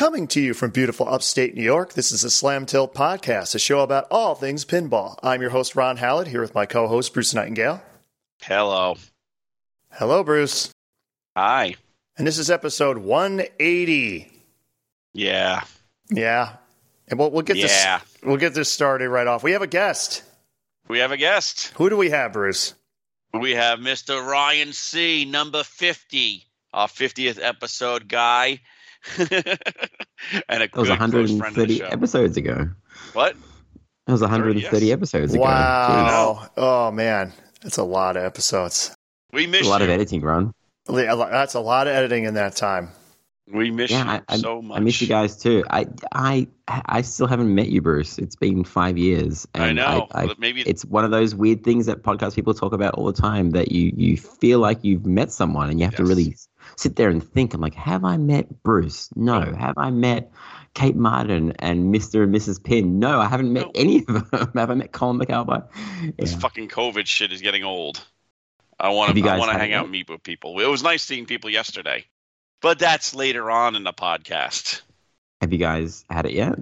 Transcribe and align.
Coming 0.00 0.28
to 0.28 0.40
you 0.40 0.54
from 0.54 0.70
beautiful 0.70 1.06
upstate 1.06 1.54
New 1.54 1.62
York, 1.62 1.92
this 1.92 2.10
is 2.10 2.22
the 2.22 2.30
Slam 2.30 2.64
Tilt 2.64 2.94
podcast, 2.94 3.54
a 3.54 3.58
show 3.58 3.80
about 3.80 4.06
all 4.10 4.34
things 4.34 4.64
pinball. 4.64 5.18
I'm 5.22 5.42
your 5.42 5.50
host, 5.50 5.76
Ron 5.76 5.98
Hallett, 5.98 6.28
here 6.28 6.40
with 6.40 6.54
my 6.54 6.64
co 6.64 6.86
host, 6.86 7.12
Bruce 7.12 7.34
Nightingale. 7.34 7.82
Hello. 8.40 8.96
Hello, 9.92 10.24
Bruce. 10.24 10.70
Hi. 11.36 11.74
And 12.16 12.26
this 12.26 12.38
is 12.38 12.50
episode 12.50 12.96
180. 12.96 14.32
Yeah. 15.12 15.64
Yeah. 16.08 16.56
And 17.08 17.18
we'll, 17.18 17.30
we'll 17.30 17.42
get 17.42 17.58
Yeah. 17.58 17.98
this 17.98 18.22
we'll 18.22 18.38
get 18.38 18.54
this 18.54 18.72
started 18.72 19.10
right 19.10 19.26
off. 19.26 19.42
We 19.42 19.52
have 19.52 19.60
a 19.60 19.66
guest. 19.66 20.22
We 20.88 21.00
have 21.00 21.12
a 21.12 21.18
guest. 21.18 21.74
Who 21.76 21.90
do 21.90 21.98
we 21.98 22.08
have, 22.08 22.32
Bruce? 22.32 22.72
We 23.34 23.50
have 23.50 23.80
Mr. 23.80 24.26
Ryan 24.26 24.72
C, 24.72 25.26
number 25.26 25.62
50, 25.62 26.46
our 26.72 26.88
50th 26.88 27.38
episode 27.38 28.08
guy. 28.08 28.60
and 29.18 30.62
a 30.62 30.68
That 30.72 30.76
was 30.76 30.88
good 30.88 31.10
close 31.10 31.36
friend 31.36 31.56
of 31.58 31.68
the 31.68 31.78
130 31.78 31.78
show. 31.78 31.84
episodes 31.86 32.36
ago. 32.36 32.68
What? 33.12 33.36
That 34.06 34.12
was 34.12 34.20
130 34.20 34.86
yes. 34.86 34.92
episodes 34.92 35.34
ago. 35.34 35.42
Wow. 35.42 36.48
Oh 36.56 36.90
man. 36.90 37.32
That's 37.62 37.76
a 37.78 37.84
lot 37.84 38.16
of 38.16 38.24
episodes. 38.24 38.94
We 39.32 39.46
Jeez. 39.46 39.50
miss 39.50 39.66
A 39.66 39.70
lot 39.70 39.80
you. 39.80 39.84
of 39.84 39.90
editing, 39.90 40.22
Ron. 40.22 40.52
That's 40.86 41.54
a 41.54 41.60
lot 41.60 41.86
of 41.86 41.94
editing 41.94 42.24
in 42.24 42.34
that 42.34 42.56
time. 42.56 42.90
We 43.52 43.70
miss 43.70 43.90
Yeah, 43.90 44.04
you 44.04 44.10
I, 44.10 44.22
I, 44.28 44.36
so 44.36 44.62
much. 44.62 44.76
I 44.76 44.80
miss 44.80 45.00
you 45.00 45.08
guys 45.08 45.36
too. 45.36 45.64
I, 45.70 45.86
I, 46.12 46.46
I 46.68 47.02
still 47.02 47.26
haven't 47.26 47.52
met 47.52 47.68
you, 47.68 47.82
Bruce. 47.82 48.16
It's 48.18 48.36
been 48.36 48.62
five 48.64 48.96
years. 48.96 49.46
I 49.54 49.72
know. 49.72 50.06
I, 50.12 50.26
but 50.26 50.38
maybe 50.38 50.62
it's 50.62 50.84
one 50.84 51.04
of 51.04 51.10
those 51.10 51.34
weird 51.34 51.64
things 51.64 51.86
that 51.86 52.02
podcast 52.02 52.34
people 52.36 52.54
talk 52.54 52.72
about 52.72 52.94
all 52.94 53.06
the 53.06 53.12
time 53.20 53.50
that 53.50 53.72
you 53.72 53.92
you 53.96 54.16
feel 54.16 54.60
like 54.60 54.84
you've 54.84 55.04
met 55.04 55.32
someone 55.32 55.68
and 55.68 55.80
you 55.80 55.84
have 55.86 55.96
to 55.96 56.04
really 56.04 56.36
sit 56.80 56.96
there 56.96 57.10
and 57.10 57.22
think. 57.22 57.54
I'm 57.54 57.60
like, 57.60 57.74
have 57.74 58.04
I 58.04 58.16
met 58.16 58.62
Bruce? 58.62 59.10
No. 59.14 59.40
Have 59.54 59.74
I 59.76 59.90
met 59.90 60.30
Kate 60.74 60.96
Martin 60.96 61.52
and 61.58 61.94
Mr. 61.94 62.22
and 62.24 62.34
Mrs. 62.34 62.62
Pin? 62.62 62.98
No, 62.98 63.20
I 63.20 63.28
haven't 63.28 63.52
met 63.52 63.66
No. 63.66 63.72
any 63.74 63.98
of 63.98 64.06
them. 64.06 64.28
have 64.54 64.70
I 64.70 64.74
met 64.74 64.92
Colin 64.92 65.18
McAlpine? 65.18 65.66
this 66.16 66.34
fucking 66.34 66.68
COVID 66.68 67.06
shit 67.06 67.32
is 67.32 67.42
getting 67.42 67.64
old. 67.64 68.02
I 68.78 68.88
want 68.90 69.14
to. 69.14 69.28
I 69.28 69.38
want 69.38 69.52
to 69.52 69.58
hang 69.58 69.74
out 69.74 69.84
and 69.84 69.92
meet 69.92 70.08
with 70.08 70.22
people. 70.22 70.58
It 70.60 70.66
was 70.66 70.82
nice 70.82 71.02
seeing 71.02 71.26
people 71.26 71.50
yesterday, 71.50 72.06
but 72.62 72.78
that's 72.78 73.14
later 73.14 73.50
on 73.50 73.76
in 73.76 73.84
the 73.84 73.92
podcast. 73.92 74.80
Have 75.42 75.52
you 75.52 75.58
guys 75.58 76.04
had 76.08 76.24
it 76.24 76.32
yet? 76.32 76.58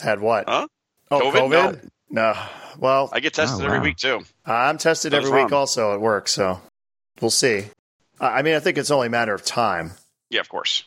Had 0.00 0.20
what? 0.20 0.48
Huh? 0.48 0.68
Oh, 1.10 1.20
COVID? 1.20 1.40
COVID? 1.40 1.88
No. 2.10 2.34
Well, 2.78 3.10
I 3.12 3.18
get 3.20 3.34
tested 3.34 3.62
Oh, 3.62 3.66
every 3.66 3.80
week 3.80 3.96
too. 3.96 4.20
I'm 4.46 4.78
tested 4.78 5.12
That 5.12 5.22
was 5.22 5.30
every 5.30 5.42
week 5.42 5.52
also 5.52 5.92
at 5.92 6.00
work, 6.00 6.28
so 6.28 6.60
we'll 7.20 7.30
see. 7.32 7.64
I 8.20 8.38
I 8.38 8.42
mean, 8.42 8.54
I 8.54 8.60
think 8.60 8.78
it's 8.78 8.90
only 8.90 9.06
a 9.08 9.10
matter 9.10 9.34
of 9.34 9.44
time. 9.44 9.92
Yeah, 10.30 10.40
of 10.40 10.48
course. 10.48 10.84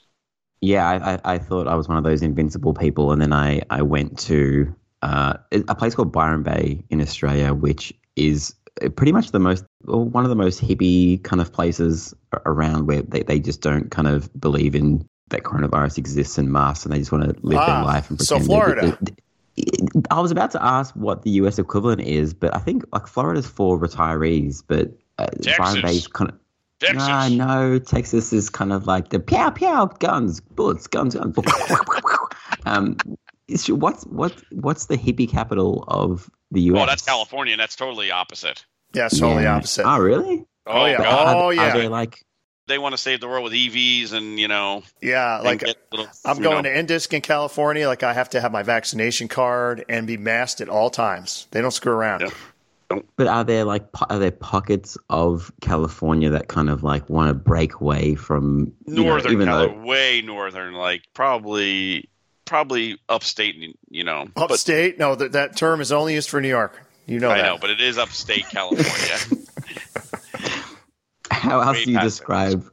Yeah, 0.62 0.88
I, 0.88 1.14
I, 1.14 1.20
I 1.36 1.38
thought 1.40 1.68
I 1.68 1.74
was 1.76 1.88
one 1.88 1.98
of 1.98 2.04
those 2.04 2.22
invincible 2.22 2.74
people, 2.76 3.12
and 3.12 3.22
then 3.22 3.34
I, 3.34 3.62
I 3.72 3.82
went 3.82 4.20
to 4.20 4.74
uh, 5.02 5.34
a 5.52 5.74
place 5.76 5.96
called 5.96 6.12
Byron 6.12 6.44
Bay 6.44 6.84
in 6.92 7.02
Australia, 7.02 7.54
which 7.54 7.92
is 8.16 8.54
pretty 8.96 9.12
much 9.12 9.32
the 9.32 9.40
most, 9.40 9.66
or 9.88 10.06
one 10.06 10.24
of 10.24 10.30
the 10.30 10.36
most 10.36 10.62
hippie 10.62 11.22
kind 11.24 11.42
of 11.42 11.52
places 11.52 12.14
around 12.46 12.86
where 12.86 13.02
they, 13.02 13.24
they 13.24 13.40
just 13.40 13.62
don't 13.62 13.90
kind 13.90 14.08
of 14.08 14.30
believe 14.40 14.76
in 14.76 15.04
that 15.30 15.42
coronavirus 15.42 15.98
exists 15.98 16.38
and 16.38 16.52
masks, 16.52 16.86
and 16.86 16.94
they 16.94 17.00
just 17.00 17.12
want 17.12 17.24
to 17.24 17.36
live 17.42 17.58
Ah, 17.58 17.66
their 17.66 17.84
life 17.84 18.10
and 18.12 18.22
so 18.22 18.38
pretend. 18.38 18.46
Florida. 18.46 18.98
I 20.12 20.22
was 20.22 20.30
about 20.32 20.52
to 20.52 20.64
ask 20.64 20.94
what 20.96 21.24
the 21.24 21.32
US 21.32 21.58
equivalent 21.58 22.02
is, 22.02 22.34
but 22.36 22.56
I 22.56 22.60
think 22.60 22.84
like 22.94 23.08
Florida's 23.08 23.48
for 23.48 23.80
retirees, 23.80 24.64
but 24.66 24.92
uh, 25.18 25.28
Byron 25.58 25.82
Bay's 25.82 26.08
kind 26.08 26.30
of 26.30 26.38
Texas. 26.82 27.08
no, 27.08 27.28
no. 27.72 27.80
Texas 27.80 28.34
is 28.34 28.50
kind 28.50 28.74
of 28.74 28.88
like 28.88 29.10
the 29.10 29.20
pow 29.20 29.50
pow 29.52 29.86
guns, 29.86 30.40
bullets, 30.42 30.88
guns, 30.88 31.16
guns. 31.16 31.36
um, 32.66 32.98
is- 33.48 33.70
what's 33.72 34.04
what 34.06 34.34
what's 34.52 34.86
the 34.88 34.98
hippie 34.98 35.30
capital 35.30 35.84
of 35.88 36.30
the 36.52 36.62
U.S.? 36.62 36.82
Oh, 36.82 36.86
that's 36.86 37.06
California. 37.06 37.56
That's 37.58 37.76
totally 37.76 38.12
opposite. 38.12 38.66
Yeah, 38.94 39.06
it's 39.06 39.20
totally 39.20 39.44
Yeah. 39.44 39.56
opposite. 39.56 39.86
Oh, 39.88 40.00
really? 40.00 40.46
Oh, 40.68 40.86
yeah. 40.86 40.98
God. 40.98 41.28
Are- 41.28 41.36
Oh, 41.36 41.46
are, 41.48 41.54
yeah. 41.54 41.74
they 41.74 41.88
like 41.88 42.26
They 42.68 42.78
want 42.78 42.94
to 42.94 42.98
save 42.98 43.20
the 43.22 43.28
world 43.28 43.44
with 43.44 43.54
EVs 43.54 44.14
and 44.14 44.40
you 44.40 44.48
know, 44.48 44.84
yeah, 45.02 45.40
like 45.44 45.64
little, 45.92 46.08
I'm 46.26 46.42
going 46.42 46.64
know, 46.64 46.70
to 46.74 46.84
Indisk 46.84 47.14
in 47.14 47.22
California. 47.22 47.88
Like 47.88 48.04
I 48.04 48.14
have 48.14 48.30
to 48.30 48.42
have 48.42 48.52
my 48.52 48.64
vaccination 48.64 49.28
card 49.28 49.86
and 49.90 50.08
be 50.08 50.18
masked 50.18 50.62
at 50.62 50.70
all 50.70 50.90
times. 50.90 51.48
They 51.52 51.62
don't 51.62 51.72
screw 51.72 51.94
around. 51.94 52.22
Yeah. 52.22 52.30
But 53.16 53.28
are 53.28 53.44
there 53.44 53.64
like 53.64 53.88
are 54.10 54.20
there 54.20 54.32
pockets 54.32 54.98
of 55.10 55.52
California 55.62 56.32
that 56.32 56.48
kind 56.48 56.70
of 56.70 56.84
like 56.84 57.10
want 57.10 57.30
to 57.30 57.34
break 57.34 57.76
away 57.80 58.16
from 58.16 58.74
you 58.86 58.96
know, 58.96 59.04
northern 59.04 59.32
even 59.34 59.48
Cali- 59.48 59.68
though 59.68 59.80
way 59.84 60.22
northern, 60.22 60.74
like 60.74 61.04
probably 61.14 62.10
probably 62.46 63.00
upstate. 63.10 63.56
You 63.90 64.04
know, 64.04 64.28
but 64.36 64.52
Upstate? 64.52 64.98
No, 65.00 65.16
that 65.16 65.32
that 65.34 65.56
term 65.56 65.82
is 65.82 65.92
only 65.92 66.14
used 66.14 66.30
for 66.30 66.42
New 66.42 66.48
York. 66.50 66.80
You 67.08 67.20
know 67.20 67.30
I 67.32 67.38
that. 67.38 67.44
know, 67.46 67.58
but 67.60 67.70
it 67.70 67.82
is 67.82 67.98
upstate 67.98 68.48
California. 68.50 69.18
how 71.32 71.62
else 71.62 71.78
way 71.78 71.86
do 71.86 71.92
you 71.92 71.98
past 71.98 72.06
describe 72.06 72.66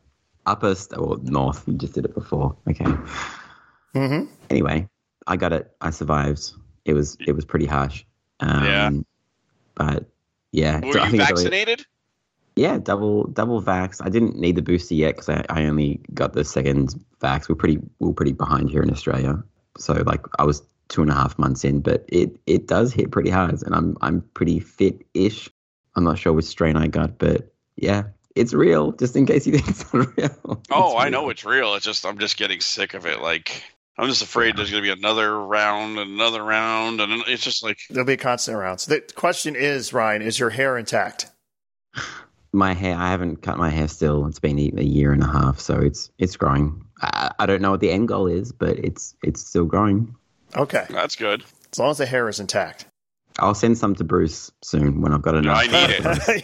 upper 0.46 0.74
st- 0.74 1.00
or 1.00 1.18
north? 1.22 1.64
You 1.66 1.74
just 1.74 1.94
did 1.94 2.04
it 2.04 2.14
before. 2.14 2.56
Okay. 2.68 2.84
hmm 3.94 4.24
anyway, 4.50 4.88
I 5.26 5.36
got 5.36 5.52
it. 5.52 5.70
I 5.80 5.90
survived. 5.90 6.52
It 6.84 6.94
was 6.94 7.16
it 7.26 7.32
was 7.32 7.44
pretty 7.44 7.66
harsh. 7.66 8.04
Um, 8.40 8.64
Yeah. 8.64 8.90
But 9.78 10.04
yeah, 10.52 10.80
Were 10.80 10.98
I 11.00 11.08
you 11.08 11.18
vaccinated? 11.18 11.86
yeah, 12.56 12.78
double 12.78 13.28
double 13.28 13.62
vax. 13.62 14.04
I 14.04 14.08
didn't 14.10 14.36
need 14.38 14.56
the 14.56 14.62
booster 14.62 14.94
yet 14.94 15.14
because 15.14 15.28
I, 15.28 15.44
I 15.48 15.64
only 15.66 16.00
got 16.12 16.32
the 16.34 16.44
second 16.44 16.94
vax. 17.20 17.48
We're 17.48 17.54
pretty 17.54 17.78
we're 18.00 18.12
pretty 18.12 18.32
behind 18.32 18.68
here 18.68 18.82
in 18.82 18.90
Australia. 18.90 19.42
So 19.78 19.94
like 20.04 20.20
I 20.38 20.44
was 20.44 20.62
two 20.88 21.02
and 21.02 21.10
a 21.10 21.14
half 21.14 21.38
months 21.38 21.64
in, 21.64 21.80
but 21.80 22.04
it 22.08 22.36
it 22.46 22.66
does 22.66 22.92
hit 22.92 23.12
pretty 23.12 23.30
hard, 23.30 23.62
and 23.62 23.74
I'm 23.74 23.96
I'm 24.02 24.20
pretty 24.34 24.58
fit 24.60 25.00
ish. 25.14 25.48
I'm 25.94 26.04
not 26.04 26.18
sure 26.18 26.32
which 26.32 26.46
strain 26.46 26.76
I 26.76 26.88
got, 26.88 27.18
but 27.18 27.52
yeah, 27.76 28.02
it's 28.34 28.52
real. 28.52 28.92
Just 28.92 29.14
in 29.16 29.26
case 29.26 29.46
you 29.46 29.52
think 29.52 29.68
it's 29.68 29.92
not 29.94 30.16
real. 30.16 30.62
Oh, 30.70 30.92
It's 30.96 31.04
I 31.04 31.08
know 31.10 31.28
it's 31.30 31.44
real. 31.44 31.74
It's 31.74 31.84
just 31.84 32.04
I'm 32.04 32.18
just 32.18 32.36
getting 32.36 32.60
sick 32.60 32.94
of 32.94 33.06
it. 33.06 33.20
Like 33.22 33.62
I'm 33.98 34.08
just 34.08 34.22
afraid 34.22 34.56
there's 34.56 34.70
going 34.70 34.82
to 34.82 34.86
be 34.94 34.96
another 34.96 35.38
round, 35.40 35.98
and 35.98 36.12
another 36.12 36.42
round, 36.42 37.00
and 37.00 37.22
it's 37.26 37.42
just 37.42 37.64
like 37.64 37.78
There'll 37.90 38.06
be 38.06 38.12
a 38.12 38.16
constant 38.16 38.56
rounds. 38.56 38.86
The 38.86 39.00
question 39.16 39.56
is, 39.56 39.92
Ryan, 39.92 40.22
is 40.22 40.38
your 40.38 40.50
hair 40.50 40.78
intact? 40.78 41.30
My 42.52 42.74
hair, 42.74 42.96
I 42.96 43.10
haven't 43.10 43.42
cut 43.42 43.58
my 43.58 43.70
hair 43.70 43.88
still. 43.88 44.26
It's 44.26 44.38
been 44.38 44.58
a 44.58 44.72
a 44.78 44.84
year 44.84 45.12
and 45.12 45.22
a 45.22 45.26
half, 45.26 45.58
so 45.58 45.78
it's 45.80 46.10
it's 46.18 46.36
growing. 46.36 46.84
I, 47.02 47.32
I 47.40 47.46
don't 47.46 47.60
know 47.60 47.72
what 47.72 47.80
the 47.80 47.90
end 47.90 48.08
goal 48.08 48.26
is, 48.26 48.52
but 48.52 48.78
it's 48.78 49.14
it's 49.22 49.44
still 49.44 49.64
growing. 49.64 50.14
Okay, 50.56 50.86
that's 50.90 51.16
good. 51.16 51.44
as 51.72 51.78
long 51.78 51.90
as 51.90 51.98
the 51.98 52.06
hair 52.06 52.28
is 52.28 52.40
intact. 52.40 52.86
I'll 53.40 53.54
send 53.54 53.78
some 53.78 53.94
to 53.96 54.04
Bruce 54.04 54.50
soon 54.62 55.00
when 55.00 55.12
I've 55.12 55.22
got 55.22 55.34
enough. 55.36 55.56
I 55.58 55.66
need 55.66 55.90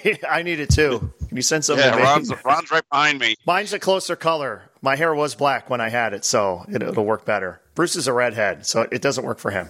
it. 0.05 0.25
I 0.31 0.43
need 0.43 0.61
it 0.61 0.71
too. 0.71 1.13
Can 1.29 1.37
you 1.37 1.43
send 1.43 1.65
some? 1.65 1.79
Yeah, 1.79 1.91
to? 1.97 2.03
Ron's, 2.03 2.33
Ron's 2.45 2.71
right 2.71 2.89
behind 2.91 3.19
me. 3.19 3.35
Mine's 3.47 3.73
a 3.73 3.79
closer 3.79 4.15
color. 4.17 4.63
My 4.81 4.97
hair 4.97 5.15
was 5.15 5.35
black 5.35 5.69
when 5.71 5.81
I 5.81 5.89
had 5.89 6.13
it, 6.13 6.25
so 6.25 6.65
it, 6.69 6.83
it'll 6.83 7.05
work 7.05 7.25
better. 7.25 7.61
Bruce 7.75 7.97
is 7.97 8.07
a 8.07 8.13
redhead, 8.13 8.67
so 8.67 8.83
it 8.93 9.03
doesn't 9.03 9.25
work 9.25 9.39
for 9.39 9.51
him. 9.51 9.69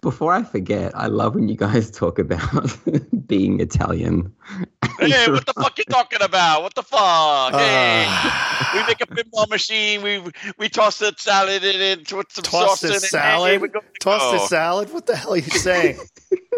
Before 0.00 0.32
I 0.32 0.42
forget, 0.44 0.92
I 0.96 1.08
love 1.08 1.34
when 1.34 1.46
you 1.48 1.56
guys 1.56 1.90
talk 2.02 2.18
about 2.18 2.42
being 3.26 3.60
Italian. 3.60 4.34
Hey, 4.98 5.30
what 5.30 5.44
the 5.46 5.52
fuck 5.52 5.76
you 5.78 5.84
talking 5.84 6.22
about? 6.22 6.62
What 6.62 6.74
the 6.74 6.82
fuck? 6.82 7.52
Hey, 7.52 8.06
Uh, 8.08 8.70
we 8.74 8.86
make 8.86 9.00
a 9.02 9.06
pinball 9.06 9.48
machine. 9.48 10.02
We 10.02 10.22
we 10.58 10.68
toss 10.70 10.98
the 10.98 11.14
salad 11.18 11.62
in 11.64 11.80
it 11.80 12.12
with 12.12 12.26
some 12.32 12.42
toss 12.44 12.80
sauce 12.80 12.84
in 12.84 12.90
the 12.90 12.96
it. 12.96 13.02
Hey, 13.02 13.08
salad. 13.08 13.60
we 13.60 13.68
go- 13.68 13.80
Toss 14.00 14.32
the 14.32 14.42
Oh, 14.42 14.46
salad. 14.46 14.92
What 14.92 15.06
the 15.06 15.16
hell 15.16 15.34
are 15.34 15.36
you 15.36 15.42
saying? 15.42 15.98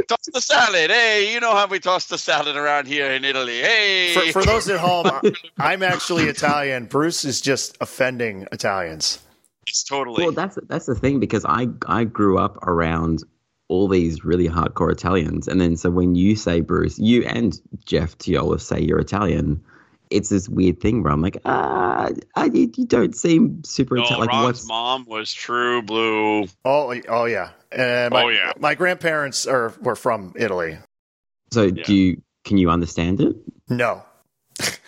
Toss 0.09 0.29
the 0.33 0.41
salad. 0.41 0.91
Hey, 0.91 1.33
you 1.33 1.41
know 1.41 1.55
how 1.55 1.67
we 1.67 1.79
toss 1.81 2.07
the 2.07 2.19
salad 2.19 2.57
around 2.57 2.87
here 2.87 3.11
in 3.11 3.25
Italy. 3.25 3.61
Hey, 3.61 4.15
for, 4.15 4.41
for 4.41 4.45
those 4.45 4.69
at 4.69 4.81
home, 4.81 5.07
I'm 5.59 5.83
actually 5.83 6.25
Italian. 6.25 6.87
Bruce 6.87 7.25
is 7.25 7.41
just 7.41 7.77
offending 7.81 8.47
Italians. 8.53 9.19
it's 9.67 9.85
totally. 9.85 10.25
Well, 10.25 10.33
that's 10.33 10.59
that's 10.69 10.87
the 10.87 10.95
thing 10.95 11.21
because 11.21 11.45
I 11.45 11.69
I 11.87 12.05
grew 12.05 12.39
up 12.39 12.57
around 12.67 13.23
all 13.69 13.89
these 13.89 14.25
really 14.25 14.49
hardcore 14.49 14.93
Italians, 14.93 15.49
and 15.49 15.61
then 15.61 15.77
so 15.77 15.91
when 15.91 16.15
you 16.15 16.37
say 16.37 16.61
Bruce, 16.61 16.99
you 16.99 17.23
and 17.25 17.59
Jeff 17.85 18.19
Teolis 18.19 18.63
say 18.63 18.81
you're 18.81 18.99
Italian, 18.99 19.63
it's 20.13 20.29
this 20.29 20.49
weird 20.49 20.81
thing 20.81 21.03
where 21.03 21.13
I'm 21.13 21.23
like, 21.23 21.39
ah, 21.45 22.11
ah, 22.37 22.45
you, 22.45 22.71
you 22.77 22.87
don't 22.87 23.17
seem 23.17 23.63
super 23.65 23.97
no, 23.97 24.03
Italian. 24.03 24.21
Like, 24.21 24.29
Ron's 24.29 24.45
what's 24.45 24.69
mom 24.69 25.05
was 25.07 25.33
true 25.33 25.83
blue. 25.83 26.45
Oh, 26.65 26.95
oh 27.09 27.25
yeah. 27.25 27.51
And 27.71 28.13
my, 28.13 28.23
Oh, 28.25 28.29
yeah. 28.29 28.53
My 28.59 28.75
grandparents 28.75 29.47
are 29.47 29.75
were 29.81 29.97
from 29.97 30.35
Italy. 30.37 30.79
so? 31.51 31.63
Yeah. 31.63 31.83
Do 31.85 31.95
you 31.95 32.23
can 32.45 32.59
you 32.59 32.71
understand 32.71 33.21
it? 33.21 33.37
No, 33.69 34.03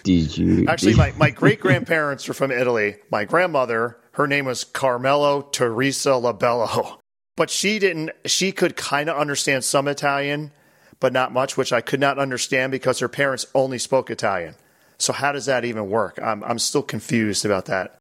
Did 0.03 0.37
you 0.37 0.67
actually, 0.69 0.95
my, 0.95 1.13
my 1.17 1.31
great 1.43 1.61
grandparents 1.61 2.27
were 2.29 2.35
from 2.35 2.51
Italy. 2.51 2.97
My 3.11 3.25
grandmother, 3.25 3.99
her 4.13 4.27
name 4.27 4.45
was 4.45 4.65
Carmelo 4.65 5.43
Teresa 5.43 6.11
Labello, 6.11 6.99
but 7.37 7.51
she 7.51 7.79
didn't. 7.79 8.11
She 8.27 8.53
could 8.53 8.77
kind 8.77 9.09
of 9.09 9.17
understand 9.17 9.65
some 9.65 9.89
Italian, 9.89 10.53
but 11.01 11.13
not 11.13 11.33
much, 11.33 11.57
which 11.57 11.73
I 11.73 11.81
could 11.81 12.01
not 12.01 12.19
understand 12.19 12.73
because 12.73 12.99
her 12.99 13.09
parents 13.09 13.47
only 13.55 13.79
spoke 13.79 14.11
Italian. 14.11 14.57
So 15.05 15.13
how 15.13 15.33
does 15.33 15.45
that 15.47 15.67
even 15.67 15.91
work? 15.91 16.19
I'm 16.23 16.43
I'm 16.43 16.59
still 16.59 16.83
confused 16.83 17.45
about 17.45 17.67
that. 17.67 17.99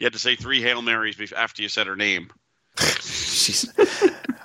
You 0.00 0.06
had 0.06 0.14
to 0.14 0.18
say 0.18 0.34
three 0.34 0.60
Hail 0.60 0.82
Marys 0.82 1.32
after 1.32 1.62
you 1.62 1.68
said 1.68 1.86
her 1.86 1.94
name. 1.94 2.30
She's, 3.00 3.70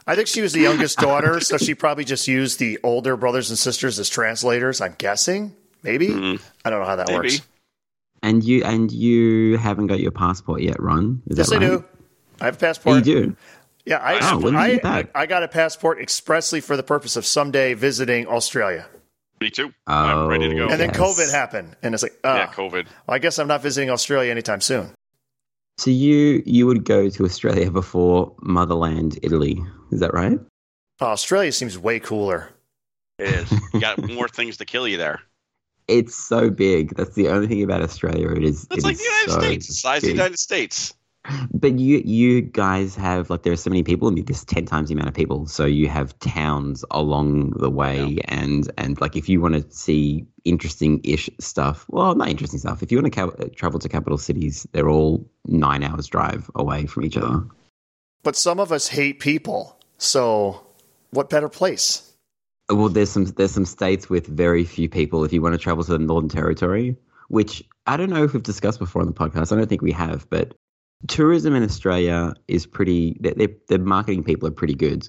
I 0.05 0.15
think 0.15 0.27
she 0.27 0.41
was 0.41 0.53
the 0.53 0.61
youngest 0.61 0.99
daughter, 0.99 1.39
so 1.39 1.57
she 1.57 1.73
probably 1.73 2.03
just 2.05 2.27
used 2.27 2.59
the 2.59 2.77
older 2.83 3.17
brothers 3.17 3.49
and 3.49 3.57
sisters 3.57 3.97
as 3.97 4.07
translators. 4.07 4.81
I'm 4.81 4.93
guessing, 4.99 5.55
maybe. 5.81 6.09
Mhm. 6.09 6.39
I 6.63 6.69
don't 6.69 6.79
know 6.81 6.85
how 6.85 6.97
that 6.97 7.07
Maybe. 7.07 7.17
works. 7.17 7.41
And 8.21 8.43
you 8.43 8.63
and 8.63 8.91
you 8.91 9.57
haven't 9.57 9.87
got 9.87 9.99
your 9.99 10.11
passport 10.11 10.61
yet, 10.61 10.79
Ron? 10.79 11.23
Is 11.27 11.37
Yes, 11.39 11.49
that 11.49 11.55
I 11.55 11.67
right? 11.69 11.71
do. 11.79 11.85
I 12.41 12.45
have 12.45 12.53
a 12.53 12.57
Oh, 12.57 12.59
passport. 12.59 12.95
you 12.97 13.01
do. 13.01 13.35
Yeah, 13.85 13.97
I, 13.97 14.31
Oh, 14.33 14.37
when 14.39 14.53
did 14.53 14.73
you 14.73 14.79
I. 14.83 15.07
I 15.15 15.25
got 15.25 15.41
a 15.43 15.47
passport 15.47 15.99
expressly 15.99 16.61
for 16.61 16.77
the 16.77 16.83
purpose 16.83 17.15
of 17.15 17.25
someday 17.25 17.73
visiting 17.73 18.27
Australia. 18.27 18.87
Me 19.45 19.51
too. 19.51 19.71
Oh, 19.85 19.93
I'm 19.93 20.27
ready 20.27 20.49
to 20.49 20.55
go. 20.55 20.69
And 20.69 20.79
then 20.81 20.89
Yes. 20.89 20.97
COVID 20.97 21.31
happened, 21.31 21.75
and 21.83 21.93
it's 21.93 22.01
like, 22.01 22.17
uh, 22.23 22.33
yeah, 22.33 22.47
COVID. 22.51 22.87
I 23.07 23.19
guess 23.19 23.37
I'm 23.37 23.47
not 23.47 23.61
visiting 23.61 23.91
Australia 23.91 24.31
anytime 24.31 24.59
soon. 24.59 24.89
So 25.77 25.91
you 25.91 26.41
you 26.47 26.65
would 26.65 26.83
go 26.83 27.09
to 27.09 27.25
Australia 27.25 27.69
before 27.69 28.33
motherland 28.41 29.19
Italy? 29.21 29.63
Is 29.91 29.99
that 29.99 30.15
right? 30.15 30.39
Uh, 30.99 31.05
Australia 31.09 31.51
seems 31.51 31.77
way 31.77 31.99
cooler. 31.99 32.49
It 33.19 33.27
is. 33.35 33.51
You 33.75 33.79
got 33.81 34.01
more 34.11 34.27
things 34.27 34.57
to 34.57 34.65
kill 34.65 34.87
you 34.87 34.97
there. 34.97 35.21
It's 35.87 36.15
so 36.15 36.49
big. 36.49 36.95
That's 36.95 37.13
the 37.13 37.27
only 37.29 37.45
thing 37.45 37.61
about 37.61 37.83
Australia. 37.83 38.29
It 38.31 38.43
is. 38.43 38.65
It's 38.71 38.77
it 38.79 38.83
like 38.83 38.93
is 38.93 38.97
the 38.97 39.03
United 39.03 39.31
so 39.31 39.39
States. 39.41 39.65
It's 39.65 39.67
the 39.67 39.73
size 39.87 39.97
of 39.97 40.07
the. 40.07 40.13
United 40.13 40.39
States. 40.39 40.93
But 41.53 41.79
you 41.79 42.01
you 42.05 42.41
guys 42.41 42.95
have 42.95 43.29
like 43.29 43.43
there 43.43 43.53
are 43.53 43.57
so 43.57 43.69
many 43.69 43.83
people 43.83 44.07
and 44.07 44.17
there's 44.25 44.45
ten 44.45 44.65
times 44.65 44.89
the 44.89 44.93
amount 44.93 45.09
of 45.09 45.15
people. 45.15 45.47
So 45.47 45.65
you 45.65 45.87
have 45.89 46.17
towns 46.19 46.85
along 46.91 47.51
the 47.51 47.69
way 47.69 48.19
and 48.25 48.71
and 48.77 48.99
like 49.01 49.15
if 49.15 49.27
you 49.27 49.41
want 49.41 49.55
to 49.55 49.75
see 49.75 50.25
interesting 50.43 51.01
ish 51.03 51.29
stuff, 51.39 51.85
well 51.89 52.15
not 52.15 52.29
interesting 52.29 52.59
stuff. 52.59 52.83
If 52.83 52.91
you 52.91 53.01
want 53.01 53.13
to 53.13 53.19
ca- 53.19 53.43
uh, 53.43 53.49
travel 53.55 53.79
to 53.79 53.89
capital 53.89 54.17
cities, 54.17 54.67
they're 54.71 54.89
all 54.89 55.27
nine 55.45 55.83
hours 55.83 56.07
drive 56.07 56.49
away 56.55 56.85
from 56.85 57.05
each 57.05 57.17
other. 57.17 57.43
But 58.23 58.35
some 58.35 58.59
of 58.59 58.71
us 58.71 58.87
hate 58.87 59.19
people. 59.19 59.79
So, 59.97 60.65
what 61.11 61.29
better 61.29 61.49
place? 61.49 62.13
Uh, 62.71 62.75
well, 62.75 62.89
there's 62.89 63.11
some 63.11 63.25
there's 63.25 63.51
some 63.51 63.65
states 63.65 64.09
with 64.09 64.27
very 64.27 64.65
few 64.65 64.89
people. 64.89 65.23
If 65.23 65.31
you 65.31 65.41
want 65.41 65.53
to 65.53 65.59
travel 65.59 65.83
to 65.83 65.91
the 65.91 65.99
Northern 65.99 66.29
Territory, 66.29 66.95
which 67.29 67.63
I 67.87 67.97
don't 67.97 68.09
know 68.09 68.23
if 68.23 68.33
we've 68.33 68.43
discussed 68.43 68.79
before 68.79 69.01
on 69.01 69.07
the 69.07 69.13
podcast, 69.13 69.51
I 69.51 69.55
don't 69.55 69.67
think 69.67 69.81
we 69.81 69.91
have, 69.91 70.29
but 70.29 70.55
tourism 71.07 71.55
in 71.55 71.63
Australia 71.63 72.33
is 72.47 72.65
pretty. 72.65 73.17
Their 73.67 73.79
marketing 73.79 74.23
people 74.23 74.47
are 74.47 74.51
pretty 74.51 74.75
good, 74.75 75.07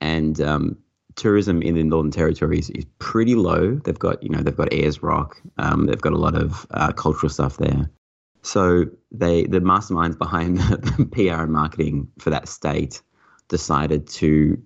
and 0.00 0.40
um, 0.40 0.78
tourism 1.16 1.62
in 1.62 1.74
the 1.74 1.84
Northern 1.84 2.10
Territory 2.10 2.58
is, 2.58 2.70
pretty 2.98 3.34
low. 3.34 3.74
They've 3.74 3.98
got 3.98 4.22
you 4.22 4.28
know 4.28 4.42
they've 4.42 4.56
got 4.56 4.72
Ayers 4.72 5.02
Rock, 5.02 5.40
um, 5.58 5.86
they've 5.86 6.00
got 6.00 6.12
a 6.12 6.18
lot 6.18 6.34
of 6.34 6.66
uh, 6.70 6.92
cultural 6.92 7.30
stuff 7.30 7.56
there. 7.56 7.90
So 8.42 8.86
they 9.12 9.44
the 9.44 9.60
masterminds 9.60 10.16
behind 10.16 10.58
the 10.58 11.06
PR 11.06 11.42
and 11.42 11.52
marketing 11.52 12.08
for 12.18 12.30
that 12.30 12.48
state 12.48 13.02
decided 13.48 14.06
to 14.08 14.60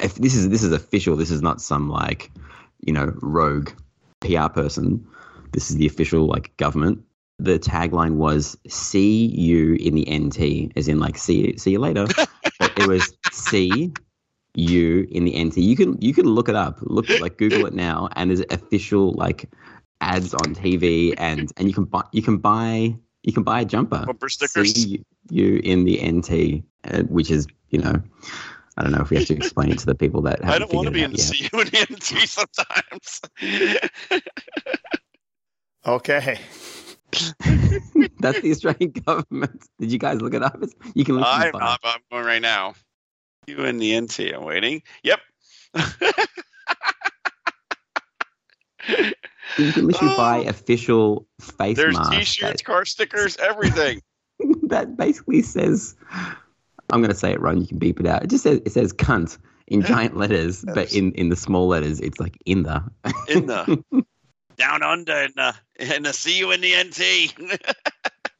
if 0.00 0.16
this 0.16 0.34
is 0.34 0.48
this 0.48 0.62
is 0.62 0.72
official 0.72 1.16
this 1.16 1.30
is 1.30 1.40
not 1.40 1.60
some 1.60 1.88
like 1.88 2.30
you 2.80 2.92
know 2.92 3.12
rogue 3.22 3.70
pr 4.20 4.48
person 4.48 5.06
this 5.52 5.70
is 5.70 5.76
the 5.76 5.86
official 5.86 6.26
like 6.26 6.56
government 6.56 7.00
the 7.38 7.58
tagline 7.58 8.14
was 8.14 8.56
see 8.68 9.26
you 9.26 9.74
in 9.74 9.94
the 9.94 10.06
nt 10.18 10.72
as 10.76 10.88
in 10.88 10.98
like 10.98 11.18
see 11.18 11.48
you, 11.48 11.58
see 11.58 11.72
you 11.72 11.78
later 11.78 12.06
but 12.58 12.72
it 12.78 12.88
was 12.88 13.16
see 13.32 13.92
you 14.54 15.06
in 15.10 15.24
the 15.24 15.44
nt 15.44 15.56
you 15.56 15.76
can 15.76 16.00
you 16.00 16.14
can 16.14 16.26
look 16.26 16.48
it 16.48 16.54
up 16.54 16.78
look 16.82 17.08
like 17.20 17.36
google 17.38 17.66
it 17.66 17.74
now 17.74 18.08
and 18.14 18.30
there's 18.30 18.42
official 18.50 19.12
like 19.12 19.50
ads 20.00 20.32
on 20.34 20.54
tv 20.54 21.12
and 21.18 21.52
and 21.56 21.66
you 21.68 21.74
can 21.74 21.84
buy 21.84 22.02
you 22.12 22.22
can 22.22 22.36
buy 22.36 22.94
you 23.24 23.32
can 23.32 23.42
buy 23.42 23.62
a 23.62 23.64
jumper 23.64 24.04
Bumper 24.06 24.28
stickers. 24.28 24.72
see 24.74 25.04
you 25.30 25.60
in 25.64 25.84
the 25.84 25.98
NT, 26.06 26.62
uh, 26.92 27.02
which 27.04 27.30
is, 27.30 27.46
you 27.70 27.78
know, 27.78 28.02
I 28.76 28.82
don't 28.82 28.92
know 28.92 29.00
if 29.00 29.10
we 29.10 29.16
have 29.16 29.26
to 29.26 29.34
explain 29.34 29.70
it 29.70 29.78
to 29.78 29.86
the 29.86 29.94
people 29.94 30.20
that 30.22 30.40
I 30.44 30.52
haven't 30.52 30.70
don't 30.70 30.74
want 30.74 30.88
to 30.88 30.92
figured 30.92 31.10
be 31.10 31.20
it 31.20 31.30
in 31.30 31.50
out 31.50 31.50
the 31.50 31.70
yet. 31.72 31.88
CUNT 31.88 32.28
sometimes. 32.28 33.80
Okay. 35.86 36.38
That's 38.20 38.40
the 38.40 38.50
Australian 38.50 38.90
government. 39.06 39.64
Did 39.78 39.92
you 39.92 39.98
guys 39.98 40.20
look 40.20 40.34
it 40.34 40.42
up? 40.42 40.58
It's, 40.62 40.74
you 40.94 41.04
can 41.04 41.16
look 41.16 41.26
I'm 41.26 41.48
it 41.48 41.54
up. 41.54 41.80
I'm 41.84 42.00
going 42.10 42.24
right 42.24 42.42
now. 42.42 42.74
You 43.46 43.64
in 43.64 43.78
the 43.78 44.00
NT. 44.00 44.34
I'm 44.34 44.44
waiting. 44.44 44.82
Yep. 45.02 45.20
You 49.58 49.72
can 49.72 49.86
literally 49.86 50.16
buy 50.16 50.44
Oh. 50.44 50.48
official 50.48 51.26
face 51.40 51.76
There's 51.76 51.96
masks 51.96 52.16
t-shirts, 52.34 52.62
car 52.62 52.84
stickers, 52.84 53.36
everything. 53.36 54.02
that, 54.38 54.58
that 54.68 54.96
basically 54.96 55.42
says, 55.42 55.94
I'm 56.90 57.00
going 57.00 57.10
to 57.10 57.14
say 57.16 57.32
it 57.32 57.40
wrong. 57.40 57.58
You 57.58 57.66
can 57.66 57.78
beep 57.78 58.00
it 58.00 58.06
out. 58.06 58.24
It 58.24 58.30
just 58.30 58.42
says 58.42 58.60
it 58.64 58.72
says 58.72 58.92
"cunt" 58.92 59.38
in 59.68 59.82
giant 59.82 60.16
letters, 60.16 60.64
but 60.74 60.92
in 60.92 61.12
in 61.12 61.28
the 61.28 61.36
small 61.36 61.68
letters, 61.68 62.00
it's 62.00 62.18
like 62.18 62.36
in 62.44 62.64
the. 62.64 62.82
in 63.28 63.46
the 63.46 64.04
down 64.56 64.82
under 64.82 65.12
and 65.12 65.34
the 65.34 65.54
in 65.78 66.02
the 66.04 66.12
see 66.12 66.38
you 66.38 66.50
in 66.52 66.60
the 66.60 66.74
NT. 66.82 67.34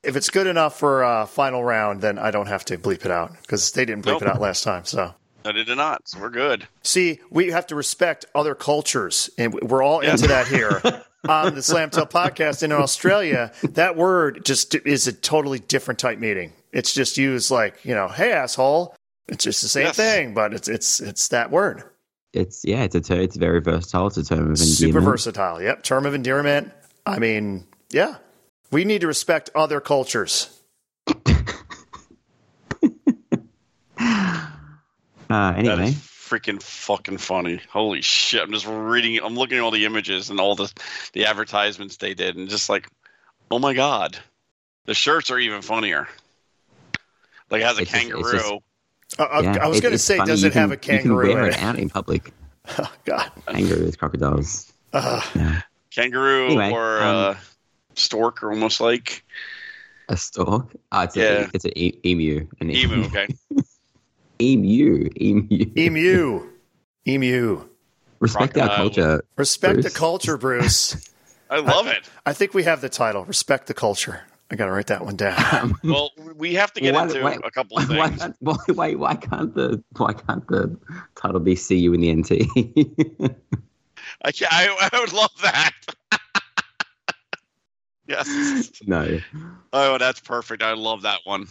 If 0.03 0.17
it's 0.17 0.29
good 0.29 0.47
enough 0.47 0.79
for 0.79 1.03
uh, 1.03 1.25
final 1.25 1.65
round, 1.65 2.03
then 2.03 2.19
I 2.19 2.31
don't 2.31 2.47
have 2.49 2.63
to 2.67 2.77
bleep 2.77 3.07
it 3.07 3.11
out 3.11 3.33
because 3.41 3.73
they 3.73 3.87
didn't 3.87 4.05
bleep 4.05 4.13
Nope. 4.13 4.23
it 4.23 4.29
out 4.29 4.39
last 4.39 4.63
time. 4.63 4.85
So, 4.85 5.15
no, 5.47 5.53
they 5.53 5.65
did 5.65 5.79
not. 5.79 6.07
So 6.07 6.21
we're 6.21 6.29
good. 6.29 6.69
see, 6.83 7.21
we 7.31 7.49
have 7.53 7.67
to 7.69 7.75
respect 7.75 8.27
other 8.35 8.55
cultures, 8.55 9.31
and 9.39 9.55
we're 9.55 9.83
all 9.83 10.05
Yes. 10.05 10.21
into 10.21 10.29
that 10.29 10.47
here 10.47 10.83
on 11.29 11.55
the 11.55 11.63
Slam 11.63 11.89
Tilt 11.89 12.11
podcast. 12.11 12.63
And 12.63 12.71
in 12.75 12.79
Australia, 12.79 13.51
that 13.63 13.97
word 13.97 14.45
just 14.45 14.75
is 14.75 15.07
a 15.07 15.13
totally 15.15 15.59
different 15.59 15.99
type 15.99 16.19
meaning. 16.19 16.53
It's 16.71 16.93
just 16.93 17.17
used 17.17 17.51
like 17.51 17.83
you 17.83 17.95
know, 17.95 18.09
hey 18.09 18.31
asshole. 18.33 18.95
It's 19.27 19.45
just 19.45 19.63
the 19.63 19.69
same 19.69 19.87
Yes. 19.87 19.97
thing, 19.97 20.35
but 20.35 20.53
it's 20.53 20.69
it's 20.69 21.01
it's 21.01 21.29
that 21.29 21.51
word. 21.51 21.83
It's 22.35 22.65
yeah, 22.65 22.83
it's 22.83 22.95
a 22.97 23.01
ter- 23.01 23.21
it's 23.21 23.37
very 23.37 23.61
versatile. 23.61 24.09
It's 24.09 24.17
a 24.17 24.25
term 24.25 24.39
of 24.39 24.45
endearment. 24.47 24.59
Super 24.69 24.87
endearment. 24.89 25.13
versatile. 25.13 25.63
Yep. 25.63 25.83
Term 25.85 26.05
of 26.07 26.15
endearment. 26.15 26.73
I 27.07 27.19
mean, 27.19 27.67
yeah. 27.91 28.17
We 28.71 28.85
need 28.85 29.03
to 29.03 29.07
respect 29.07 29.51
other 29.55 29.81
cultures. 29.81 30.51
Uh, 35.31 35.53
That 35.53 35.59
anyway, 35.59 35.89
is 35.89 35.95
freaking 35.95 36.63
fucking 36.63 37.19
funny. 37.19 37.61
Holy 37.71 38.03
shit! 38.03 38.43
I'm 38.43 38.53
just 38.53 38.67
reading. 38.67 39.19
I'm 39.25 39.35
looking 39.37 39.57
at 39.59 39.63
all 39.63 39.71
the 39.71 39.87
images 39.87 40.29
and 40.31 40.39
all 40.39 40.55
the 40.55 40.71
the 41.13 41.27
advertisements 41.27 41.97
they 41.97 42.13
did, 42.15 42.37
and 42.37 42.49
just 42.49 42.69
like, 42.69 42.89
oh 43.51 43.59
my 43.59 43.73
god, 43.73 44.19
the 44.85 44.95
shirts 44.95 45.31
are 45.31 45.39
even 45.39 45.63
funnier. 45.63 46.07
Like 47.51 47.63
it 47.63 47.67
has 47.67 47.79
a 47.79 47.83
It's 47.83 47.91
just- 47.91 48.03
kangaroo. 48.03 48.33
just- 48.33 48.53
Uh, 49.19 49.23
I- 49.25 49.41
yeah, 49.41 49.59
I 49.65 49.69
was 49.69 49.81
going 49.81 49.93
to 49.93 49.99
say, 49.99 50.17
funny. 50.17 50.31
does 50.31 50.43
You 50.43 50.49
it 50.49 50.55
have 50.55 50.71
can- 50.71 50.73
a 50.73 50.77
kangaroo 50.77 51.27
You 51.29 51.33
can 51.33 51.39
wear 51.41 51.47
in 51.49 51.53
it 51.55 51.57
it? 51.57 51.63
out 51.63 51.79
in 51.79 51.89
public. 51.91 52.33
Oh, 52.79 52.91
God. 53.05 53.31
Kangaroos, 53.47 53.95
crocodiles. 53.97 54.73
Uh, 54.93 55.21
Yeah. 55.35 55.61
kangaroo 55.95 56.47
Anyway, 56.47 56.71
or 56.73 57.03
um, 57.03 57.17
uh, 57.17 57.35
stork, 57.95 58.43
or 58.43 58.51
almost 58.51 58.81
like 58.81 59.23
A 60.09 60.17
stork. 60.17 60.75
Oh, 60.91 61.01
it's 61.03 61.15
Yeah. 61.17 61.25
a 61.47 61.49
it's 61.53 61.65
an 61.67 61.73
e- 61.77 61.99
emu. 62.07 62.47
An 62.61 62.71
emu. 62.71 63.05
Okay, 63.05 63.27
emu. 64.41 65.09
Emu. 65.21 65.73
emu. 65.77 66.49
Emu. 67.07 67.69
Respect 68.21 68.57
our 68.57 68.67
Crocodile. 68.69 68.77
culture. 68.77 69.25
Respect 69.37 69.83
the 69.83 69.91
culture, 69.91 70.37
Bruce. 70.39 70.97
I 71.51 71.59
love 71.61 71.87
it. 71.87 72.09
I 72.25 72.33
think 72.33 72.55
we 72.55 72.63
have 72.65 72.81
the 72.81 72.89
title. 72.89 73.25
Respect 73.27 73.67
the 73.67 73.75
culture. 73.75 74.23
I 74.55 74.57
got 74.57 74.67
to 74.67 74.71
write 74.71 74.87
that 74.87 75.05
one 75.05 75.17
down. 75.17 75.35
Um, 75.53 75.81
Well, 75.83 76.13
we 76.37 76.55
have 76.55 76.73
to 76.75 76.81
get 76.81 76.95
Why- 76.95 77.03
into 77.03 77.21
why- 77.25 77.39
a 77.43 77.51
couple 77.51 77.77
of 77.79 77.89
things. 77.89 78.21
can't, 78.21 78.37
why, 78.39 78.55
why, 78.73 78.95
why 78.95 79.15
can't 79.17 79.53
the 79.53 79.83
why 79.97 80.13
can't 80.13 80.47
the 80.47 80.79
title 81.17 81.41
be 81.41 81.57
"See 81.57 81.77
You 81.77 81.93
in 81.93 82.01
the 82.03 82.15
NT"? 82.15 82.31
I, 84.25 84.31
ca- 84.31 84.47
I, 84.49 84.89
I 84.93 85.01
would 85.01 85.13
love 85.13 85.33
that. 85.43 85.73
yes. 88.07 88.71
no, 88.87 89.19
Oh, 89.73 89.99
that's 89.99 90.21
perfect. 90.21 90.63
I 90.63 90.75
love 90.75 91.03
that 91.03 91.19
one. 91.25 91.49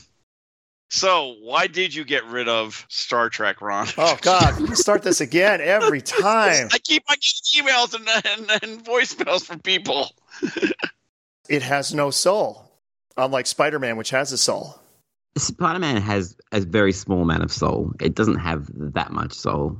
So, 0.90 1.36
why 1.42 1.68
did 1.68 1.94
you 1.94 2.06
get 2.06 2.24
rid 2.28 2.48
of 2.48 2.86
Star 2.88 3.30
Trek, 3.30 3.62
Ron? 3.62 3.88
Oh, 3.98 4.18
God. 4.22 4.62
We 4.62 4.76
start 4.76 5.02
this 5.04 5.20
again 5.20 5.60
every 5.60 6.02
time. 6.22 6.70
I 6.72 6.78
keep 6.78 7.04
on 7.10 7.18
getting 7.18 7.66
emails 7.68 7.94
and, 7.96 8.08
and, 8.08 8.64
and 8.64 8.86
voicemails 8.86 9.44
from 9.44 9.60
people. 9.60 10.12
It 11.50 11.64
has 11.64 11.94
no 11.94 12.12
soul, 12.12 12.72
unlike 13.18 13.48
Spider 13.48 13.80
Man, 13.80 13.98
which 13.98 14.10
has 14.12 14.32
a 14.32 14.38
soul. 14.38 14.80
Spider-Man 15.36 16.02
has 16.02 16.36
a 16.52 16.60
very 16.62 16.92
small 16.92 17.22
amount 17.24 17.44
of 17.44 17.52
soul. 17.52 17.92
It 18.00 18.14
doesn't 18.14 18.38
have 18.38 18.70
that 18.94 19.12
much 19.12 19.34
soul. 19.34 19.78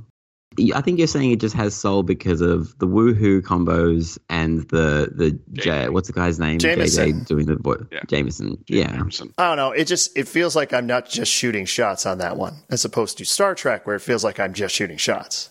I 0.72 0.80
think 0.80 0.98
you're 0.98 1.08
saying 1.08 1.32
it 1.32 1.40
just 1.40 1.54
has 1.56 1.74
soul 1.74 2.04
because 2.04 2.40
of 2.40 2.78
the 2.78 2.86
woohoo 2.86 3.40
combos 3.42 4.18
and 4.28 4.68
the 4.68 5.10
the 5.12 5.32
J, 5.52 5.70
JJ. 5.70 5.90
what's 5.90 6.06
the 6.06 6.12
guy's 6.12 6.38
name? 6.38 6.58
Jameson. 6.58 7.22
JJ 7.22 7.26
doing 7.26 7.46
the 7.46 7.56
voice. 7.56 7.82
Yeah. 7.90 8.00
Jameson. 8.06 8.62
Yeah. 8.68 8.92
Emerson. 8.92 9.32
I 9.36 9.48
don't 9.48 9.56
know. 9.56 9.72
It 9.72 9.86
just 9.86 10.16
it 10.16 10.28
feels 10.28 10.54
like 10.54 10.72
I'm 10.72 10.86
not 10.86 11.08
just 11.08 11.32
shooting 11.32 11.64
shots 11.66 12.06
on 12.06 12.18
that 12.18 12.36
one, 12.36 12.54
as 12.70 12.84
opposed 12.84 13.18
to 13.18 13.24
Star 13.24 13.56
Trek, 13.56 13.84
where 13.86 13.96
it 13.96 14.00
feels 14.00 14.22
like 14.22 14.38
I'm 14.38 14.54
just 14.54 14.74
shooting 14.74 14.96
shots. 14.96 15.50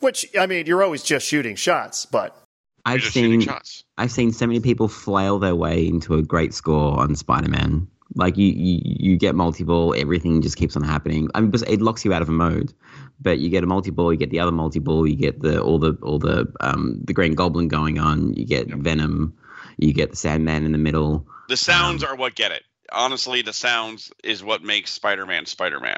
Which 0.00 0.26
I 0.38 0.46
mean, 0.46 0.66
you're 0.66 0.82
always 0.82 1.02
just 1.02 1.26
shooting 1.26 1.56
shots, 1.56 2.04
but 2.04 2.34
You're 2.34 2.41
I've 2.84 3.02
seen 3.02 3.40
shots. 3.40 3.84
I've 3.96 4.10
seen 4.10 4.32
so 4.32 4.46
many 4.46 4.60
people 4.60 4.88
flail 4.88 5.38
their 5.38 5.54
way 5.54 5.86
into 5.86 6.14
a 6.14 6.22
great 6.22 6.52
score 6.52 6.98
on 6.98 7.14
Spider-Man 7.14 7.86
Like 8.14 8.36
you, 8.36 8.46
you, 8.46 8.80
you 8.82 9.16
get 9.16 9.34
multi-ball, 9.34 9.94
everything 9.94 10.42
just 10.42 10.56
keeps 10.56 10.76
on 10.76 10.82
happening. 10.82 11.30
I 11.34 11.40
mean, 11.40 11.52
it 11.66 11.80
locks 11.80 12.04
you 12.04 12.12
out 12.12 12.22
of 12.22 12.28
a 12.28 12.32
mode, 12.32 12.72
but 13.20 13.38
you 13.38 13.48
get 13.50 13.62
a 13.62 13.66
multi-ball, 13.66 14.12
you 14.12 14.18
get 14.18 14.30
the 14.30 14.40
other 14.40 14.52
multi-ball, 14.52 15.06
you 15.06 15.16
get 15.16 15.40
the 15.40 15.62
all 15.62 15.78
the 15.78 15.96
all 16.02 16.18
the 16.18 16.52
um 16.60 17.00
the 17.04 17.12
Green 17.12 17.34
Goblin 17.34 17.68
going 17.68 17.98
on, 17.98 18.34
you 18.34 18.44
get 18.44 18.68
Venom, 18.68 19.34
you 19.78 19.92
get 19.92 20.10
the 20.10 20.16
Sandman 20.16 20.64
in 20.64 20.72
the 20.72 20.78
middle. 20.78 21.26
The 21.48 21.56
sounds 21.56 22.02
are 22.02 22.16
what 22.16 22.34
get 22.34 22.52
it. 22.52 22.64
Honestly, 22.90 23.42
the 23.42 23.52
sounds 23.52 24.12
is 24.22 24.42
what 24.44 24.62
makes 24.62 24.90
Spider-Man 24.90 25.46
Spider-Man. 25.46 25.96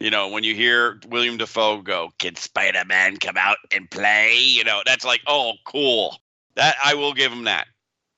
You 0.00 0.10
know, 0.10 0.28
when 0.28 0.44
you 0.44 0.54
hear 0.54 0.98
William 1.08 1.36
Dafoe 1.36 1.80
go, 1.82 2.10
"Can 2.18 2.36
Spider-Man 2.36 3.18
come 3.18 3.36
out 3.36 3.56
and 3.74 3.90
play?" 3.90 4.36
You 4.38 4.64
know, 4.64 4.82
that's 4.84 5.04
like, 5.04 5.20
"Oh, 5.26 5.52
cool." 5.64 6.16
That 6.56 6.76
I 6.84 6.94
will 6.94 7.14
give 7.14 7.32
him 7.32 7.44
that. 7.44 7.66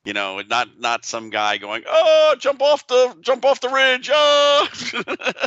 You 0.04 0.12
know, 0.12 0.40
not 0.49 0.68
not 0.78 1.04
some 1.04 1.30
guy 1.30 1.59
going, 1.59 1.83
"Oh, 1.87 2.35
jump 2.38 2.62
off 2.62 2.87
the 2.87 3.14
jump 3.21 3.45
off 3.45 3.61
the 3.61 3.68
ridge!" 3.68 4.11
Oh, 4.12 4.68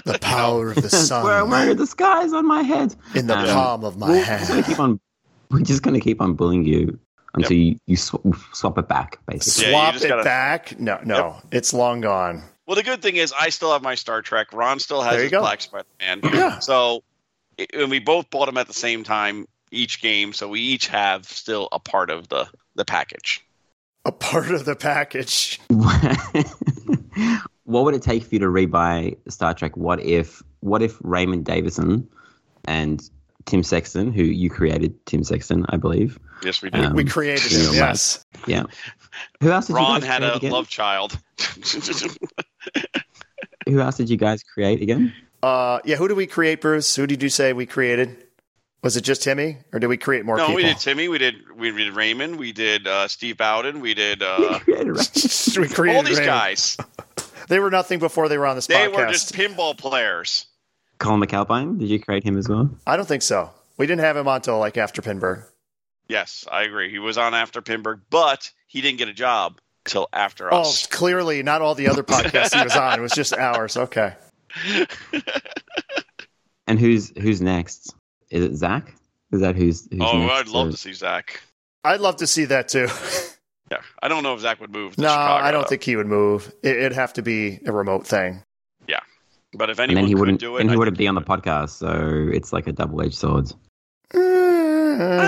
The 0.05 0.19
power 0.21 0.69
of 0.71 0.75
the 0.75 0.81
where, 1.23 1.45
where 1.45 1.59
sun 1.61 1.69
are 1.69 1.73
the 1.73 1.87
skies 1.87 2.33
on 2.33 2.45
my 2.47 2.61
head? 2.61 2.95
in 3.15 3.27
the 3.27 3.37
Um, 3.37 3.45
palm 3.47 3.83
of 3.85 3.97
my 3.97 4.07
We're 4.09 4.25
just 4.25 4.47
gonna 4.49 4.63
keep 4.63 4.77
hand. 4.77 4.79
on. 4.79 4.99
We're 5.49 5.61
just 5.61 5.81
gonna 5.81 5.99
keep 5.99 6.21
on 6.21 6.33
bullying 6.33 6.65
you 6.65 6.99
until 7.35 7.57
you 7.57 7.79
you 7.87 7.95
sw- 7.95 8.15
swap 8.53 8.77
it 8.77 8.87
back, 8.87 9.17
basically. 9.27 9.71
Yeah, 9.71 9.91
you 9.93 9.99
Swap 9.99 10.03
it 10.03 10.07
gotta- 10.09 10.23
back? 10.23 10.79
No, 10.79 10.99
no, 11.03 11.37
it's 11.51 11.73
long 11.73 12.01
gone. 12.01 12.43
Well, 12.69 12.75
the 12.75 12.83
good 12.83 13.01
thing 13.01 13.15
is, 13.15 13.33
I 13.33 13.49
still 13.49 13.73
have 13.73 13.81
my 13.81 13.95
Star 13.95 14.21
Trek. 14.21 14.53
Ron 14.53 14.77
still 14.77 15.01
has 15.01 15.19
his 15.19 15.31
go. 15.31 15.39
Black 15.39 15.59
Spider-Man. 15.59 16.19
Yeah. 16.31 16.59
So, 16.59 17.01
and 17.73 17.89
we 17.89 17.97
both 17.97 18.29
bought 18.29 18.45
them 18.45 18.59
at 18.59 18.67
the 18.67 18.75
same 18.75 19.03
time 19.03 19.47
each 19.71 20.03
game, 20.03 20.33
so 20.33 20.47
we 20.47 20.59
each 20.59 20.85
have 20.85 21.25
still 21.25 21.67
a 21.71 21.79
part 21.79 22.11
of 22.11 22.27
the 22.27 22.47
the 22.75 22.85
package. 22.85 23.43
A 24.05 24.11
part 24.11 24.51
of 24.51 24.65
the 24.65 24.75
package. 24.75 25.59
what 27.63 27.85
would 27.85 27.95
it 27.95 28.03
take 28.03 28.21
for 28.21 28.35
you 28.35 28.39
to 28.41 28.45
rebuy 28.45 29.17
Star 29.29 29.55
Trek? 29.55 29.75
What 29.75 29.99
if 30.01 30.43
what 30.59 30.83
if 30.83 30.95
Raymond 31.01 31.45
Davidson 31.45 32.07
and 32.65 33.01
Tim 33.49 33.63
Sexton, 33.63 34.13
who 34.13 34.23
you 34.23 34.49
created, 34.49 35.03
Tim 35.07 35.23
Sexton, 35.23 35.65
I 35.69 35.77
believe. 35.77 36.19
Yes, 36.43 36.61
we 36.61 36.69
did. 36.69 36.85
Um, 36.85 36.93
We 36.93 37.03
created 37.03 37.51
him, 37.51 37.65
know, 37.65 37.71
yes. 37.71 38.23
Yeah. 38.45 38.63
Who 39.41 39.51
else 39.51 39.67
did 39.67 39.73
Ron 39.73 40.01
guys 40.01 40.07
had 40.07 40.23
a 40.23 40.35
again? 40.35 40.51
love 40.51 40.69
child. 40.69 41.19
Who 43.67 43.79
else 43.79 43.97
did 43.97 44.09
you 44.09 44.17
guys 44.17 44.43
create 44.43 44.81
again? 44.81 45.13
Uh, 45.43 45.79
yeah, 45.85 45.95
who 45.95 46.07
did 46.07 46.17
we 46.17 46.27
create, 46.27 46.61
Bruce? 46.61 46.95
Who 46.95 47.05
did 47.07 47.21
you 47.23 47.29
say 47.29 47.53
we 47.53 47.65
created? 47.65 48.17
Was 48.81 48.95
it 48.97 49.01
just 49.01 49.21
Timmy, 49.23 49.57
or 49.73 49.79
did 49.79 49.87
we 49.87 49.97
create 49.97 50.25
more 50.25 50.37
people? 50.37 50.49
no, 50.51 50.55
people? 50.57 50.67
we 50.69 50.73
did 50.73 50.79
Timmy. 50.81 51.07
We 51.09 51.17
did 51.17 51.35
we 51.55 51.71
did 51.71 51.93
Raymond. 51.93 52.37
We 52.37 52.51
did 52.53 52.87
uh, 52.87 53.07
Steve 53.07 53.37
Bowden. 53.37 53.81
We 53.81 53.93
did 53.93 54.21
You 54.21 54.27
uh, 54.27 54.59
created 54.63 54.91
right? 54.95 55.47
we 55.57 55.67
created 55.67 55.97
all 55.97 56.03
these 56.03 56.17
Raymond. 56.19 56.25
guys. 56.25 56.77
They 57.47 57.57
were 57.57 57.71
nothing 57.71 57.97
before 57.97 58.29
they 58.29 58.37
were 58.37 58.45
on 58.45 58.55
this 58.55 58.67
They 58.67 58.75
podcast. 58.75 58.95
were 58.95 59.11
just 59.11 59.33
pinball 59.33 59.75
players. 59.75 60.45
Colin 60.99 61.19
McAlpine, 61.19 61.79
did 61.79 61.89
you 61.89 61.99
create 61.99 62.23
him 62.23 62.37
as 62.37 62.47
well? 62.47 62.69
I 62.85 62.95
don't 62.95 63.07
think 63.07 63.23
so. 63.23 63.49
We 63.75 63.87
didn't 63.87 64.01
have 64.01 64.15
him 64.15 64.27
on 64.27 64.35
until 64.35 64.59
like 64.59 64.77
after 64.77 65.01
Pinburgh. 65.01 65.45
Yes, 66.07 66.45
I 66.51 66.61
agree. 66.63 66.91
He 66.91 66.99
was 66.99 67.17
on 67.17 67.33
after 67.33 67.63
Pinburgh, 67.63 68.01
but 68.11 68.51
he 68.67 68.81
didn't 68.81 68.99
get 68.99 69.07
a 69.07 69.13
job 69.13 69.59
till 69.89 70.07
after 70.13 70.47
us. 70.53 70.53
Oh, 70.55 70.61
us. 70.61 70.87
clearly 70.87 71.43
not 71.43 71.61
all 71.61 71.75
the 71.75 71.87
other 71.89 72.03
podcasts 72.03 72.55
he 72.57 72.63
was 72.63 72.75
on. 72.75 72.97
It 72.99 73.01
was 73.01 73.11
just 73.11 73.33
ours. 73.37 73.75
Okay. 73.77 74.13
And 76.67 76.79
who's 76.79 77.11
who's 77.17 77.41
next? 77.41 77.93
Is 78.29 78.43
it 78.43 78.55
Zach? 78.55 78.93
Is 79.31 79.41
that 79.41 79.55
who's? 79.55 79.87
who's 79.91 79.99
Oh, 80.01 80.19
next? 80.19 80.33
I'd 80.33 80.47
love 80.47 80.67
Uh, 80.67 80.71
to 80.71 80.77
see 80.77 80.93
Zach. 80.93 81.41
I'd 81.83 81.99
love 82.01 82.17
to 82.17 82.27
see 82.27 82.45
that 82.45 82.67
too. 82.69 82.87
Yeah, 83.71 83.81
I 84.01 84.07
don't 84.07 84.23
know 84.23 84.33
if 84.33 84.39
Zach 84.39 84.59
would 84.61 84.71
move. 84.71 84.95
To 84.95 85.01
no, 85.03 85.09
Chicago, 85.09 85.45
I 85.45 85.51
don't 85.51 85.61
though. 85.61 85.67
think 85.69 85.83
he 85.83 85.95
would 85.95 86.07
move. 86.07 86.51
It, 86.63 86.77
it'd 86.77 86.93
have 86.93 87.13
to 87.13 87.21
be 87.21 87.59
a 87.67 87.71
remote 87.71 88.07
thing. 88.07 88.41
Yeah, 88.87 88.97
but 89.53 89.69
if 89.69 89.77
And 89.77 89.91
anyone 89.91 90.01
then 90.01 90.07
he 90.07 90.13
could 90.15 90.19
wouldn't. 90.21 90.39
do 90.39 90.57
it, 90.57 90.61
and 90.61 90.71
he 90.71 90.75
I 90.75 90.79
wouldn't 90.79 90.97
be 90.97 91.07
on 91.07 91.13
the 91.13 91.21
podcast, 91.21 91.69
so 91.77 92.31
it's 92.33 92.51
like 92.51 92.65
a 92.65 92.71
double-edged 92.71 93.13
sword. 93.13 93.53
I 94.11 94.17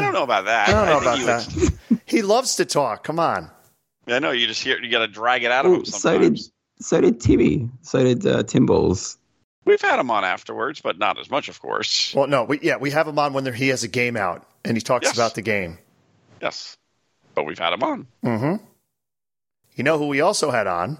don't 0.02 0.12
know 0.14 0.24
about 0.24 0.46
that. 0.46 0.70
I 0.70 0.72
don't 0.72 0.88
know 0.88 1.12
think 1.12 1.24
about 1.24 1.44
he 1.52 1.60
would- 1.62 1.74
that. 1.90 2.02
He 2.08 2.22
loves 2.24 2.56
to 2.56 2.66
talk. 2.66 3.04
Come 3.04 3.20
on. 3.20 3.52
I 4.12 4.20
know 4.20 4.32
you 4.32 4.48
just 4.48 4.64
hear 4.64 4.80
you 4.82 4.90
got 4.92 5.00
to 5.00 5.08
drag 5.08 5.44
it 5.44 5.52
out 5.52 5.66
of 5.66 5.72
Well, 5.72 5.80
him 5.82 5.86
so 5.86 6.18
did 6.20 6.40
so 6.80 7.02
did 7.02 7.20
Timmy. 7.22 7.70
So 7.82 8.04
did 8.04 8.26
uh, 8.26 8.44
Tim 8.44 8.66
Balls. 8.66 9.18
We've 9.66 9.82
had 9.82 10.00
him 10.00 10.10
on 10.10 10.24
afterwards, 10.24 10.82
but 10.82 10.98
not 10.98 11.20
as 11.20 11.30
much, 11.30 11.48
of 11.48 11.60
course. 11.62 12.16
Well, 12.16 12.26
no, 12.28 12.44
we, 12.46 12.60
yeah, 12.62 12.78
we 12.78 12.90
have 12.92 13.08
him 13.08 13.20
on 13.20 13.34
when 13.34 13.44
there, 13.44 13.54
he 13.54 13.68
has 13.68 13.84
a 13.84 13.88
game 13.88 14.18
out 14.18 14.48
and 14.66 14.76
he 14.76 14.82
talks 14.82 15.06
Yes. 15.06 15.14
about 15.16 15.36
the 15.36 15.44
game. 15.44 15.78
Yes, 16.42 16.78
but 17.36 17.44
we've 17.44 17.60
had 17.60 17.72
him 17.74 17.84
on. 17.84 18.08
Mm-hmm. 18.26 18.64
You 19.76 19.84
know 19.84 20.00
who 20.00 20.08
we 20.08 20.20
also 20.22 20.50
had 20.50 20.66
on? 20.66 20.98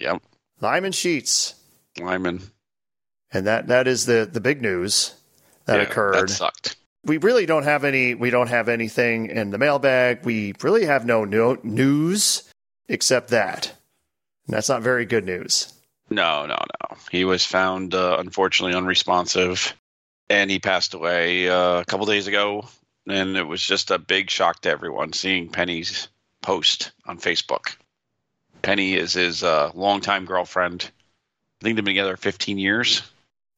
Yep, 0.00 0.20
Lyman 0.60 0.92
Sheets. 0.92 1.54
Lyman. 2.00 2.42
And 3.32 3.46
that, 3.46 3.68
that 3.68 3.86
is 3.88 4.06
the, 4.06 4.28
the 4.30 4.40
big 4.40 4.60
news 4.62 5.14
that 5.66 5.76
Yeah, 5.76 5.82
occurred. 5.82 6.28
That 6.28 6.30
sucked. 6.30 6.76
We 7.06 7.18
really 7.18 7.46
don't 7.46 7.62
have 7.62 7.84
any 7.84 8.14
we 8.14 8.30
don't 8.30 8.48
have 8.48 8.68
anything 8.68 9.30
in 9.30 9.50
the 9.50 9.58
mailbag. 9.58 10.24
We 10.24 10.54
really 10.62 10.86
have 10.86 11.06
no, 11.06 11.24
no 11.24 11.58
news 11.62 12.42
except 12.88 13.28
that. 13.28 13.68
And 14.46 14.54
that's 14.54 14.68
not 14.68 14.82
very 14.82 15.06
good 15.06 15.24
news. 15.24 15.72
No, 16.10 16.46
no, 16.46 16.54
no. 16.54 16.96
He 17.10 17.24
was 17.24 17.44
found 17.44 17.94
uh, 17.94 18.16
unfortunately 18.20 18.76
unresponsive, 18.76 19.74
and 20.28 20.50
he 20.50 20.60
passed 20.60 20.94
away 20.94 21.48
uh, 21.48 21.80
a 21.80 21.84
couple 21.84 22.06
days 22.06 22.26
ago. 22.26 22.68
And 23.08 23.36
it 23.36 23.46
was 23.46 23.62
just 23.62 23.90
a 23.90 23.98
big 23.98 24.30
shock 24.30 24.62
to 24.62 24.70
everyone 24.70 25.12
seeing 25.12 25.48
Penny's 25.48 26.08
post 26.42 26.92
on 27.06 27.18
Facebook. 27.18 27.76
Penny 28.62 28.94
is 28.94 29.12
his 29.12 29.42
uh, 29.42 29.70
longtime 29.74 30.24
girlfriend. 30.24 30.90
I 31.60 31.64
think 31.64 31.76
they've 31.76 31.84
been 31.84 31.94
together 31.94 32.16
15 32.16 32.58
years. 32.58 33.02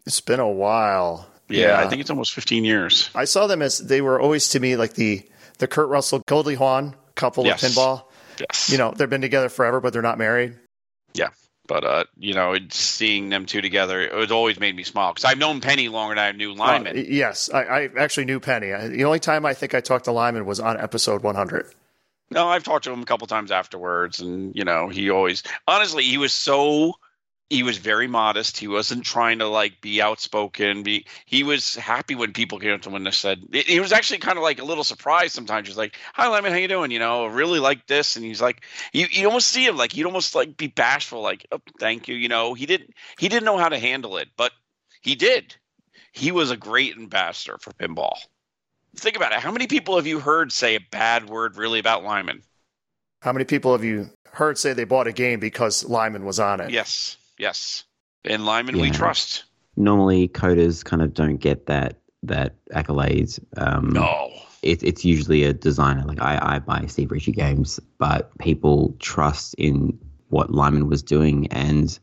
It's 0.07 0.21
been 0.21 0.40
a 0.40 0.49
while. 0.49 1.26
Yeah, 1.49 1.78
I 1.81 1.88
think 1.88 2.00
it's 2.00 2.11
almost 2.11 2.33
15 2.35 2.64
years. 2.64 3.11
I 3.14 3.25
saw 3.25 3.47
them 3.47 3.62
as 3.62 3.78
they 3.78 4.00
were 4.00 4.21
always 4.21 4.49
to 4.50 4.61
me 4.61 4.76
like 4.76 4.95
the 4.95 5.23
the 5.59 5.67
Kurt 5.67 5.88
Russell 5.88 6.23
Goldie 6.26 6.55
Hawn 6.55 6.95
couple 7.14 7.45
Yes. 7.47 7.62
of 7.62 7.71
pinball. 7.71 8.05
Yes. 8.38 8.71
You 8.71 8.78
know, 8.78 8.93
they've 8.97 9.11
been 9.11 9.21
together 9.21 9.49
forever, 9.49 9.81
but 9.81 9.93
they're 9.93 10.02
not 10.02 10.19
married. 10.19 10.55
Yeah. 11.14 11.28
But 11.67 11.85
uh, 11.85 12.05
you 12.17 12.33
know, 12.35 12.57
seeing 12.71 13.28
them 13.28 13.45
two 13.45 13.61
together, 13.61 14.00
it 14.00 14.14
was 14.14 14.31
always 14.31 14.59
made 14.61 14.75
me 14.76 14.85
smile 14.85 15.12
because 15.12 15.25
I've 15.25 15.37
known 15.38 15.61
Penny 15.61 15.88
longer 15.88 16.14
than 16.14 16.25
I 16.25 16.33
knew 16.33 16.55
Lyman. 16.55 16.97
Uh, 16.97 17.00
yes, 17.07 17.50
I, 17.52 17.62
I 17.64 17.88
actually 17.99 18.25
knew 18.26 18.40
Penny. 18.40 18.73
I, 18.73 18.88
the 18.88 19.05
only 19.05 19.19
time 19.21 19.45
I 19.45 19.52
think 19.55 19.75
I 19.75 19.81
talked 19.81 20.07
to 20.07 20.12
Lyman 20.12 20.47
was 20.47 20.61
on 20.61 20.81
episode 20.81 21.23
100. 21.23 21.67
no, 22.31 22.49
I've 22.49 22.64
talked 22.64 22.85
to 22.85 22.93
him 22.93 23.02
a 23.02 23.05
couple 23.05 23.26
times 23.26 23.50
afterwards, 23.50 24.21
and 24.21 24.55
you 24.57 24.64
know, 24.64 24.88
he 24.88 25.11
always 25.11 25.43
honestly 25.67 26.05
he 26.05 26.17
was 26.17 26.33
so 26.33 26.95
he 27.50 27.62
was 27.62 27.78
very 27.78 28.07
modest. 28.07 28.59
He 28.59 28.69
wasn't 28.69 29.05
trying 29.05 29.38
to 29.38 29.49
like 29.49 29.81
be 29.81 30.02
outspoken. 30.02 30.83
Be 30.83 31.07
he 31.25 31.43
was 31.43 31.75
happy 31.76 32.14
when 32.14 32.33
people 32.33 32.59
came 32.59 32.75
up 32.75 32.83
to 32.83 32.90
him 32.90 33.07
and 33.07 33.14
said 33.14 33.43
he 33.52 33.81
was 33.81 33.93
actually 33.93 34.19
kind 34.19 34.37
of 34.37 34.43
like 34.43 34.61
a 34.61 34.64
little 34.64 34.85
surprised 34.85 35.35
sometimes. 35.35 35.67
He's 35.67 35.78
like, 35.78 35.97
"Hi, 36.14 36.28
Lyman, 36.28 36.52
how 36.52 36.59
you 36.59 36.69
doing? 36.69 36.90
You 36.90 36.99
know, 36.99 37.25
I 37.25 37.28
really 37.28 37.59
like 37.59 37.87
this." 37.87 38.17
And 38.17 38.25
he's 38.25 38.43
like, 38.43 38.64
you 38.93 39.07
you 39.11 39.26
almost 39.26 39.49
see 39.49 39.64
him 39.67 39.76
like 39.76 39.97
you'd 39.97 40.07
almost 40.07 40.35
like 40.35 40.57
be 40.57 40.67
bashful, 40.67 41.23
like, 41.23 41.47
oh, 41.50 41.61
"Thank 41.81 42.07
you." 42.07 42.17
You 42.17 42.28
know, 42.28 42.52
he 42.52 42.67
didn't 42.67 42.93
he 43.19 43.28
didn't 43.28 43.47
know 43.47 43.59
how 43.59 43.71
to 43.71 43.78
handle 43.78 44.19
it, 44.19 44.28
but 44.37 44.52
he 45.00 45.14
did. 45.14 45.55
He 46.12 46.33
was 46.33 46.50
a 46.50 46.57
great 46.57 46.97
ambassador 46.97 47.57
for 47.59 47.73
pinball. 47.73 48.19
Think 48.97 49.17
about 49.17 49.33
it. 49.33 49.38
How 49.38 49.52
many 49.52 49.67
people 49.67 49.97
have 49.97 50.07
you 50.07 50.21
heard 50.21 50.52
say 50.52 50.75
a 50.75 50.81
bad 50.90 51.28
word 51.28 51.57
really 51.57 51.78
about 51.78 52.05
Lyman? 52.05 52.43
How 53.23 53.33
many 53.33 53.45
people 53.45 53.73
have 53.73 53.85
you 53.85 54.11
heard 54.33 54.59
say 54.59 54.73
they 54.73 54.85
bought 54.85 55.07
a 55.07 55.12
game 55.12 55.40
because 55.40 55.85
Lyman 55.85 56.25
was 56.25 56.40
on 56.40 56.61
it? 56.61 56.71
Yes, 56.71 57.17
yes. 57.38 57.85
And 58.25 58.45
Lyman, 58.45 58.78
we 58.78 58.90
trust. 58.90 59.45
Normally, 59.76 60.28
coders 60.28 60.85
kind 60.85 61.02
of 61.02 61.14
don't 61.14 61.37
get 61.37 61.66
that 61.66 62.00
that 62.25 62.57
accolades. 62.73 63.38
Um, 63.57 63.90
No. 63.90 64.30
it, 64.62 64.83
it's 64.83 65.04
usually 65.04 65.45
a 65.45 65.52
designer. 65.52 66.04
Like 66.04 66.21
I, 66.21 66.38
I 66.42 66.59
buy 66.59 66.85
Steve 66.87 67.11
Ritchie 67.12 67.33
games, 67.33 67.78
but 67.99 68.37
people 68.38 68.97
trust 68.99 69.54
in 69.54 69.99
what 70.28 70.50
Lyman 70.50 70.88
was 70.88 71.02
doing, 71.02 71.47
and 71.49 71.97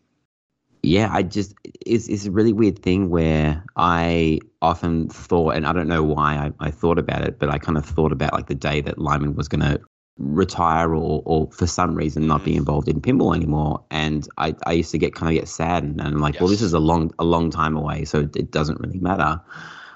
yeah, 0.82 1.10
I 1.12 1.24
just 1.24 1.54
it's 1.86 2.08
it's 2.08 2.26
a 2.26 2.32
really 2.32 2.54
weird 2.54 2.80
thing 2.80 3.10
where 3.10 3.64
I 3.76 4.40
often 4.62 5.10
thought, 5.10 5.56
and 5.56 5.68
I 5.68 5.74
don't 5.74 5.88
know 5.88 6.04
why 6.04 6.36
I, 6.36 6.68
I 6.68 6.72
thought 6.72 6.98
about 6.98 7.24
it, 7.24 7.40
but 7.40 7.50
I 7.50 7.58
kind 7.58 7.78
of 7.78 7.86
thought 7.86 8.12
about 8.12 8.34
like 8.34 8.48
the 8.48 8.56
day 8.56 8.82
that 8.82 8.98
Lyman 8.98 9.36
was 9.36 9.48
going 9.48 9.62
to 9.62 9.82
retire 10.18 10.96
or, 10.96 11.22
or 11.26 11.52
for 11.52 11.68
some 11.68 11.94
reason 11.94 12.26
not 12.26 12.44
be 12.46 12.54
mm. 12.54 12.58
involved 12.58 12.88
in 12.88 13.02
pinball 13.02 13.36
anymore 13.36 13.84
and 13.92 14.30
I, 14.38 14.56
I 14.66 14.72
used 14.72 14.92
to 14.92 14.98
get 14.98 15.14
kind 15.14 15.36
of 15.36 15.38
get 15.38 15.50
sad 15.50 15.84
and, 15.84 16.00
and 16.00 16.16
I'm 16.16 16.22
like 16.22 16.40
well 16.40 16.48
this 16.48 16.62
is 16.62 16.72
a 16.72 16.80
long 16.80 17.14
a 17.20 17.26
long 17.26 17.52
time 17.52 17.76
away 17.76 18.06
so 18.06 18.20
it 18.20 18.50
doesn't 18.50 18.80
really 18.80 19.00
matter 19.00 19.42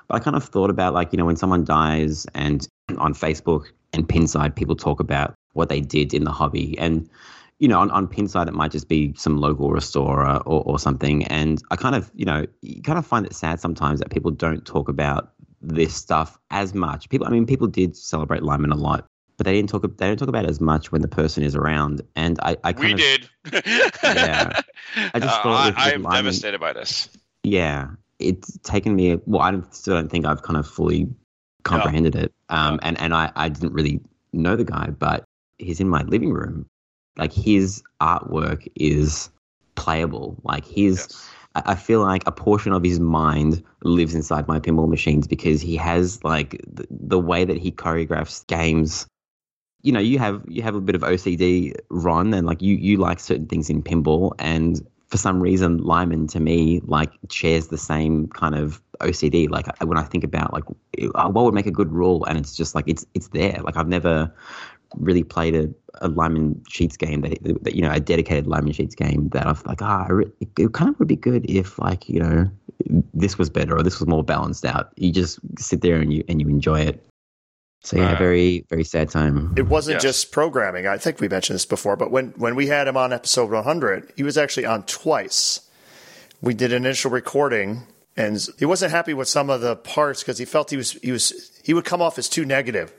but 0.10 0.16
I 0.16 0.20
kind 0.20 0.36
of 0.36 0.44
thought 0.44 0.72
about 0.72 0.94
like, 0.94 1.14
you 1.14 1.18
know, 1.18 1.26
when 1.26 1.38
someone 1.38 1.64
dies 1.64 2.26
and 2.34 2.68
on 2.98 3.14
Facebook 3.14 3.68
and 3.94 4.10
Pinside, 4.10 4.56
people 4.56 4.76
talk 4.76 5.00
about 5.00 5.36
what 5.54 5.70
they 5.70 5.80
did 5.80 6.14
in 6.14 6.26
the 6.26 6.32
hobby. 6.32 6.78
And, 6.78 7.08
you 7.60 7.68
know, 7.68 7.80
on, 7.80 7.92
on 7.92 8.08
Pinside, 8.08 8.48
it 8.48 8.54
might 8.54 8.72
just 8.72 8.90
be 8.90 9.14
some 9.16 9.38
local 9.38 9.72
restorer 9.72 10.38
or, 10.46 10.64
or 10.64 10.80
something. 10.80 11.26
And 11.28 11.62
I 11.72 11.76
kind 11.76 11.96
of, 11.96 12.12
you 12.16 12.26
know, 12.26 12.46
you 12.62 12.82
kind 12.82 12.98
of 12.98 13.06
find 13.06 13.26
it 13.26 13.36
sad 13.36 13.60
sometimes 13.60 14.00
that 14.00 14.10
people 14.10 14.32
don't 14.32 14.66
talk 14.66 14.90
about 14.90 15.32
this 15.62 15.96
stuff 15.96 16.40
as 16.50 16.74
much. 16.74 17.08
People, 17.10 17.28
I 17.28 17.30
mean, 17.30 17.46
people 17.46 17.68
did 17.68 17.96
celebrate 17.96 18.44
Lyman 18.44 18.72
a 18.72 18.76
lot 18.76 19.06
but 19.40 19.46
they 19.46 19.54
didn't 19.54 19.70
talk. 19.70 19.82
They 19.82 20.06
don't 20.08 20.18
talk 20.18 20.28
about 20.28 20.44
it 20.44 20.50
as 20.50 20.60
much 20.62 20.92
when 20.92 21.02
the 21.02 21.08
person 21.08 21.42
is 21.44 21.56
around. 21.56 22.02
And 22.16 22.38
I, 22.44 22.58
I 22.64 22.74
kind 22.74 22.86
We 22.86 22.92
of, 22.94 22.98
did. 23.00 23.30
Yeah. 24.04 24.62
I 25.14 25.20
just 25.20 25.40
Uh, 25.40 25.44
thought 25.44 25.74
I, 25.78 25.94
am 25.94 26.04
devastated 26.04 26.60
by 26.60 26.74
this. 26.74 27.08
yeah, 27.44 27.88
it's 28.20 28.58
taken 28.64 28.96
me. 28.96 29.18
Well, 29.26 29.42
I 29.42 29.52
don't, 29.52 29.74
still 29.74 29.96
don't 29.96 30.10
think 30.10 30.26
I've 30.26 30.42
kind 30.44 30.58
of 30.58 30.68
fully 30.68 31.08
comprehended 31.64 32.16
it. 32.16 32.34
Um, 32.50 32.76
No. 32.76 32.80
and 32.84 33.00
and 33.00 33.14
I 33.14 33.32
I 33.36 33.50
didn't 33.50 33.74
really 33.74 34.02
know 34.34 34.56
the 34.56 34.66
guy, 34.66 34.90
but 34.90 35.24
he's 35.58 35.80
in 35.80 35.88
my 35.90 36.04
living 36.04 36.32
room. 36.34 36.66
Like 37.18 37.34
his 37.34 37.82
artwork 38.02 38.68
is 38.76 39.30
playable. 39.76 40.38
Like 40.44 40.66
his. 40.66 41.08
Yes. 41.10 41.30
I 41.56 41.62
I 41.72 41.76
feel 41.76 42.02
like 42.02 42.22
a 42.28 42.32
portion 42.32 42.74
of 42.74 42.84
his 42.84 43.00
mind 43.00 43.64
lives 43.84 44.14
inside 44.14 44.48
my 44.48 44.60
pinball 44.60 44.88
machines 44.88 45.26
because 45.28 45.62
he 45.62 45.76
has 45.78 46.24
like 46.24 46.62
the, 46.72 46.86
the 46.92 47.18
way 47.20 47.44
that 47.46 47.58
he 47.58 47.72
choreographs 47.72 48.46
games. 48.48 49.08
You 49.82 49.92
know, 49.92 50.00
you 50.00 50.20
have 50.20 50.44
you 50.48 50.62
have 50.62 50.76
a 50.76 50.82
bit 50.82 50.96
of 50.96 51.02
OCD, 51.02 51.74
Ron, 51.90 52.34
and 52.34 52.46
like 52.46 52.62
you 52.62 52.76
you 52.76 52.98
like 52.98 53.20
certain 53.20 53.48
things 53.48 53.70
in 53.70 53.82
pinball, 53.82 54.34
and 54.40 54.86
for 55.08 55.18
some 55.18 55.40
reason, 55.42 55.78
Lyman 55.78 56.28
to 56.28 56.40
me 56.40 56.82
like 56.86 57.12
shares 57.32 57.68
the 57.68 57.78
same 57.78 58.28
kind 58.28 58.56
of 58.56 58.82
OCD. 59.00 59.50
Like 59.50 59.68
when 59.82 59.98
I 59.98 60.04
think 60.04 60.24
about 60.24 60.54
like 60.54 60.66
uh, 61.16 61.30
what 61.30 61.46
would 61.46 61.54
make 61.54 61.66
a 61.66 61.72
good 61.72 61.92
rule, 61.92 62.26
and 62.26 62.38
it's 62.38 62.56
just 62.56 62.76
like 62.76 62.86
it's 62.88 63.06
it's 63.14 63.30
there. 63.30 63.60
Like 63.64 63.78
I've 63.78 63.88
never 63.88 64.32
really 64.98 65.24
played 65.24 65.56
a, 65.56 65.70
a 66.02 66.08
Lyman 66.08 66.64
Sheets 66.68 66.98
game 66.98 67.22
that, 67.22 67.38
that 67.64 67.76
you 67.76 67.82
know 67.82 67.92
a 67.92 68.00
dedicated 68.00 68.48
Lyman 68.48 68.74
Sheets 68.74 68.96
game 68.96 69.30
that 69.30 69.48
I've 69.48 69.66
like 69.66 69.82
ah 69.82 70.06
re- 70.10 70.32
it, 70.40 70.50
it 70.58 70.74
kind 70.74 70.90
of 70.90 71.00
would 71.00 71.08
be 71.08 71.16
good 71.16 71.50
if 71.50 71.80
like 71.80 72.10
you 72.10 72.20
know 72.20 72.50
this 73.14 73.38
was 73.38 73.50
better 73.50 73.76
or 73.78 73.84
this 73.84 74.00
was 74.00 74.08
more 74.08 74.24
balanced 74.24 74.66
out. 74.66 74.92
You 74.96 75.12
just 75.12 75.40
sit 75.58 75.82
there 75.82 75.98
and 75.98 76.14
you 76.14 76.24
and 76.28 76.42
you 76.42 76.48
enjoy 76.48 76.82
it. 76.82 77.04
So 77.84 77.98
yeah, 77.98 78.10
Right. 78.10 78.18
very 78.18 78.66
very 78.70 78.84
sad 78.84 79.10
time. 79.10 79.54
It 79.58 79.68
wasn't 79.68 79.96
Yes. 79.96 80.04
just 80.04 80.32
programming. 80.32 80.86
I 80.88 80.98
think 80.98 81.20
we 81.22 81.28
mentioned 81.30 81.56
this 81.56 81.66
before, 81.66 81.96
but 81.96 82.12
when, 82.12 82.34
when 82.38 82.56
we 82.56 82.68
had 82.68 82.88
him 82.88 82.98
on 82.98 83.14
episode 83.14 83.50
100, 83.52 84.12
he 84.18 84.24
was 84.24 84.38
actually 84.38 84.66
on 84.66 84.84
twice. 84.84 85.62
We 86.42 86.54
did 86.54 86.72
an 86.74 86.86
initial 86.86 87.10
recording, 87.12 87.84
and 88.18 88.46
he 88.58 88.66
wasn't 88.66 88.92
happy 88.92 89.14
with 89.14 89.28
some 89.30 89.50
of 89.50 89.62
the 89.62 89.76
parts 89.78 90.22
because 90.24 90.38
he 90.38 90.46
felt 90.46 90.70
he 90.72 90.78
was 90.78 90.92
he 91.04 91.12
was 91.12 91.52
he 91.64 91.74
would 91.74 91.86
come 91.86 92.02
off 92.02 92.18
as 92.18 92.28
too 92.30 92.46
negative. 92.46 92.92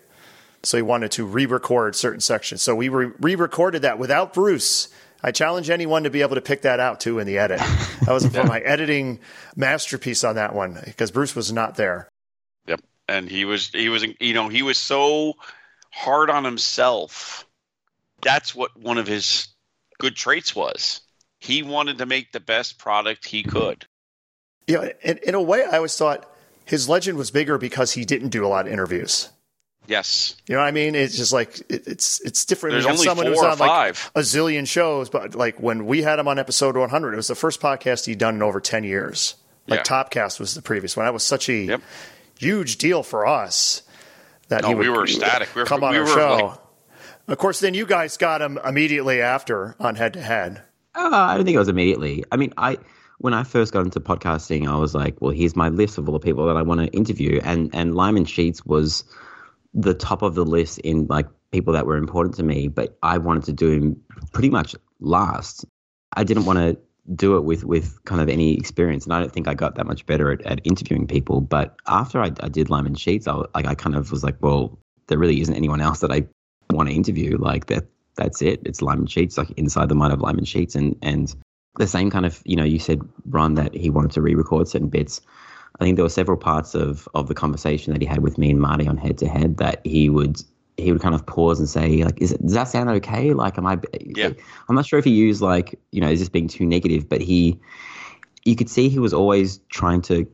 So 0.62 0.76
he 0.76 0.82
wanted 0.82 1.10
to 1.12 1.24
re-record 1.24 1.96
certain 1.96 2.20
sections. 2.20 2.60
So 2.62 2.74
we 2.74 2.90
re- 2.90 3.12
re-recorded 3.18 3.80
that 3.82 3.98
without 3.98 4.34
Bruce. 4.34 4.88
I 5.22 5.30
challenge 5.32 5.68
anyone 5.70 6.02
to 6.04 6.10
be 6.10 6.20
able 6.22 6.34
to 6.36 6.40
pick 6.42 6.62
that 6.62 6.80
out 6.80 7.00
too 7.00 7.18
in 7.18 7.26
the 7.26 7.38
edit. 7.38 7.58
That 8.06 8.12
was 8.12 8.30
my 8.46 8.60
editing 8.60 9.20
masterpiece 9.56 10.22
on 10.24 10.34
that 10.36 10.54
one 10.54 10.78
because 10.84 11.10
Bruce 11.10 11.34
was 11.36 11.50
not 11.52 11.76
there. 11.76 12.08
And 13.10 13.28
he 13.28 13.44
was 13.44 13.70
he 13.70 13.88
was 13.88 14.06
you 14.20 14.34
know 14.34 14.48
he 14.48 14.62
was 14.62 14.78
so 14.78 15.34
hard 15.90 16.30
on 16.30 16.44
himself. 16.44 17.44
That's 18.22 18.54
what 18.54 18.76
one 18.78 18.98
of 18.98 19.08
his 19.08 19.48
good 19.98 20.14
traits 20.14 20.54
was. 20.54 21.00
He 21.40 21.64
wanted 21.64 21.98
to 21.98 22.06
make 22.06 22.30
the 22.30 22.38
best 22.38 22.78
product 22.78 23.26
he 23.26 23.42
could. 23.42 23.84
Yeah, 24.68 24.90
in, 25.02 25.18
in 25.18 25.34
a 25.34 25.42
way, 25.42 25.64
I 25.64 25.78
always 25.78 25.96
thought 25.96 26.30
his 26.64 26.88
legend 26.88 27.18
was 27.18 27.32
bigger 27.32 27.58
because 27.58 27.92
he 27.92 28.04
didn't 28.04 28.28
do 28.28 28.46
a 28.46 28.48
lot 28.48 28.68
of 28.68 28.72
interviews. 28.72 29.28
Yes. 29.88 30.36
You 30.46 30.54
know 30.54 30.60
what 30.60 30.68
I 30.68 30.70
mean? 30.70 30.94
It's 30.94 31.16
just 31.16 31.32
like 31.32 31.58
it, 31.68 31.88
it's 31.88 32.20
it's 32.20 32.44
different. 32.44 32.74
There's 32.74 32.84
you 32.84 32.90
only 32.90 33.04
someone 33.04 33.26
who's 33.26 33.38
four 33.38 33.46
or 33.46 33.50
on 33.50 33.58
like 33.58 33.68
five. 33.68 34.10
a 34.14 34.20
zillion 34.20 34.68
shows, 34.68 35.10
but 35.10 35.34
like 35.34 35.58
when 35.58 35.86
we 35.86 36.02
had 36.02 36.20
him 36.20 36.28
on 36.28 36.38
episode 36.38 36.76
100, 36.76 37.12
it 37.12 37.16
was 37.16 37.26
the 37.26 37.34
first 37.34 37.60
podcast 37.60 38.06
he'd 38.06 38.18
done 38.18 38.36
in 38.36 38.42
over 38.42 38.60
10 38.60 38.84
years. 38.84 39.34
Like 39.66 39.80
Yeah. 39.80 40.04
Topcast 40.04 40.38
was 40.38 40.54
the 40.54 40.62
previous 40.62 40.96
one. 40.96 41.06
That 41.06 41.12
was 41.12 41.24
such 41.24 41.48
a 41.48 41.54
Yep. 41.54 41.82
Huge 42.40 42.76
deal 42.78 43.02
for 43.02 43.26
us 43.26 43.82
that 44.48 44.62
No, 44.62 44.68
he 44.68 44.74
would 44.74 44.86
we 44.86 44.90
were 44.90 45.04
he 45.06 45.12
ecstatic. 45.14 45.54
We 45.54 45.62
were- 45.62 45.66
come 45.66 45.84
on 45.84 45.92
we 45.92 45.98
our 45.98 46.04
were, 46.04 46.08
show. 46.10 46.36
like- 46.46 46.58
of 47.28 47.38
course, 47.38 47.60
then 47.60 47.74
you 47.74 47.86
guys 47.86 48.16
got 48.16 48.42
him 48.42 48.58
immediately 48.64 49.20
after 49.20 49.76
on 49.78 49.94
head 49.94 50.14
to 50.14 50.20
head. 50.20 50.62
Uh, 50.96 51.08
I 51.12 51.36
don't 51.36 51.44
think 51.44 51.54
it 51.54 51.58
was 51.60 51.68
immediately. 51.68 52.24
I 52.32 52.36
mean, 52.36 52.52
I 52.56 52.78
when 53.18 53.34
I 53.34 53.44
first 53.44 53.72
got 53.72 53.84
into 53.84 54.00
podcasting, 54.00 54.66
I 54.66 54.76
was 54.76 54.94
like, 54.94 55.20
well, 55.20 55.30
here's 55.30 55.54
my 55.54 55.68
list 55.68 55.98
of 55.98 56.08
all 56.08 56.12
the 56.14 56.18
people 56.18 56.46
that 56.46 56.56
I 56.56 56.62
want 56.62 56.80
to 56.80 56.86
interview, 56.88 57.40
and 57.44 57.70
and 57.72 57.94
Lyman 57.94 58.24
Sheets 58.24 58.64
was 58.66 59.04
the 59.74 59.94
top 59.94 60.22
of 60.22 60.34
the 60.34 60.44
list 60.44 60.78
in 60.80 61.06
like 61.08 61.28
people 61.52 61.72
that 61.74 61.86
were 61.86 61.96
important 61.96 62.34
to 62.36 62.42
me, 62.42 62.66
but 62.66 62.98
I 63.04 63.18
wanted 63.18 63.44
to 63.44 63.52
do 63.52 63.70
him 63.70 63.96
pretty 64.32 64.50
much 64.50 64.74
last. 64.98 65.64
I 66.16 66.24
didn't 66.24 66.44
want 66.46 66.58
to 66.58 66.76
do 67.14 67.36
it 67.36 67.42
with 67.42 67.64
with 67.64 68.02
kind 68.04 68.20
of 68.20 68.28
any 68.28 68.56
experience, 68.56 69.04
and 69.04 69.12
I 69.12 69.20
don't 69.20 69.32
think 69.32 69.48
I 69.48 69.54
got 69.54 69.74
that 69.76 69.86
much 69.86 70.06
better 70.06 70.32
at, 70.32 70.42
at 70.42 70.60
interviewing 70.64 71.06
people. 71.06 71.40
But 71.40 71.76
after 71.86 72.20
I, 72.20 72.32
I 72.40 72.48
did 72.48 72.70
Lyman 72.70 72.94
Sheets, 72.94 73.26
I 73.26 73.34
like 73.54 73.66
I 73.66 73.74
kind 73.74 73.96
of 73.96 74.10
was 74.10 74.22
like, 74.22 74.36
well, 74.40 74.78
there 75.08 75.18
really 75.18 75.40
isn't 75.40 75.54
anyone 75.54 75.80
else 75.80 76.00
that 76.00 76.12
I 76.12 76.26
want 76.70 76.88
to 76.88 76.94
interview. 76.94 77.36
Like 77.36 77.66
that, 77.66 77.84
that's 78.16 78.42
it. 78.42 78.60
It's 78.64 78.82
Lyman 78.82 79.06
Sheets, 79.06 79.36
like 79.38 79.50
inside 79.52 79.88
the 79.88 79.94
mind 79.94 80.12
of 80.12 80.20
Lyman 80.20 80.44
Sheets, 80.44 80.74
and 80.74 80.96
and 81.02 81.34
the 81.76 81.86
same 81.86 82.10
kind 82.10 82.26
of 82.26 82.40
you 82.44 82.56
know 82.56 82.64
you 82.64 82.78
said 82.78 83.00
Ron 83.26 83.54
that 83.54 83.74
he 83.74 83.90
wanted 83.90 84.12
to 84.12 84.22
re-record 84.22 84.68
certain 84.68 84.88
bits. 84.88 85.20
I 85.80 85.84
think 85.84 85.96
there 85.96 86.04
were 86.04 86.10
several 86.10 86.36
parts 86.36 86.74
of 86.74 87.08
of 87.14 87.28
the 87.28 87.34
conversation 87.34 87.92
that 87.92 88.02
he 88.02 88.06
had 88.06 88.22
with 88.22 88.38
me 88.38 88.50
and 88.50 88.60
Marty 88.60 88.86
on 88.86 88.96
head 88.96 89.18
to 89.18 89.28
head 89.28 89.58
that 89.58 89.84
he 89.84 90.10
would 90.10 90.40
he 90.80 90.92
would 90.92 91.00
kind 91.00 91.14
of 91.14 91.24
pause 91.26 91.58
and 91.58 91.68
say 91.68 92.04
like 92.04 92.20
is 92.20 92.32
it, 92.32 92.42
does 92.42 92.52
that 92.52 92.68
sound 92.68 92.88
okay 92.88 93.32
like 93.32 93.58
am 93.58 93.66
I 93.66 93.78
Yeah. 94.00 94.30
I'm 94.68 94.74
not 94.74 94.86
sure 94.86 94.98
if 94.98 95.04
he 95.04 95.10
used 95.10 95.40
like 95.40 95.78
you 95.92 96.00
know 96.00 96.08
is 96.08 96.20
this 96.20 96.28
being 96.28 96.48
too 96.48 96.66
negative 96.66 97.08
but 97.08 97.20
he 97.20 97.58
you 98.44 98.56
could 98.56 98.70
see 98.70 98.88
he 98.88 98.98
was 98.98 99.12
always 99.12 99.58
trying 99.68 100.02
to 100.02 100.26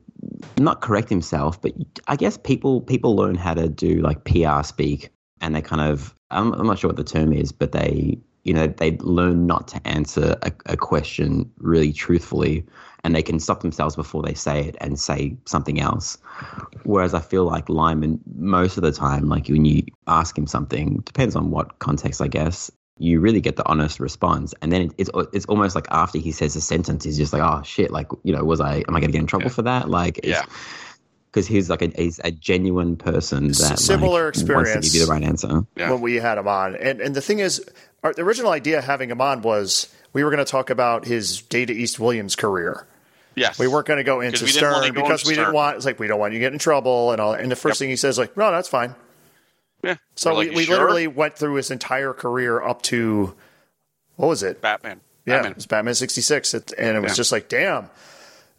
not 0.58 0.80
correct 0.80 1.08
himself 1.08 1.60
but 1.60 1.72
I 2.08 2.16
guess 2.16 2.36
people 2.38 2.80
people 2.80 3.16
learn 3.16 3.34
how 3.34 3.54
to 3.54 3.68
do 3.68 4.00
like 4.00 4.24
PR 4.24 4.62
speak 4.62 5.10
and 5.40 5.54
they 5.54 5.62
kind 5.62 5.82
of 5.82 6.14
I'm, 6.30 6.52
I'm 6.54 6.66
not 6.66 6.78
sure 6.78 6.88
what 6.88 6.96
the 6.96 7.04
term 7.04 7.32
is 7.32 7.52
but 7.52 7.72
they 7.72 8.18
you 8.46 8.54
know 8.54 8.66
they 8.66 8.96
learn 8.98 9.46
not 9.46 9.66
to 9.68 9.86
answer 9.86 10.36
a, 10.42 10.52
a 10.66 10.76
question 10.76 11.50
really 11.58 11.92
truthfully 11.92 12.64
and 13.04 13.14
they 13.14 13.22
can 13.22 13.38
stop 13.40 13.60
themselves 13.60 13.94
before 13.96 14.22
they 14.22 14.34
say 14.34 14.64
it 14.68 14.76
and 14.80 14.98
say 14.98 15.36
something 15.46 15.80
else 15.80 16.16
whereas 16.84 17.12
i 17.14 17.20
feel 17.20 17.44
like 17.44 17.68
lyman 17.68 18.20
most 18.36 18.76
of 18.76 18.82
the 18.82 18.92
time 18.92 19.28
like 19.28 19.48
when 19.48 19.64
you 19.64 19.82
ask 20.06 20.38
him 20.38 20.46
something 20.46 20.98
depends 21.04 21.34
on 21.36 21.50
what 21.50 21.78
context 21.80 22.20
i 22.22 22.28
guess 22.28 22.70
you 22.98 23.20
really 23.20 23.40
get 23.40 23.56
the 23.56 23.66
honest 23.68 24.00
response 24.00 24.54
and 24.62 24.72
then 24.72 24.90
it's 24.96 25.10
it's 25.32 25.46
almost 25.46 25.74
like 25.74 25.86
after 25.90 26.18
he 26.18 26.32
says 26.32 26.56
a 26.56 26.60
sentence 26.60 27.04
he's 27.04 27.18
just 27.18 27.32
like 27.32 27.42
oh 27.42 27.62
shit 27.62 27.90
like 27.90 28.06
you 28.22 28.32
know 28.32 28.44
was 28.44 28.60
i 28.60 28.76
am 28.88 28.96
i 28.96 29.00
going 29.00 29.10
to 29.10 29.12
get 29.12 29.20
in 29.20 29.26
trouble 29.26 29.46
Yeah. 29.46 29.52
for 29.58 29.62
that 29.62 29.90
like 29.90 30.20
Yeah. 30.24 30.44
because 31.30 31.46
he's 31.46 31.68
like 31.68 31.82
a 31.82 31.88
he's 31.96 32.18
a 32.24 32.30
genuine 32.30 32.96
person 32.96 33.48
that 33.48 33.60
like, 33.70 33.78
similar 33.78 34.24
wants 34.24 34.38
to 34.42 34.44
experience. 34.46 34.86
give 34.86 34.94
you 35.00 35.06
the 35.06 35.12
right 35.12 35.22
answer 35.22 35.66
Yeah. 35.76 35.90
when 35.90 36.00
we 36.00 36.14
had 36.16 36.38
him 36.38 36.48
on. 36.48 36.74
And 36.76 37.02
and 37.02 37.14
the 37.14 37.20
thing 37.20 37.40
is, 37.40 37.62
our, 38.06 38.14
the 38.14 38.22
original 38.22 38.50
idea 38.52 38.80
having 38.80 39.10
him 39.10 39.20
on 39.20 39.42
was 39.42 39.92
we 40.12 40.24
were 40.24 40.30
going 40.30 40.44
to 40.44 40.50
talk 40.50 40.70
about 40.70 41.04
his 41.04 41.42
Data 41.42 41.72
East 41.72 41.98
Williams 42.00 42.36
career. 42.36 42.86
Yes. 43.34 43.58
We 43.58 43.68
weren't 43.68 43.86
going 43.86 43.98
to 43.98 44.04
go 44.04 44.20
into 44.22 44.44
we 44.44 44.50
Stern 44.50 44.72
go 44.94 45.02
because 45.02 45.20
into 45.22 45.28
we 45.30 45.34
didn't 45.36 45.52
want. 45.54 45.76
It's 45.76 45.84
like 45.84 45.98
we 45.98 46.06
don't 46.06 46.18
want 46.18 46.32
you 46.32 46.38
to 46.38 46.44
get 46.44 46.52
in 46.54 46.58
trouble 46.58 47.12
and 47.12 47.20
all. 47.20 47.34
And 47.34 47.50
the 47.50 47.56
first 47.56 47.74
Yep. 47.74 47.78
thing 47.84 47.90
he 47.90 47.96
says, 47.96 48.16
like, 48.18 48.34
no, 48.36 48.50
that's 48.50 48.68
fine. 48.68 48.94
Yeah. 49.82 49.96
So 50.14 50.38
we, 50.38 50.48
we 50.50 50.64
sure?" 50.64 50.76
literally 50.76 51.06
went 51.06 51.36
through 51.36 51.54
his 51.54 51.70
entire 51.70 52.14
career 52.14 52.62
up 52.62 52.80
to 52.82 53.34
what 54.16 54.28
was 54.28 54.42
it? 54.42 54.62
Batman. 54.62 55.00
Yeah, 55.26 55.34
Batman. 55.36 55.52
it 55.52 55.56
was 55.56 55.66
Batman 55.66 55.94
sixty 55.94 56.22
six, 56.22 56.54
and 56.54 56.64
it 56.78 57.00
was 57.02 57.10
Yeah. 57.12 57.14
just 57.16 57.30
like, 57.32 57.48
damn. 57.48 57.90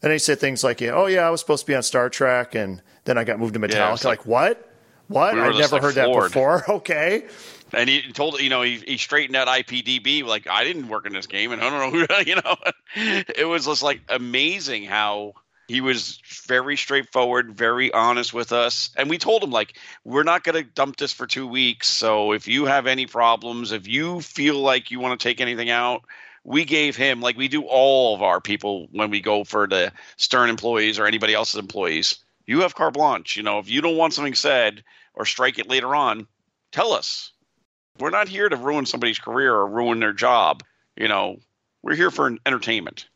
And 0.03 0.11
he 0.11 0.19
said 0.19 0.39
things 0.39 0.63
like, 0.63 0.79
yeah, 0.79 0.91
"Oh 0.91 1.07
yeah, 1.07 1.25
I 1.25 1.31
was 1.31 1.39
supposed 1.39 1.65
to 1.65 1.71
be 1.71 1.73
on 1.75 1.81
Star 1.81 2.07
Trek, 2.09 2.53
and 2.53 2.81
then 3.05 3.17
I 3.17 3.23
got 3.23 3.39
moved 3.39 3.55
to 3.55 3.59
Metallica." 3.59 3.73
Yeah, 3.73 3.89
like, 3.91 4.03
like- 4.05 4.25
what? 4.27 4.63
What? 5.07 5.33
We 5.35 5.41
I 5.41 5.57
never 5.57 5.75
like, 5.77 5.81
heard 5.81 5.95
that 5.95 6.13
before. 6.13 6.63
Okay. 6.69 7.25
And 7.73 7.89
he 7.89 8.11
told 8.13 8.39
you 8.39 8.49
know 8.49 8.61
he, 8.61 8.77
he 8.77 8.97
straightened 8.97 9.35
out 9.35 9.47
IPDB 9.47 10.23
like 10.23 10.47
I 10.47 10.63
didn't 10.63 10.87
work 10.87 11.05
in 11.05 11.13
this 11.13 11.27
game 11.27 11.51
and 11.51 11.61
I 11.61 11.69
don't 11.69 11.93
know 11.93 12.05
who 12.05 12.23
you 12.25 12.35
know. 12.35 12.55
It 13.35 13.47
was 13.47 13.65
just 13.65 13.83
like 13.83 14.01
amazing 14.09 14.85
how 14.85 15.33
he 15.67 15.81
was 15.81 16.19
very 16.45 16.77
straightforward 16.77 17.57
very 17.57 17.91
honest 17.91 18.33
with 18.33 18.51
us. 18.51 18.89
And 18.95 19.09
we 19.09 19.17
told 19.17 19.43
him 19.43 19.51
like 19.51 19.77
we're 20.05 20.23
not 20.23 20.43
going 20.43 20.63
to 20.63 20.69
dump 20.69 20.97
this 20.97 21.11
for 21.11 21.27
2 21.27 21.45
weeks 21.45 21.87
so 21.87 22.31
if 22.31 22.47
you 22.47 22.65
have 22.65 22.87
any 22.87 23.05
problems 23.05 23.71
if 23.71 23.87
you 23.87 24.21
feel 24.21 24.59
like 24.59 24.91
you 24.91 24.99
want 24.99 25.19
to 25.19 25.23
take 25.23 25.41
anything 25.41 25.69
out 25.69 26.03
we 26.43 26.63
gave 26.63 26.95
him 26.95 27.19
like 27.19 27.37
we 27.37 27.49
do 27.49 27.63
all 27.63 28.15
of 28.15 28.23
our 28.23 28.39
people 28.39 28.87
when 28.91 29.09
we 29.09 29.19
go 29.19 29.43
for 29.43 29.67
the 29.67 29.91
Stern 30.15 30.49
employees 30.49 30.97
or 30.97 31.05
anybody 31.05 31.33
else's 31.33 31.59
employees. 31.59 32.19
You 32.45 32.61
have 32.61 32.75
carte 32.75 32.93
blanche 32.93 33.35
you 33.35 33.43
know 33.43 33.59
if 33.59 33.69
you 33.69 33.81
don't 33.81 33.97
want 33.97 34.13
something 34.13 34.35
said 34.35 34.83
or 35.13 35.25
strike 35.25 35.59
it 35.59 35.67
later 35.67 35.93
on 35.93 36.27
tell 36.71 36.93
us 36.93 37.31
we're 37.99 38.09
not 38.09 38.27
here 38.27 38.47
to 38.49 38.55
ruin 38.55 38.85
somebody's 38.85 39.19
career 39.19 39.53
or 39.53 39.67
ruin 39.67 39.99
their 39.99 40.13
job. 40.13 40.63
You 40.95 41.07
know, 41.07 41.37
we're 41.83 41.95
here 41.95 42.11
for 42.11 42.35
entertainment. 42.45 43.07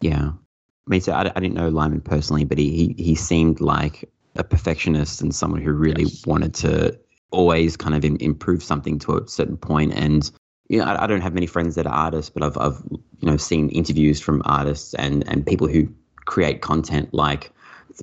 Yeah. 0.00 0.30
I 0.30 0.90
mean, 0.90 1.00
so 1.00 1.12
I, 1.12 1.30
I 1.34 1.40
didn't 1.40 1.54
know 1.54 1.68
Lyman 1.68 2.00
personally, 2.00 2.44
but 2.44 2.58
he, 2.58 2.70
he, 2.70 3.02
he 3.02 3.14
seemed 3.14 3.60
like 3.60 4.08
a 4.36 4.44
perfectionist 4.44 5.20
and 5.20 5.34
someone 5.34 5.60
who 5.60 5.72
really 5.72 6.04
Yes. 6.04 6.26
wanted 6.26 6.54
to 6.54 6.98
always 7.30 7.76
kind 7.76 7.94
of 7.94 8.04
improve 8.04 8.62
something 8.62 8.98
to 9.00 9.18
a 9.18 9.28
certain 9.28 9.56
point. 9.56 9.92
And, 9.94 10.30
you 10.68 10.78
know, 10.78 10.84
I, 10.84 11.04
I 11.04 11.06
don't 11.06 11.20
have 11.20 11.34
many 11.34 11.46
friends 11.46 11.74
that 11.74 11.86
are 11.86 11.92
artists, 11.92 12.30
but 12.30 12.42
I've, 12.42 12.56
I've, 12.56 12.82
you 12.90 13.30
know, 13.30 13.36
seen 13.36 13.68
interviews 13.70 14.20
from 14.20 14.42
artists 14.44 14.94
and, 14.94 15.28
and 15.28 15.44
people 15.44 15.66
who 15.66 15.88
create 16.24 16.62
content 16.62 17.12
like 17.12 17.52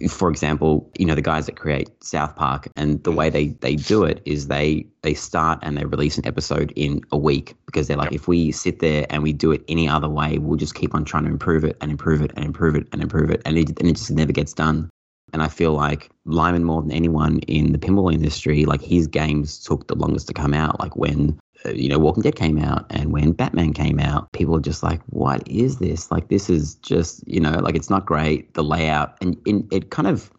for 0.09 0.29
example, 0.29 0.89
you 0.97 1.05
know 1.05 1.15
the 1.15 1.21
guys 1.21 1.45
that 1.45 1.55
create 1.55 1.89
South 2.03 2.35
Park, 2.35 2.67
and 2.75 3.03
the 3.03 3.11
mm. 3.11 3.15
way 3.15 3.29
they 3.29 3.47
they 3.47 3.75
do 3.75 4.03
it 4.03 4.21
is 4.25 4.47
they 4.47 4.85
they 5.01 5.13
start 5.13 5.59
and 5.61 5.77
they 5.77 5.85
release 5.85 6.17
an 6.17 6.25
episode 6.27 6.73
in 6.75 7.01
a 7.11 7.17
week 7.17 7.55
because 7.65 7.87
they're 7.87 7.97
like, 7.97 8.11
Yep. 8.11 8.21
if 8.21 8.27
we 8.27 8.51
sit 8.51 8.79
there 8.79 9.05
and 9.09 9.23
we 9.23 9.33
do 9.33 9.51
it 9.51 9.63
any 9.67 9.87
other 9.87 10.09
way, 10.09 10.37
we'll 10.37 10.57
just 10.57 10.75
keep 10.75 10.93
on 10.93 11.05
trying 11.05 11.23
to 11.23 11.29
improve 11.29 11.63
it 11.63 11.77
and 11.81 11.91
improve 11.91 12.21
it 12.21 12.31
and 12.35 12.45
improve 12.45 12.75
it 12.75 12.87
and 12.91 13.01
improve 13.01 13.29
it, 13.31 13.41
and 13.45 13.57
it 13.57 13.69
and 13.79 13.87
it 13.89 13.95
just 13.95 14.11
never 14.11 14.31
gets 14.31 14.53
done. 14.53 14.89
And 15.33 15.41
I 15.41 15.47
feel 15.47 15.73
like 15.73 16.09
Lyman, 16.25 16.63
more 16.63 16.81
than 16.81 16.91
anyone 16.91 17.39
in 17.39 17.71
the 17.71 17.77
pinball 17.77 18.13
industry, 18.13 18.65
like 18.65 18.81
his 18.81 19.07
games 19.07 19.59
took 19.59 19.87
the 19.87 19.95
longest 19.95 20.27
to 20.27 20.33
come 20.33 20.53
out. 20.53 20.79
Like 20.79 20.95
when, 20.95 21.37
you 21.73 21.89
know, 21.89 21.97
Walking 21.99 22.23
Dead 22.23 22.35
came 22.35 22.57
out 22.57 22.85
and 22.89 23.11
when 23.11 23.31
Batman 23.31 23.73
came 23.73 23.99
out, 23.99 24.31
people 24.31 24.55
are 24.55 24.61
just 24.61 24.83
like, 24.83 25.01
what 25.09 25.47
is 25.47 25.77
this? 25.79 26.11
Like, 26.11 26.27
this 26.27 26.49
is 26.49 26.75
just, 26.75 27.27
you 27.27 27.39
know, 27.39 27.51
like 27.59 27.75
it's 27.75 27.89
not 27.89 28.05
great. 28.05 28.53
The 28.53 28.63
layout 28.63 29.15
and, 29.21 29.35
and 29.45 29.71
it 29.73 29.89
kind 29.89 30.07
of, 30.07 30.31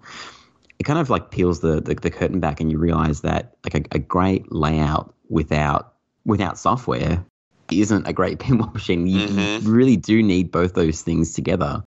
it 0.78 0.84
kind 0.84 0.98
of 0.98 1.10
like 1.10 1.30
peels 1.30 1.60
the, 1.60 1.80
the, 1.80 1.94
the 1.94 2.10
curtain 2.10 2.40
back 2.40 2.60
and 2.60 2.70
you 2.70 2.78
realize 2.78 3.22
that 3.22 3.56
like 3.64 3.74
a, 3.74 3.96
a 3.96 3.98
great 3.98 4.52
layout 4.52 5.14
without, 5.28 5.94
without 6.24 6.58
software 6.58 7.24
isn't 7.70 8.06
a 8.06 8.12
great 8.12 8.38
pinball 8.44 8.72
machine. 8.72 9.06
You, 9.06 9.20
Mhm. 9.26 9.62
you 9.62 9.70
really 9.72 9.96
do 9.96 10.22
need 10.22 10.52
both 10.52 10.74
those 10.74 11.02
things 11.02 11.32
together 11.32 11.82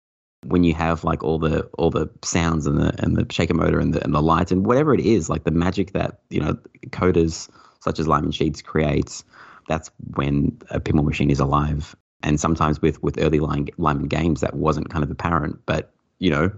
when 0.46 0.62
you 0.62 0.74
have 0.74 1.04
like 1.04 1.24
all 1.24 1.38
the 1.38 1.62
all 1.78 1.88
the 1.88 2.06
sounds 2.22 2.66
and 2.66 2.78
the 2.78 2.94
and 3.02 3.16
the 3.16 3.26
shaker 3.32 3.54
motor 3.54 3.80
and 3.80 3.94
the 3.94 4.04
and 4.04 4.14
the 4.14 4.20
lights 4.20 4.52
and 4.52 4.66
whatever 4.66 4.92
it 4.92 5.00
is, 5.00 5.30
like 5.30 5.44
the 5.44 5.50
magic 5.50 5.92
that 5.92 6.20
you 6.28 6.38
know 6.38 6.58
coders 6.90 7.48
such 7.84 7.98
as 7.98 8.08
Lyman 8.08 8.32
Sheets 8.32 8.62
creates, 8.62 9.24
that's 9.68 9.90
when 10.14 10.58
a 10.70 10.80
pinball 10.80 11.04
machine 11.04 11.30
is 11.30 11.38
alive. 11.38 11.94
And 12.22 12.40
sometimes 12.40 12.80
with 12.80 13.02
with 13.02 13.18
early 13.18 13.38
Lyman, 13.38 14.08
games, 14.08 14.40
that 14.40 14.54
wasn't 14.54 14.88
kind 14.88 15.04
of 15.04 15.10
apparent. 15.10 15.60
But 15.66 15.92
you 16.18 16.30
know, 16.30 16.50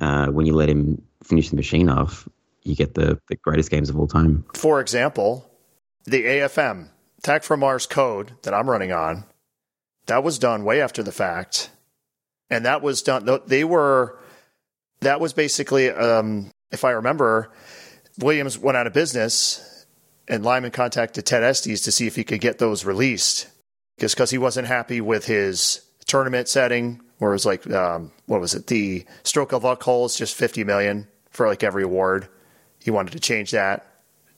uh, 0.00 0.26
when 0.26 0.44
you 0.44 0.54
let 0.54 0.68
him 0.68 1.02
finish 1.22 1.48
the 1.48 1.56
machine 1.56 1.88
off, 1.88 2.28
you 2.62 2.76
get 2.76 2.94
the 2.94 3.18
the 3.28 3.36
greatest 3.36 3.70
games 3.70 3.88
of 3.88 3.98
all 3.98 4.06
time. 4.06 4.44
For 4.54 4.80
example, 4.80 5.50
the 6.04 6.24
AFM, 6.24 6.90
Attack 7.18 7.44
from 7.44 7.60
Mars 7.60 7.86
code 7.86 8.32
that 8.42 8.52
I'm 8.52 8.68
running 8.68 8.92
on, 8.92 9.24
that 10.06 10.22
was 10.22 10.38
done 10.38 10.64
way 10.64 10.82
after 10.82 11.02
the 11.02 11.12
fact. 11.12 11.70
And 12.50 12.66
that 12.66 12.82
was 12.82 13.00
done, 13.00 13.26
they 13.46 13.64
were, 13.64 14.18
that 15.00 15.18
was 15.18 15.32
basically, 15.32 15.90
um, 15.90 16.50
if 16.70 16.84
I 16.84 16.90
remember, 16.90 17.50
Williams 18.18 18.58
went 18.58 18.76
out 18.76 18.86
of 18.86 18.92
business 18.92 19.73
and 20.28 20.44
Lyman 20.44 20.70
contacted 20.70 21.26
Ted 21.26 21.42
Estes 21.42 21.82
to 21.82 21.92
see 21.92 22.06
if 22.06 22.16
he 22.16 22.24
could 22.24 22.40
get 22.40 22.58
those 22.58 22.84
released 22.84 23.48
because 23.98 24.30
he 24.30 24.38
wasn't 24.38 24.66
happy 24.68 25.00
with 25.00 25.26
his 25.26 25.82
tournament 26.06 26.48
setting 26.48 27.00
where 27.18 27.30
it 27.30 27.34
was 27.34 27.46
like, 27.46 27.68
um, 27.70 28.10
what 28.26 28.40
was 28.40 28.54
it? 28.54 28.66
The 28.66 29.04
stroke 29.22 29.52
of 29.52 29.64
luck 29.64 29.82
hole 29.82 30.04
is 30.06 30.16
just 30.16 30.34
50 30.34 30.64
million 30.64 31.06
for 31.30 31.46
like 31.46 31.62
every 31.62 31.82
award. 31.84 32.28
He 32.80 32.90
wanted 32.90 33.12
to 33.12 33.20
change 33.20 33.50
that 33.52 33.86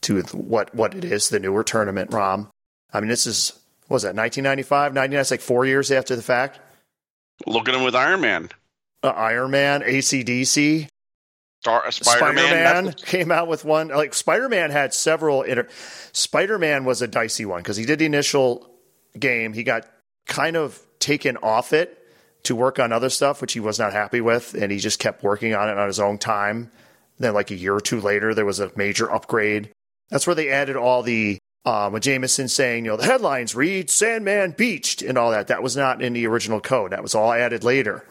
to 0.03 0.23
what 0.33 0.75
what 0.75 0.95
it 0.95 1.05
is, 1.05 1.29
the 1.31 1.41
newer 1.41 1.65
tournament 1.65 2.13
ROM. 2.13 2.49
I 2.93 3.01
mean, 3.01 3.09
this 3.09 3.27
is 3.27 3.53
what 3.89 3.97
was 3.97 4.03
that 4.03 4.15
1995, 4.15 4.95
99? 4.95 5.21
It's 5.21 5.31
like 5.31 5.41
four 5.41 5.65
years 5.67 5.91
after 5.91 6.15
the 6.15 6.23
fact. 6.23 6.61
Look 7.47 7.69
at 7.69 7.75
him 7.75 7.83
with 7.83 7.95
Iron 7.95 8.21
Man, 8.21 8.49
Uh, 9.03 9.09
Iron 9.09 9.51
Man, 9.51 9.83
ACDC, 9.83 10.89
Star, 11.61 11.91
Spider 11.91 12.19
Spider 12.19 12.35
Man. 12.35 12.85
Man 12.85 12.93
came 12.93 13.33
out 13.33 13.49
with 13.49 13.65
one. 13.65 13.89
Like 13.89 14.15
Spider 14.15 14.49
Man 14.49 14.71
had 14.71 14.95
several. 14.95 15.43
Inter- 15.43 15.69
Spider 16.13 16.59
Man 16.59 16.85
was 16.85 17.03
a 17.03 17.09
dicey 17.09 17.45
one 17.45 17.63
because 17.63 17.77
he 17.77 17.85
did 17.85 17.99
the 17.99 18.07
initial 18.07 18.71
game. 19.19 19.53
He 19.53 19.63
got 19.63 19.87
kind 20.27 20.57
of 20.57 20.81
taken 20.99 21.37
off 21.39 21.73
it 21.73 21.99
to 22.45 22.55
work 22.55 22.79
on 22.79 22.93
other 22.93 23.11
stuff, 23.11 23.41
which 23.41 23.53
he 23.53 23.61
was 23.61 23.79
not 23.79 23.93
happy 23.93 24.21
with, 24.21 24.55
and 24.55 24.71
he 24.71 24.79
just 24.79 24.99
kept 24.99 25.23
working 25.23 25.55
on 25.55 25.69
it 25.69 25.79
on 25.79 25.87
his 25.87 26.01
own 26.01 26.19
time. 26.19 26.71
Then, 27.19 27.35
like 27.35 27.51
a 27.51 27.57
year 27.57 27.75
or 27.75 27.81
two 27.81 28.01
later, 28.01 28.35
there 28.35 28.45
was 28.45 28.61
a 28.61 28.71
major 28.77 29.11
upgrade. 29.11 29.71
That's 30.11 30.27
where 30.27 30.37
they 30.37 30.51
added 30.51 30.77
all 30.77 31.03
the 31.03 31.39
um, 31.65 31.93
with 31.93 32.05
Jameson 32.05 32.47
saying, 32.47 32.85
you 32.85 32.93
know, 32.93 32.97
the 32.97 33.05
headlines 33.05 33.57
read 33.57 33.91
Sandman 33.91 34.53
beached 34.53 35.03
and 35.03 35.19
all 35.19 35.33
that. 35.33 35.49
That 35.49 35.63
was 35.63 35.77
not 35.77 36.01
in 36.01 36.13
the 36.13 36.27
original 36.27 36.61
code. 36.61 36.93
That 36.93 37.03
was 37.03 37.15
all 37.15 37.33
added 37.33 37.65
later. 37.65 38.07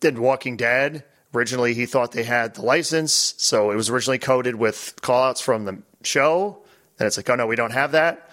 Then 0.00 0.20
Walking 0.20 0.56
Dead, 0.56 1.04
originally 1.34 1.74
he 1.74 1.86
thought 1.86 2.12
they 2.12 2.24
had 2.24 2.54
the 2.54 2.62
license, 2.62 3.34
so 3.38 3.70
it 3.70 3.76
was 3.76 3.90
originally 3.90 4.18
coded 4.18 4.56
with 4.56 4.94
callouts 5.02 5.42
from 5.42 5.64
the 5.64 5.82
show. 6.02 6.58
Then 6.96 7.06
it's 7.06 7.16
like, 7.16 7.28
oh 7.30 7.36
no, 7.36 7.46
we 7.46 7.56
don't 7.56 7.72
have 7.72 7.92
that. 7.92 8.30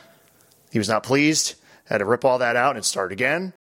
He 0.72 0.80
was 0.80 0.90
not 0.90 1.04
pleased. 1.04 1.56
Had 1.86 2.00
to 2.00 2.06
rip 2.06 2.26
all 2.26 2.40
that 2.40 2.56
out 2.56 2.76
and 2.76 2.84
start 2.84 3.12
again. 3.12 3.54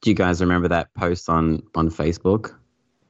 Do 0.00 0.10
you 0.10 0.14
guys 0.14 0.40
remember 0.40 0.68
that 0.68 0.94
post 0.94 1.28
on 1.28 1.62
on 1.74 1.90
Facebook 1.90 2.54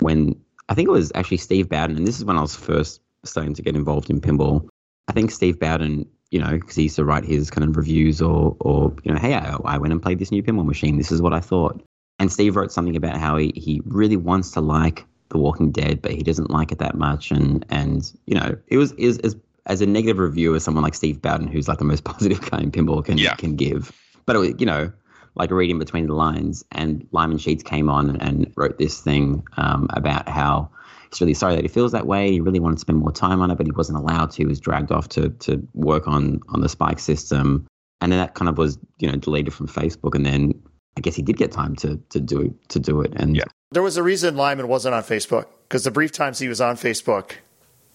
when 0.00 0.40
I 0.68 0.74
think 0.74 0.88
it 0.88 0.92
was 0.92 1.12
actually 1.14 1.36
Steve 1.38 1.68
Bowden, 1.68 1.96
and 1.96 2.06
this 2.06 2.18
is 2.18 2.24
when 2.24 2.36
I 2.36 2.40
was 2.40 2.54
first 2.54 3.00
starting 3.24 3.54
to 3.54 3.62
get 3.62 3.76
involved 3.76 4.10
in 4.10 4.20
pinball. 4.20 4.68
I 5.08 5.12
think 5.12 5.30
Steve 5.30 5.58
Bowden, 5.58 6.08
you 6.30 6.40
know, 6.40 6.52
because 6.52 6.76
he 6.76 6.84
used 6.84 6.96
to 6.96 7.04
write 7.04 7.24
his 7.24 7.50
kind 7.50 7.68
of 7.68 7.76
reviews 7.76 8.22
or 8.22 8.56
or 8.60 8.94
you 9.02 9.12
know, 9.12 9.18
hey, 9.18 9.34
I, 9.34 9.56
I 9.64 9.78
went 9.78 9.92
and 9.92 10.02
played 10.02 10.18
this 10.18 10.30
new 10.30 10.42
pinball 10.42 10.66
machine. 10.66 10.98
This 10.98 11.12
is 11.12 11.22
what 11.22 11.32
I 11.32 11.40
thought. 11.40 11.82
And 12.18 12.32
Steve 12.32 12.56
wrote 12.56 12.72
something 12.72 12.96
about 12.96 13.16
how 13.16 13.36
he, 13.36 13.52
he 13.54 13.80
really 13.84 14.16
wants 14.16 14.50
to 14.52 14.60
like 14.60 15.06
The 15.30 15.38
Walking 15.38 15.70
Dead, 15.70 16.00
but 16.00 16.12
he 16.12 16.22
doesn't 16.22 16.50
like 16.50 16.72
it 16.72 16.78
that 16.78 16.96
much. 16.96 17.30
And 17.30 17.64
and 17.68 18.10
you 18.26 18.34
know, 18.34 18.56
it 18.68 18.76
was 18.78 18.92
is 18.92 19.18
as 19.18 19.36
as 19.66 19.80
a 19.82 19.86
negative 19.86 20.18
review 20.18 20.54
as 20.54 20.64
someone 20.64 20.82
like 20.82 20.94
Steve 20.94 21.20
Bowden, 21.20 21.46
who's 21.48 21.68
like 21.68 21.78
the 21.78 21.84
most 21.84 22.04
positive 22.12 22.40
guy 22.50 22.60
in 22.60 22.70
pinball 22.70 23.04
can 23.04 23.18
Yeah. 23.18 23.34
can 23.34 23.56
give. 23.56 23.92
But 24.26 24.36
it 24.36 24.38
was, 24.40 24.54
you 24.58 24.66
know, 24.66 24.92
like 25.34 25.50
reading 25.50 25.78
between 25.78 26.06
the 26.06 26.14
lines, 26.14 26.64
and 26.72 27.06
Lyman 27.12 27.38
Sheets 27.38 27.62
came 27.62 27.88
on 27.88 28.16
and 28.16 28.52
wrote 28.56 28.78
this 28.78 29.00
thing 29.00 29.44
um, 29.56 29.86
about 29.90 30.28
how 30.28 30.70
he's 31.10 31.20
really 31.20 31.34
sorry 31.34 31.54
that 31.54 31.62
he 31.62 31.68
feels 31.68 31.92
that 31.92 32.06
way. 32.06 32.32
He 32.32 32.40
really 32.40 32.60
wanted 32.60 32.76
to 32.76 32.80
spend 32.80 32.98
more 32.98 33.12
time 33.12 33.40
on 33.40 33.50
it, 33.50 33.56
but 33.56 33.66
he 33.66 33.72
wasn't 33.72 33.98
allowed 33.98 34.30
to. 34.32 34.36
He 34.38 34.46
was 34.46 34.60
dragged 34.60 34.90
off 34.92 35.08
to 35.10 35.30
to 35.30 35.66
work 35.74 36.08
on 36.08 36.40
on 36.48 36.60
the 36.60 36.68
Spike 36.68 36.98
system, 36.98 37.66
and 38.00 38.10
then 38.12 38.18
that 38.18 38.34
kind 38.34 38.48
of 38.48 38.58
was 38.58 38.78
you 38.98 39.10
know 39.10 39.16
deleted 39.16 39.54
from 39.54 39.68
Facebook, 39.68 40.14
and 40.14 40.26
then 40.26 40.60
I 40.96 41.00
guess 41.00 41.14
he 41.14 41.22
did 41.22 41.36
get 41.36 41.52
time 41.52 41.76
to 41.76 41.96
to 42.10 42.20
do 42.20 42.54
to 42.68 42.78
do 42.80 43.00
it, 43.02 43.12
and 43.14 43.36
Yeah. 43.36 43.44
There 43.70 43.82
was 43.82 43.96
a 43.96 44.02
reason 44.02 44.36
Lyman 44.36 44.68
wasn't 44.68 44.94
on 44.94 45.02
Facebook 45.02 45.46
because 45.68 45.84
the 45.84 45.90
brief 45.90 46.10
times 46.10 46.38
he 46.38 46.48
was 46.48 46.60
on 46.60 46.76
Facebook, 46.76 47.32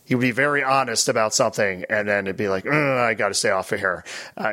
he 0.05 0.13
would 0.13 0.21
be 0.21 0.31
very 0.31 0.63
honest 0.63 1.09
about 1.09 1.33
something, 1.33 1.85
and 1.89 2.07
then 2.07 2.27
it'd 2.27 2.37
be 2.37 2.47
like, 2.47 2.65
"Mm, 2.65 2.99
I 2.99 3.13
got 3.15 3.29
to 3.29 3.33
stay 3.33 3.49
off 3.49 3.71
of 3.71 3.79
here, 3.79 4.03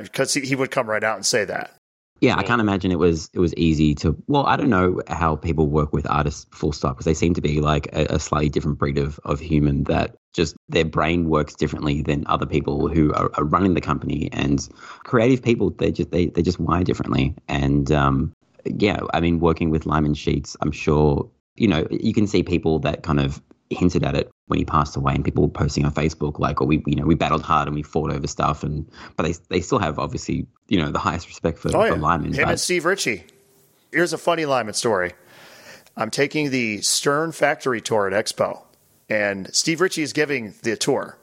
because 0.02 0.32
he, 0.32 0.40
he 0.40 0.54
would 0.54 0.70
come 0.70 0.88
right 0.88 1.04
out 1.04 1.16
and 1.16 1.26
say 1.26 1.44
that. 1.44 1.74
Yeah, 2.20 2.36
I 2.36 2.42
can't 2.42 2.60
imagine 2.60 2.92
it 2.92 2.98
was 2.98 3.30
it 3.32 3.38
was 3.38 3.54
easy 3.54 3.94
to. 3.96 4.14
Well, 4.28 4.44
I 4.44 4.56
don't 4.56 4.68
know 4.68 5.00
how 5.08 5.36
people 5.36 5.66
work 5.68 5.92
with 5.94 6.08
artists 6.08 6.46
full 6.52 6.72
stop 6.72 6.96
because 6.96 7.06
they 7.06 7.14
seem 7.14 7.32
to 7.34 7.40
be 7.40 7.60
like 7.60 7.88
a, 7.94 8.14
a 8.14 8.18
slightly 8.18 8.50
different 8.50 8.78
breed 8.78 8.98
of 8.98 9.18
of 9.24 9.40
human 9.40 9.84
that 9.84 10.16
just 10.34 10.54
their 10.68 10.84
brain 10.84 11.30
works 11.30 11.54
differently 11.54 12.02
than 12.02 12.24
other 12.26 12.44
people 12.44 12.88
who 12.88 13.12
are, 13.14 13.30
are 13.34 13.44
running 13.44 13.72
the 13.72 13.80
company 13.80 14.28
and 14.32 14.68
creative 15.04 15.42
people. 15.42 15.70
They 15.70 15.92
just 15.92 16.10
they 16.10 16.26
they 16.26 16.42
just 16.42 16.60
wire 16.60 16.84
differently. 16.84 17.34
And 17.48 17.90
um, 17.90 18.34
yeah, 18.64 19.00
I 19.14 19.20
mean, 19.20 19.40
working 19.40 19.70
with 19.70 19.86
Lyman 19.86 20.14
Sheets, 20.14 20.56
I'm 20.60 20.72
sure 20.72 21.28
you 21.56 21.68
know 21.68 21.86
you 21.90 22.12
can 22.14 22.26
see 22.26 22.42
people 22.42 22.78
that 22.80 23.02
kind 23.02 23.20
of 23.20 23.42
hinted 23.70 24.02
at 24.02 24.16
it 24.16 24.28
when 24.46 24.58
he 24.58 24.64
passed 24.64 24.96
away 24.96 25.14
and 25.14 25.24
people 25.24 25.48
posting 25.48 25.84
on 25.84 25.92
Facebook 25.92 26.38
like, 26.40 26.60
oh, 26.60 26.64
we 26.64 26.82
you 26.86 26.96
know 26.96 27.04
we 27.04 27.14
battled 27.14 27.42
hard 27.42 27.68
and 27.68 27.74
we 27.74 27.82
fought 27.82 28.12
over 28.12 28.26
stuff 28.26 28.62
and 28.64 28.88
but 29.16 29.22
they 29.24 29.34
they 29.48 29.60
still 29.60 29.78
have 29.78 29.98
obviously 29.98 30.46
you 30.68 30.78
know 30.82 30.90
the 30.90 30.98
highest 30.98 31.28
respect 31.28 31.58
for, 31.58 31.68
Oh, 31.68 31.72
for 31.72 31.86
yeah. 31.86 31.94
Lyman. 31.94 32.32
Him 32.32 32.44
but- 32.44 32.50
and 32.50 32.60
Steve 32.60 32.84
Ritchie. 32.84 33.24
Here's 33.92 34.12
a 34.12 34.18
funny 34.18 34.44
Lyman 34.46 34.74
story. 34.74 35.12
I'm 35.96 36.10
taking 36.10 36.50
the 36.50 36.80
Stern 36.82 37.32
factory 37.32 37.80
tour 37.80 38.08
at 38.08 38.12
Expo, 38.12 38.62
and 39.08 39.52
Steve 39.54 39.80
Ritchie 39.80 40.02
is 40.02 40.12
giving 40.12 40.54
the 40.62 40.76
tour. 40.76 41.18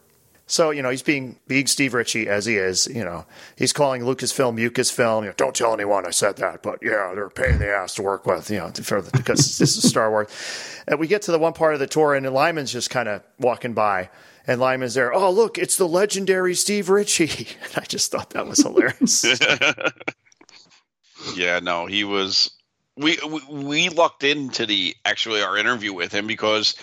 So, 0.50 0.72
you 0.72 0.82
know, 0.82 0.90
he's 0.90 1.04
being 1.04 1.38
being 1.48 1.68
Steve 1.68 1.94
Ritchie 1.94 2.30
as 2.30 2.46
he 2.46 2.56
is, 2.56 2.88
you 2.88 3.04
know. 3.04 3.26
He's 3.58 3.74
calling 3.74 4.04
Lucasfilm 4.04 4.58
Mucasfilm. 4.58 5.22
You 5.22 5.28
know, 5.28 5.34
don't 5.36 5.54
tell 5.54 5.74
anyone 5.74 6.08
I 6.08 6.12
said 6.12 6.38
that, 6.38 6.64
but 6.64 6.80
yeah, 6.82 7.12
they're 7.14 7.26
a 7.26 7.30
pain 7.30 7.56
in 7.56 7.60
the 7.60 7.70
ass 7.70 7.96
to 7.96 8.02
work 8.02 8.26
with, 8.26 8.50
you 8.50 8.60
know, 8.60 8.70
the, 8.70 9.10
because 9.12 9.58
this 9.58 9.76
is 9.76 9.84
Star 9.90 10.10
Wars. 10.10 10.30
And 10.88 11.02
we 11.02 11.08
get 11.08 11.24
to 11.24 11.34
the 11.34 11.40
one 11.40 11.52
part 11.52 11.74
of 11.74 11.82
the 11.82 11.88
tour, 11.88 12.16
and 12.16 12.26
Lyman's 12.32 12.72
just 12.72 12.90
kind 12.90 13.10
of 13.10 13.24
walking 13.38 13.74
by, 13.74 14.10
and 14.48 14.62
Lyman's 14.62 14.94
there. 14.94 15.14
Oh, 15.14 15.30
look, 15.30 15.58
it's 15.58 15.76
the 15.76 15.88
legendary 15.88 16.56
Steve 16.56 16.90
Ritchie. 16.90 17.58
And 17.64 17.74
I 17.76 17.86
just 17.86 18.10
thought 18.10 18.30
that 18.30 18.48
was 18.48 18.60
hilarious. 18.60 19.26
yeah, 21.36 21.60
no, 21.60 21.88
he 21.88 22.06
was. 22.06 22.52
We, 22.96 23.18
we 23.28 23.42
we 23.50 23.90
lucked 23.90 24.24
into 24.24 24.66
the 24.66 24.96
actually 25.04 25.42
our 25.42 25.58
interview 25.58 25.94
with 25.94 26.14
him 26.14 26.26
because 26.26 26.74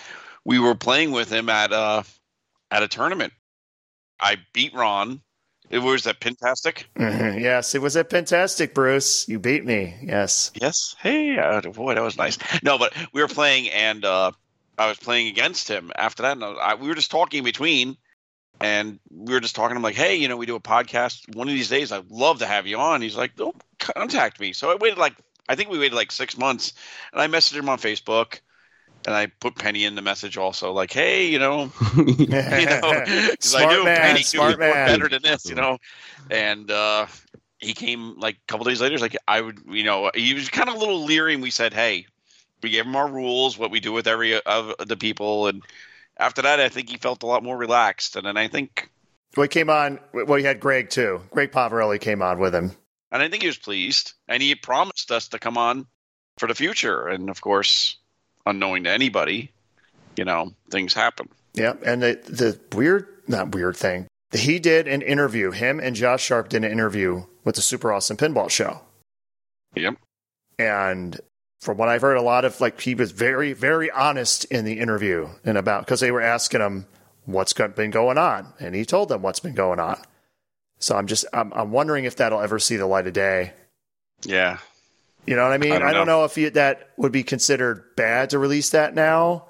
we 0.45 0.59
were 0.59 0.75
playing 0.75 1.11
with 1.11 1.29
him 1.29 1.49
at 1.49 1.73
uh 1.73 2.03
at 2.71 2.83
a 2.83 2.87
tournament. 2.87 3.33
I 4.19 4.37
beat 4.53 4.73
Ron. 4.73 5.21
It 5.69 5.79
was 5.79 6.03
that 6.03 6.19
Pintastic. 6.19 6.85
Mhm. 6.95 7.41
Yes, 7.41 7.73
it 7.73 7.81
was 7.81 7.95
a 7.95 8.03
fantastic, 8.03 8.73
Bruce. 8.75 9.27
You 9.27 9.39
beat 9.39 9.65
me. 9.65 9.95
Yes. 10.01 10.51
Yes. 10.61 10.95
Hey, 10.99 11.37
uh, 11.37 11.61
boy, 11.61 11.95
that 11.95 12.03
was 12.03 12.17
nice. 12.17 12.37
No, 12.63 12.77
but 12.77 12.93
we 13.13 13.21
were 13.21 13.27
playing, 13.27 13.69
and 13.71 14.05
uh, 14.05 14.31
I 14.77 14.87
was 14.87 14.97
playing 14.97 15.27
against 15.27 15.67
him. 15.67 15.91
After 15.95 16.21
that, 16.23 16.33
and 16.33 16.43
I, 16.43 16.75
we 16.75 16.87
were 16.87 16.93
just 16.93 17.09
talking 17.09 17.39
in 17.39 17.43
between, 17.43 17.97
and 18.61 18.99
we 19.09 19.33
were 19.33 19.39
just 19.39 19.55
talking. 19.55 19.75
I'm 19.75 19.81
like, 19.83 19.95
hey, 19.95 20.15
you 20.15 20.27
know, 20.27 20.37
we 20.37 20.45
do 20.45 20.55
a 20.55 20.59
podcast. 20.61 21.35
One 21.35 21.47
of 21.47 21.53
these 21.53 21.69
days, 21.69 21.91
I'd 21.91 22.11
love 22.11 22.39
to 22.39 22.45
have 22.45 22.67
you 22.67 22.77
on. 22.77 23.01
He's 23.01 23.17
like, 23.17 23.35
don't 23.35 23.59
contact 23.79 24.39
me. 24.39 24.53
So 24.53 24.71
I 24.71 24.75
waited 24.75 24.99
like, 24.99 25.15
I 25.49 25.55
think 25.55 25.69
we 25.69 25.79
waited 25.79 25.95
like 25.95 26.11
six 26.11 26.37
months, 26.37 26.73
and 27.11 27.19
I 27.21 27.27
messaged 27.27 27.57
him 27.57 27.69
on 27.69 27.79
Facebook, 27.79 28.39
and 29.05 29.15
I 29.15 29.27
put 29.27 29.55
Penny 29.57 29.85
in 29.85 29.95
the 29.95 30.01
message 30.01 30.37
also, 30.37 30.71
like, 30.73 30.91
hey, 30.91 31.27
you 31.27 31.39
know, 31.39 31.71
you 31.97 32.27
know, 32.65 33.03
because 33.05 33.55
I 33.55 33.65
Smart 33.65 33.67
knew 33.67 33.83
man, 33.83 33.97
Penny 34.01 34.23
smart 34.23 34.55
could 34.55 34.59
be 34.59 34.65
more 34.65 34.77
man. 34.77 34.85
better 34.85 35.07
than 35.09 35.21
this, 35.23 35.49
you 35.49 35.55
know, 35.55 35.77
and 36.29 36.69
uh, 36.71 37.07
he 37.59 37.73
came 37.73 38.19
like 38.19 38.35
a 38.35 38.45
couple 38.47 38.65
days 38.65 38.81
later. 38.81 38.93
He's 38.93 39.01
like, 39.01 39.17
I 39.27 39.41
would, 39.41 39.59
you 39.67 39.83
know, 39.83 40.11
he 40.15 40.33
was 40.33 40.49
kind 40.49 40.69
of 40.69 40.75
a 40.75 40.79
little 40.79 41.03
leery, 41.05 41.33
and 41.33 41.43
we 41.43 41.51
said, 41.51 41.73
hey, 41.73 42.07
we 42.63 42.69
gave 42.71 42.85
him 42.85 42.95
our 42.95 43.09
rules, 43.11 43.57
what 43.57 43.71
we 43.71 43.79
do 43.79 43.91
with 43.93 44.07
every 44.07 44.39
of 44.41 44.73
the 44.79 44.97
people, 44.97 45.47
and 45.47 45.63
after 46.17 46.41
that, 46.43 46.59
I 46.59 46.69
think 46.69 46.89
he 46.89 46.97
felt 46.97 47.23
a 47.23 47.27
lot 47.27 47.43
more 47.43 47.57
relaxed, 47.57 48.15
and 48.15 48.25
then 48.25 48.37
I 48.37 48.47
think, 48.47 48.89
Well, 49.35 49.43
he 49.43 49.49
came 49.49 49.69
on. 49.69 49.99
Well, 50.13 50.35
he 50.35 50.43
had 50.45 50.59
Greg 50.59 50.89
too. 50.89 51.21
Greg 51.31 51.51
Pavarelli 51.51 51.99
came 51.99 52.21
on 52.21 52.39
with 52.39 52.55
him. 52.55 52.71
and 53.11 53.21
I 53.21 53.29
think 53.29 53.43
he 53.43 53.47
was 53.47 53.57
pleased, 53.57 54.13
and 54.27 54.41
he 54.41 54.49
had 54.49 54.61
promised 54.61 55.11
us 55.11 55.27
to 55.29 55.39
come 55.39 55.57
on 55.57 55.85
for 56.37 56.47
the 56.47 56.55
future, 56.55 57.07
and 57.07 57.29
of 57.29 57.41
course, 57.41 57.97
unknowing 58.45 58.83
to 58.85 58.89
anybody, 58.89 59.51
you 60.15 60.25
know, 60.25 60.53
things 60.69 60.93
happen. 60.93 61.29
Yeah, 61.53 61.73
and 61.85 62.01
the 62.01 62.19
the 62.25 62.59
weird, 62.75 63.07
not 63.27 63.53
weird 63.53 63.77
thing. 63.77 64.07
He 64.31 64.59
did 64.59 64.87
an 64.87 65.01
interview. 65.01 65.51
Him 65.51 65.79
and 65.79 65.95
Josh 65.95 66.23
Sharpe 66.23 66.49
did 66.49 66.63
an 66.63 66.71
interview 66.71 67.23
with 67.43 67.55
the 67.55 67.61
Super 67.61 67.91
Awesome 67.91 68.17
Pinball 68.17 68.49
Show. 68.49 68.81
Yep. 69.75 69.95
And 70.59 71.19
from 71.61 71.77
what 71.77 71.89
I've 71.89 72.01
heard, 72.01 72.17
a 72.17 72.21
lot 72.21 72.45
of 72.45 72.59
like 72.59 72.79
he 72.81 72.95
was 72.95 73.11
very, 73.11 73.53
very 73.53 73.89
honest 73.91 74.45
in 74.45 74.65
the 74.65 74.79
interview 74.79 75.29
and 75.43 75.57
about 75.57 75.85
because 75.85 75.99
they 75.99 76.11
were 76.11 76.21
asking 76.21 76.61
him 76.61 76.85
what's 77.25 77.53
been 77.53 77.91
going 77.91 78.17
on, 78.17 78.53
and 78.59 78.75
he 78.75 78.85
told 78.85 79.09
them 79.09 79.21
what's 79.21 79.39
been 79.39 79.55
going 79.55 79.79
on. 79.79 79.99
So 80.79 80.95
I'm 80.95 81.07
just 81.07 81.25
I'm, 81.33 81.51
I'm 81.53 81.71
wondering 81.71 82.05
if 82.05 82.17
that'll 82.17 82.41
ever 82.41 82.59
see 82.59 82.75
the 82.75 82.85
light 82.85 83.07
of 83.07 83.13
day. 83.13 83.53
Yeah. 84.23 84.59
You 85.25 85.35
know 85.35 85.43
what 85.43 85.53
I 85.53 85.57
mean? 85.57 85.71
I 85.71 85.79
don't 85.79 85.93
don't 85.93 86.07
know, 86.07 86.23
if 86.25 86.37
you, 86.37 86.49
that 86.51 86.91
would 86.97 87.11
be 87.11 87.23
considered 87.23 87.95
bad 87.95 88.29
to 88.31 88.39
release 88.39 88.69
that 88.71 88.93
now 88.93 89.45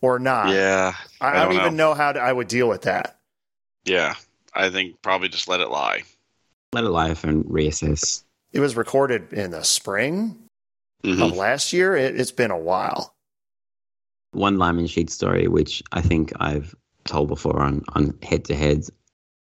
or 0.00 0.18
not. 0.18 0.48
Yeah. 0.52 0.94
I, 1.20 1.40
I 1.40 1.44
don't, 1.44 1.54
even 1.54 1.76
know 1.76 1.94
how 1.94 2.12
to, 2.12 2.20
I 2.20 2.32
would 2.32 2.48
deal 2.48 2.68
with 2.68 2.82
that. 2.82 3.18
Yeah. 3.84 4.14
I 4.54 4.70
think 4.70 5.00
probably 5.02 5.28
just 5.28 5.48
let 5.48 5.60
it 5.60 5.70
lie. 5.70 6.02
Let 6.72 6.84
it 6.84 6.90
lie 6.90 7.14
and 7.22 7.44
reassess. 7.44 8.24
It 8.52 8.60
was 8.60 8.76
recorded 8.76 9.32
in 9.32 9.50
the 9.50 9.62
spring 9.62 10.36
Mhm. 11.04 11.22
of 11.22 11.36
last 11.36 11.72
year. 11.72 11.96
It, 11.96 12.18
it's 12.18 12.32
been 12.32 12.50
a 12.50 12.58
while. 12.58 13.14
One 14.32 14.58
Lyman 14.58 14.88
Sheet 14.88 15.10
story, 15.10 15.46
which 15.46 15.82
I 15.92 16.00
think 16.00 16.32
I've 16.40 16.74
told 17.04 17.28
before 17.28 17.60
on 17.60 17.84
on 17.94 18.18
head 18.22 18.44
to 18.46 18.56
heads, 18.56 18.90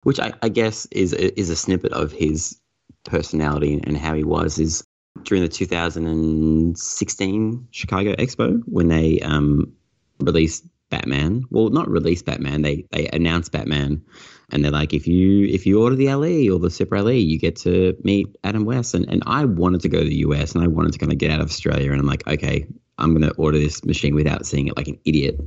which 0.03 0.19
I, 0.19 0.33
I 0.43 0.49
guess 0.49 0.87
is 0.87 1.13
is 1.13 1.51
a 1.51 1.57
snippet 1.57 1.93
of 1.93 2.11
his 2.11 2.59
personality 3.05 3.81
and 3.85 3.97
how 3.97 4.15
he 4.15 4.25
was 4.25 4.59
is 4.59 4.83
during 5.25 5.43
the 5.43 5.49
2016 5.49 7.69
Chicago 7.71 8.15
Expo 8.15 8.61
when 8.67 8.89
they 8.89 9.21
um, 9.21 9.73
released 10.21 10.67
Batman. 10.91 11.45
Well, 11.51 11.71
not 11.71 11.89
released 11.89 12.25
Batman. 12.25 12.63
They 12.63 12.87
they 12.93 13.09
announced 13.09 13.53
Batman, 13.53 14.03
and 14.51 14.65
they're 14.65 14.71
like, 14.71 14.95
if 14.95 15.07
you 15.07 15.47
if 15.47 15.67
you 15.67 15.83
order 15.83 15.97
the 15.97 16.15
LE 16.15 16.55
or 16.55 16.61
the 16.61 16.71
Super 16.71 17.03
LE, 17.03 17.13
you 17.13 17.39
get 17.39 17.57
to 17.57 17.97
meet 18.05 18.37
Adam 18.45 18.65
West. 18.65 18.95
And 18.95 19.09
and 19.09 19.23
I 19.27 19.45
wanted 19.45 19.81
to 19.83 19.89
go 19.89 19.99
to 19.99 20.09
the 20.09 20.25
US 20.27 20.55
and 20.55 20.63
I 20.63 20.69
wanted 20.69 20.93
to 20.93 20.99
kind 20.99 21.13
of 21.13 21.19
get 21.19 21.31
out 21.31 21.41
of 21.41 21.49
Australia. 21.49 21.91
And 21.91 22.01
I'm 22.01 22.07
like, 22.07 22.27
okay, 22.27 22.67
I'm 22.99 23.13
gonna 23.13 23.33
order 23.37 23.59
this 23.59 23.85
machine 23.85 24.15
without 24.15 24.47
seeing 24.47 24.69
it 24.69 24.77
like 24.77 24.89
an 24.89 24.99
idiot. 25.05 25.41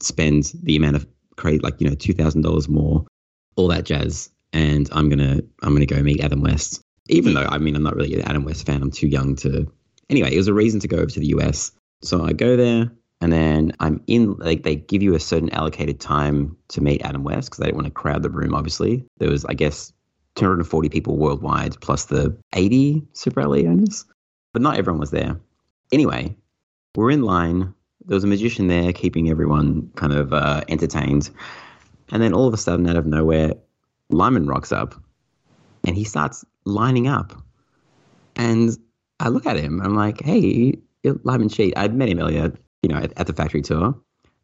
Spend 0.00 0.52
the 0.62 0.76
amount 0.76 0.96
of 0.96 1.06
crazy 1.36 1.60
like 1.60 1.80
you 1.80 1.88
know 1.88 1.94
two 1.94 2.12
thousand 2.12 2.42
dollars 2.42 2.68
more, 2.68 3.06
all 3.56 3.68
that 3.68 3.84
jazz, 3.84 4.30
and 4.52 4.88
I'm 4.92 5.08
gonna 5.08 5.40
I'm 5.62 5.74
gonna 5.74 5.86
go 5.86 6.02
meet 6.02 6.24
Adam 6.24 6.40
West. 6.40 6.82
Even 7.08 7.34
though 7.34 7.46
I 7.48 7.58
mean 7.58 7.76
I'm 7.76 7.82
not 7.82 7.96
really 7.96 8.14
an 8.14 8.22
Adam 8.22 8.44
West 8.44 8.66
fan. 8.66 8.82
I'm 8.82 8.90
too 8.90 9.08
young 9.08 9.36
to. 9.36 9.70
Anyway, 10.10 10.32
it 10.32 10.38
was 10.38 10.48
a 10.48 10.54
reason 10.54 10.80
to 10.80 10.88
go 10.88 10.98
over 10.98 11.06
to 11.06 11.20
the 11.20 11.28
US. 11.28 11.72
So 12.02 12.24
I 12.24 12.32
go 12.32 12.56
there 12.56 12.90
and 13.20 13.32
then 13.32 13.72
I'm 13.80 14.02
in. 14.06 14.34
Like 14.34 14.62
they 14.62 14.76
give 14.76 15.02
you 15.02 15.14
a 15.14 15.20
certain 15.20 15.50
allocated 15.50 16.00
time 16.00 16.56
to 16.68 16.80
meet 16.80 17.02
Adam 17.02 17.24
West 17.24 17.50
because 17.50 17.58
they 17.58 17.66
don't 17.66 17.76
want 17.76 17.86
to 17.86 17.92
crowd 17.92 18.22
the 18.22 18.30
room. 18.30 18.54
Obviously, 18.54 19.04
there 19.18 19.30
was 19.30 19.44
I 19.46 19.54
guess 19.54 19.92
240 20.36 20.88
people 20.88 21.16
worldwide 21.16 21.80
plus 21.80 22.06
the 22.06 22.36
80 22.54 23.02
Super 23.12 23.46
LE 23.46 23.66
owners, 23.66 24.04
but 24.52 24.62
not 24.62 24.76
everyone 24.76 25.00
was 25.00 25.10
there. 25.10 25.38
Anyway, 25.92 26.36
we're 26.94 27.10
in 27.10 27.22
line. 27.22 27.74
There 28.06 28.14
was 28.14 28.24
a 28.24 28.28
magician 28.28 28.68
there 28.68 28.92
keeping 28.92 29.28
everyone 29.28 29.90
kind 29.96 30.12
of 30.12 30.32
uh, 30.32 30.62
entertained, 30.68 31.30
and 32.10 32.22
then 32.22 32.32
all 32.32 32.46
of 32.46 32.54
a 32.54 32.56
sudden, 32.56 32.88
out 32.88 32.96
of 32.96 33.04
nowhere, 33.04 33.52
Lyman 34.10 34.46
rocks 34.46 34.72
up, 34.72 34.94
and 35.84 35.96
he 35.96 36.04
starts 36.04 36.44
lining 36.68 37.08
up, 37.08 37.32
and 38.36 38.76
I 39.20 39.28
look 39.28 39.46
at 39.46 39.56
him. 39.56 39.80
I'm 39.80 39.94
like, 39.94 40.22
"Hey, 40.22 40.74
Lyman 41.04 41.48
Sheet." 41.48 41.74
I'd 41.76 41.94
met 41.94 42.08
him 42.08 42.18
earlier, 42.18 42.52
you 42.82 42.88
know, 42.88 42.98
at, 42.98 43.12
at 43.16 43.26
the 43.26 43.32
factory 43.32 43.62
tour. 43.62 43.94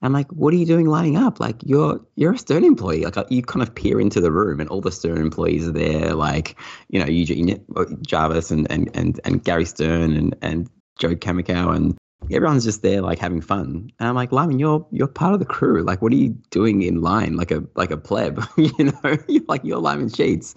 I'm 0.03 0.13
like, 0.13 0.31
"What 0.33 0.53
are 0.53 0.57
you 0.57 0.67
doing 0.67 0.87
lining 0.87 1.17
up? 1.17 1.41
Like, 1.41 1.57
you're 1.65 2.01
you're 2.17 2.33
a 2.33 2.39
Stern 2.39 2.65
employee. 2.65 3.05
Like, 3.05 3.17
uh, 3.17 3.25
you 3.31 3.43
kind 3.43 3.63
of 3.63 3.75
peer 3.75 4.01
into 4.01 4.21
the 4.21 4.33
room, 4.33 4.61
and 4.61 4.69
all 4.69 4.81
the 4.81 4.93
Stern 4.93 5.19
employees 5.19 5.69
are 5.69 5.73
there. 5.73 6.15
Like, 6.15 6.57
you 6.89 6.99
know, 6.99 7.07
Eugene 7.07 7.65
Jarvis 8.07 8.51
and 8.51 8.71
and 8.71 8.91
and, 8.95 9.21
and 9.25 9.43
Gary 9.45 9.65
Stern 9.65 10.17
and 10.17 10.37
and 10.43 10.69
Joe 10.99 11.15
Kaminkow 11.15 11.75
and 11.75 11.97
everyone's 12.31 12.65
just 12.65 12.83
there 12.83 13.03
like 13.03 13.19
having 13.19 13.41
fun. 13.41 13.91
And 13.99 14.09
I'm 14.09 14.15
like, 14.15 14.33
Lyman, 14.33 14.59
you're 14.59 14.87
you're 14.91 15.09
part 15.09 15.35
of 15.35 15.41
the 15.41 15.47
crew. 15.47 15.83
Like, 15.83 16.03
what 16.03 16.13
are 16.13 16.17
you 16.17 16.31
doing 16.51 16.83
in 16.83 17.01
line 17.01 17.37
like 17.37 17.51
a 17.51 17.65
like 17.75 17.91
a 17.91 17.97
pleb? 17.97 18.43
you 18.57 18.73
know, 18.85 19.19
you're 19.29 19.45
like 19.49 19.63
you're 19.65 19.79
Lyman 19.79 20.09
Sheets. 20.09 20.55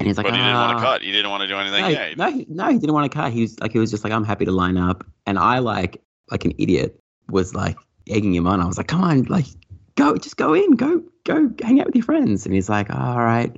And 0.00 0.06
he's 0.06 0.16
like, 0.16 0.26
but 0.26 0.32
he 0.34 0.40
didn't 0.40 0.54
want 0.54 0.72
"Ah." 0.72 0.78
to 0.78 0.84
cut. 0.84 1.02
He 1.02 1.12
didn't 1.12 1.30
want 1.30 1.42
to 1.42 1.46
do 1.46 1.56
anything. 1.56 1.82
No, 1.82 1.88
yeah. 1.88 2.08
he- 2.08 2.14
no, 2.16 2.30
he, 2.30 2.46
no, 2.48 2.66
he 2.72 2.78
didn't 2.78 2.94
want 2.94 3.10
to 3.12 3.16
cut. 3.16 3.32
He 3.32 3.42
was 3.42 3.60
like, 3.60 3.72
he 3.72 3.78
was 3.78 3.90
just 3.90 4.02
like, 4.02 4.12
I'm 4.12 4.24
happy 4.24 4.46
to 4.46 4.52
line 4.52 4.76
up. 4.78 5.04
And 5.26 5.38
I 5.38 5.58
like, 5.58 6.02
like 6.30 6.44
an 6.46 6.52
idiot, 6.58 6.98
was 7.28 7.54
like 7.54 7.76
egging 8.08 8.34
him 8.34 8.46
on. 8.46 8.60
I 8.60 8.66
was 8.66 8.78
like, 8.78 8.88
come 8.88 9.04
on, 9.04 9.24
like, 9.24 9.44
go, 9.96 10.16
just 10.16 10.36
go 10.36 10.54
in, 10.54 10.72
go, 10.72 11.02
go, 11.24 11.50
hang 11.62 11.80
out 11.80 11.86
with 11.86 11.94
your 11.94 12.04
friends. 12.04 12.46
And 12.46 12.54
he's 12.54 12.68
like, 12.68 12.86
"Oh, 12.90 12.98
all 12.98 13.20
right. 13.22 13.54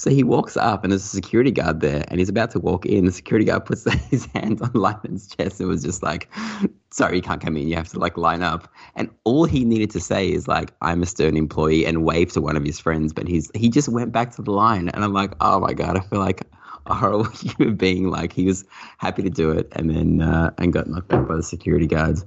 So 0.00 0.08
he 0.08 0.24
walks 0.24 0.56
up, 0.56 0.82
and 0.82 0.90
there's 0.90 1.04
a 1.04 1.08
security 1.08 1.50
guard 1.50 1.80
there, 1.80 2.06
and 2.08 2.18
he's 2.18 2.30
about 2.30 2.50
to 2.52 2.58
walk 2.58 2.86
in. 2.86 3.04
The 3.04 3.12
security 3.12 3.44
guard 3.44 3.66
puts 3.66 3.84
his 4.08 4.24
hand 4.34 4.62
on 4.62 4.70
Lyman's 4.72 5.28
chest 5.28 5.60
and 5.60 5.68
was 5.68 5.82
just 5.82 6.02
like, 6.02 6.26
"Sorry, 6.88 7.16
you 7.16 7.22
can't 7.22 7.38
come 7.38 7.54
in. 7.58 7.68
You 7.68 7.76
have 7.76 7.90
to 7.90 7.98
like 7.98 8.16
line 8.16 8.42
up." 8.42 8.66
And 8.96 9.10
all 9.24 9.44
he 9.44 9.62
needed 9.62 9.90
to 9.90 10.00
say 10.00 10.32
is 10.32 10.48
like, 10.48 10.72
"I'm 10.80 11.02
a 11.02 11.06
Stern 11.06 11.36
employee," 11.36 11.84
and 11.84 12.02
wave 12.02 12.32
to 12.32 12.40
one 12.40 12.56
of 12.56 12.64
his 12.64 12.80
friends. 12.80 13.12
But 13.12 13.28
he's 13.28 13.50
he 13.54 13.68
just 13.68 13.90
went 13.90 14.10
back 14.10 14.34
to 14.36 14.42
the 14.42 14.52
line, 14.52 14.88
and 14.88 15.04
I'm 15.04 15.12
like, 15.12 15.34
"Oh 15.42 15.60
my 15.60 15.74
god!" 15.74 15.98
I 15.98 16.00
feel 16.00 16.20
like 16.20 16.46
a 16.86 16.94
horrible 16.94 17.24
human 17.30 17.76
being. 17.76 18.10
Like 18.10 18.32
he 18.32 18.44
was 18.44 18.64
happy 18.98 19.22
to 19.22 19.30
do 19.30 19.50
it, 19.50 19.68
and 19.72 19.90
then 19.90 20.22
uh, 20.22 20.50
and 20.58 20.72
got 20.72 20.88
knocked 20.88 21.08
back 21.08 21.26
by 21.26 21.36
the 21.36 21.42
security 21.42 21.86
guards. 21.86 22.24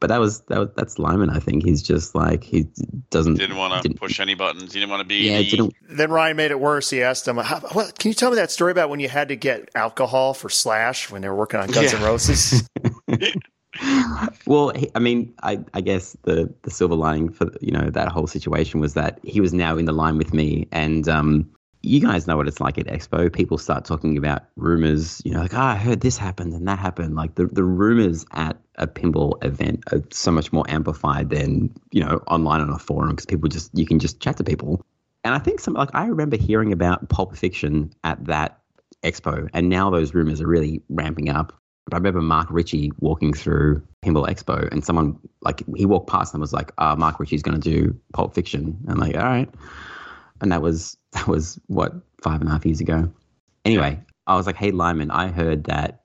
But 0.00 0.08
that 0.08 0.20
was 0.20 0.40
that 0.42 0.58
was 0.58 0.68
that's 0.76 0.98
Lyman. 0.98 1.30
I 1.30 1.38
think 1.38 1.64
he's 1.64 1.82
just 1.82 2.14
like 2.14 2.44
he 2.44 2.66
doesn't 3.10 3.34
Didn't 3.34 3.56
want 3.56 3.82
to 3.82 3.94
push 3.94 4.20
any 4.20 4.34
buttons. 4.34 4.72
He 4.72 4.80
didn't 4.80 4.90
want 4.90 5.00
to 5.00 5.08
be. 5.08 5.30
Yeah, 5.30 5.38
the, 5.38 5.50
didn't 5.50 5.74
Then 5.88 6.10
Ryan 6.10 6.36
made 6.36 6.50
it 6.50 6.60
worse. 6.60 6.90
He 6.90 7.02
asked 7.02 7.26
him, 7.26 7.36
How, 7.36 7.60
what, 7.72 7.98
"Can 7.98 8.08
you 8.08 8.14
tell 8.14 8.30
me 8.30 8.36
that 8.36 8.50
story 8.50 8.72
about 8.72 8.90
when 8.90 9.00
you 9.00 9.08
had 9.08 9.28
to 9.28 9.36
get 9.36 9.68
alcohol 9.74 10.34
for 10.34 10.48
Slash 10.48 11.10
when 11.10 11.22
they 11.22 11.28
were 11.28 11.36
working 11.36 11.60
on 11.60 11.68
Guns 11.68 11.92
Yeah. 11.92 11.98
N' 11.98 12.04
Roses?" 12.04 12.68
well, 14.46 14.70
he, 14.74 14.90
I 14.94 14.98
mean, 14.98 15.32
I, 15.42 15.60
I 15.74 15.80
guess 15.80 16.16
the 16.22 16.52
the 16.62 16.70
silver 16.70 16.94
lining 16.94 17.30
for 17.30 17.50
you 17.60 17.70
know 17.70 17.90
that 17.90 18.08
whole 18.08 18.26
situation 18.26 18.80
was 18.80 18.94
that 18.94 19.20
he 19.22 19.40
was 19.40 19.52
now 19.52 19.76
in 19.76 19.84
the 19.84 19.92
line 19.92 20.18
with 20.18 20.34
me, 20.34 20.66
and 20.72 21.08
um, 21.08 21.48
you 21.82 22.00
guys 22.00 22.26
know 22.26 22.36
what 22.36 22.46
it's 22.46 22.60
like 22.60 22.78
at 22.78 22.86
Expo. 22.86 23.32
People 23.32 23.56
start 23.56 23.84
talking 23.84 24.18
about 24.18 24.42
rumors, 24.56 25.22
you 25.24 25.32
know, 25.32 25.40
like, 25.40 25.54
oh, 25.54 25.60
I 25.60 25.76
heard 25.76 26.00
this 26.00 26.18
happened 26.18 26.52
and 26.52 26.68
that 26.68 26.78
happened. 26.78 27.16
Like 27.16 27.36
the 27.36 27.46
the 27.46 27.64
rumors 27.64 28.26
at 28.32 28.58
a 28.76 28.86
pinball 28.86 29.42
event 29.44 29.82
are 29.92 30.02
so 30.10 30.30
much 30.30 30.52
more 30.52 30.64
amplified 30.68 31.30
than 31.30 31.74
you 31.90 32.04
know 32.04 32.22
online 32.26 32.60
on 32.60 32.70
a 32.70 32.78
forum 32.78 33.10
because 33.10 33.26
people 33.26 33.48
just 33.48 33.70
you 33.76 33.86
can 33.86 33.98
just 33.98 34.20
chat 34.20 34.36
to 34.36 34.44
people. 34.44 34.84
And 35.24 35.34
I 35.34 35.38
think 35.38 35.60
some 35.60 35.74
like 35.74 35.90
I 35.94 36.06
remember 36.06 36.36
hearing 36.36 36.72
about 36.72 37.08
Pulp 37.08 37.36
Fiction 37.36 37.92
at 38.04 38.22
that 38.26 38.60
expo, 39.02 39.48
and 39.54 39.68
now 39.68 39.90
those 39.90 40.14
rumors 40.14 40.40
are 40.40 40.48
really 40.48 40.82
ramping 40.90 41.30
up. 41.30 41.52
But 41.86 41.94
I 41.94 41.96
remember 41.96 42.20
Mark 42.20 42.48
Ritchie 42.50 42.92
walking 43.00 43.32
through 43.32 43.82
Pinball 44.04 44.28
Expo, 44.28 44.70
and 44.70 44.84
someone 44.84 45.18
like 45.40 45.62
he 45.76 45.86
walked 45.86 46.08
past 46.08 46.34
and 46.34 46.40
was 46.40 46.52
like, 46.52 46.72
"Ah, 46.78 46.94
Mark 46.94 47.18
Ritchie's 47.18 47.42
going 47.42 47.58
to 47.58 47.70
do 47.70 47.98
Pulp 48.12 48.34
Fiction." 48.34 48.78
And 48.82 48.90
I'm 48.90 48.98
like, 48.98 49.16
"All 49.16 49.24
right," 49.24 49.48
and 50.40 50.52
that 50.52 50.62
was 50.62 50.96
that 51.12 51.26
was 51.26 51.58
what 51.66 51.92
five 52.22 52.40
and 52.40 52.48
a 52.48 52.52
half 52.52 52.64
years 52.66 52.80
ago. 52.80 53.10
Anyway, 53.64 54.00
I 54.26 54.36
was 54.36 54.46
like, 54.46 54.56
"Hey, 54.56 54.70
Lyman, 54.70 55.10
I 55.10 55.28
heard 55.28 55.64
that." 55.64 55.96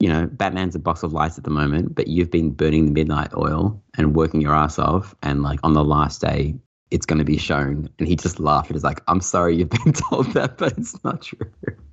You 0.00 0.08
know, 0.08 0.26
Batman's 0.26 0.74
a 0.74 0.78
box 0.80 1.02
of 1.02 1.12
lights 1.12 1.38
at 1.38 1.44
the 1.44 1.50
moment, 1.50 1.94
but 1.94 2.08
you've 2.08 2.30
been 2.30 2.50
burning 2.50 2.84
the 2.86 2.90
midnight 2.90 3.32
oil 3.36 3.80
and 3.96 4.14
working 4.14 4.40
your 4.40 4.54
ass 4.54 4.78
off. 4.78 5.14
And 5.22 5.42
like 5.42 5.60
on 5.62 5.72
the 5.72 5.84
last 5.84 6.20
day, 6.20 6.56
it's 6.90 7.06
going 7.06 7.20
to 7.20 7.24
be 7.24 7.38
shown. 7.38 7.88
And 7.98 8.08
he 8.08 8.16
just 8.16 8.38
laughed. 8.40 8.70
He's 8.70 8.84
like, 8.84 9.00
I'm 9.06 9.20
sorry 9.20 9.56
you've 9.56 9.70
been 9.70 9.92
told 10.10 10.26
that, 10.34 10.58
but 10.58 10.76
it's 10.76 11.02
not 11.04 11.22
true. 11.22 11.48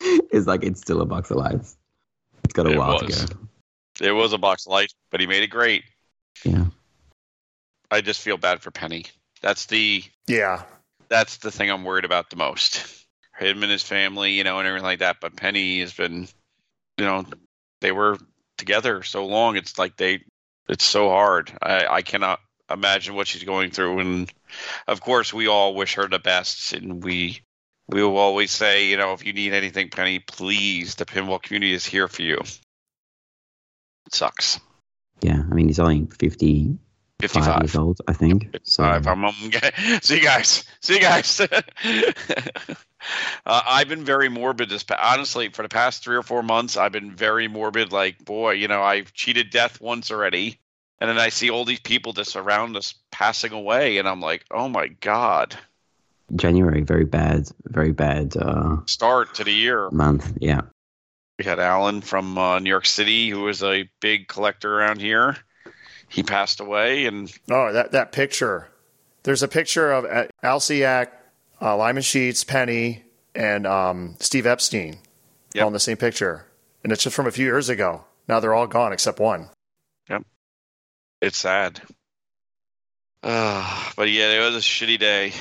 it's 0.00 0.46
like, 0.46 0.62
it's 0.64 0.80
still 0.80 1.00
a 1.00 1.04
box 1.04 1.30
of 1.30 1.38
lights. 1.38 1.76
It's 2.44 2.54
got 2.54 2.66
a 2.66 2.70
It 2.70 2.78
while 2.78 3.00
was. 3.02 3.24
to 3.26 3.34
go. 3.34 4.06
It 4.06 4.12
was 4.12 4.32
a 4.32 4.38
box 4.38 4.64
of 4.66 4.72
lights, 4.72 4.94
but 5.10 5.20
he 5.20 5.26
made 5.26 5.42
it 5.42 5.48
great. 5.50 5.84
Yeah. 6.44 6.66
I 7.90 8.00
just 8.00 8.20
feel 8.22 8.36
bad 8.36 8.62
for 8.62 8.70
Penny. 8.70 9.04
That's 9.42 9.66
the 9.66 10.02
yeah, 10.26 10.62
that's 11.10 11.38
the 11.38 11.50
thing 11.50 11.70
I'm 11.70 11.84
worried 11.84 12.04
about 12.04 12.30
the 12.30 12.36
most. 12.36 12.86
Him 13.38 13.62
and 13.62 13.72
his 13.72 13.82
family, 13.82 14.32
you 14.32 14.44
know, 14.44 14.58
and 14.58 14.68
everything 14.68 14.84
like 14.84 15.00
that. 15.00 15.16
But 15.20 15.36
Penny 15.36 15.80
has 15.80 15.92
been, 15.92 16.28
you 16.96 17.04
know, 17.04 17.24
they 17.80 17.92
were 17.92 18.18
together 18.56 19.02
so 19.02 19.26
long. 19.26 19.56
It's 19.56 19.78
like 19.78 19.96
they 19.96 20.22
It's 20.68 20.84
so 20.84 21.08
hard. 21.08 21.52
I, 21.60 21.86
I 21.86 22.02
cannot 22.02 22.40
imagine 22.70 23.14
what 23.14 23.26
she's 23.26 23.44
going 23.44 23.70
through. 23.70 23.98
And 23.98 24.32
of 24.86 25.00
course, 25.00 25.32
we 25.32 25.48
all 25.48 25.74
wish 25.74 25.94
her 25.94 26.06
the 26.06 26.18
best. 26.18 26.72
And 26.72 27.02
we 27.02 27.40
we 27.88 28.02
will 28.02 28.18
always 28.18 28.52
say, 28.52 28.86
you 28.86 28.96
know, 28.96 29.14
if 29.14 29.26
you 29.26 29.32
need 29.32 29.52
anything, 29.52 29.90
Penny, 29.90 30.20
please, 30.20 30.94
the 30.94 31.06
pinball 31.06 31.42
community 31.42 31.72
is 31.72 31.84
here 31.84 32.06
for 32.06 32.22
you. 32.22 32.36
It 32.36 34.14
sucks. 34.14 34.60
Yeah, 35.22 35.42
I 35.50 35.54
mean, 35.54 35.66
he's 35.66 35.80
only 35.80 36.06
50, 36.18 36.78
55 37.20 37.62
years 37.62 37.76
old, 37.76 38.00
I 38.06 38.12
think. 38.12 38.56
So. 38.64 38.82
I'm, 38.84 39.24
I'm, 39.24 39.32
see 40.02 40.16
you 40.16 40.22
guys. 40.22 40.64
See 40.80 40.94
you 40.94 41.00
guys. 41.00 41.40
uh, 41.40 41.46
I've 43.46 43.88
been 43.88 44.04
very 44.04 44.28
morbid 44.28 44.68
this. 44.68 44.84
Honestly, 44.98 45.48
for 45.48 45.62
the 45.62 45.68
past 45.68 46.04
three 46.04 46.16
or 46.16 46.22
four 46.22 46.42
months, 46.42 46.76
I've 46.76 46.92
been 46.92 47.14
very 47.14 47.48
morbid. 47.48 47.92
Like, 47.92 48.24
boy, 48.24 48.52
you 48.52 48.68
know, 48.68 48.82
I've 48.82 49.12
cheated 49.12 49.50
death 49.50 49.80
once 49.80 50.10
already, 50.10 50.58
and 51.00 51.08
then 51.08 51.18
I 51.18 51.28
see 51.28 51.50
all 51.50 51.64
these 51.64 51.80
people 51.80 52.12
just 52.12 52.36
around 52.36 52.76
us 52.76 52.94
passing 53.10 53.52
away, 53.52 53.98
and 53.98 54.08
I'm 54.08 54.20
like, 54.20 54.44
oh 54.50 54.68
my 54.68 54.88
god. 54.88 55.56
January, 56.36 56.82
very 56.82 57.04
bad, 57.04 57.48
very 57.64 57.92
bad 57.92 58.36
uh, 58.36 58.76
Start 58.86 59.34
to 59.34 59.44
the 59.44 59.52
year. 59.52 59.90
month. 59.90 60.32
Yeah. 60.40 60.62
We 61.38 61.44
had 61.44 61.58
Alan 61.58 62.02
from 62.02 62.36
uh, 62.36 62.58
New 62.58 62.68
York 62.68 62.86
City, 62.86 63.30
who 63.30 63.40
was 63.42 63.62
a 63.62 63.88
big 64.00 64.28
collector 64.28 64.78
around 64.78 65.00
here. 65.00 65.36
He 66.10 66.22
passed 66.22 66.60
away, 66.60 67.06
and 67.06 67.32
Oh, 67.50 67.72
that 67.72 67.92
that 67.92 68.12
picture. 68.12 68.68
There's 69.22 69.42
a 69.42 69.48
picture 69.48 69.92
of 69.92 70.04
uh, 70.04 70.26
Alciak, 70.42 71.08
uh, 71.60 71.76
Lyman 71.76 72.02
Sheats, 72.02 72.42
Penny, 72.44 73.04
and 73.34 73.66
um, 73.66 74.16
Steve 74.18 74.46
Epstein 74.46 74.98
Yep. 75.54 75.62
all 75.62 75.68
in 75.68 75.72
the 75.72 75.80
same 75.80 75.96
picture, 75.96 76.46
and 76.82 76.92
it's 76.92 77.02
just 77.02 77.14
from 77.16 77.26
a 77.26 77.30
few 77.30 77.44
years 77.44 77.68
ago. 77.68 78.04
Now 78.28 78.40
they're 78.40 78.54
all 78.54 78.66
gone 78.66 78.92
except 78.92 79.18
one. 79.20 79.50
Yep, 80.08 80.22
it's 81.20 81.38
sad. 81.38 81.80
Uh, 83.22 83.90
but 83.96 84.10
yeah, 84.10 84.30
it 84.32 84.40
was 84.44 84.56
a 84.56 84.60
shitty 84.60 84.98
day. 84.98 85.32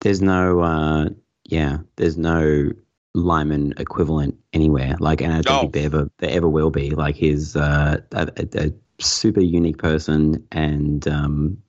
There's 0.00 0.22
no, 0.22 0.60
uh, 0.60 1.08
yeah, 1.44 1.78
there's 1.96 2.16
no 2.16 2.70
Lyman 3.14 3.74
equivalent 3.78 4.38
anywhere. 4.52 4.96
Like, 4.98 5.20
and 5.20 5.32
I 5.32 5.42
don't 5.42 5.54
No. 5.54 5.60
think 5.62 5.72
there 5.74 5.84
ever, 5.86 6.10
there 6.18 6.30
ever 6.30 6.48
will 6.48 6.70
be. 6.70 6.90
Like, 6.90 7.16
his, 7.16 7.56
uh, 7.56 7.98
a, 8.12 8.28
a, 8.36 8.66
a 8.66 8.72
super 9.00 9.40
unique 9.40 9.78
person, 9.78 10.46
and 10.52 11.06
um, 11.08 11.62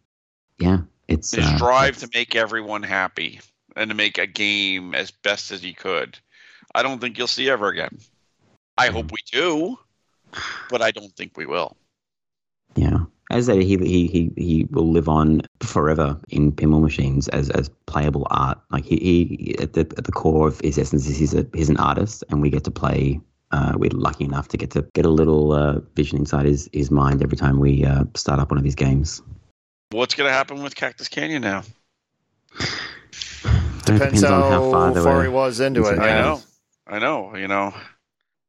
yeah, 0.60 0.80
it's 1.08 1.32
His 1.32 1.46
uh, 1.46 1.58
drive 1.58 1.98
it's- 1.98 2.02
to 2.02 2.10
make 2.18 2.36
everyone 2.36 2.84
happy 2.84 3.40
and 3.76 3.90
to 3.90 3.96
make 3.96 4.18
a 4.18 4.28
game 4.28 4.96
as 4.96 5.12
best 5.12 5.52
as 5.52 5.62
he 5.62 5.74
could. 5.74 6.18
I 6.74 6.84
don't 6.84 7.00
think 7.00 7.18
you'll 7.18 7.28
see 7.28 7.50
ever 7.50 7.70
again. 7.70 7.98
I 8.78 8.88
hope 8.90 9.12
we 9.12 9.20
do, 9.32 9.78
but 10.70 10.82
I 10.82 10.92
don't 10.92 11.12
think 11.16 11.38
we 11.38 11.46
will. 11.46 11.76
Yeah. 12.76 13.00
As 13.32 13.50
I 13.50 13.54
said, 13.54 13.64
he, 13.64 13.78
he 13.78 14.08
he 14.08 14.32
he 14.38 14.64
will 14.70 14.90
live 14.90 15.10
on 15.10 15.42
forever 15.62 16.20
in 16.30 16.52
pinball 16.52 16.82
machines 16.82 17.28
as 17.30 17.50
as 17.50 17.70
playable 17.88 18.26
art. 18.30 18.60
Like 18.72 18.86
he, 18.86 18.98
he 18.98 19.56
at 19.60 19.74
the 19.74 19.82
at 19.82 20.04
the 20.06 20.12
core 20.12 20.48
of 20.48 20.60
his 20.62 20.78
essence 20.78 21.08
is 21.08 21.18
he's 21.18 21.34
a 21.34 21.46
he's 21.54 21.70
an 21.70 21.78
artist, 21.78 22.24
and 22.30 22.42
we 22.42 22.50
get 22.50 22.64
to 22.66 22.72
play. 22.72 23.20
Uh, 23.52 23.74
we're 23.78 23.90
lucky 23.92 24.26
enough 24.26 24.50
to 24.50 24.58
get 24.58 24.72
to 24.72 24.82
get 24.94 25.06
a 25.06 25.10
little 25.10 25.54
uh, 25.54 25.80
vision 25.96 26.18
inside 26.18 26.46
his 26.46 26.70
his 26.74 26.92
mind 26.92 27.24
every 27.24 27.38
time 27.38 27.60
we 27.60 27.86
uh, 27.86 28.04
start 28.16 28.40
up 28.40 28.52
one 28.52 28.58
of 28.58 28.66
his 28.66 28.76
games. 28.76 29.22
What's 29.92 30.16
going 30.16 30.30
to 30.30 30.34
happen 30.34 30.64
with 30.64 30.76
Cactus 30.76 31.08
Canyon 31.08 31.44
now? 31.44 31.64
Depends, 33.86 34.22
on 34.22 34.32
how, 34.32 34.50
how 34.50 34.72
far, 34.72 34.94
far 34.96 35.18
were. 35.18 35.24
he 35.24 35.30
was 35.30 35.62
into 35.62 35.86
it. 35.86 35.94
into 35.94 36.04
I 36.04 36.20
know. 36.20 36.42
I 36.86 37.00
know. 37.00 37.36
You 37.38 37.48
know, 37.48 37.74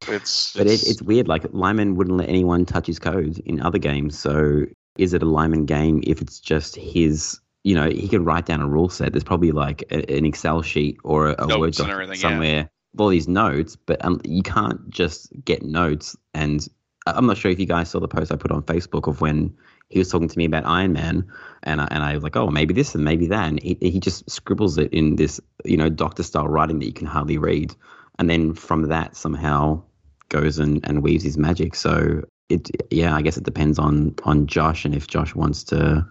it's. 0.08 0.54
But 0.54 0.66
it, 0.66 0.84
it's 0.84 1.00
weird. 1.00 1.28
Like 1.28 1.44
Lyman 1.52 1.94
wouldn't 1.94 2.16
let 2.16 2.28
anyone 2.28 2.66
touch 2.66 2.88
his 2.88 2.98
code 2.98 3.38
in 3.38 3.60
other 3.60 3.78
games. 3.78 4.18
So 4.18 4.64
is 4.96 5.14
it 5.14 5.22
a 5.22 5.26
Lyman 5.26 5.64
game 5.64 6.02
if 6.04 6.20
it's 6.20 6.40
just 6.40 6.74
his? 6.74 7.38
You 7.62 7.74
know, 7.74 7.88
he 7.88 8.08
could 8.08 8.24
write 8.24 8.46
down 8.46 8.60
a 8.60 8.66
rule 8.66 8.88
set. 8.88 9.12
There's 9.12 9.24
probably 9.24 9.52
like 9.52 9.82
a, 9.92 10.16
an 10.16 10.24
Excel 10.24 10.62
sheet 10.62 10.98
or 11.04 11.28
a, 11.28 11.36
a 11.38 11.58
Word 11.58 11.66
and 11.66 11.74
doc 11.74 11.88
everything, 11.88 12.20
yeah. 12.42 12.66
All 12.96 13.08
these 13.08 13.28
notes, 13.28 13.76
but 13.76 14.04
um, 14.04 14.20
you 14.24 14.42
can't 14.42 14.88
just 14.90 15.30
get 15.44 15.62
notes. 15.62 16.16
And 16.34 16.66
I'm 17.06 17.26
not 17.26 17.36
sure 17.36 17.50
if 17.50 17.60
you 17.60 17.66
guys 17.66 17.90
saw 17.90 18.00
the 18.00 18.08
post 18.08 18.32
I 18.32 18.36
put 18.36 18.50
on 18.50 18.62
Facebook 18.62 19.08
of 19.08 19.20
when 19.20 19.56
he 19.88 19.98
was 19.98 20.10
talking 20.10 20.28
to 20.28 20.38
me 20.38 20.44
about 20.44 20.66
Iron 20.66 20.92
Man, 20.92 21.30
and 21.62 21.80
I, 21.80 21.88
and 21.90 22.02
I 22.02 22.14
was 22.14 22.22
like, 22.22 22.36
oh, 22.36 22.48
maybe 22.48 22.74
this 22.74 22.94
and 22.94 23.04
maybe 23.04 23.26
that, 23.28 23.48
and 23.48 23.62
he, 23.62 23.78
he 23.80 24.00
just 24.00 24.28
scribbles 24.30 24.78
it 24.78 24.92
in 24.92 25.16
this, 25.16 25.40
you 25.64 25.76
know, 25.76 25.88
doctor 25.88 26.22
style 26.22 26.48
writing 26.48 26.78
that 26.80 26.86
you 26.86 26.92
can 26.92 27.06
hardly 27.06 27.38
read, 27.38 27.74
and 28.18 28.28
then 28.28 28.54
from 28.54 28.88
that 28.88 29.16
somehow 29.16 29.82
goes 30.28 30.58
and, 30.58 30.86
and 30.86 31.02
weaves 31.02 31.24
his 31.24 31.38
magic. 31.38 31.74
So 31.74 32.22
it, 32.48 32.70
yeah, 32.90 33.14
I 33.14 33.22
guess 33.22 33.36
it 33.36 33.44
depends 33.44 33.78
on 33.78 34.14
on 34.24 34.46
Josh 34.46 34.84
and 34.84 34.94
if 34.94 35.06
Josh 35.06 35.34
wants 35.34 35.64
to 35.64 36.06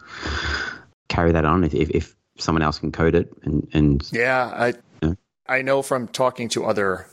carry 1.10 1.32
that 1.32 1.46
on, 1.46 1.64
if 1.64 1.74
if, 1.74 1.90
if 1.92 2.16
someone 2.40 2.62
else 2.62 2.80
can 2.80 2.92
code 2.92 3.16
it, 3.16 3.32
and 3.44 3.68
and 3.74 4.10
Yeah, 4.12 4.52
I. 4.56 4.74
I 5.48 5.62
know 5.62 5.82
from 5.82 6.08
talking 6.08 6.50
to 6.50 6.66
other 6.66 7.08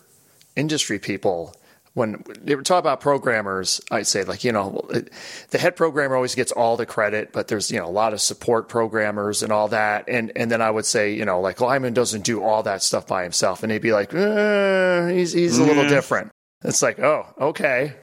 industry 0.57 0.99
people 0.99 1.55
when 1.95 2.25
they 2.41 2.57
were 2.57 2.63
talking 2.63 2.81
about 2.81 3.01
programmers, 3.01 3.81
I'd 3.91 4.09
say 4.09 4.25
like 4.25 4.43
you 4.45 4.53
know 4.53 4.85
it, 4.91 5.11
the 5.51 5.59
head 5.59 5.77
programmer 5.77 6.17
always 6.17 6.35
gets 6.35 6.51
all 6.53 6.77
the 6.77 6.87
credit, 6.87 7.33
but 7.33 7.49
there's 7.49 7.71
you 7.71 7.79
know 7.79 7.87
a 7.87 7.91
lot 7.91 8.13
of 8.13 8.21
support 8.21 8.69
programmers 8.69 9.43
and 9.43 9.53
all 9.53 9.69
that, 9.69 10.09
and 10.09 10.33
and 10.37 10.51
then 10.51 10.61
I 10.61 10.71
would 10.71 10.87
say 10.87 11.15
you 11.15 11.25
know 11.25 11.41
like 11.41 11.61
Lyman 11.61 11.95
doesn't 11.95 12.25
do 12.25 12.43
all 12.43 12.65
that 12.65 12.83
stuff 12.83 13.07
by 13.07 13.23
himself, 13.23 13.63
and 13.63 13.73
he'd 13.73 13.81
be 13.81 13.93
like 13.93 14.13
eh, 14.13 15.13
he's 15.13 15.33
he's 15.33 15.59
a 15.59 15.65
little 15.65 15.89
different. 15.89 16.33
It's 16.65 16.83
like 16.83 16.99
oh 16.99 17.27
okay, 17.41 17.95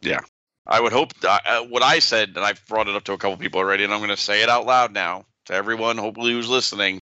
yeah. 0.00 0.20
I 0.66 0.80
would 0.80 0.92
hope 0.92 1.12
uh, 1.22 1.38
uh, 1.44 1.60
what 1.64 1.82
I 1.82 1.98
said, 1.98 2.30
and 2.30 2.38
I've 2.38 2.64
brought 2.66 2.88
it 2.88 2.94
up 2.94 3.04
to 3.04 3.12
a 3.12 3.18
couple 3.18 3.36
people 3.36 3.60
already, 3.60 3.84
and 3.84 3.92
I'm 3.92 4.00
going 4.00 4.08
to 4.08 4.16
say 4.16 4.42
it 4.42 4.48
out 4.48 4.64
loud 4.64 4.94
now 4.94 5.26
to 5.44 5.52
everyone, 5.52 5.98
hopefully 5.98 6.32
who's 6.32 6.48
listening. 6.48 7.00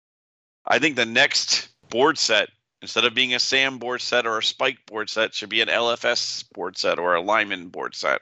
I 0.66 0.80
think 0.80 0.96
the 0.96 1.06
next 1.06 1.68
board 1.88 2.18
set, 2.18 2.48
instead 2.84 3.06
of 3.06 3.14
being 3.14 3.32
a 3.32 3.38
SAM 3.38 3.78
board 3.78 4.02
set 4.02 4.26
or 4.26 4.36
a 4.36 4.42
Spike 4.42 4.84
board 4.84 5.08
set, 5.08 5.32
should 5.32 5.48
be 5.48 5.62
an 5.62 5.68
LFS 5.68 6.44
board 6.52 6.76
set 6.76 6.98
or 6.98 7.14
a 7.14 7.22
Lyman 7.22 7.68
board 7.68 7.94
set 7.94 8.20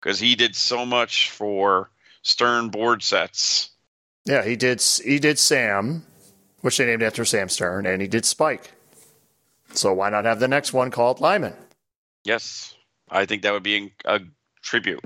because 0.00 0.18
he 0.18 0.34
did 0.34 0.56
so 0.56 0.84
much 0.84 1.30
for 1.30 1.90
Stern 2.22 2.70
board 2.70 3.04
sets. 3.04 3.70
yeah 4.26 4.44
he 4.44 4.56
did 4.56 4.82
he 4.82 5.20
did 5.20 5.38
Sam, 5.38 6.04
which 6.62 6.76
they 6.76 6.86
named 6.86 7.04
after 7.04 7.24
Sam 7.24 7.48
Stern, 7.48 7.86
and 7.86 8.02
he 8.02 8.08
did 8.08 8.24
Spike. 8.26 8.72
So 9.74 9.92
why 9.94 10.10
not 10.10 10.24
have 10.24 10.40
the 10.40 10.48
next 10.48 10.72
one 10.72 10.90
called 10.90 11.20
Lyman? 11.20 11.54
Yes, 12.24 12.74
I 13.08 13.26
think 13.26 13.42
that 13.42 13.52
would 13.52 13.62
be 13.62 13.92
a 14.04 14.20
tribute, 14.60 15.04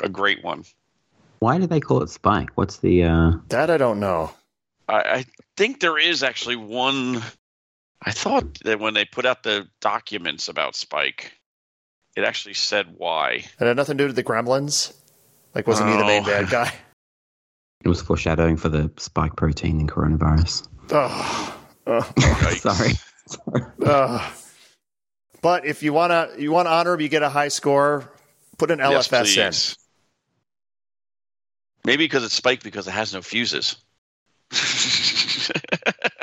a 0.00 0.08
great 0.08 0.42
one. 0.42 0.64
why 1.40 1.58
do 1.58 1.66
they 1.66 1.80
call 1.80 2.02
it 2.02 2.08
Spike? 2.08 2.48
What's 2.54 2.78
the 2.78 3.04
uh, 3.04 3.32
That 3.50 3.68
I 3.70 3.76
don't 3.76 4.00
know. 4.00 4.32
I, 4.88 4.96
I 4.96 5.26
think 5.58 5.80
there 5.80 5.98
is 5.98 6.22
actually 6.22 6.56
one. 6.56 7.22
I 8.02 8.10
thought 8.10 8.58
that 8.64 8.80
when 8.80 8.94
they 8.94 9.04
put 9.04 9.24
out 9.26 9.42
the 9.42 9.66
documents 9.80 10.48
about 10.48 10.76
Spike, 10.76 11.32
it 12.16 12.24
actually 12.24 12.54
said 12.54 12.94
why. 12.96 13.30
It 13.36 13.46
had 13.58 13.76
nothing 13.76 13.96
to 13.98 14.04
do 14.04 14.08
with 14.08 14.16
the 14.16 14.24
Gremlins. 14.24 14.94
Like, 15.54 15.66
wasn't 15.66 15.90
he 15.90 15.96
the 15.96 16.04
main 16.04 16.22
Oh. 16.22 16.26
bad 16.26 16.50
guy? 16.50 16.72
it 17.84 17.88
was 17.88 18.02
foreshadowing 18.02 18.56
for 18.56 18.68
the 18.68 18.90
spike 18.98 19.36
protein 19.36 19.80
in 19.80 19.86
coronavirus. 19.86 20.68
Oh, 20.90 21.56
oh, 21.86 22.00
Yikes. 22.16 22.98
Sorry. 23.26 23.62
oh. 23.86 24.34
But 25.40 25.64
if 25.66 25.82
you 25.82 25.92
wanna 25.92 26.30
you 26.38 26.52
want 26.52 26.66
to 26.66 26.72
honor 26.72 26.94
him, 26.94 27.00
you 27.00 27.08
get 27.08 27.22
a 27.22 27.28
high 27.28 27.48
score. 27.48 28.10
Put 28.58 28.70
an 28.70 28.78
Yes, 28.78 29.08
LFS 29.08 29.72
in. 29.72 29.76
Maybe 31.84 32.04
because 32.04 32.24
it's 32.24 32.34
Spike 32.34 32.62
because 32.62 32.86
it 32.88 32.92
has 32.92 33.12
no 33.12 33.20
fuses. 33.22 33.76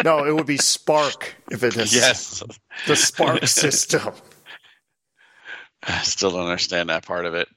No, 0.04 0.26
it 0.26 0.34
would 0.36 0.46
be 0.46 0.58
Spark 0.58 1.36
if 1.52 1.64
it 1.64 1.76
is 1.78 1.94
yes. 1.96 2.44
the 2.88 2.96
Spark 2.96 3.46
system. 3.48 4.14
I 5.84 6.02
still 6.04 6.32
don't 6.32 6.46
understand 6.46 6.90
that 6.90 7.06
part 7.06 7.26
of 7.26 7.34
it. 7.36 7.48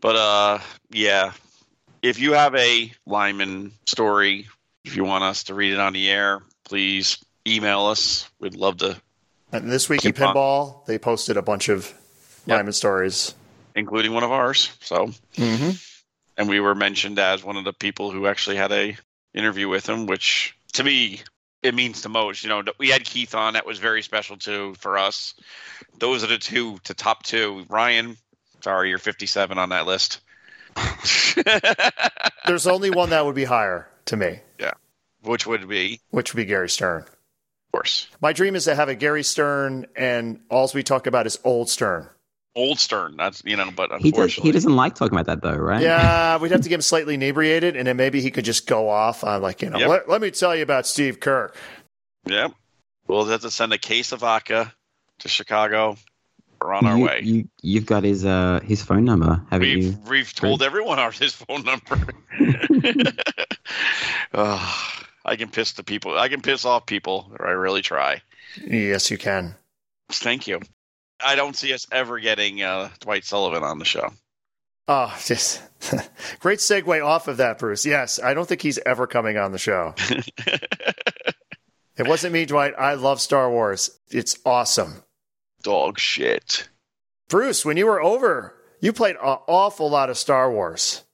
But 0.00 0.16
uh 0.16 0.58
yeah. 0.90 1.32
If 2.02 2.18
you 2.18 2.32
have 2.34 2.54
a 2.54 2.92
Lyman 3.06 3.72
story, 3.86 4.46
if 4.84 4.94
you 4.94 5.04
want 5.04 5.24
us 5.24 5.44
to 5.44 5.54
read 5.54 5.72
it 5.72 5.80
on 5.80 5.94
the 5.94 6.10
air, 6.10 6.42
please 6.64 7.16
email 7.46 7.86
us. 7.86 8.28
We'd 8.40 8.54
love 8.56 8.76
to 8.78 9.00
And 9.52 9.70
this 9.72 9.88
week 9.88 10.00
Keep 10.02 10.18
in 10.18 10.24
on. 10.24 10.34
pinball, 10.34 10.84
they 10.86 10.98
posted 10.98 11.36
a 11.36 11.42
bunch 11.42 11.68
of 11.68 11.92
Yep. 12.46 12.58
Lyman 12.58 12.72
stories. 12.74 13.34
including 13.74 14.12
one 14.12 14.22
of 14.22 14.30
ours. 14.30 14.70
So 14.80 15.06
Mm-hmm. 15.36 15.70
and 16.36 16.48
we 16.48 16.60
were 16.60 16.74
mentioned 16.74 17.18
as 17.18 17.42
one 17.42 17.56
of 17.56 17.64
the 17.64 17.72
people 17.72 18.10
who 18.10 18.26
actually 18.26 18.56
had 18.56 18.70
a 18.70 18.96
interview 19.32 19.68
with 19.68 19.88
him, 19.88 20.06
which 20.06 20.54
to 20.74 20.84
me 20.84 21.22
it 21.64 21.74
means 21.74 22.02
the 22.02 22.08
most. 22.08 22.44
You 22.44 22.50
know, 22.50 22.62
we 22.78 22.90
had 22.90 23.04
Keith 23.04 23.34
on; 23.34 23.54
that 23.54 23.66
was 23.66 23.78
very 23.80 24.02
special 24.02 24.36
too 24.36 24.74
for 24.78 24.98
us. 24.98 25.34
Those 25.98 26.22
are 26.22 26.28
the 26.28 26.38
two 26.38 26.78
to 26.84 26.94
top 26.94 27.22
two. 27.24 27.64
Ryan, 27.68 28.16
sorry, 28.62 28.90
you're 28.90 28.98
57 28.98 29.58
on 29.58 29.70
that 29.70 29.86
list. 29.86 30.20
There's 32.46 32.66
only 32.66 32.90
one 32.90 33.10
that 33.10 33.24
would 33.24 33.34
be 33.34 33.44
higher 33.44 33.88
to 34.06 34.16
me, 34.16 34.40
Yeah, 34.58 34.72
Which 35.22 35.46
would 35.46 35.68
be, 35.68 36.00
which 36.10 36.34
would 36.34 36.40
be 36.40 36.44
Gary 36.44 36.68
Stern. 36.68 37.02
of 37.02 37.08
course. 37.72 38.08
My 38.20 38.32
dream 38.32 38.54
is 38.56 38.64
to 38.64 38.74
have 38.74 38.88
a 38.88 38.94
Gary 38.94 39.22
Stern, 39.22 39.86
and 39.96 40.40
all 40.50 40.70
we 40.74 40.82
talk 40.82 41.06
about 41.06 41.26
is 41.26 41.38
old 41.44 41.70
Stern. 41.70 42.08
Old 42.56 42.78
Stern. 42.78 43.16
That's 43.16 43.42
you 43.44 43.56
know, 43.56 43.70
but 43.74 43.90
He 44.00 44.10
does. 44.10 44.18
unfortunately, 44.18 44.48
He 44.48 44.52
doesn't 44.52 44.76
like 44.76 44.94
talking 44.94 45.18
about 45.18 45.26
that 45.26 45.42
though, 45.42 45.56
right? 45.56 45.82
Yeah, 45.82 46.36
we'd 46.40 46.52
have 46.52 46.62
to 46.62 46.68
get 46.68 46.76
him 46.76 46.82
slightly 46.82 47.14
inebriated, 47.14 47.76
and 47.76 47.86
then 47.86 47.96
maybe 47.96 48.20
he 48.20 48.30
could 48.30 48.44
just 48.44 48.66
go 48.66 48.88
off 48.88 49.24
on 49.24 49.42
like 49.42 49.62
you 49.62 49.70
know. 49.70 49.78
Yep. 49.78 49.88
Let, 49.88 50.08
let 50.08 50.20
me 50.20 50.30
tell 50.30 50.54
you 50.54 50.62
about 50.62 50.86
Steve 50.86 51.20
Kirk. 51.20 51.56
Yep. 52.26 52.52
We'll 53.06 53.24
have 53.26 53.42
to 53.42 53.50
send 53.50 53.72
a 53.72 53.78
case 53.78 54.12
of 54.12 54.20
vodka 54.20 54.72
to 55.20 55.28
Chicago. 55.28 55.96
We're 56.62 56.72
on 56.72 56.86
our 56.86 56.96
you, 56.96 57.04
way. 57.04 57.20
You, 57.22 57.48
you've 57.60 57.86
got 57.86 58.04
his 58.04 58.24
uh 58.24 58.60
his 58.64 58.82
phone 58.82 59.04
number, 59.04 59.42
haven't 59.50 59.68
we've 59.68 59.84
you? 59.84 59.98
we've 60.08 60.34
told 60.34 60.62
everyone 60.62 60.98
our 60.98 61.10
his 61.10 61.34
phone 61.34 61.64
number. 61.64 62.14
Ugh, 64.32 64.94
I 65.24 65.36
can 65.36 65.50
piss 65.50 65.72
the 65.72 65.82
people. 65.82 66.16
I 66.16 66.28
can 66.28 66.40
piss 66.40 66.64
off 66.64 66.86
people. 66.86 67.32
Or 67.38 67.46
I 67.48 67.50
really 67.50 67.82
try. 67.82 68.22
Yes, 68.64 69.10
you 69.10 69.18
can. 69.18 69.56
Thank 70.10 70.46
you. 70.46 70.60
I 71.20 71.34
don't 71.34 71.56
see 71.56 71.72
us 71.72 71.86
ever 71.92 72.18
getting 72.20 72.62
uh, 72.62 72.90
Dwight 73.00 73.24
Sullivan 73.24 73.62
on 73.62 73.78
the 73.78 73.84
show. 73.84 74.12
Oh, 74.88 75.16
just 75.24 75.62
great 76.40 76.58
segue 76.58 77.04
off 77.04 77.28
of 77.28 77.38
that, 77.38 77.58
Bruce. 77.58 77.86
Yes, 77.86 78.18
I 78.22 78.34
don't 78.34 78.48
think 78.48 78.62
he's 78.62 78.78
ever 78.78 79.06
coming 79.06 79.36
on 79.36 79.52
the 79.52 79.58
show. 79.58 79.94
It 81.96 82.08
wasn't 82.08 82.32
me, 82.32 82.44
Dwight. 82.44 82.74
I 82.76 82.94
love 82.94 83.20
Star 83.20 83.48
Wars. 83.50 84.00
It's 84.10 84.38
awesome. 84.44 85.04
Dog 85.62 85.98
shit. 85.98 86.68
Bruce, 87.28 87.64
when 87.64 87.76
you 87.76 87.86
were 87.86 88.02
over, 88.02 88.54
you 88.80 88.92
played 88.92 89.14
an 89.14 89.38
awful 89.46 89.88
lot 89.90 90.10
of 90.10 90.18
Star 90.18 90.50
Wars. 90.50 91.04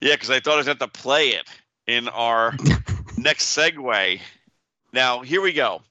Yeah, 0.00 0.14
because 0.14 0.30
I 0.30 0.38
thought 0.38 0.54
I 0.54 0.56
was 0.58 0.66
going 0.66 0.78
to 0.78 0.84
have 0.84 0.92
to 0.92 1.00
play 1.00 1.30
it 1.30 1.48
in 1.88 2.08
our 2.08 2.54
next 3.16 3.56
segue. 3.56 4.20
Now, 4.92 5.22
here 5.22 5.40
we 5.40 5.52
go. 5.52 5.82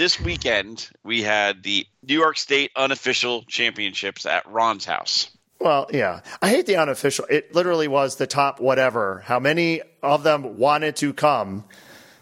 This 0.00 0.18
weekend, 0.18 0.88
we 1.04 1.20
had 1.20 1.62
the 1.62 1.86
New 2.08 2.18
York 2.18 2.38
State 2.38 2.70
unofficial 2.74 3.42
championships 3.42 4.24
at 4.24 4.50
Ron's 4.50 4.86
house. 4.86 5.28
Well, 5.58 5.90
yeah. 5.92 6.20
I 6.40 6.48
hate 6.48 6.64
the 6.64 6.76
unofficial. 6.76 7.26
It 7.28 7.54
literally 7.54 7.86
was 7.86 8.16
the 8.16 8.26
top 8.26 8.60
whatever. 8.60 9.22
How 9.26 9.38
many 9.38 9.82
of 10.02 10.22
them 10.22 10.56
wanted 10.56 10.96
to 10.96 11.12
come 11.12 11.64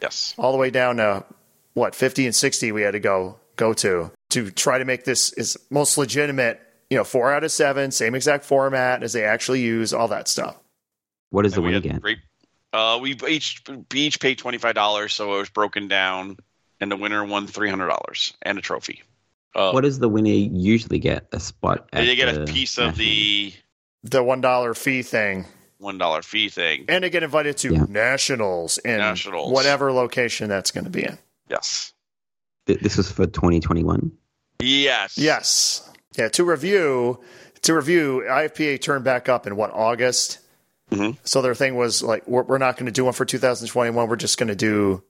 Yes. 0.02 0.34
all 0.36 0.50
the 0.50 0.58
way 0.58 0.70
down 0.70 0.96
to 0.96 1.24
what, 1.74 1.94
50 1.94 2.26
and 2.26 2.34
60 2.34 2.72
we 2.72 2.82
had 2.82 2.94
to 2.94 2.98
go 2.98 3.38
go 3.54 3.72
to 3.74 4.10
to 4.30 4.50
try 4.50 4.78
to 4.78 4.84
make 4.84 5.04
this 5.04 5.32
is 5.34 5.56
most 5.70 5.96
legitimate, 5.96 6.60
you 6.90 6.96
know, 6.96 7.04
4 7.04 7.32
out 7.32 7.44
of 7.44 7.52
7, 7.52 7.92
same 7.92 8.16
exact 8.16 8.44
format 8.44 9.04
as 9.04 9.12
they 9.12 9.22
actually 9.22 9.60
use, 9.60 9.94
all 9.94 10.08
that 10.08 10.26
stuff. 10.26 10.58
What 11.30 11.46
is 11.46 11.52
the 11.52 11.58
And 11.58 11.66
we 11.66 11.74
win 11.74 11.78
again? 11.84 12.00
Great, 12.00 12.18
uh, 12.72 12.98
we 13.00 13.14
each 13.28 13.62
we 13.92 14.00
each 14.00 14.18
paid 14.18 14.38
twenty 14.38 14.58
five 14.58 14.74
dollars, 14.74 15.12
so 15.14 15.36
it 15.36 15.38
was 15.38 15.50
broken 15.50 15.86
down, 15.86 16.38
and 16.80 16.90
the 16.90 16.96
winner 16.96 17.24
won 17.24 17.46
three 17.46 17.68
hundred 17.70 17.88
dollars 17.88 18.34
and 18.42 18.58
a 18.58 18.60
trophy. 18.62 19.02
Uh, 19.54 19.70
What 19.72 19.82
does 19.82 19.98
the 19.98 20.08
winner 20.08 20.30
usually 20.30 20.98
get? 20.98 21.26
A 21.32 21.40
spot? 21.40 21.88
At 21.92 22.04
they 22.04 22.14
get 22.16 22.34
a 22.36 22.44
piece 22.44 22.78
of 22.78 22.96
the 22.96 23.52
The 24.04 24.22
$1 24.22 24.76
fee 24.76 25.02
thing. 25.02 25.46
one 25.78 25.96
dollar 25.98 26.22
fee 26.22 26.48
thing. 26.48 26.84
And 26.88 27.02
they 27.04 27.10
get 27.10 27.22
invited 27.22 27.56
to 27.58 27.72
Yeah. 27.72 27.84
nationals 27.88 28.78
in 28.78 28.98
Nationals. 28.98 29.52
whatever 29.52 29.90
location 29.92 30.48
that's 30.48 30.70
going 30.70 30.84
to 30.84 30.90
be 30.90 31.04
in. 31.04 31.18
Yes. 31.48 31.92
Th- 32.66 32.78
This 32.80 32.96
was 32.96 33.10
for 33.10 33.26
2021. 33.26 34.12
Yes. 34.60 35.16
Yes. 35.16 35.88
Yeah, 36.16 36.28
to 36.30 36.44
review, 36.44 37.20
to 37.62 37.74
review, 37.74 38.24
IFPA 38.28 38.80
turned 38.80 39.04
back 39.04 39.28
up 39.28 39.46
in 39.46 39.56
what 39.56 39.70
August. 39.72 40.38
Mhm. 40.90 41.16
So 41.24 41.42
their 41.42 41.54
thing 41.54 41.76
was 41.76 42.02
like, 42.02 42.26
we're, 42.28 42.42
we're 42.42 42.58
not 42.58 42.76
going 42.76 42.86
to 42.86 42.92
do 42.92 43.04
one 43.04 43.12
for 43.14 43.24
2021. 43.24 44.08
We're 44.08 44.16
just 44.16 44.36
going 44.38 44.48
to 44.48 44.56
do, 44.56 45.02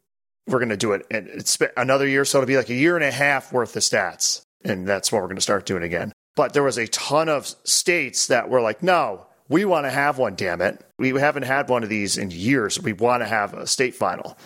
we're 0.49 0.59
going 0.59 0.70
to 0.70 0.76
do 0.76 0.92
it, 0.92 1.07
and 1.11 1.28
it's 1.28 1.59
another 1.76 2.09
year, 2.09 2.24
so 2.24 2.38
it'll 2.38 2.46
be 2.46 2.57
like 2.57 2.70
a 2.70 2.74
year 2.74 2.96
and 2.96 3.05
a 3.05 3.11
half 3.11 3.53
worth 3.53 3.76
of 3.76 3.82
stats, 3.82 4.42
and 4.64 4.88
that's 4.88 5.12
what 5.12 5.20
we're 5.20 5.28
going 5.28 5.36
to 5.36 5.42
start 5.42 5.66
doing 5.66 5.82
again. 5.82 6.12
But 6.36 6.55
there 6.55 6.62
was 6.62 6.78
a 6.78 6.86
ton 6.88 7.28
of 7.28 7.46
states 7.64 8.28
that 8.28 8.49
were 8.49 8.61
like, 8.61 8.82
no, 8.82 9.26
we 9.49 9.64
want 9.64 9.86
to 9.86 9.90
have 9.90 10.18
one. 10.18 10.34
Damn 10.34 10.61
it, 10.61 10.84
we 10.99 11.11
haven't 11.11 11.42
had 11.44 11.68
one 11.68 11.82
of 11.82 11.88
these 11.88 12.16
in 12.16 12.30
years. 12.30 12.80
We 12.80 12.92
want 12.92 13.22
to 13.22 13.26
have 13.26 13.55
a 13.55 13.66
state 13.66 13.94
final. 13.94 14.38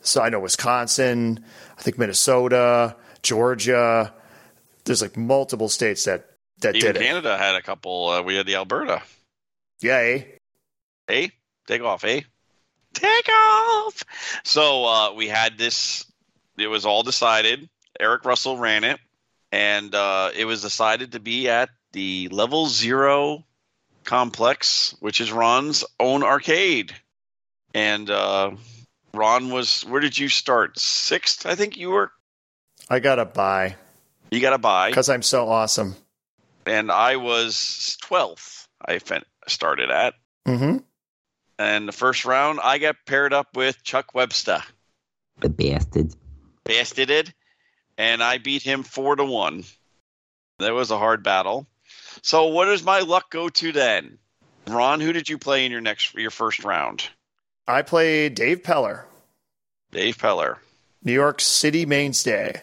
So 0.00 0.20
I 0.20 0.28
know 0.28 0.40
Wisconsin, 0.40 1.44
I 1.78 1.82
think 1.82 1.98
Minnesota, 1.98 2.96
Georgia. 3.22 4.12
There's 4.84 5.02
like 5.02 5.16
multiple 5.16 5.68
states 5.68 6.04
that 6.04 6.28
that 6.60 6.76
Even 6.76 6.94
did 6.94 7.02
it. 7.02 7.04
Canada 7.04 7.38
had 7.38 7.54
a 7.54 7.62
couple. 7.62 8.08
Uh, 8.08 8.22
we 8.22 8.36
had 8.36 8.46
the 8.46 8.56
Alberta. 8.56 9.02
Yay! 9.80 10.38
Eh? 11.08 11.28
Take 11.66 11.82
off, 11.82 12.04
eh? 12.04 12.22
Take 12.92 13.28
off. 13.28 14.02
So 14.44 14.84
uh, 14.84 15.12
we 15.14 15.28
had 15.28 15.58
this. 15.58 16.04
It 16.58 16.66
was 16.68 16.84
all 16.86 17.02
decided. 17.02 17.68
Eric 17.98 18.24
Russell 18.24 18.56
ran 18.58 18.84
it, 18.84 18.98
and 19.50 19.94
uh, 19.94 20.30
it 20.36 20.44
was 20.44 20.62
decided 20.62 21.12
to 21.12 21.20
be 21.20 21.48
at 21.48 21.70
the 21.92 22.28
Level 22.30 22.66
Zero 22.66 23.44
complex, 24.04 24.94
which 25.00 25.20
is 25.20 25.32
Ron's 25.32 25.84
own 26.00 26.22
arcade. 26.22 26.92
And 27.74 28.10
uh, 28.10 28.52
Ron 29.14 29.50
was. 29.50 29.82
Where 29.82 30.00
did 30.00 30.18
you 30.18 30.28
start? 30.28 30.78
Sixth, 30.78 31.46
I 31.46 31.54
think 31.54 31.76
you 31.76 31.90
were. 31.90 32.12
I 32.90 32.98
gotta 32.98 33.24
buy 33.24 33.76
You 34.30 34.40
got 34.40 34.50
to 34.50 34.58
buy, 34.58 34.90
because 34.90 35.08
I'm 35.08 35.22
so 35.22 35.48
awesome. 35.48 35.94
and 36.66 36.90
I 36.90 37.16
was 37.16 37.96
twelfth. 38.02 38.68
I 38.86 38.98
started 39.46 39.90
at. 39.90 40.14
hmm 40.46 40.78
And 41.58 41.86
the 41.86 41.92
first 41.92 42.24
round, 42.24 42.60
I 42.62 42.78
got 42.78 42.96
paired 43.06 43.32
up 43.32 43.56
with 43.56 43.82
Chuck 43.82 44.14
Webster. 44.14 44.62
The 45.40 45.48
bastard. 45.48 46.14
Bastarded, 46.64 47.32
and 47.98 48.22
I 48.22 48.38
beat 48.38 48.62
him 48.62 48.82
four 48.82 49.16
to 49.16 49.24
one. 49.24 49.64
That 50.58 50.74
was 50.74 50.90
a 50.90 50.98
hard 50.98 51.22
battle. 51.22 51.66
So, 52.22 52.46
what 52.46 52.66
does 52.66 52.84
my 52.84 53.00
luck 53.00 53.30
go 53.30 53.48
to 53.48 53.72
then? 53.72 54.18
Ron, 54.68 55.00
who 55.00 55.12
did 55.12 55.28
you 55.28 55.38
play 55.38 55.66
in 55.66 55.72
your 55.72 55.80
next 55.80 56.14
your 56.14 56.30
first 56.30 56.64
round? 56.64 57.08
I 57.66 57.82
played 57.82 58.34
Dave 58.34 58.62
Peller, 58.62 59.04
Dave 59.90 60.18
Peller. 60.18 60.58
New 61.04 61.12
York 61.12 61.40
City 61.40 61.84
mainstay. 61.84 62.62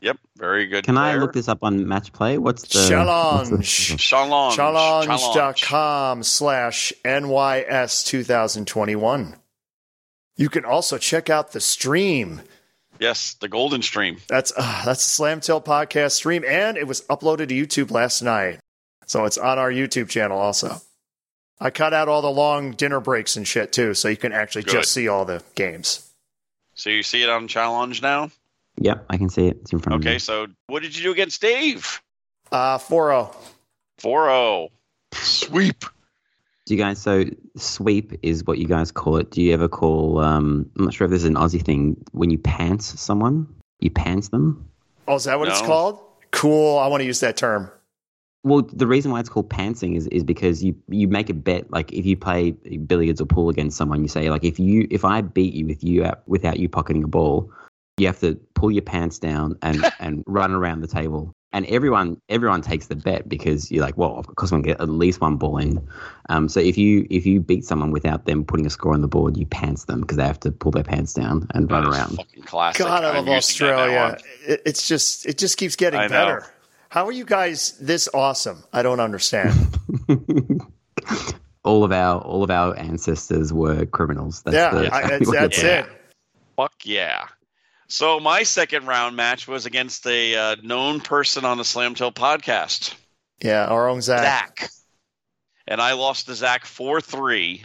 Yep, 0.00 0.18
very 0.36 0.66
good. 0.66 0.84
Can 0.84 0.96
I 0.96 1.16
look 1.16 1.32
this 1.32 1.48
up 1.48 1.58
on 1.62 1.88
Match 1.88 2.12
Play? 2.12 2.38
What's 2.38 2.62
the 2.62 2.88
Challenge. 2.88 3.50
what's 3.50 3.88
the- 3.88 3.96
Challenge. 3.96 4.54
Challenge.com 4.56 6.22
slash 6.22 6.92
NYS 7.04 8.04
2021. 8.06 9.34
You 10.36 10.48
can 10.48 10.64
also 10.64 10.98
check 10.98 11.28
out 11.28 11.50
the 11.52 11.60
stream. 11.60 12.42
Yes, 13.00 13.34
the 13.34 13.48
Golden 13.48 13.82
Stream. 13.82 14.18
That's 14.28 14.52
uh, 14.56 14.82
that's 14.84 15.04
the 15.04 15.10
Slam 15.10 15.40
Tilt 15.40 15.64
podcast 15.64 16.12
stream, 16.12 16.44
and 16.46 16.76
it 16.76 16.86
was 16.86 17.02
uploaded 17.02 17.48
to 17.48 17.54
YouTube 17.54 17.90
last 17.92 18.22
night, 18.22 18.58
so 19.06 19.24
it's 19.24 19.38
on 19.38 19.58
our 19.58 19.70
YouTube 19.70 20.08
channel 20.08 20.38
also. 20.38 20.76
I 21.60 21.70
cut 21.70 21.92
out 21.92 22.08
all 22.08 22.22
the 22.22 22.30
long 22.30 22.72
dinner 22.72 23.00
breaks 23.00 23.36
and 23.36 23.46
shit 23.46 23.72
too, 23.72 23.94
so 23.94 24.08
you 24.08 24.16
can 24.16 24.32
actually 24.32 24.62
Good. 24.62 24.72
just 24.74 24.92
see 24.92 25.08
all 25.08 25.24
the 25.24 25.42
games. 25.56 26.08
So 26.74 26.90
you 26.90 27.02
see 27.02 27.22
it 27.22 27.28
on 27.28 27.48
Challenge 27.48 28.00
now. 28.02 28.30
Yep, 28.80 29.06
I 29.10 29.16
can 29.16 29.28
see 29.28 29.48
it. 29.48 29.58
It's 29.62 29.72
in 29.72 29.78
front 29.78 29.96
of 29.96 30.04
me. 30.04 30.10
Okay, 30.10 30.18
so 30.18 30.46
what 30.68 30.82
did 30.82 30.96
you 30.96 31.02
do 31.02 31.12
against 31.12 31.40
Dave? 31.40 32.00
Uh, 32.52 32.78
4-0. 32.78 33.34
4-0. 34.00 34.68
Sweep. 35.12 35.84
Do 36.66 36.74
you 36.74 36.78
guys 36.78 37.00
so 37.00 37.24
sweep 37.56 38.12
is 38.22 38.44
what 38.44 38.58
you 38.58 38.66
guys 38.66 38.92
call 38.92 39.16
it? 39.16 39.30
Do 39.30 39.40
you 39.40 39.54
ever 39.54 39.68
call? 39.68 40.20
Um, 40.20 40.70
I'm 40.76 40.84
not 40.84 40.94
sure 40.94 41.06
if 41.06 41.10
this 41.10 41.22
is 41.22 41.28
an 41.28 41.34
Aussie 41.34 41.64
thing. 41.64 41.96
When 42.12 42.30
you 42.30 42.36
pants 42.36 43.00
someone, 43.00 43.48
you 43.80 43.90
pants 43.90 44.28
them. 44.28 44.68
Oh, 45.06 45.14
is 45.14 45.24
that 45.24 45.38
what 45.38 45.48
it's 45.48 45.62
called? 45.62 45.98
Cool. 46.30 46.78
I 46.78 46.86
want 46.88 47.00
to 47.00 47.06
use 47.06 47.20
that 47.20 47.38
term. 47.38 47.70
Well, 48.44 48.62
the 48.70 48.86
reason 48.86 49.10
why 49.10 49.20
it's 49.20 49.30
called 49.30 49.48
pantsing 49.48 49.96
is, 49.96 50.06
is 50.08 50.22
because 50.22 50.62
you 50.62 50.76
you 50.88 51.08
make 51.08 51.30
a 51.30 51.34
bet. 51.34 51.70
Like 51.70 51.92
if 51.92 52.04
you 52.04 52.16
play 52.16 52.50
billiards 52.50 53.20
or 53.20 53.26
pool 53.26 53.48
against 53.48 53.76
someone, 53.78 54.02
you 54.02 54.08
say 54.08 54.28
like 54.30 54.44
if 54.44 54.58
you 54.58 54.86
if 54.90 55.04
I 55.04 55.22
beat 55.22 55.54
you 55.54 55.66
with 55.66 55.82
you 55.82 56.04
out, 56.04 56.22
without 56.26 56.58
you 56.58 56.68
pocketing 56.68 57.02
a 57.02 57.08
ball, 57.08 57.50
you 58.00 58.06
have 58.06 58.20
to 58.20 58.34
pull 58.54 58.70
your 58.70 58.82
pants 58.82 59.18
down 59.18 59.56
and 59.62 59.84
and 60.00 60.24
run 60.26 60.52
around 60.52 60.80
the 60.80 60.88
table. 60.88 61.34
And 61.50 61.64
everyone 61.66 62.20
everyone 62.28 62.60
takes 62.60 62.88
the 62.88 62.96
bet 62.96 63.26
because 63.26 63.70
you're 63.70 63.82
like, 63.82 63.96
well, 63.96 64.18
of 64.18 64.26
course, 64.36 64.52
I'm 64.52 64.60
gonna 64.60 64.74
get 64.74 64.82
at 64.82 64.88
least 64.90 65.20
one 65.20 65.36
ball 65.36 65.56
in. 65.56 65.86
Um, 66.28 66.48
so 66.48 66.60
if 66.60 66.76
you 66.76 67.06
if 67.08 67.24
you 67.24 67.40
beat 67.40 67.64
someone 67.64 67.90
without 67.90 68.26
them 68.26 68.44
putting 68.44 68.66
a 68.66 68.70
score 68.70 68.92
on 68.92 69.00
the 69.00 69.08
board, 69.08 69.36
you 69.36 69.46
pants 69.46 69.84
them 69.84 70.02
because 70.02 70.18
they 70.18 70.24
have 70.24 70.40
to 70.40 70.52
pull 70.52 70.72
their 70.72 70.84
pants 70.84 71.14
down 71.14 71.46
and 71.54 71.70
run 71.70 71.86
around. 71.86 72.22
Classic. 72.44 72.84
God, 72.84 73.02
I 73.02 73.06
love 73.06 73.14
using 73.14 73.24
that 73.24 73.30
now 73.30 73.36
Australia. 73.36 74.18
It, 74.46 74.62
it's 74.66 74.86
just 74.86 75.24
it 75.24 75.38
just 75.38 75.56
keeps 75.56 75.74
getting 75.74 76.00
I 76.00 76.04
know. 76.04 76.08
better. 76.08 76.46
How 76.90 77.06
are 77.06 77.12
you 77.12 77.24
guys 77.24 77.78
this 77.78 78.08
awesome? 78.12 78.62
I 78.72 78.82
don't 78.82 79.00
understand. 79.00 79.54
all 81.64 81.84
of 81.84 81.92
our 81.92 82.20
all 82.20 82.42
of 82.42 82.50
our 82.50 82.76
ancestors 82.76 83.52
were 83.52 83.86
criminals. 83.86 84.42
That's 84.42 84.54
yeah, 84.54 84.70
the, 84.70 84.94
I, 84.94 85.08
that's, 85.08 85.30
that's 85.30 85.58
it 85.58 85.58
is. 85.58 85.62
Yeah. 85.62 85.80
it. 85.80 85.86
Fuck 86.56 86.74
yeah. 86.84 87.28
So 87.88 88.20
my 88.20 88.42
second 88.42 88.86
round 88.86 89.16
match 89.16 89.48
was 89.48 89.64
against 89.64 90.06
a 90.06 90.34
uh, 90.34 90.56
known 90.62 91.00
person 91.00 91.44
on 91.44 91.56
the 91.56 91.64
Slam 91.64 91.94
Tilt 91.94 92.14
podcast, 92.14 92.94
Yeah, 93.42 93.64
our 93.66 93.88
own 93.88 94.02
Zach. 94.02 94.22
Zach. 94.60 94.70
And 95.66 95.80
I 95.80 95.94
lost 95.94 96.26
to 96.26 96.34
Zach 96.34 96.66
4 96.66 97.00
3. 97.00 97.64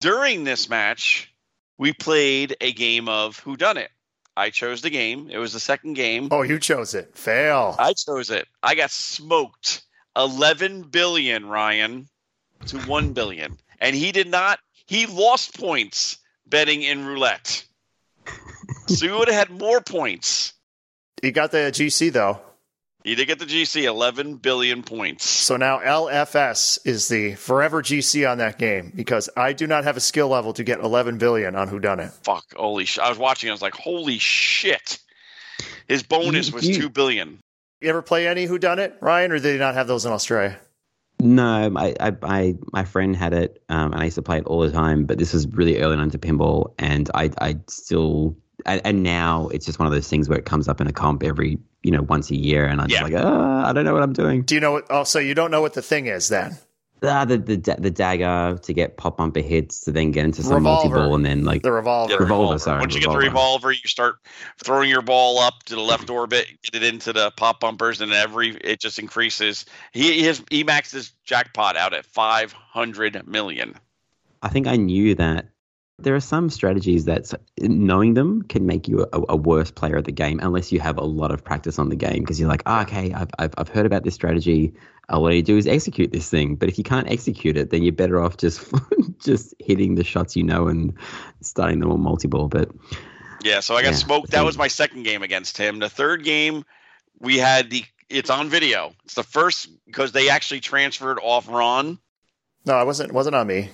During 0.00 0.44
this 0.44 0.68
match, 0.68 1.32
we 1.78 1.92
played 1.92 2.56
a 2.60 2.72
game 2.72 3.08
of 3.08 3.38
Who 3.40 3.56
Dunnit. 3.56 3.88
I 4.36 4.50
chose 4.50 4.82
the 4.82 4.90
game. 4.90 5.30
It 5.30 5.38
was 5.38 5.52
the 5.52 5.60
second 5.60 5.94
game. 5.94 6.28
Oh, 6.30 6.42
you 6.42 6.58
chose 6.58 6.94
it. 6.94 7.16
Fail. 7.16 7.74
I 7.78 7.94
chose 7.94 8.30
it. 8.30 8.46
I 8.62 8.74
got 8.74 8.90
smoked. 8.90 9.82
11 10.16 10.82
billion, 10.84 11.46
Ryan, 11.46 12.08
to 12.66 12.78
1 12.80 13.12
billion. 13.12 13.56
And 13.80 13.94
he 13.94 14.12
did 14.12 14.28
not, 14.28 14.58
he 14.86 15.06
lost 15.06 15.58
points 15.58 16.18
betting 16.46 16.82
in 16.82 17.04
roulette. 17.04 17.64
So 18.86 19.06
he 19.06 19.12
would 19.12 19.28
have 19.28 19.48
had 19.48 19.60
more 19.60 19.80
points. 19.80 20.52
He 21.22 21.30
got 21.30 21.50
the 21.50 21.58
GC 21.58 22.12
though. 22.12 22.40
He 23.06 23.14
did 23.14 23.26
get 23.26 23.38
the 23.38 23.44
GC, 23.44 23.84
11 23.84 24.38
billion 24.38 24.82
points. 24.82 25.28
So 25.28 25.56
now 25.56 25.78
LFS 25.78 26.80
is 26.84 27.06
the 27.06 27.36
forever 27.36 27.80
GC 27.80 28.28
on 28.28 28.38
that 28.38 28.58
game 28.58 28.92
because 28.96 29.30
I 29.36 29.52
do 29.52 29.68
not 29.68 29.84
have 29.84 29.96
a 29.96 30.00
skill 30.00 30.26
level 30.26 30.52
to 30.54 30.64
get 30.64 30.80
11 30.80 31.18
billion 31.18 31.54
on 31.54 31.68
who 31.68 31.78
dunnit. 31.78 32.10
Fuck, 32.24 32.44
holy 32.56 32.84
shit. 32.84 33.04
I 33.04 33.08
was 33.08 33.16
watching, 33.16 33.48
I 33.48 33.52
was 33.52 33.62
like, 33.62 33.74
holy 33.74 34.18
shit. 34.18 34.98
His 35.86 36.02
bonus 36.02 36.52
was 36.52 36.66
2 36.66 36.88
billion. 36.88 37.38
You 37.80 37.90
ever 37.90 38.02
play 38.02 38.26
any 38.26 38.44
who 38.44 38.58
dunnit, 38.58 38.94
Ryan, 39.00 39.30
or 39.30 39.34
did 39.36 39.44
they 39.44 39.58
not 39.58 39.74
have 39.74 39.86
those 39.86 40.04
in 40.04 40.10
Australia? 40.10 40.58
No, 41.20 41.72
I, 41.76 41.94
I, 42.00 42.12
I, 42.22 42.54
my 42.72 42.84
friend 42.84 43.14
had 43.14 43.32
it, 43.32 43.62
um, 43.68 43.92
and 43.92 44.00
I 44.00 44.06
used 44.06 44.16
to 44.16 44.22
play 44.22 44.38
it 44.38 44.46
all 44.46 44.60
the 44.60 44.72
time. 44.72 45.04
But 45.04 45.18
this 45.18 45.32
was 45.32 45.46
really 45.46 45.80
early 45.80 45.94
on 45.94 46.02
into 46.02 46.18
pinball, 46.18 46.74
and 46.78 47.08
I, 47.14 47.30
I 47.40 47.56
still, 47.68 48.36
and, 48.64 48.80
and 48.84 49.02
now 49.02 49.48
it's 49.48 49.66
just 49.66 49.78
one 49.78 49.86
of 49.86 49.92
those 49.92 50.08
things 50.08 50.28
where 50.28 50.38
it 50.38 50.44
comes 50.46 50.68
up 50.68 50.80
in 50.80 50.86
a 50.86 50.92
comp 50.92 51.22
every, 51.22 51.58
you 51.82 51.90
know, 51.90 52.02
once 52.02 52.30
a 52.30 52.36
year, 52.36 52.66
and 52.66 52.80
I'm 52.80 52.88
Yeah. 52.88 53.00
just 53.00 53.12
like, 53.12 53.22
ah, 53.24 53.68
I 53.68 53.72
don't 53.72 53.84
know 53.84 53.92
what 53.92 54.02
I'm 54.02 54.12
doing. 54.12 54.42
Do 54.42 54.54
you 54.54 54.60
know 54.60 54.72
what? 54.72 54.86
Oh, 54.90 55.04
so 55.04 55.18
you 55.18 55.34
don't 55.34 55.50
know 55.50 55.60
what 55.60 55.74
the 55.74 55.82
thing 55.82 56.06
is 56.06 56.28
then? 56.28 56.56
Ah, 57.02 57.26
the, 57.26 57.36
the, 57.36 57.56
the 57.78 57.90
dagger 57.90 58.58
to 58.62 58.72
get 58.72 58.96
pop 58.96 59.18
bumper 59.18 59.40
hits 59.40 59.80
to 59.82 59.92
then 59.92 60.12
get 60.12 60.24
into 60.24 60.42
some 60.42 60.62
multi 60.62 60.88
ball, 60.88 61.14
and 61.14 61.26
then 61.26 61.44
like 61.44 61.62
The 61.62 61.70
revolver. 61.70 62.14
Yeah, 62.14 62.20
Revolver, 62.20 62.58
sorry, 62.58 62.80
Once 62.80 62.94
you 62.94 63.00
get 63.00 63.10
the 63.10 63.18
revolver. 63.18 63.28
revolver, 63.28 63.72
you 63.72 63.86
start 63.86 64.16
throwing 64.64 64.88
your 64.88 65.02
ball 65.02 65.38
up 65.38 65.62
to 65.66 65.74
the 65.74 65.82
left 65.82 66.08
orbit, 66.08 66.46
get 66.62 66.82
it 66.82 66.94
into 66.94 67.12
the 67.12 67.30
pop 67.32 67.60
bumpers, 67.60 68.00
and 68.00 68.12
every 68.12 68.56
it 68.56 68.80
just 68.80 68.98
increases. 68.98 69.66
He 69.92 70.22
his 70.22 70.42
he 70.50 70.64
maxed 70.64 70.92
his 70.92 71.12
jackpot 71.22 71.76
out 71.76 71.92
at 71.92 72.06
five 72.06 72.52
hundred 72.52 73.28
million. 73.28 73.74
I 74.42 74.48
think 74.48 74.66
I 74.66 74.76
knew 74.76 75.14
that 75.16 75.50
there 75.98 76.14
are 76.14 76.20
some 76.20 76.50
strategies 76.50 77.06
that 77.06 77.32
knowing 77.58 78.14
them 78.14 78.42
can 78.42 78.66
make 78.66 78.86
you 78.86 79.06
a, 79.12 79.22
a 79.30 79.36
worse 79.36 79.70
player 79.70 79.96
at 79.96 80.04
the 80.04 80.12
game 80.12 80.38
unless 80.42 80.70
you 80.70 80.78
have 80.78 80.98
a 80.98 81.04
lot 81.04 81.30
of 81.30 81.42
practice 81.42 81.78
on 81.78 81.88
the 81.88 81.96
game 81.96 82.20
because 82.20 82.38
you're 82.38 82.50
like, 82.50 82.62
ah, 82.66 82.82
okay, 82.82 83.14
I've, 83.14 83.30
I've, 83.38 83.54
I've 83.56 83.68
heard 83.68 83.86
about 83.86 84.04
this 84.04 84.14
strategy. 84.14 84.74
All 85.08 85.26
I 85.26 85.40
do 85.40 85.56
is 85.56 85.66
execute 85.66 86.12
this 86.12 86.28
thing. 86.28 86.56
But 86.56 86.68
if 86.68 86.76
you 86.76 86.84
can't 86.84 87.08
execute 87.08 87.56
it, 87.56 87.70
then 87.70 87.82
you're 87.82 87.92
better 87.92 88.20
off 88.20 88.36
just 88.36 88.70
just 89.18 89.54
hitting 89.58 89.94
the 89.94 90.04
shots 90.04 90.36
you 90.36 90.42
know 90.42 90.68
and 90.68 90.92
starting 91.40 91.80
them 91.80 91.90
on 91.90 92.00
multi 92.00 92.28
ball. 92.28 92.48
But 92.48 92.70
Yeah, 93.42 93.60
so 93.60 93.74
I 93.74 93.82
got 93.82 93.90
Yeah, 93.90 93.96
smoked. 93.96 94.32
That 94.32 94.44
was 94.44 94.58
my 94.58 94.68
second 94.68 95.04
game 95.04 95.22
against 95.22 95.56
him. 95.56 95.78
The 95.78 95.88
third 95.88 96.24
game, 96.24 96.64
we 97.20 97.38
had 97.38 97.70
the. 97.70 97.84
It's 98.08 98.30
on 98.30 98.50
video. 98.50 98.92
It's 99.04 99.14
the 99.14 99.24
first 99.24 99.68
because 99.86 100.12
they 100.12 100.28
actually 100.28 100.60
transferred 100.60 101.18
off 101.20 101.48
Ron. 101.48 101.98
No, 102.66 102.80
it 102.80 102.84
wasn't. 102.84 103.12
Wasn't 103.12 103.34
on 103.34 103.46
me. 103.46 103.70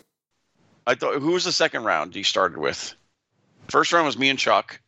I 0.87 0.95
thought 0.95 1.20
who 1.20 1.33
was 1.33 1.45
the 1.45 1.53
second 1.53 1.85
round 1.85 2.14
you 2.16 2.24
started 2.24 2.59
with? 2.59 2.95
First 3.68 3.93
round 3.93 4.07
was 4.07 4.18
me 4.18 4.28
and 4.28 4.39
Chuck. 4.39 4.80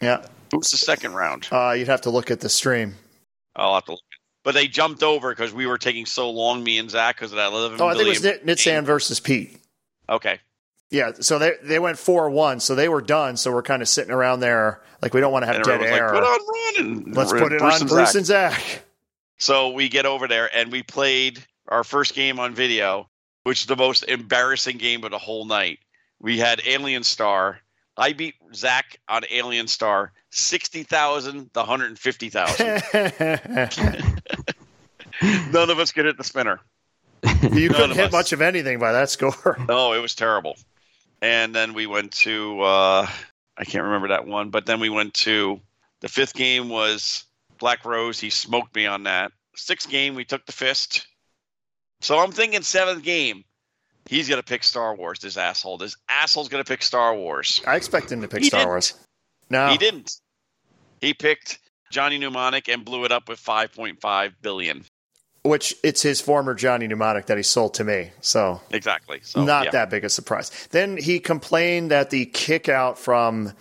Yeah. 0.00 0.24
Who 0.50 0.58
was 0.58 0.70
the 0.70 0.78
second 0.78 1.14
round? 1.14 1.48
Uh, 1.50 1.74
you'd 1.78 1.88
have 1.88 2.00
to 2.02 2.10
look 2.10 2.30
at 2.30 2.40
the 2.40 2.48
stream. 2.48 2.94
I'll 3.56 3.74
have 3.74 3.84
to 3.86 3.92
look. 3.92 4.00
But 4.44 4.54
they 4.54 4.66
jumped 4.66 5.02
over 5.02 5.30
because 5.30 5.52
we 5.52 5.66
were 5.66 5.78
taking 5.78 6.04
so 6.06 6.30
long, 6.30 6.64
me 6.64 6.78
and 6.78 6.90
Zach, 6.90 7.16
because 7.16 7.30
of 7.32 7.36
that 7.36 7.52
11 7.52 7.80
Oh, 7.80 7.86
I 7.86 7.92
think 7.94 8.06
it 8.06 8.08
was 8.08 8.20
Nitsan 8.20 8.84
versus 8.84 9.20
Pete. 9.20 9.56
Okay. 10.08 10.40
Yeah, 10.90 11.12
so 11.20 11.38
they 11.38 11.52
they 11.62 11.78
went 11.78 11.96
four 11.98 12.28
one, 12.28 12.60
so 12.60 12.74
they 12.74 12.88
were 12.88 13.00
done. 13.00 13.36
So 13.38 13.50
we're 13.52 13.62
kind 13.62 13.80
of 13.80 13.88
sitting 13.88 14.10
around 14.12 14.40
there 14.40 14.82
like 15.00 15.14
we 15.14 15.20
don't 15.20 15.32
want 15.32 15.44
to 15.44 15.46
have 15.46 15.56
And 15.56 15.64
dead 15.64 15.80
air. 15.82 16.12
like, 16.12 16.12
put 16.12 16.22
on 16.22 16.38
Ron 16.84 16.86
and 17.06 17.16
Let's 17.16 17.32
put 17.32 17.52
it 17.52 17.60
Bruce 17.60 17.74
on 17.76 17.80
and 17.82 17.88
Bruce 17.90 18.08
Zach. 18.08 18.14
and 18.16 18.26
Zach. 18.26 18.82
So 19.38 19.70
we 19.70 19.88
get 19.88 20.04
over 20.06 20.28
there 20.28 20.54
and 20.54 20.70
we 20.70 20.82
played 20.82 21.42
our 21.68 21.82
first 21.82 22.14
game 22.14 22.38
on 22.38 22.54
video, 22.54 23.08
which 23.44 23.60
is 23.62 23.66
the 23.66 23.76
most 23.76 24.04
embarrassing 24.04 24.78
game 24.78 25.04
of 25.04 25.10
the 25.10 25.18
whole 25.18 25.44
night. 25.44 25.78
We 26.20 26.38
had 26.38 26.60
Alien 26.66 27.02
Star. 27.02 27.58
I 27.96 28.12
beat 28.14 28.34
Zach 28.54 28.96
on 29.08 29.22
Alien 29.30 29.66
Star, 29.68 30.12
sixty 30.30 30.82
thousand 30.82 31.52
to 31.54 31.60
one 31.60 31.66
hundred 31.68 31.98
fifty 31.98 32.30
thousand. 32.30 32.82
None 35.52 35.70
of 35.70 35.78
us 35.78 35.92
could 35.92 36.06
hit 36.06 36.16
the 36.16 36.24
spinner. 36.24 36.60
you 37.24 37.68
None 37.68 37.76
couldn't 37.76 37.96
hit 37.96 38.06
us. 38.06 38.12
much 38.12 38.32
of 38.32 38.40
anything 38.40 38.78
by 38.78 38.92
that 38.92 39.10
score. 39.10 39.58
No, 39.68 39.92
it 39.92 40.00
was 40.00 40.14
terrible. 40.14 40.56
And 41.20 41.54
then 41.54 41.74
we 41.74 41.86
went 41.86 42.12
to 42.12 42.60
uh, 42.62 43.06
I 43.56 43.64
can't 43.64 43.84
remember 43.84 44.08
that 44.08 44.26
one, 44.26 44.50
but 44.50 44.66
then 44.66 44.80
we 44.80 44.88
went 44.88 45.14
to 45.14 45.60
the 46.00 46.08
fifth 46.08 46.34
game 46.34 46.68
was 46.68 47.24
Black 47.58 47.84
Rose. 47.84 48.18
He 48.18 48.30
smoked 48.30 48.74
me 48.74 48.86
on 48.86 49.04
that. 49.04 49.30
Sixth 49.54 49.88
game 49.88 50.14
we 50.14 50.24
took 50.24 50.46
the 50.46 50.52
fist. 50.52 51.06
So 52.02 52.18
I'm 52.18 52.32
thinking 52.32 52.62
seventh 52.62 53.02
game. 53.02 53.44
He's 54.06 54.28
gonna 54.28 54.42
pick 54.42 54.64
Star 54.64 54.94
Wars. 54.94 55.20
This 55.20 55.36
asshole. 55.36 55.78
This 55.78 55.96
asshole's 56.08 56.48
gonna 56.48 56.64
pick 56.64 56.82
Star 56.82 57.14
Wars. 57.14 57.60
I 57.66 57.76
expect 57.76 58.10
him 58.12 58.20
to 58.22 58.28
pick 58.28 58.40
He 58.42 58.48
Star 58.48 58.60
didn't. 58.60 58.68
Wars. 58.68 58.94
No, 59.48 59.68
He 59.68 59.78
didn't. 59.78 60.10
He 61.00 61.14
picked 61.14 61.58
Johnny 61.90 62.18
Mnemonic 62.18 62.68
and 62.68 62.84
blew 62.84 63.04
it 63.04 63.12
up 63.12 63.28
with 63.28 63.38
5.5 63.40 64.32
billion. 64.40 64.84
which 65.44 65.74
it's 65.82 66.02
his 66.02 66.20
former 66.20 66.54
Johnny 66.54 66.86
Mnemonic 66.86 67.26
that 67.26 67.36
he 67.36 67.42
sold 67.42 67.74
to 67.74 67.84
me. 67.84 68.10
So 68.20 68.60
Exactly. 68.70 69.20
So 69.22 69.44
not 69.44 69.66
yeah. 69.66 69.70
that 69.72 69.90
big 69.90 70.04
a 70.04 70.08
surprise. 70.08 70.50
Then 70.70 70.96
he 70.96 71.20
complained 71.20 71.90
that 71.90 72.10
the 72.10 72.26
kick 72.26 72.68
out 72.68 72.98
from 72.98 73.52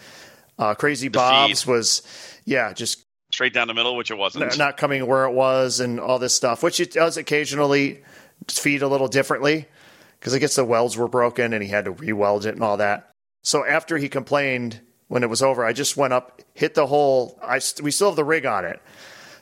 uh, 0.57 0.73
Crazy 0.75 1.07
The 1.07 1.17
Bob's 1.17 1.63
feed. 1.63 1.71
was, 1.71 2.01
yeah, 2.45 2.73
just 2.73 3.03
straight 3.31 3.53
down 3.53 3.67
the 3.67 3.73
middle, 3.73 3.95
which 3.95 4.11
it 4.11 4.17
wasn't. 4.17 4.57
not 4.57 4.77
coming 4.77 5.05
where 5.07 5.25
it 5.25 5.33
was 5.33 5.79
and 5.79 5.99
all 5.99 6.19
this 6.19 6.35
stuff, 6.35 6.61
which 6.63 6.79
it 6.79 6.91
does 6.91 7.17
occasionally 7.17 8.01
feed 8.47 8.81
a 8.81 8.87
little 8.87 9.07
differently 9.07 9.67
because 10.19 10.33
I 10.33 10.39
guess 10.39 10.55
the 10.55 10.65
welds 10.65 10.97
were 10.97 11.07
broken 11.07 11.53
and 11.53 11.63
he 11.63 11.69
had 11.69 11.85
to 11.85 11.91
re-weld 11.91 12.45
it 12.45 12.53
and 12.55 12.63
all 12.63 12.77
that. 12.77 13.09
So 13.43 13.65
after 13.65 13.97
he 13.97 14.07
complained 14.09 14.81
when 15.07 15.23
it 15.23 15.29
was 15.29 15.41
over, 15.41 15.65
I 15.65 15.73
just 15.73 15.97
went 15.97 16.13
up, 16.13 16.41
hit 16.53 16.73
the 16.75 16.87
hole. 16.87 17.39
I 17.43 17.59
st- 17.59 17.83
we 17.83 17.91
still 17.91 18.09
have 18.09 18.15
the 18.15 18.23
rig 18.23 18.45
on 18.45 18.65
it, 18.65 18.79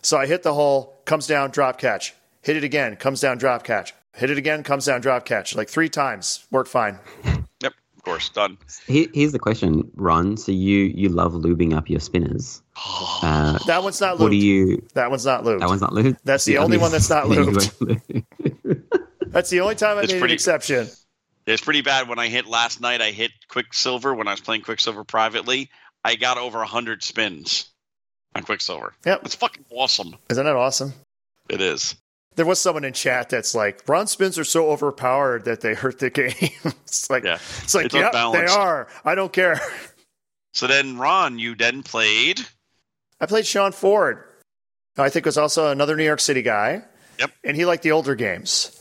so 0.02 0.18
I 0.18 0.26
hit 0.26 0.44
the 0.44 0.54
hole, 0.54 0.98
comes 1.06 1.28
down, 1.28 1.52
drop 1.52 1.78
catch, 1.78 2.14
hit 2.42 2.56
it 2.58 2.64
again, 2.64 2.96
comes 2.96 3.20
down, 3.22 3.38
drop 3.38 3.64
catch, 3.64 3.94
hit 4.16 4.30
it 4.32 4.38
again, 4.38 4.64
comes 4.64 4.86
down, 4.86 5.02
drop 5.02 5.26
catch, 5.26 5.56
like 5.56 5.70
three 5.70 5.90
times, 5.90 6.46
worked 6.52 6.70
fine. 6.70 7.00
Yep. 7.62 7.74
Of 7.98 8.04
course. 8.06 8.30
Done. 8.30 8.58
here's 8.88 9.34
the 9.34 9.40
question, 9.40 9.92
Ron. 9.96 10.38
So 10.38 10.54
you 10.54 10.78
you 10.86 11.10
love 11.10 11.34
lubing 11.34 11.74
up 11.76 11.90
your 11.90 12.00
spinners. 12.00 12.62
Uh, 13.22 13.60
That 13.68 13.84
one's 13.84 14.00
not 14.00 14.16
lubed. 14.16 14.20
what 14.22 14.32
do 14.32 14.38
lubed. 14.38 14.42
you? 14.42 14.88
That 14.94 15.10
one's 15.12 15.26
not 15.26 15.44
lubed. 15.44 15.60
That 15.60 15.68
one's 15.68 15.82
not 15.82 15.92
lubed. 15.92 16.18
That's 16.24 16.46
the 16.46 16.58
only 16.64 16.78
one 16.78 16.94
that's 16.94 17.10
not 17.10 17.26
lubed. 17.28 18.49
That's 19.32 19.50
the 19.50 19.62
only 19.62 19.76
time 19.76 19.98
I 19.98 20.02
It's 20.02 20.14
made 20.14 20.20
pretty- 20.20 20.34
an 20.34 20.36
exception. 20.36 20.90
It's 21.46 21.62
pretty 21.64 21.82
bad. 21.82 22.08
When 22.08 22.20
I 22.20 22.28
hit 22.28 22.46
last 22.48 22.80
night, 22.82 23.02
I 23.02 23.12
hit 23.12 23.32
Quicksilver 23.48 24.14
when 24.14 24.28
I 24.28 24.32
was 24.32 24.42
playing 24.42 24.62
Quicksilver 24.62 25.04
privately. 25.04 25.70
I 26.06 26.16
got 26.16 26.38
over 26.38 26.60
100 26.60 27.04
spins 27.04 27.70
on 28.36 28.44
Quicksilver. 28.44 28.94
Yep. 29.06 29.22
It's 29.26 29.36
fucking 29.36 29.66
awesome. 29.72 30.16
Isn't 30.30 30.46
that 30.46 30.56
awesome? 30.56 30.94
It 31.50 31.60
is. 31.62 31.96
There 32.36 32.46
was 32.46 32.62
someone 32.62 32.86
in 32.86 32.94
chat 32.94 33.30
that's 33.30 33.56
like, 33.56 33.82
Ron 33.88 34.06
spins 34.08 34.38
are 34.38 34.44
so 34.44 34.70
overpowered 34.70 35.46
that 35.46 35.62
they 35.62 35.74
hurt 35.74 35.98
the 36.00 36.10
game. 36.12 36.34
it's 36.64 37.10
like, 37.10 37.24
Yeah. 37.24 37.40
it's 37.64 37.74
like, 37.74 37.88
It's 37.88 37.96
yep, 37.96 38.12
they 38.14 38.46
are. 38.46 38.88
I 39.04 39.16
don't 39.16 39.34
care. 39.34 39.60
So 40.54 40.68
then, 40.68 40.98
Ron, 40.98 41.40
you 41.40 41.56
then 41.56 41.84
played. 41.84 42.40
I 43.20 43.26
played 43.26 43.46
Sean 43.46 43.72
Ford. 43.72 44.24
I 44.98 45.10
think 45.10 45.26
was 45.26 45.38
also 45.38 45.72
another 45.72 45.96
New 45.96 46.04
York 46.04 46.20
City 46.20 46.42
guy. 46.42 46.84
Yep. 47.20 47.32
And 47.44 47.58
he 47.58 47.66
liked 47.66 47.84
the 47.84 47.92
older 47.92 48.16
games. 48.16 48.76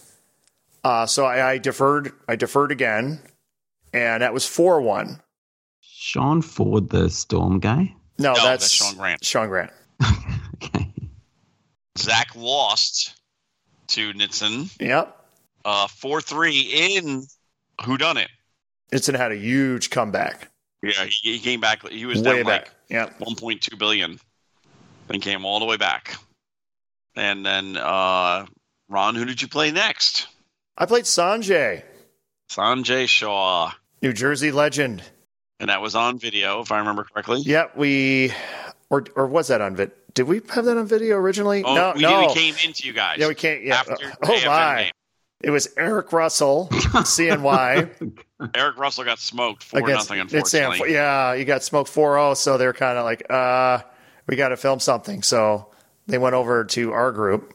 Uh, 0.88 1.04
so 1.06 1.26
I, 1.26 1.50
I 1.50 1.58
deferred. 1.58 2.12
I 2.28 2.36
deferred 2.36 2.72
again, 2.72 3.20
and 3.92 4.22
that 4.22 4.32
was 4.32 4.46
four 4.46 4.80
one. 4.80 5.20
Sean 5.82 6.40
Ford, 6.40 6.88
the 6.88 7.10
Storm 7.10 7.58
guy. 7.60 7.94
No, 8.18 8.32
No, 8.32 8.34
that's, 8.34 8.44
that's 8.64 8.70
Sean 8.70 8.96
Grant. 8.96 9.22
Sean 9.22 9.48
Grant. 9.48 9.70
okay. 10.54 10.90
Zach 11.98 12.34
lost 12.34 13.14
to 13.88 14.12
Nitson 14.14 14.74
Yep. 14.80 15.14
uh, 15.66 15.88
4 15.88 16.20
3 16.22 16.58
in 16.60 17.26
Who 17.84 17.98
Dunnit? 17.98 18.28
Itson 18.90 19.14
had 19.16 19.30
a 19.32 19.36
huge 19.36 19.90
comeback. 19.90 20.50
Yeah, 20.82 21.04
he, 21.04 21.32
he 21.32 21.38
came 21.38 21.60
back. 21.60 21.86
He 21.88 22.06
was 22.06 22.22
Way 22.22 22.36
down 22.36 22.44
back. 22.44 22.60
like 22.62 22.70
Yep. 22.88 23.18
1.2 23.18 23.78
billion. 23.78 24.18
Then 25.08 25.20
came 25.20 25.44
all 25.44 25.58
the 25.60 25.66
way 25.66 25.76
back. 25.76 26.16
And 27.14 27.44
then, 27.44 27.76
uh, 27.76 28.46
Ron, 28.88 29.16
who 29.16 29.26
did 29.26 29.42
you 29.42 29.48
play 29.48 29.70
next? 29.70 30.28
I 30.78 30.86
played 30.86 31.04
Sanjay, 31.04 31.82
Sanjay 32.48 33.08
Shaw. 33.08 33.72
New 34.00 34.12
Jersey 34.12 34.52
legend. 34.52 35.02
And 35.58 35.70
that 35.70 35.82
was 35.82 35.96
on 35.96 36.20
video, 36.20 36.60
if 36.60 36.70
I 36.70 36.78
remember 36.78 37.02
correctly. 37.04 37.40
Yep, 37.40 37.76
we 37.76 38.32
or 38.88 39.04
or 39.16 39.26
was 39.26 39.48
that 39.48 39.60
on 39.60 39.74
vid? 39.74 39.90
Did 40.14 40.22
we 40.22 40.40
have 40.50 40.64
that 40.64 40.76
on 40.76 40.86
video 40.86 41.16
originally? 41.16 41.64
Oh, 41.64 41.74
no, 41.74 41.92
we, 41.96 42.02
no. 42.02 42.28
we 42.28 42.34
came 42.34 42.54
into 42.64 42.86
you 42.86 42.92
guys. 42.92 43.18
yeah, 43.18 43.26
we 43.28 43.34
can't. 43.34 43.64
Yeah. 43.64 43.74
After 43.74 43.96
oh 44.22 44.40
my! 44.46 44.92
It 45.40 45.50
was 45.50 45.68
Eric 45.76 46.12
Russell, 46.12 46.68
CNY 46.72 48.14
Eric 48.54 48.76
Russell 48.76 49.04
got 49.04 49.18
smoked 49.18 49.64
4 49.64 49.80
against 49.80 50.10
nothing, 50.10 50.20
unfortunately. 50.20 50.92
Yeah, 50.92 51.34
you 51.34 51.44
got 51.44 51.62
smoked 51.62 51.92
4-0, 51.92 52.36
so 52.36 52.58
they're 52.58 52.72
kind 52.72 52.98
of 52.98 53.04
like, 53.04 53.30
uh, 53.30 53.80
we 54.26 54.36
got 54.36 54.48
to 54.48 54.56
film 54.56 54.80
something. 54.80 55.22
So 55.22 55.68
they 56.06 56.18
went 56.18 56.34
over 56.34 56.64
to 56.64 56.92
our 56.92 57.12
group. 57.12 57.54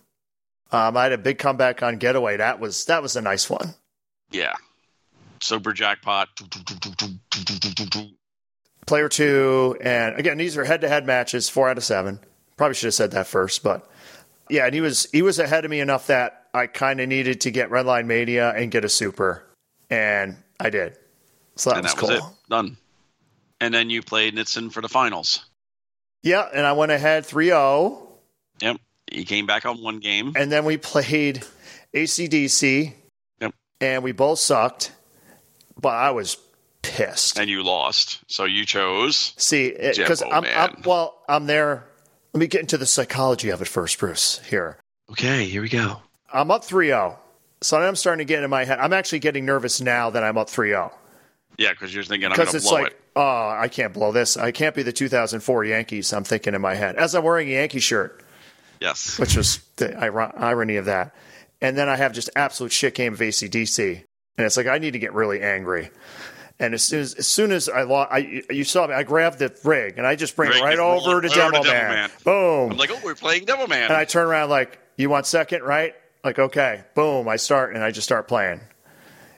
Um, 0.73 0.97
I 0.97 1.03
had 1.03 1.11
a 1.13 1.17
big 1.17 1.37
comeback 1.37 1.83
on 1.83 1.97
Getaway. 1.97 2.37
That 2.37 2.59
was 2.59 2.85
that 2.85 3.01
was 3.01 3.15
a 3.15 3.21
nice 3.21 3.49
one. 3.49 3.75
Yeah. 4.31 4.55
Sober 5.39 5.71
jackpot. 5.71 6.29
Player 8.85 9.07
two, 9.07 9.77
and 9.81 10.17
again, 10.19 10.37
these 10.37 10.57
are 10.57 10.65
head-to-head 10.65 11.05
matches, 11.05 11.47
four 11.47 11.69
out 11.69 11.77
of 11.77 11.83
seven. 11.83 12.19
Probably 12.57 12.73
should 12.75 12.87
have 12.87 12.93
said 12.93 13.11
that 13.11 13.27
first, 13.27 13.63
but 13.63 13.89
yeah, 14.49 14.65
and 14.65 14.73
he 14.73 14.81
was 14.81 15.07
he 15.11 15.21
was 15.21 15.39
ahead 15.39 15.63
of 15.63 15.71
me 15.71 15.79
enough 15.79 16.07
that 16.07 16.47
I 16.53 16.67
kind 16.67 16.99
of 16.99 17.07
needed 17.07 17.41
to 17.41 17.51
get 17.51 17.69
Redline 17.69 18.07
Mania 18.07 18.49
and 18.49 18.71
get 18.71 18.83
a 18.83 18.89
super, 18.89 19.45
and 19.89 20.35
I 20.59 20.69
did. 20.69 20.97
So 21.55 21.69
that 21.69 21.77
and 21.77 21.83
was 21.85 21.93
that 21.93 21.99
cool. 21.99 22.09
was. 22.09 22.33
Done. 22.49 22.77
And 23.61 23.73
then 23.73 23.89
you 23.89 24.01
played 24.01 24.35
Nitson 24.35 24.71
for 24.71 24.81
the 24.81 24.89
finals. 24.89 25.45
Yeah, 26.23 26.47
and 26.53 26.65
I 26.65 26.73
went 26.73 26.91
ahead 26.91 27.23
3-0, 27.23 28.01
Yep. 28.61 28.77
He 29.11 29.25
came 29.25 29.45
back 29.45 29.65
on 29.65 29.81
one 29.81 29.99
game. 29.99 30.33
and 30.35 30.51
then 30.51 30.65
we 30.65 30.77
played 30.77 31.43
ACDC, 31.93 32.93
Yep. 33.41 33.53
and 33.81 34.03
we 34.03 34.11
both 34.11 34.39
sucked, 34.39 34.91
but 35.79 35.89
I 35.93 36.11
was 36.11 36.37
pissed. 36.81 37.37
And 37.39 37.49
you 37.49 37.63
lost. 37.63 38.19
So 38.27 38.45
you 38.45 38.65
chose. 38.65 39.33
See, 39.37 39.71
because 39.71 40.21
I'm, 40.21 40.43
I'm 40.45 40.81
well, 40.85 41.21
I'm 41.29 41.45
there. 41.45 41.85
Let 42.33 42.39
me 42.39 42.47
get 42.47 42.61
into 42.61 42.77
the 42.77 42.85
psychology 42.87 43.49
of 43.49 43.61
it 43.61 43.67
first, 43.67 43.99
Bruce. 43.99 44.39
Here, 44.49 44.77
Okay, 45.11 45.45
here 45.45 45.61
we 45.61 45.69
go. 45.69 46.01
I'm 46.33 46.49
up 46.49 46.63
3-0. 46.63 47.15
So 47.61 47.77
I'm 47.77 47.95
starting 47.95 48.25
to 48.25 48.31
get 48.33 48.43
in 48.43 48.49
my 48.49 48.65
head. 48.65 48.79
I'm 48.79 48.91
actually 48.93 49.19
getting 49.19 49.45
nervous 49.45 49.79
now 49.79 50.09
that 50.09 50.23
I'm 50.23 50.37
up 50.37 50.47
3-0 50.49 50.91
Yeah, 51.59 51.69
because 51.71 51.93
you're 51.93 52.03
thinking 52.03 52.31
I'm 52.31 52.35
going 52.35 52.47
because 52.47 52.51
to 52.53 52.57
it's 52.57 52.67
blow 52.69 52.81
like, 52.81 52.91
it. 52.93 52.99
oh, 53.15 53.49
I 53.57 53.67
can't 53.67 53.93
blow 53.93 54.11
this. 54.11 54.35
I 54.35 54.51
can't 54.51 54.73
be 54.75 54.81
the 54.81 54.91
2004 54.91 55.65
Yankees. 55.65 56.11
I'm 56.11 56.23
thinking 56.23 56.55
in 56.55 56.61
my 56.61 56.73
head 56.73 56.95
as 56.95 57.13
I'm 57.13 57.23
wearing 57.23 57.47
a 57.49 57.51
Yankee 57.53 57.79
shirt, 57.79 58.23
Yes. 58.83 59.17
which 59.17 59.35
was 59.35 59.59
the 59.77 59.91
ir- 60.03 60.39
irony 60.39 60.75
of 60.75 60.85
that. 60.85 61.15
And 61.61 61.77
then 61.77 61.87
I 61.89 61.95
have 61.95 62.11
just 62.11 62.29
absolute 62.35 62.73
shit 62.73 62.93
game 62.93 63.13
of 63.13 63.19
ACDC, 63.19 64.03
and 64.37 64.45
it's 64.45 64.57
like 64.57 64.67
I 64.67 64.77
need 64.77 64.91
to 64.91 64.99
get 64.99 65.13
really 65.13 65.41
angry. 65.41 65.89
And 66.59 66.73
as 66.73 66.83
soon 66.83 66.99
as, 66.99 67.13
as 67.15 67.27
soon 67.27 67.51
as 67.51 67.67
I 67.69 67.83
lost, 67.83 68.11
I, 68.11 68.43
you 68.49 68.63
saw 68.63 68.85
me. 68.85 68.93
I 68.93 69.03
grabbed 69.03 69.39
the 69.39 69.53
rig 69.63 69.97
and 69.97 70.05
I 70.05 70.15
just 70.15 70.35
bring 70.35 70.49
Rig 70.49 70.59
it 70.59 70.63
right 70.63 70.77
over 70.79 71.19
to 71.19 71.27
Demo 71.27 71.63
to 71.63 71.67
Man. 71.69 71.91
Man. 71.91 72.11
Boom. 72.23 72.71
I'm 72.71 72.77
like, 72.77 72.91
oh, 72.91 72.99
we're 73.03 73.15
playing 73.15 73.45
Devil 73.45 73.67
Man. 73.67 73.85
And 73.85 73.93
I 73.93 74.05
turn 74.05 74.27
around 74.27 74.49
like, 74.49 74.79
you 74.95 75.09
want 75.09 75.25
second, 75.25 75.63
right? 75.63 75.95
Like, 76.23 76.37
okay, 76.37 76.83
boom. 76.95 77.27
I 77.27 77.37
start 77.37 77.73
and 77.73 77.83
I 77.83 77.91
just 77.91 78.05
start 78.05 78.27
playing. 78.27 78.61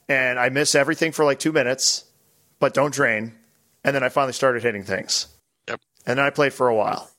And 0.10 0.38
I 0.38 0.50
miss 0.50 0.76
everything 0.76 1.14
for 1.14 1.24
like 1.26 1.40
two 1.40 1.52
minutes, 1.54 2.04
but 2.60 2.74
don't 2.74 2.94
drain. 2.94 3.34
And 3.84 3.96
then 3.96 4.04
I 4.04 4.10
finally 4.10 4.34
started 4.34 4.62
hitting 4.62 4.84
things. 4.84 5.28
Yep. 5.68 5.80
And 6.06 6.20
then 6.20 6.26
I 6.26 6.30
played 6.32 6.54
for 6.54 6.68
a 6.68 6.76
while. 6.76 7.10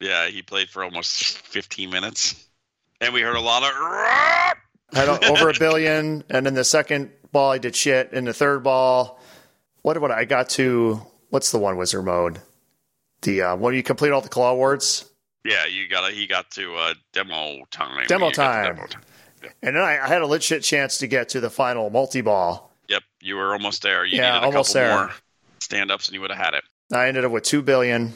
Yeah, 0.00 0.28
he 0.28 0.42
played 0.42 0.68
for 0.68 0.84
almost 0.84 1.38
15 1.38 1.90
minutes. 1.90 2.44
And 3.00 3.14
we 3.14 3.20
heard 3.20 3.36
a 3.36 3.40
lot 3.40 3.62
of. 3.62 3.70
Had 4.94 5.08
over 5.24 5.50
a 5.50 5.54
billion. 5.58 6.24
And 6.30 6.46
then 6.46 6.54
the 6.54 6.64
second 6.64 7.10
ball, 7.30 7.52
I 7.52 7.58
did 7.58 7.76
shit. 7.76 8.12
And 8.12 8.26
the 8.26 8.32
third 8.32 8.64
ball, 8.64 9.20
what 9.82 10.00
what 10.00 10.10
I 10.10 10.24
got 10.24 10.48
to? 10.50 11.00
What's 11.30 11.52
the 11.52 11.58
one 11.58 11.76
wizard 11.76 12.04
mode? 12.04 12.40
The 13.22 13.42
uh, 13.42 13.56
when 13.56 13.74
you 13.74 13.82
complete 13.82 14.10
all 14.12 14.20
the 14.20 14.28
claw 14.28 14.54
words. 14.54 15.04
Yeah, 15.44 15.66
you 15.66 15.88
got 15.88 16.10
He 16.12 16.26
got 16.26 16.50
to 16.52 16.74
uh, 16.74 16.94
demo 17.12 17.64
time. 17.70 18.06
Demo 18.06 18.28
You 18.28 18.32
got 18.32 18.62
to 18.62 18.62
time. 18.62 18.74
demo 18.76 18.86
time. 18.86 19.02
And 19.62 19.76
then 19.76 19.82
I, 19.82 19.98
I 20.04 20.08
had 20.08 20.22
a 20.22 20.26
legit 20.26 20.44
shit 20.44 20.62
chance 20.64 20.98
to 20.98 21.06
get 21.06 21.28
to 21.30 21.40
the 21.40 21.50
final 21.50 21.90
multi 21.90 22.20
ball. 22.22 22.72
Yep, 22.88 23.02
you 23.20 23.36
were 23.36 23.52
almost 23.52 23.82
there. 23.82 24.04
You 24.04 24.16
Yeah, 24.18 24.32
needed 24.32 24.42
a 24.42 24.46
almost 24.46 24.72
couple 24.72 24.88
there. 24.88 24.96
more 24.98 25.10
stand 25.60 25.90
ups 25.90 26.08
and 26.08 26.14
you 26.14 26.20
would 26.22 26.30
have 26.30 26.44
had 26.44 26.54
it. 26.54 26.64
I 26.92 27.06
ended 27.08 27.24
up 27.24 27.30
with 27.30 27.44
two 27.44 27.62
billion. 27.62 28.14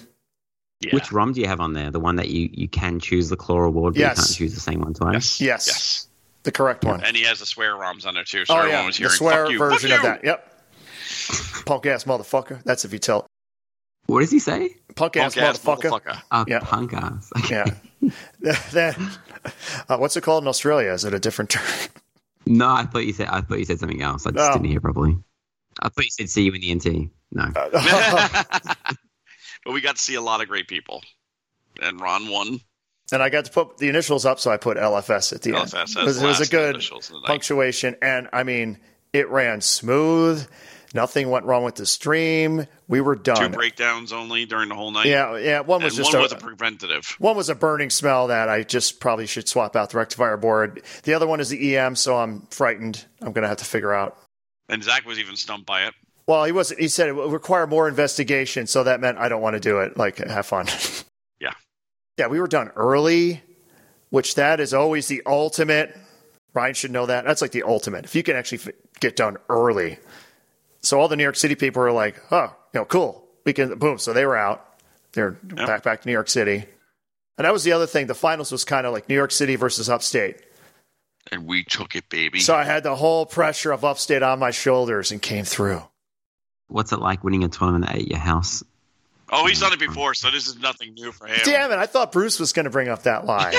Yeah. 0.83 0.91
Which 0.95 1.13
ROM 1.13 1.33
do 1.33 1.41
you 1.41 1.47
have 1.47 1.61
on 1.61 1.73
there? 1.75 1.91
The 1.91 2.01
one 2.01 2.17
that 2.17 2.29
you, 2.31 2.51
you 2.53 2.69
can 2.69 2.99
choose 3.01 3.29
the 3.29 3.37
claw 3.37 3.59
reward, 3.61 3.95
but 3.95 4.01
Yes. 4.01 4.17
you 4.19 4.23
can't 4.25 4.37
choose 4.37 4.55
the 4.55 4.61
same 4.61 4.81
one 4.81 4.95
twice? 4.95 5.41
Yes. 5.41 5.41
Yes. 5.41 5.67
Yes. 5.69 6.09
The 6.45 6.51
correct 6.53 6.85
one. 6.85 7.05
And 7.05 7.17
he 7.17 7.23
has 7.25 7.39
the 7.39 7.47
swear 7.47 7.75
ROMs 7.75 8.05
on 8.05 8.15
there 8.15 8.25
too. 8.25 8.45
So 8.47 8.55
Oh 8.59 8.65
yeah, 8.67 8.85
was 8.85 8.97
the 8.97 9.03
hearing 9.05 9.15
swear 9.17 9.45
Fuck 9.45 9.53
you, 9.53 9.59
version 9.59 9.91
fuck 9.91 9.99
of 9.99 10.05
that. 10.05 10.25
Yep. 10.25 11.65
Punk 11.67 11.87
ass 11.87 12.05
motherfucker. 12.05 12.63
That's 12.65 12.85
if 12.85 12.93
you 12.93 12.99
tell 12.99 13.27
What 14.07 14.21
does 14.21 14.31
he 14.33 14.41
say? 14.41 14.77
punk 14.97 15.17
ass 15.17 15.35
Punk 15.37 15.47
ass 15.47 15.59
motherfucker. 15.61 15.91
motherfucker. 16.01 16.23
Uh, 16.33 16.45
Yeah. 16.49 16.59
Punk 16.61 16.95
ass. 16.95 17.31
Yeah. 17.49 17.67
then, 18.73 19.11
uh, 19.89 19.97
what's 19.99 20.17
it 20.17 20.23
called 20.23 20.43
in 20.43 20.49
Australia? 20.49 20.91
Is 20.91 21.05
it 21.05 21.15
a 21.15 21.21
different 21.21 21.51
term? 21.51 21.63
No, 22.45 22.69
I 22.69 22.85
thought 22.87 23.07
you 23.07 23.13
said 23.13 23.29
I 23.29 23.41
thought 23.43 23.61
you 23.61 23.65
said 23.65 23.79
something 23.79 24.03
else. 24.03 24.27
I 24.27 24.33
just 24.33 24.49
No. 24.51 24.53
didn't 24.57 24.69
hear 24.71 24.81
properly. 24.81 25.17
I 25.81 25.89
thought 25.91 26.05
you 26.05 26.11
said 26.11 26.29
see 26.29 26.43
you 26.43 26.53
in 26.53 26.61
the 26.61 26.75
NT. 26.75 27.11
No. 27.31 27.45
but 29.65 29.73
we 29.73 29.81
got 29.81 29.97
to 29.97 30.03
see 30.03 30.15
a 30.15 30.21
lot 30.21 30.41
of 30.41 30.49
great 30.49 30.69
people. 30.69 31.03
And 31.81 32.01
Ron 32.01 32.29
won. 32.29 32.61
and 33.13 33.23
I 33.23 33.29
got 33.31 33.47
to 33.47 33.51
put 33.51 33.79
the 33.79 33.89
initials 33.89 34.27
up, 34.27 34.39
so 34.41 34.51
I 34.51 34.57
put 34.57 34.77
LFS 34.77 35.33
at 35.33 35.43
the 35.43 35.57
end. 35.57 35.69
LFS 35.69 35.97
It 35.97 36.05
was, 36.05 36.23
it 36.23 36.27
was 36.27 36.41
a 36.41 36.51
good 36.51 36.75
initials 36.75 37.09
of 37.09 37.15
the 37.15 37.21
night. 37.21 37.27
punctuation, 37.29 37.97
and 38.03 38.29
I 38.33 38.43
mean, 38.43 38.79
it 39.13 39.29
ran 39.31 39.61
smooth. 39.61 40.47
Nothing 40.95 41.31
went 41.31 41.47
wrong 41.47 41.65
with 41.65 41.77
the 41.77 41.87
stream. 41.87 42.67
We 42.87 43.01
were 43.01 43.17
done. 43.17 43.51
Two 43.51 43.57
breakdowns 43.57 44.13
only 44.13 44.45
during 44.45 44.69
the 44.69 44.75
whole 44.75 44.91
night. 44.91 45.07
Yeah, 45.07 45.39
yeah. 45.39 45.61
One 45.61 45.83
was 45.83 45.95
and 45.95 46.05
just 46.05 46.13
one 46.13 46.21
a, 46.21 46.23
was 46.25 46.33
a 46.33 46.37
preventative. 46.37 47.17
One 47.19 47.35
was 47.35 47.49
a 47.49 47.55
burning 47.55 47.89
smell 47.89 48.27
that 48.27 48.51
I 48.51 48.63
just 48.63 49.01
probably 49.01 49.27
should 49.27 49.49
swap 49.49 49.75
out 49.75 49.89
the 49.91 49.97
rectifier 49.97 50.37
board. 50.37 50.83
The 51.05 51.15
other 51.15 51.27
one 51.27 51.41
is 51.41 51.49
the 51.49 51.79
EM, 51.79 51.97
so 51.97 52.19
I'm 52.19 52.43
frightened. 52.51 53.07
I'm 53.23 53.33
going 53.33 53.43
to 53.43 53.49
have 53.49 53.57
to 53.59 53.65
figure 53.65 53.95
out. 53.95 54.19
And 54.69 54.85
Zach 54.85 55.07
was 55.07 55.19
even 55.19 55.37
stumped 55.37 55.65
by 55.65 55.87
it. 55.87 55.95
Well, 56.27 56.45
he 56.45 56.53
wasn't. 56.53 56.81
He 56.81 56.89
said 56.89 57.09
it 57.09 57.17
would 57.17 57.33
require 57.33 57.67
more 57.67 57.89
investigation, 57.89 58.67
so 58.67 58.85
that 58.85 59.01
meant 59.01 59.19
I 59.19 59.29
don't 59.29 59.43
want 59.43 59.55
to 59.55 59.61
do 59.61 59.81
it. 59.81 59.97
Like, 59.97 60.19
have 60.19 60.47
fun. 60.47 60.67
Yeah. 61.41 61.55
Yeah, 62.19 62.29
we 62.29 62.39
were 62.39 62.47
done 62.47 62.69
early, 62.77 63.43
which 64.11 64.37
that 64.37 64.61
is 64.61 64.73
always 64.73 65.09
the 65.09 65.23
ultimate. 65.27 65.97
Ryan 66.55 66.75
should 66.75 66.93
know 66.93 67.07
that. 67.07 67.25
That's 67.25 67.43
like 67.43 67.51
the 67.51 67.65
ultimate. 67.65 68.05
If 68.05 68.15
you 68.15 68.23
can 68.23 68.37
actually 68.37 68.59
f- 68.59 68.75
get 69.01 69.17
done 69.17 69.39
early. 69.49 69.99
So 70.83 71.01
all 71.01 71.09
the 71.09 71.17
New 71.17 71.23
York 71.25 71.35
City 71.35 71.57
people 71.57 71.83
were 71.83 71.91
like, 71.91 72.23
"Oh, 72.31 72.55
you 72.73 72.81
know, 72.81 72.85
cool. 72.85 73.27
We 73.45 73.53
can." 73.53 73.77
Boom. 73.77 73.99
So 73.99 74.13
they 74.13 74.25
were 74.25 74.37
out. 74.37 74.65
They're 75.15 75.33
back 75.33 75.83
back 75.83 76.03
to 76.03 76.09
New 76.09 76.13
York 76.13 76.29
City. 76.29 76.65
And 77.39 77.45
that 77.45 77.53
was 77.53 77.65
the 77.65 77.73
other 77.73 77.87
thing. 77.87 78.07
The 78.07 78.15
finals 78.15 78.53
was 78.53 78.63
kind 78.65 78.87
of 78.87 78.93
like 78.93 79.09
New 79.09 79.15
York 79.17 79.33
City 79.33 79.57
versus 79.57 79.89
Upstate. 79.91 80.37
And 81.33 81.47
we 81.47 81.65
took 81.65 81.97
it, 81.97 82.09
baby. 82.09 82.41
So 82.41 82.55
I 82.55 82.65
had 82.65 82.83
the 82.83 82.95
whole 82.97 83.27
pressure 83.27 83.73
of 83.73 83.85
Upstate 83.85 84.23
on 84.23 84.39
my 84.39 84.51
shoulders 84.53 85.11
and 85.11 85.21
came 85.21 85.45
through. 85.45 85.83
What's 86.73 86.93
it 86.93 87.01
like 87.01 87.23
winning 87.23 87.45
a 87.45 87.49
tournament 87.49 87.91
at 87.91 88.07
your 88.07 88.19
house? 88.19 88.63
oh, 89.33 89.47
he's 89.47 89.61
done 89.61 89.73
it 89.73 89.81
before, 89.81 90.15
so 90.15 90.31
this 90.31 90.47
is 90.47 90.59
nothing 90.59 90.95
new 90.95 91.11
for 91.11 91.27
him. 91.27 91.41
Damn 91.45 91.73
it! 91.73 91.79
I 91.79 91.87
thought 91.87 92.13
Bruce 92.13 92.39
was 92.39 92.53
going 92.53 92.65
to 92.65 92.71
bring 92.71 92.89
up 92.89 93.03
that 93.05 93.25
line 93.25 93.55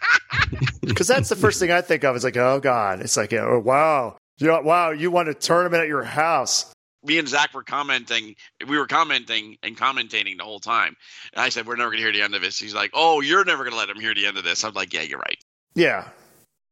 because 0.82 1.06
that's 1.06 1.28
the 1.28 1.36
first 1.36 1.60
thing 1.60 1.70
I 1.70 1.80
think 1.80 2.04
of. 2.04 2.16
It's 2.16 2.24
like, 2.24 2.36
oh 2.36 2.60
god, 2.60 3.00
it's 3.00 3.16
like, 3.16 3.32
oh 3.32 3.62
wow, 3.64 4.16
you 4.38 4.48
know, 4.48 4.60
wow, 4.60 4.90
you 4.90 5.10
won 5.10 5.28
a 5.28 5.34
tournament 5.34 5.82
at 5.82 5.88
your 5.88 6.02
house. 6.02 6.72
Me 7.04 7.18
and 7.18 7.28
Zach 7.28 7.54
were 7.54 7.62
commenting. 7.62 8.34
We 8.66 8.76
were 8.76 8.88
commenting 8.88 9.56
and 9.62 9.76
commentating 9.76 10.36
the 10.36 10.44
whole 10.44 10.58
time. 10.58 10.96
And 11.32 11.40
I 11.40 11.48
said, 11.48 11.64
We're 11.66 11.76
never 11.76 11.90
going 11.90 11.98
to 11.98 12.02
hear 12.02 12.12
the 12.12 12.22
end 12.22 12.34
of 12.34 12.42
this. 12.42 12.58
He's 12.58 12.74
like, 12.74 12.90
Oh, 12.92 13.20
you're 13.20 13.44
never 13.44 13.62
going 13.62 13.72
to 13.72 13.78
let 13.78 13.88
him 13.88 14.00
hear 14.00 14.14
the 14.14 14.26
end 14.26 14.36
of 14.36 14.42
this. 14.42 14.64
I'm 14.64 14.74
like, 14.74 14.92
Yeah, 14.92 15.02
you're 15.02 15.20
right. 15.20 15.38
Yeah, 15.76 16.08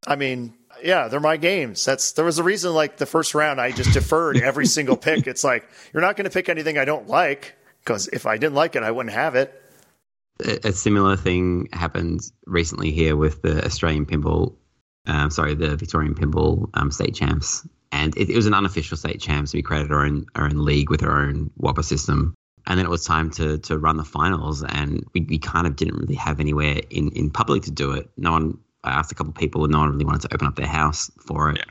I 0.07 0.17
mean, 0.17 0.53
yeah, 0.87 1.09
they're 1.09 1.21
my 1.21 1.37
games. 1.37 1.85
That's 1.85 2.13
there 2.13 2.25
was 2.25 2.39
a 2.39 2.43
reason. 2.43 2.73
Like 2.73 2.97
the 2.97 3.07
first 3.07 3.35
round, 3.35 3.61
I 3.61 3.73
just 3.73 3.93
deferred 3.93 4.37
every 4.39 4.67
single 4.77 4.97
pick. 4.97 5.27
It's 5.27 5.45
like 5.45 5.69
you're 5.93 6.01
not 6.01 6.17
going 6.17 6.25
to 6.25 6.31
pick 6.31 6.49
anything 6.49 6.79
I 6.79 6.85
don't 6.85 7.09
like 7.09 7.55
because 7.81 8.09
if 8.09 8.27
I 8.27 8.37
didn't 8.37 8.55
like 8.55 8.77
it, 8.77 8.83
I 8.83 8.91
wouldn't 8.91 9.15
have 9.15 9.35
it. 9.35 9.63
A, 10.45 10.69
a 10.69 10.73
similar 10.73 11.17
thing 11.17 11.69
happened 11.73 12.21
recently 12.47 12.91
here 12.91 13.17
with 13.17 13.43
the 13.43 13.65
Australian 13.65 14.07
pinball, 14.07 14.55
um, 15.07 15.31
sorry, 15.31 15.55
the 15.55 15.77
Victorian 15.77 16.15
pinball 16.15 16.69
um, 16.75 16.91
state 16.91 17.15
champs, 17.15 17.67
and 17.93 18.17
it, 18.17 18.29
it 18.29 18.37
was 18.37 18.47
an 18.47 18.55
unofficial 18.55 18.97
state 18.97 19.21
champs. 19.21 19.55
We 19.55 19.63
created 19.63 19.93
our 19.93 20.05
own 20.05 20.27
our 20.35 20.45
own 20.45 20.65
league 20.65 20.91
with 20.91 21.03
our 21.03 21.23
own 21.23 21.51
Whopper 21.57 21.83
system, 21.83 22.35
and 22.67 22.79
then 22.79 22.87
it 22.87 22.91
was 22.91 23.05
time 23.05 23.31
to 23.33 23.59
to 23.59 23.79
run 23.79 23.97
the 23.97 24.05
finals, 24.05 24.63
and 24.63 25.05
we, 25.15 25.23
we 25.23 25.39
kind 25.39 25.67
of 25.67 25.77
didn't 25.77 25.97
really 25.97 26.17
have 26.17 26.41
anywhere 26.41 26.81
in 26.91 27.11
in 27.11 27.31
public 27.31 27.63
to 27.65 27.71
do 27.71 27.93
it. 27.93 28.11
No 28.17 28.33
one. 28.33 28.59
I 28.87 28.91
asked 28.91 29.13
a 29.13 29.15
couple 29.15 29.31
of 29.31 29.37
people, 29.37 29.65
and 29.65 29.73
no 29.73 29.81
one 29.81 29.91
really 29.91 30.05
wanted 30.05 30.23
to 30.23 30.35
open 30.35 30.47
up 30.47 30.57
their 30.57 30.67
house 30.67 31.11
for 31.21 31.51
it. 31.51 31.59
Yeah. 31.59 31.65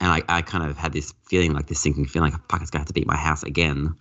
And 0.00 0.12
I, 0.12 0.22
I 0.28 0.42
kind 0.42 0.68
of 0.68 0.76
had 0.76 0.92
this 0.92 1.14
feeling, 1.24 1.54
like 1.54 1.66
this 1.66 1.80
sinking 1.80 2.06
feeling, 2.06 2.32
like 2.32 2.40
fuck, 2.48 2.60
it's 2.60 2.70
gonna 2.70 2.80
have 2.80 2.88
to 2.88 2.92
beat 2.92 3.06
my 3.06 3.16
house 3.16 3.42
again. 3.42 3.96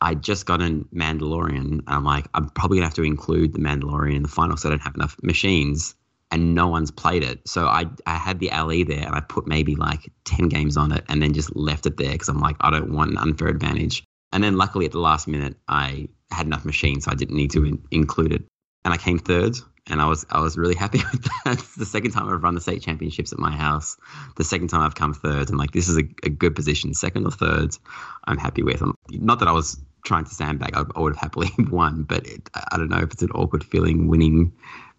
I 0.00 0.14
just 0.14 0.46
got 0.46 0.60
in 0.60 0.84
Mandalorian. 0.86 1.56
And 1.56 1.82
I'm 1.86 2.04
like, 2.04 2.26
I'm 2.34 2.50
probably 2.50 2.78
gonna 2.78 2.88
have 2.88 2.94
to 2.94 3.02
include 3.02 3.54
the 3.54 3.60
Mandalorian 3.60 4.16
in 4.16 4.22
the 4.22 4.28
final, 4.28 4.56
so 4.56 4.68
I 4.68 4.70
don't 4.70 4.82
have 4.82 4.94
enough 4.96 5.16
machines, 5.22 5.94
and 6.30 6.54
no 6.54 6.66
one's 6.68 6.90
played 6.90 7.22
it. 7.22 7.48
So 7.48 7.66
I 7.66 7.86
I 8.06 8.16
had 8.16 8.40
the 8.40 8.50
LE 8.50 8.84
there, 8.84 9.06
and 9.06 9.14
I 9.14 9.20
put 9.20 9.46
maybe 9.46 9.74
like 9.74 10.12
ten 10.24 10.48
games 10.48 10.76
on 10.76 10.92
it, 10.92 11.04
and 11.08 11.22
then 11.22 11.32
just 11.32 11.54
left 11.56 11.86
it 11.86 11.96
there 11.96 12.12
because 12.12 12.28
I'm 12.28 12.40
like, 12.40 12.56
I 12.60 12.70
don't 12.70 12.92
want 12.92 13.12
an 13.12 13.18
unfair 13.18 13.48
advantage. 13.48 14.02
And 14.32 14.42
then 14.42 14.56
luckily 14.56 14.86
at 14.86 14.92
the 14.92 14.98
last 14.98 15.28
minute, 15.28 15.56
I 15.68 16.08
had 16.30 16.46
enough 16.46 16.64
machines, 16.64 17.04
so 17.04 17.10
I 17.10 17.14
didn't 17.14 17.36
need 17.36 17.50
to 17.52 17.64
in- 17.64 17.84
include 17.90 18.32
it, 18.32 18.44
and 18.84 18.92
I 18.92 18.96
came 18.96 19.18
third. 19.18 19.56
And 19.88 20.00
I 20.00 20.06
was 20.06 20.24
I 20.30 20.40
was 20.40 20.56
really 20.56 20.74
happy 20.74 20.98
with 21.12 21.24
that. 21.24 21.58
It's 21.58 21.74
the 21.74 21.86
second 21.86 22.12
time 22.12 22.28
I've 22.28 22.42
run 22.42 22.54
the 22.54 22.60
state 22.60 22.82
championships 22.82 23.32
at 23.32 23.38
my 23.38 23.50
house. 23.50 23.96
The 24.36 24.44
second 24.44 24.68
time 24.68 24.82
I've 24.82 24.94
come 24.94 25.12
third. 25.12 25.50
I'm 25.50 25.56
like, 25.56 25.72
this 25.72 25.88
is 25.88 25.96
a, 25.96 26.04
a 26.22 26.30
good 26.30 26.54
position, 26.54 26.94
second 26.94 27.26
or 27.26 27.32
third. 27.32 27.76
I'm 28.24 28.38
happy 28.38 28.62
with. 28.62 28.80
I'm, 28.80 28.94
not 29.10 29.40
that 29.40 29.48
I 29.48 29.52
was 29.52 29.80
trying 30.04 30.24
to 30.24 30.34
sandbag. 30.34 30.74
I, 30.74 30.84
I 30.94 31.00
would 31.00 31.14
have 31.14 31.20
happily 31.20 31.50
won, 31.70 32.04
but 32.04 32.26
it, 32.26 32.48
I 32.54 32.64
I 32.72 32.76
don't 32.76 32.88
know 32.90 32.98
if 32.98 33.12
it's 33.12 33.22
an 33.22 33.30
awkward 33.32 33.64
feeling 33.64 34.08
winning 34.08 34.52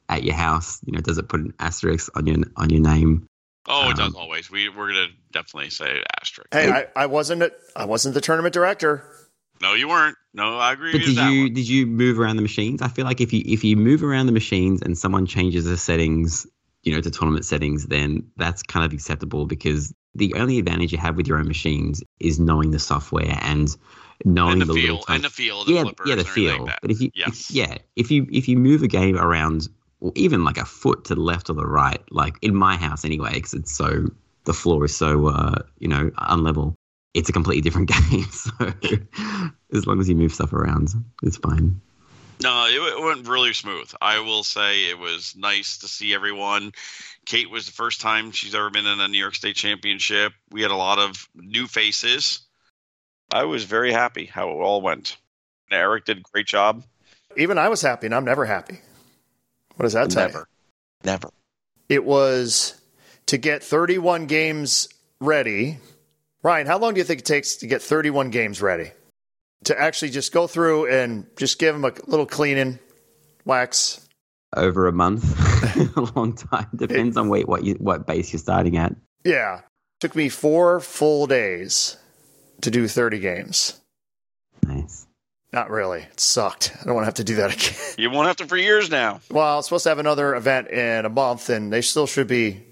at 0.10 0.24
your 0.24 0.36
house? 0.36 0.80
You 0.86 0.94
know, 0.94 1.00
does 1.00 1.18
it 1.18 1.28
put 1.30 1.40
an 1.40 1.54
asterisk 1.60 2.16
on 2.18 2.28
your 2.28 2.38
on 2.58 2.70
your 2.70 2.82
name? 2.82 3.26
Oh, 3.68 3.90
it 3.90 3.96
does 3.96 4.10
Um, 4.10 4.16
always. 4.18 4.52
We 4.52 4.70
we're 4.70 4.90
gonna 4.90 5.08
definitely 5.32 5.70
say 5.70 6.04
asterisk. 6.22 6.54
Hey, 6.54 6.70
I, 6.70 6.88
I 6.96 7.06
wasn't 7.06 7.44
a, 7.44 7.52
I 7.76 7.86
wasn't 7.86 8.14
the 8.14 8.22
tournament 8.22 8.54
director. 8.54 9.10
No, 9.62 9.74
you 9.74 9.88
weren't. 9.88 10.18
No, 10.34 10.58
I 10.60 10.74
agree 10.74 10.92
But 10.92 11.00
with 11.00 11.06
did 11.06 11.16
that 11.16 11.32
you 11.32 11.40
one. 11.40 11.50
did 11.50 11.68
you 11.68 11.88
move 11.88 12.20
around 12.20 12.36
the 12.36 12.42
machines? 12.42 12.82
I 12.82 12.88
feel 12.88 13.06
like 13.06 13.20
if 13.22 13.34
you 13.34 13.42
if 13.46 13.64
you 13.64 13.76
move 13.76 14.04
around 14.04 14.28
the 14.28 14.32
machines 14.32 14.82
and 14.82 14.98
someone 14.98 15.26
changes 15.26 15.66
the 15.66 15.78
settings, 15.78 16.46
you 16.84 16.94
know, 16.94 17.02
to 17.02 17.10
tournament 17.10 17.46
settings, 17.46 17.88
then 17.88 18.30
that's 18.38 18.62
kind 18.64 18.86
of 18.86 18.94
acceptable 18.94 19.46
because 19.46 19.94
the 20.16 20.34
only 20.36 20.60
advantage 20.60 20.92
you 20.92 21.00
have 21.00 21.16
with 21.18 21.28
your 21.28 21.40
own 21.40 21.48
machines 21.48 22.04
is 22.20 22.40
knowing 22.40 22.72
the 22.72 22.80
software 22.80 23.38
and 23.42 23.76
knowing 24.26 24.60
And 24.60 24.62
the 24.62 24.66
the 24.66 24.74
little 24.74 24.98
feel, 24.98 25.06
and 25.10 25.24
the 25.24 25.30
feel, 25.30 25.66
the 25.66 25.72
yeah, 25.72 25.82
flippers, 25.82 26.10
yeah, 26.10 26.16
the 26.16 26.26
feel. 26.26 26.66
like. 26.68 26.82
But 26.82 26.92
if 26.92 27.02
you, 27.02 27.12
if- 27.26 27.50
yeah, 27.52 27.78
if 27.96 28.12
you 28.12 28.28
if 28.32 28.48
you 28.48 28.58
move 28.58 28.84
a 28.84 28.88
game 28.88 29.18
around, 29.18 29.70
or 30.00 30.12
even 30.16 30.44
like 30.44 30.58
a 30.58 30.66
foot 30.66 31.06
to 31.06 31.16
the 31.16 31.22
left 31.22 31.50
or 31.50 31.54
the 31.54 31.66
right, 31.66 32.02
like 32.12 32.38
in 32.44 32.56
my 32.56 32.76
house 32.78 33.04
anyway, 33.04 33.34
because 33.34 33.54
it's 33.56 33.76
so 33.76 34.06
the 34.46 34.54
floor 34.54 34.86
is 34.86 34.96
so 34.96 35.28
uh, 35.28 35.56
you 35.80 35.88
know 35.88 36.12
unlevel, 36.18 36.76
it's 37.14 37.30
a 37.30 37.34
completely 37.34 37.62
different 37.62 37.90
game. 38.10 38.26
So 38.26 38.52
as 39.74 39.88
long 39.88 40.00
as 40.00 40.10
you 40.10 40.16
move 40.16 40.34
stuff 40.34 40.54
around, 40.54 40.90
it's 41.22 41.38
fine. 41.38 41.82
No, 42.42 42.66
it, 42.66 42.74
it 42.74 43.04
went 43.04 43.28
really 43.28 43.54
smooth. 43.54 43.92
I 44.02 44.20
will 44.20 44.44
say 44.44 44.90
it 44.90 44.98
was 44.98 45.36
nice 45.36 45.78
to 45.80 45.88
see 45.88 46.14
everyone. 46.14 46.74
Kate 47.26 47.50
was 47.50 47.66
the 47.66 47.72
first 47.72 48.02
time 48.02 48.32
she's 48.32 48.56
ever 48.56 48.70
been 48.70 48.86
in 48.86 49.00
a 49.00 49.08
New 49.08 49.18
York 49.18 49.36
State 49.36 49.56
Championship. 49.56 50.34
We 50.52 50.62
had 50.62 50.72
a 50.72 50.76
lot 50.76 51.00
of 51.00 51.28
new 51.36 51.68
faces. 51.68 52.42
I 53.32 53.46
was 53.46 53.64
very 53.64 53.92
happy 53.92 54.26
how 54.26 54.50
it 54.50 54.56
all 54.56 54.82
went. 54.82 55.18
Eric 55.72 56.06
did 56.06 56.18
a 56.18 56.22
great 56.34 56.46
job. 56.46 56.84
Even 57.38 57.58
I 57.58 57.70
was 57.70 57.82
happy, 57.82 58.08
and 58.08 58.14
I'm 58.14 58.26
never 58.26 58.46
happy. 58.46 58.80
What 59.76 59.84
does 59.84 59.94
that 59.94 60.12
tell 60.12 60.28
you? 60.28 60.34
Never, 60.34 60.48
never. 61.04 61.30
It 61.90 62.06
was 62.06 62.80
to 63.28 63.38
get 63.38 63.64
31 63.64 64.28
games 64.28 64.88
ready. 65.20 65.80
Ryan, 66.44 66.68
how 66.68 66.78
long 66.78 66.94
do 66.94 67.00
you 67.00 67.06
think 67.06 67.22
it 67.22 67.26
takes 67.26 67.56
to 67.58 67.68
get 67.68 67.82
31 67.82 68.30
games 68.30 68.62
ready? 68.62 68.92
To 69.66 69.80
actually 69.80 70.12
just 70.12 70.34
go 70.34 70.46
through 70.46 70.92
and 70.92 71.26
just 71.38 71.58
give 71.58 71.74
them 71.74 71.86
a 71.86 71.94
little 72.06 72.26
cleaning, 72.26 72.80
wax. 73.46 74.06
Over 74.54 74.88
a 74.88 74.92
month, 74.92 75.24
a 75.98 76.02
long 76.16 76.36
time 76.36 76.68
depends 76.76 77.16
on 77.16 77.30
wait 77.30 77.48
what 77.48 77.64
you 77.64 77.76
what 77.76 78.06
base 78.06 78.34
you're 78.34 78.40
starting 78.40 78.78
at. 78.78 78.94
Yeah. 79.24 79.62
Took 80.02 80.16
me 80.18 80.28
four 80.28 80.82
full 80.82 81.28
days 81.28 81.96
to 82.62 82.70
do 82.70 82.88
30 82.90 83.20
games. 83.20 83.80
Nice. 84.68 85.08
Not 85.54 85.70
really. 85.70 86.02
It 86.02 86.20
sucked. 86.20 86.76
I 86.82 86.86
don't 86.86 86.96
want 86.96 87.04
to 87.04 87.08
have 87.08 87.14
to 87.16 87.24
do 87.24 87.36
that 87.36 87.54
again. 87.54 87.80
You 87.98 88.10
won't 88.10 88.28
have 88.28 88.38
to 88.38 88.48
for 88.48 88.58
years 88.58 88.90
now. 88.90 89.22
Well, 89.30 89.60
it's 89.60 89.68
supposed 89.68 89.84
to 89.84 89.90
have 89.90 90.00
another 90.00 90.36
event 90.36 90.68
in 90.70 91.06
a 91.06 91.10
month, 91.10 91.50
and 91.50 91.72
they 91.72 91.82
still 91.82 92.08
should 92.08 92.28
be 92.28 92.64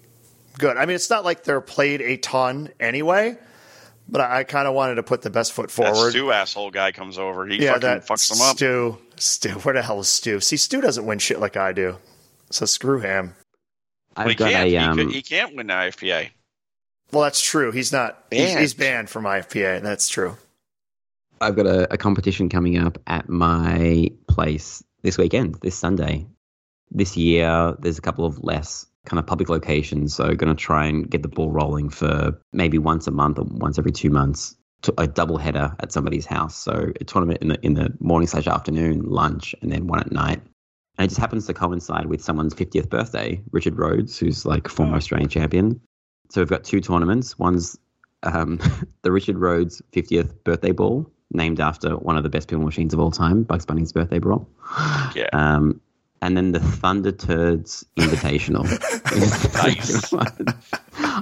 good. 0.58 0.78
I 0.78 0.88
mean, 0.88 0.96
it's 0.96 1.12
not 1.12 1.24
like 1.24 1.44
they're 1.44 1.62
played 1.62 2.02
a 2.02 2.18
ton 2.18 2.70
anyway, 2.80 3.38
but 4.08 4.22
I, 4.22 4.40
I 4.40 4.44
kind 4.44 4.68
of 4.68 4.74
wanted 4.74 4.96
to 4.96 5.04
put 5.04 5.22
the 5.22 5.30
best 5.30 5.54
foot 5.54 5.70
That 5.70 5.94
forward. 5.94 6.12
Stu 6.12 6.32
asshole 6.32 6.72
guy 6.72 6.92
comes 6.92 7.18
over. 7.18 7.46
He 7.48 7.62
yeah, 7.64 7.74
fucking 7.74 7.82
that 7.82 8.08
fucks 8.08 8.30
them 8.30 8.42
up. 8.42 8.56
Stu, 8.58 8.98
Stu, 9.18 9.50
where 9.64 9.74
the 9.74 9.82
hell 9.82 10.00
is 10.00 10.08
Stu? 10.08 10.40
See, 10.40 10.58
Stu 10.58 10.82
doesn't 10.82 11.06
win 11.06 11.20
shit 11.20 11.40
like 11.40 11.58
I 11.58 11.72
do, 11.74 11.98
so 12.50 12.66
screw 12.66 13.00
him. 13.00 13.34
But 14.16 14.26
he 14.28 14.32
I've 14.32 14.38
got 14.38 14.52
can't. 14.52 14.66
a 14.66 14.70
He 14.70 14.78
um. 14.78 14.98
could- 14.98 15.12
he, 15.12 15.22
can't 15.22 15.56
win 15.56 15.68
the 15.68 15.74
IFPA. 15.74 16.30
Well, 17.12 17.24
that's 17.24 17.42
true. 17.42 17.72
He's 17.72 17.92
not. 17.92 18.24
He's, 18.32 18.40
Banned. 18.46 18.60
he's 18.60 18.74
banned 18.74 19.10
from 19.10 19.24
IFPA. 19.26 19.82
That's 19.82 20.08
true. 20.08 20.38
I've 21.42 21.56
got 21.56 21.66
a, 21.66 21.94
a 21.94 21.98
competition 21.98 22.50
coming 22.50 22.78
up 22.78 22.98
at 23.08 23.28
my 23.28 24.10
place 24.28 24.84
this 25.02 25.18
weekend, 25.18 25.56
this 25.62 25.76
Sunday. 25.76 26.28
This 26.92 27.18
year, 27.18 27.76
there's 27.80 27.98
a 27.98 28.02
couple 28.02 28.26
of 28.26 28.44
less 28.44 28.86
kind 29.06 29.20
of 29.20 29.26
public 29.26 29.50
locations, 29.50 30.16
so 30.16 30.34
going 30.36 30.56
to 30.56 30.62
try 30.62 30.86
and 30.86 31.10
get 31.10 31.24
the 31.24 31.28
ball 31.28 31.52
rolling 31.52 31.90
for 31.90 32.40
maybe 32.54 32.78
once 32.78 33.08
a 33.08 33.12
month 33.12 33.40
or 33.40 33.46
once 33.46 33.80
every 33.80 33.92
two 33.92 34.10
months, 34.10 34.56
to 34.84 34.94
a 34.98 35.08
double 35.08 35.38
header 35.38 35.76
at 35.80 35.92
somebody's 35.92 36.26
house. 36.26 36.56
So 36.56 36.92
a 37.00 37.04
tournament 37.04 37.42
in 37.42 37.50
the 37.50 37.66
in 37.66 37.74
the 37.76 37.94
morning 38.00 38.28
slash 38.28 38.48
afternoon, 38.48 39.04
lunch, 39.04 39.56
and 39.62 39.72
then 39.72 39.88
one 39.88 40.00
at 40.00 40.12
night. 40.12 40.42
And 40.98 41.06
it 41.06 41.10
just 41.10 41.20
happens 41.20 41.48
to 41.48 41.54
coincide 41.54 42.08
with 42.08 42.22
someone's 42.22 42.54
50th 42.54 42.90
birthday, 42.90 43.42
Richard 43.52 43.78
Rhodes, 43.78 44.20
who's 44.20 44.46
like 44.46 44.68
former 44.68 44.96
Australian 44.96 45.30
champion. 45.30 45.80
So 46.30 46.42
we've 46.42 46.50
got 46.50 46.64
two 46.64 46.82
tournaments. 46.82 47.40
One's 47.40 47.78
um, 48.24 48.60
the 49.02 49.12
Richard 49.12 49.38
Rhodes 49.38 49.82
50th 49.94 50.44
birthday 50.44 50.72
ball, 50.72 51.10
named 51.32 51.60
after 51.60 51.96
one 51.98 52.18
of 52.18 52.24
the 52.24 52.30
best 52.30 52.50
pinball 52.50 52.66
machines 52.66 52.94
of 52.94 53.00
all 53.00 53.12
time, 53.12 53.44
Bugs 53.44 53.66
Bunny's 53.66 53.94
birthday 53.94 54.20
ball. 54.20 54.48
Yeah. 55.16 55.30
Um, 55.34 55.82
and 56.22 56.38
then 56.38 56.52
the 56.52 56.60
Thunder 56.60 57.12
Turds 57.12 57.86
Invitational. 57.98 58.66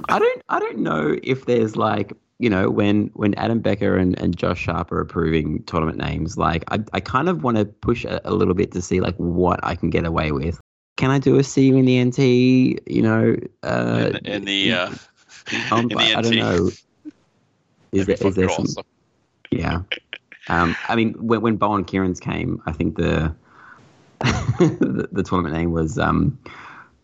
I 0.08 0.18
don't. 0.18 0.42
I 0.48 0.58
don't 0.58 0.78
know 0.78 1.16
if 1.22 1.46
there's 1.46 1.76
like 1.76 2.12
you 2.38 2.50
know 2.50 2.70
when 2.70 3.10
when 3.14 3.34
Adam 3.34 3.60
Becker 3.60 3.96
and, 3.96 4.18
and 4.18 4.36
Josh 4.36 4.60
Sharpe 4.60 4.92
are 4.92 5.00
approving 5.00 5.62
tournament 5.64 5.98
names. 5.98 6.36
Like 6.36 6.64
I, 6.70 6.80
I 6.92 7.00
kind 7.00 7.28
of 7.28 7.42
want 7.42 7.56
to 7.56 7.64
push 7.64 8.04
a, 8.04 8.20
a 8.24 8.32
little 8.32 8.54
bit 8.54 8.72
to 8.72 8.82
see 8.82 9.00
like 9.00 9.16
what 9.16 9.60
I 9.62 9.74
can 9.74 9.90
get 9.90 10.04
away 10.04 10.32
with. 10.32 10.60
Can 10.96 11.10
I 11.10 11.18
do 11.18 11.38
a 11.38 11.44
see 11.44 11.66
you 11.66 11.76
in 11.76 11.86
the 11.86 12.04
NT? 12.04 12.90
You 12.90 13.02
know, 13.02 13.36
uh, 13.62 14.12
in, 14.24 14.26
in 14.26 14.44
the 14.44 14.72
uh, 14.72 14.86
um, 15.70 15.90
in 15.90 15.98
the 15.98 16.14
I 16.16 16.22
don't 16.22 16.34
NT. 16.34 16.38
know. 16.38 16.70
Is 17.92 18.06
there, 18.06 18.16
is 18.20 18.36
there 18.36 18.48
some? 18.48 18.66
awesome. 18.66 18.84
Yeah. 19.50 19.82
Um, 20.48 20.76
I 20.88 20.94
mean, 20.94 21.14
when, 21.14 21.40
when 21.40 21.56
Bowen 21.56 21.84
Kerins 21.84 22.20
came, 22.20 22.62
I 22.66 22.72
think 22.72 22.96
the 22.96 23.34
the, 24.20 25.08
the 25.12 25.22
tournament 25.22 25.54
name 25.54 25.72
was 25.72 25.98
um, 25.98 26.38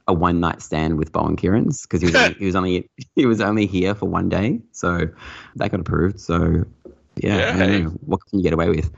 a 0.08 0.12
one 0.14 0.40
night 0.40 0.62
stand 0.62 0.98
with 0.98 1.12
Bowen 1.12 1.36
Kerins 1.36 1.82
because 1.82 2.00
he 2.00 2.06
was 2.06 2.14
only, 2.16 2.34
he 2.38 2.44
was 2.46 2.54
only 2.56 2.90
he 3.14 3.26
was 3.26 3.40
only 3.40 3.66
here 3.66 3.94
for 3.94 4.06
one 4.06 4.28
day, 4.28 4.60
so 4.72 5.08
that 5.56 5.70
got 5.70 5.80
approved. 5.80 6.20
So 6.20 6.64
yeah, 7.16 7.36
Yeah, 7.38 7.54
I 7.54 7.58
don't 7.66 7.82
know. 7.84 7.90
what 8.04 8.20
can 8.26 8.38
you 8.38 8.42
get 8.42 8.52
away 8.52 8.68
with? 8.68 8.90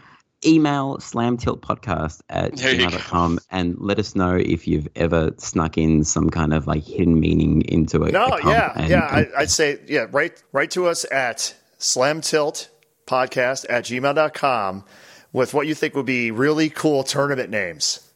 Email 0.47 0.99
slamtiltpodcast 0.99 2.21
at 2.31 2.55
There 2.57 2.73
you 2.73 2.87
gmail.com 2.87 3.41
and 3.51 3.77
let 3.81 3.99
us 3.99 4.15
know 4.15 4.37
if 4.37 4.69
you've 4.69 4.87
ever 4.95 5.33
snuck 5.39 5.77
in 5.77 6.05
some 6.05 6.31
kind 6.31 6.53
of 6.55 6.69
like 6.69 6.85
hidden 6.85 7.19
meaning 7.19 7.63
into 7.63 8.05
it. 8.05 8.13
No, 8.13 8.27
a 8.27 8.41
yeah, 8.45 8.73
and- 8.77 8.89
yeah. 8.89 9.17
and- 9.17 9.29
I, 9.37 9.41
I'd 9.43 9.51
say, 9.51 9.81
yeah, 9.89 10.07
write, 10.13 10.41
write 10.53 10.71
to 10.73 10.87
us 10.87 11.05
at 11.11 11.55
slamtiltpodcast 11.81 13.67
at 13.69 13.85
gmail.com 13.85 14.85
with 15.33 15.55
what 15.55 15.67
you 15.67 15.75
think 15.75 15.95
would 15.95 16.07
be 16.07 16.31
really 16.31 16.71
cool 16.71 17.03
tournament 17.05 17.51
names. 17.51 18.08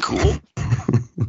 Cool. 0.00 0.34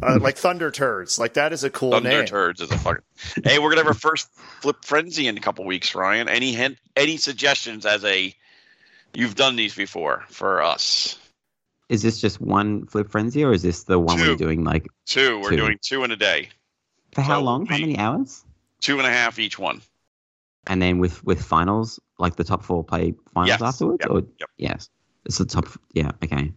Uh, 0.02 0.20
like 0.20 0.36
Thunder 0.38 0.72
Turds. 0.72 1.18
Like, 1.18 1.36
that 1.36 1.54
is 1.54 1.64
a 1.64 1.70
cool 1.70 1.92
Thunder 1.92 2.10
name. 2.10 2.26
turds 2.26 2.60
is 2.60 2.70
a 2.70 2.78
fucking. 2.78 3.02
Hey, 3.44 3.60
we're 3.60 3.70
gonna 3.70 3.82
have 3.82 3.88
our 3.88 3.94
first 3.94 4.30
flip 4.62 4.78
frenzy 4.84 5.28
in 5.28 5.38
a 5.38 5.40
couple 5.40 5.64
weeks, 5.66 5.96
Ryan. 5.96 6.28
Any 6.28 6.52
hint? 6.54 6.78
Any 6.96 7.18
suggestions 7.18 7.86
as 7.86 8.04
a? 8.04 8.36
You've 9.14 9.36
done 9.36 9.56
these 9.56 9.74
before 9.74 10.24
for 10.28 10.62
us. 10.62 11.18
Is 11.88 12.02
this 12.02 12.20
just 12.20 12.42
one 12.42 12.86
flip 12.88 13.10
frenzy 13.10 13.44
or 13.44 13.54
is 13.54 13.62
this 13.64 13.84
the 13.84 13.98
one 13.98 14.18
where 14.18 14.26
Two. 14.26 14.32
you're 14.32 14.38
doing 14.38 14.64
like 14.64 14.88
Two. 15.06 15.40
We're 15.40 15.52
Two. 15.52 15.58
doing 15.58 15.80
two 15.82 16.04
in 16.04 16.12
a 16.12 16.18
day. 16.18 16.50
for 17.14 17.22
how 17.22 17.40
So 17.40 17.44
long? 17.44 17.66
How 17.66 17.78
many 17.78 17.98
hours? 17.98 18.44
Two 18.82 18.98
and 18.98 19.08
a 19.08 19.12
half 19.12 19.40
each 19.40 19.58
one. 19.58 19.82
And 20.68 20.82
then 20.82 20.98
with 21.00 21.24
with 21.24 21.42
finals, 21.42 22.00
like 22.20 22.36
the 22.36 22.44
top 22.44 22.64
four 22.64 22.84
play 22.84 23.14
finals 23.34 23.50
Yes. 23.50 23.62
afterwards, 23.62 24.02
Yep. 24.02 24.10
or 24.12 24.20
Yep. 24.40 24.50
yes, 24.58 24.90
it's 25.26 25.38
the 25.38 25.46
top. 25.46 25.68
Yeah, 25.94 26.12
okay. 26.24 26.52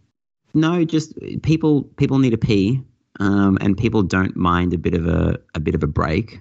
No, 0.54 0.84
just 0.84 1.14
people 1.42 1.84
people 1.96 2.18
need 2.18 2.34
a 2.34 2.38
pee, 2.38 2.82
um, 3.20 3.58
and 3.60 3.76
people 3.76 4.02
don't 4.02 4.36
mind 4.36 4.72
a 4.74 4.78
bit 4.78 4.94
of 4.94 5.06
a 5.06 5.38
a 5.54 5.60
bit 5.60 5.74
of 5.74 5.82
a 5.82 5.86
break. 5.86 6.40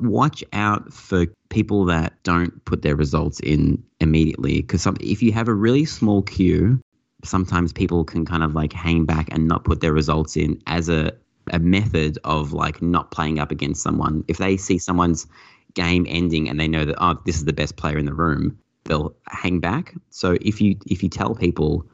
Watch 0.00 0.44
out 0.52 0.92
for 0.92 1.26
people 1.48 1.84
that 1.86 2.22
don't 2.22 2.64
put 2.64 2.82
their 2.82 2.96
results 2.96 3.40
in 3.40 3.82
immediately, 4.00 4.60
because 4.60 4.86
if 5.00 5.22
you 5.22 5.32
have 5.32 5.48
a 5.48 5.54
really 5.54 5.84
small 5.84 6.22
queue, 6.22 6.80
sometimes 7.24 7.72
people 7.72 8.04
can 8.04 8.24
kind 8.24 8.42
of 8.42 8.54
like 8.54 8.72
hang 8.72 9.04
back 9.04 9.28
and 9.30 9.48
not 9.48 9.64
put 9.64 9.80
their 9.80 9.92
results 9.92 10.36
in 10.36 10.60
as 10.66 10.88
a 10.88 11.12
a 11.52 11.58
method 11.58 12.18
of 12.24 12.52
like 12.52 12.82
not 12.82 13.10
playing 13.10 13.38
up 13.38 13.50
against 13.50 13.82
someone. 13.82 14.24
If 14.28 14.38
they 14.38 14.56
see 14.56 14.78
someone's 14.78 15.26
game 15.74 16.06
ending 16.08 16.48
and 16.48 16.58
they 16.58 16.68
know 16.68 16.84
that 16.84 16.96
oh 16.98 17.20
this 17.26 17.36
is 17.36 17.44
the 17.44 17.52
best 17.52 17.76
player 17.76 17.98
in 17.98 18.06
the 18.06 18.14
room, 18.14 18.58
they'll 18.84 19.14
hang 19.28 19.60
back. 19.60 19.94
So 20.10 20.36
if 20.40 20.60
you 20.60 20.76
if 20.86 21.02
you 21.02 21.08
tell 21.08 21.34
people 21.34 21.86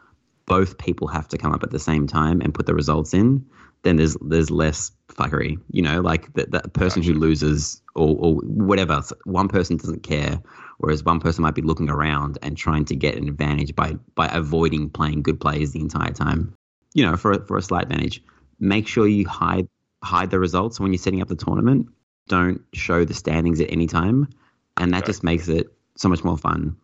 both 0.47 0.79
people 0.79 1.07
have 1.09 1.29
to 1.29 1.39
come 1.39 1.53
up 1.53 1.63
at 1.63 1.71
the 1.71 1.79
same 1.79 2.07
time 2.07 2.41
and 2.41 2.55
put 2.55 2.67
the 2.67 2.75
results 2.75 3.15
in, 3.15 3.45
then 3.83 3.97
there's 3.97 4.17
there's 4.21 4.51
less 4.51 4.93
fuckery. 5.09 5.61
You 5.71 5.83
know, 5.83 6.01
like 6.01 6.33
that 6.35 6.51
the 6.51 6.61
person 6.69 7.03
who 7.03 7.15
loses 7.15 7.81
or, 7.95 8.17
or 8.19 8.35
whatever, 8.37 9.03
one 9.25 9.49
person 9.49 9.77
doesn't 9.77 10.03
care, 10.03 10.41
whereas 10.79 11.05
one 11.05 11.21
person 11.21 11.43
might 11.43 11.55
be 11.55 11.63
looking 11.63 11.91
around 11.91 12.39
and 12.43 12.57
trying 12.57 12.85
to 12.87 12.97
get 12.97 13.17
an 13.17 13.29
advantage 13.29 13.75
by 13.75 13.95
by 14.15 14.27
avoiding 14.29 14.91
playing 14.91 15.23
good 15.23 15.41
players 15.41 15.73
the 15.73 15.81
entire 15.81 16.13
time. 16.13 16.55
You 16.95 17.07
know, 17.07 17.17
for 17.17 17.33
a- 17.33 17.47
for 17.47 17.57
a 17.57 17.63
slight 17.63 17.85
advantage. 17.85 18.23
Make 18.61 18.87
sure 18.87 19.07
you 19.09 19.27
hide 19.27 19.69
hide 20.05 20.31
the 20.31 20.39
results 20.39 20.79
when 20.81 20.93
you're 20.93 20.99
setting 20.99 21.23
up 21.23 21.29
the 21.29 21.37
tournament. 21.37 21.89
Don't 22.29 22.61
show 22.73 23.05
the 23.05 23.15
standings 23.15 23.61
at 23.61 23.71
any 23.73 23.87
time, 23.87 24.29
and 24.77 24.93
that 24.95 25.03
Okay. 25.03 25.07
just 25.07 25.25
makes 25.25 25.49
it 25.49 25.73
so 25.97 26.09
much 26.09 26.23
more 26.23 26.39
fun. 26.39 26.77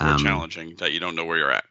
More 0.00 0.12
Um, 0.12 0.18
challenging 0.24 0.76
that 0.78 0.92
you 0.92 1.00
don't 1.00 1.14
know 1.14 1.24
where 1.24 1.36
you're 1.38 1.50
at. 1.50 1.64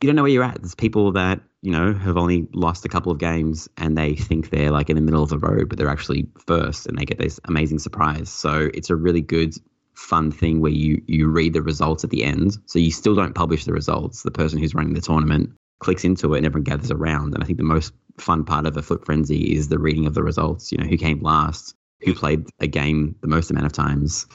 You 0.00 0.06
don't 0.06 0.16
know 0.16 0.22
where 0.22 0.30
you're 0.30 0.44
at. 0.44 0.60
There's 0.60 0.74
people 0.74 1.12
that 1.12 1.40
you 1.62 1.72
know, 1.72 1.92
have 1.92 2.16
only 2.16 2.46
lost 2.52 2.84
a 2.84 2.88
couple 2.88 3.10
of 3.10 3.18
games 3.18 3.68
and 3.76 3.98
they 3.98 4.14
think 4.14 4.50
they're 4.50 4.70
like 4.70 4.88
in 4.88 4.96
the 4.96 5.02
middle 5.02 5.22
of 5.22 5.28
the 5.28 5.38
road, 5.38 5.68
but 5.68 5.78
they're 5.78 5.88
actually 5.88 6.26
first 6.46 6.86
and 6.86 6.96
they 6.96 7.04
get 7.04 7.18
this 7.18 7.40
amazing 7.44 7.78
surprise. 7.78 8.28
So 8.28 8.70
it's 8.74 8.90
a 8.90 8.96
really 8.96 9.20
good, 9.20 9.54
fun 9.94 10.30
thing 10.30 10.60
where 10.60 10.70
you, 10.70 11.02
you 11.06 11.28
read 11.28 11.54
the 11.54 11.62
results 11.62 12.04
at 12.04 12.10
the 12.10 12.22
end. 12.22 12.56
So 12.66 12.78
you 12.78 12.92
still 12.92 13.16
don't 13.16 13.34
publish 13.34 13.64
the 13.64 13.72
results. 13.72 14.22
The 14.22 14.30
person 14.30 14.60
who's 14.60 14.74
running 14.74 14.94
the 14.94 15.00
tournament 15.00 15.50
clicks 15.80 16.04
into 16.04 16.34
it 16.34 16.38
and 16.38 16.46
everyone 16.46 16.64
gathers 16.64 16.92
around. 16.92 17.34
And 17.34 17.42
I 17.42 17.46
think 17.46 17.58
the 17.58 17.64
most 17.64 17.92
fun 18.18 18.44
part 18.44 18.66
of 18.66 18.76
a 18.76 18.82
Flip 18.82 19.04
Frenzy 19.04 19.56
is 19.56 19.68
the 19.68 19.78
reading 19.78 20.06
of 20.06 20.14
the 20.14 20.22
results. 20.22 20.70
You 20.70 20.78
know, 20.78 20.86
who 20.86 20.96
came 20.96 21.20
last, 21.20 21.74
who 22.02 22.14
played 22.14 22.48
a 22.60 22.68
game 22.68 23.16
the 23.20 23.28
most 23.28 23.50
amount 23.50 23.66
of 23.66 23.72
times. 23.72 24.26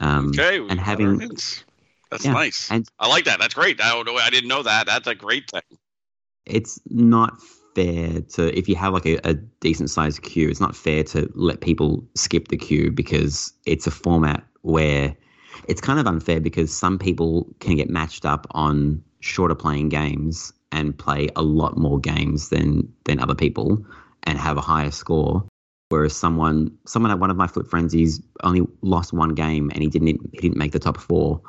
Um, 0.00 0.28
Okay, 0.28 0.58
and 0.58 0.78
having. 0.78 1.30
That's 2.10 2.24
yeah, 2.24 2.32
nice. 2.32 2.70
and 2.70 2.86
I 2.98 3.08
like 3.08 3.24
that. 3.24 3.38
That's 3.40 3.54
great. 3.54 3.80
I, 3.80 3.90
don't 3.92 4.06
know- 4.06 4.16
I 4.16 4.30
didn't 4.30 4.48
know 4.48 4.62
that. 4.62 4.86
That's 4.86 5.06
a 5.06 5.14
great 5.14 5.50
thing. 5.50 5.62
it's 6.46 6.80
not 6.90 7.40
fair 7.74 8.20
to 8.22 8.56
if 8.58 8.68
you 8.68 8.76
have 8.76 8.94
like 8.94 9.04
a, 9.06 9.18
a 9.28 9.34
decent 9.34 9.90
sized 9.90 10.22
queue 10.22 10.48
it's 10.48 10.60
not 10.60 10.74
fair 10.74 11.04
to 11.04 11.30
let 11.34 11.60
people 11.60 12.02
skip 12.14 12.48
the 12.48 12.56
queue 12.56 12.90
because 12.90 13.52
it's 13.66 13.86
a 13.86 13.90
format 13.90 14.42
where 14.62 15.14
it's 15.68 15.80
kind 15.82 15.98
of 16.00 16.06
unfair 16.06 16.40
because 16.40 16.72
some 16.74 16.98
people 16.98 17.46
can 17.60 17.76
get 17.76 17.90
matched 17.90 18.24
up 18.24 18.46
on 18.52 19.02
shorter 19.20 19.54
playing 19.54 19.90
games 19.90 20.54
and 20.72 20.96
play 20.96 21.28
a 21.36 21.42
lot 21.42 21.76
more 21.76 21.98
games 22.00 22.48
than 22.48 22.90
than 23.04 23.20
other 23.20 23.34
people 23.34 23.84
and 24.22 24.38
have 24.38 24.56
a 24.56 24.62
higher 24.62 24.90
score 24.90 25.44
whereas 25.90 26.16
someone 26.16 26.70
someone 26.86 27.10
at 27.10 27.18
one 27.18 27.30
of 27.30 27.36
my 27.36 27.46
flip 27.46 27.66
frenzies 27.66 28.22
only 28.42 28.62
lost 28.80 29.12
one 29.12 29.34
game 29.34 29.70
and 29.74 29.82
he 29.82 29.88
didn't 29.88 30.18
he 30.32 30.38
didn't 30.40 30.56
make 30.56 30.72
the 30.72 30.78
top 30.78 30.96
4 30.96 31.40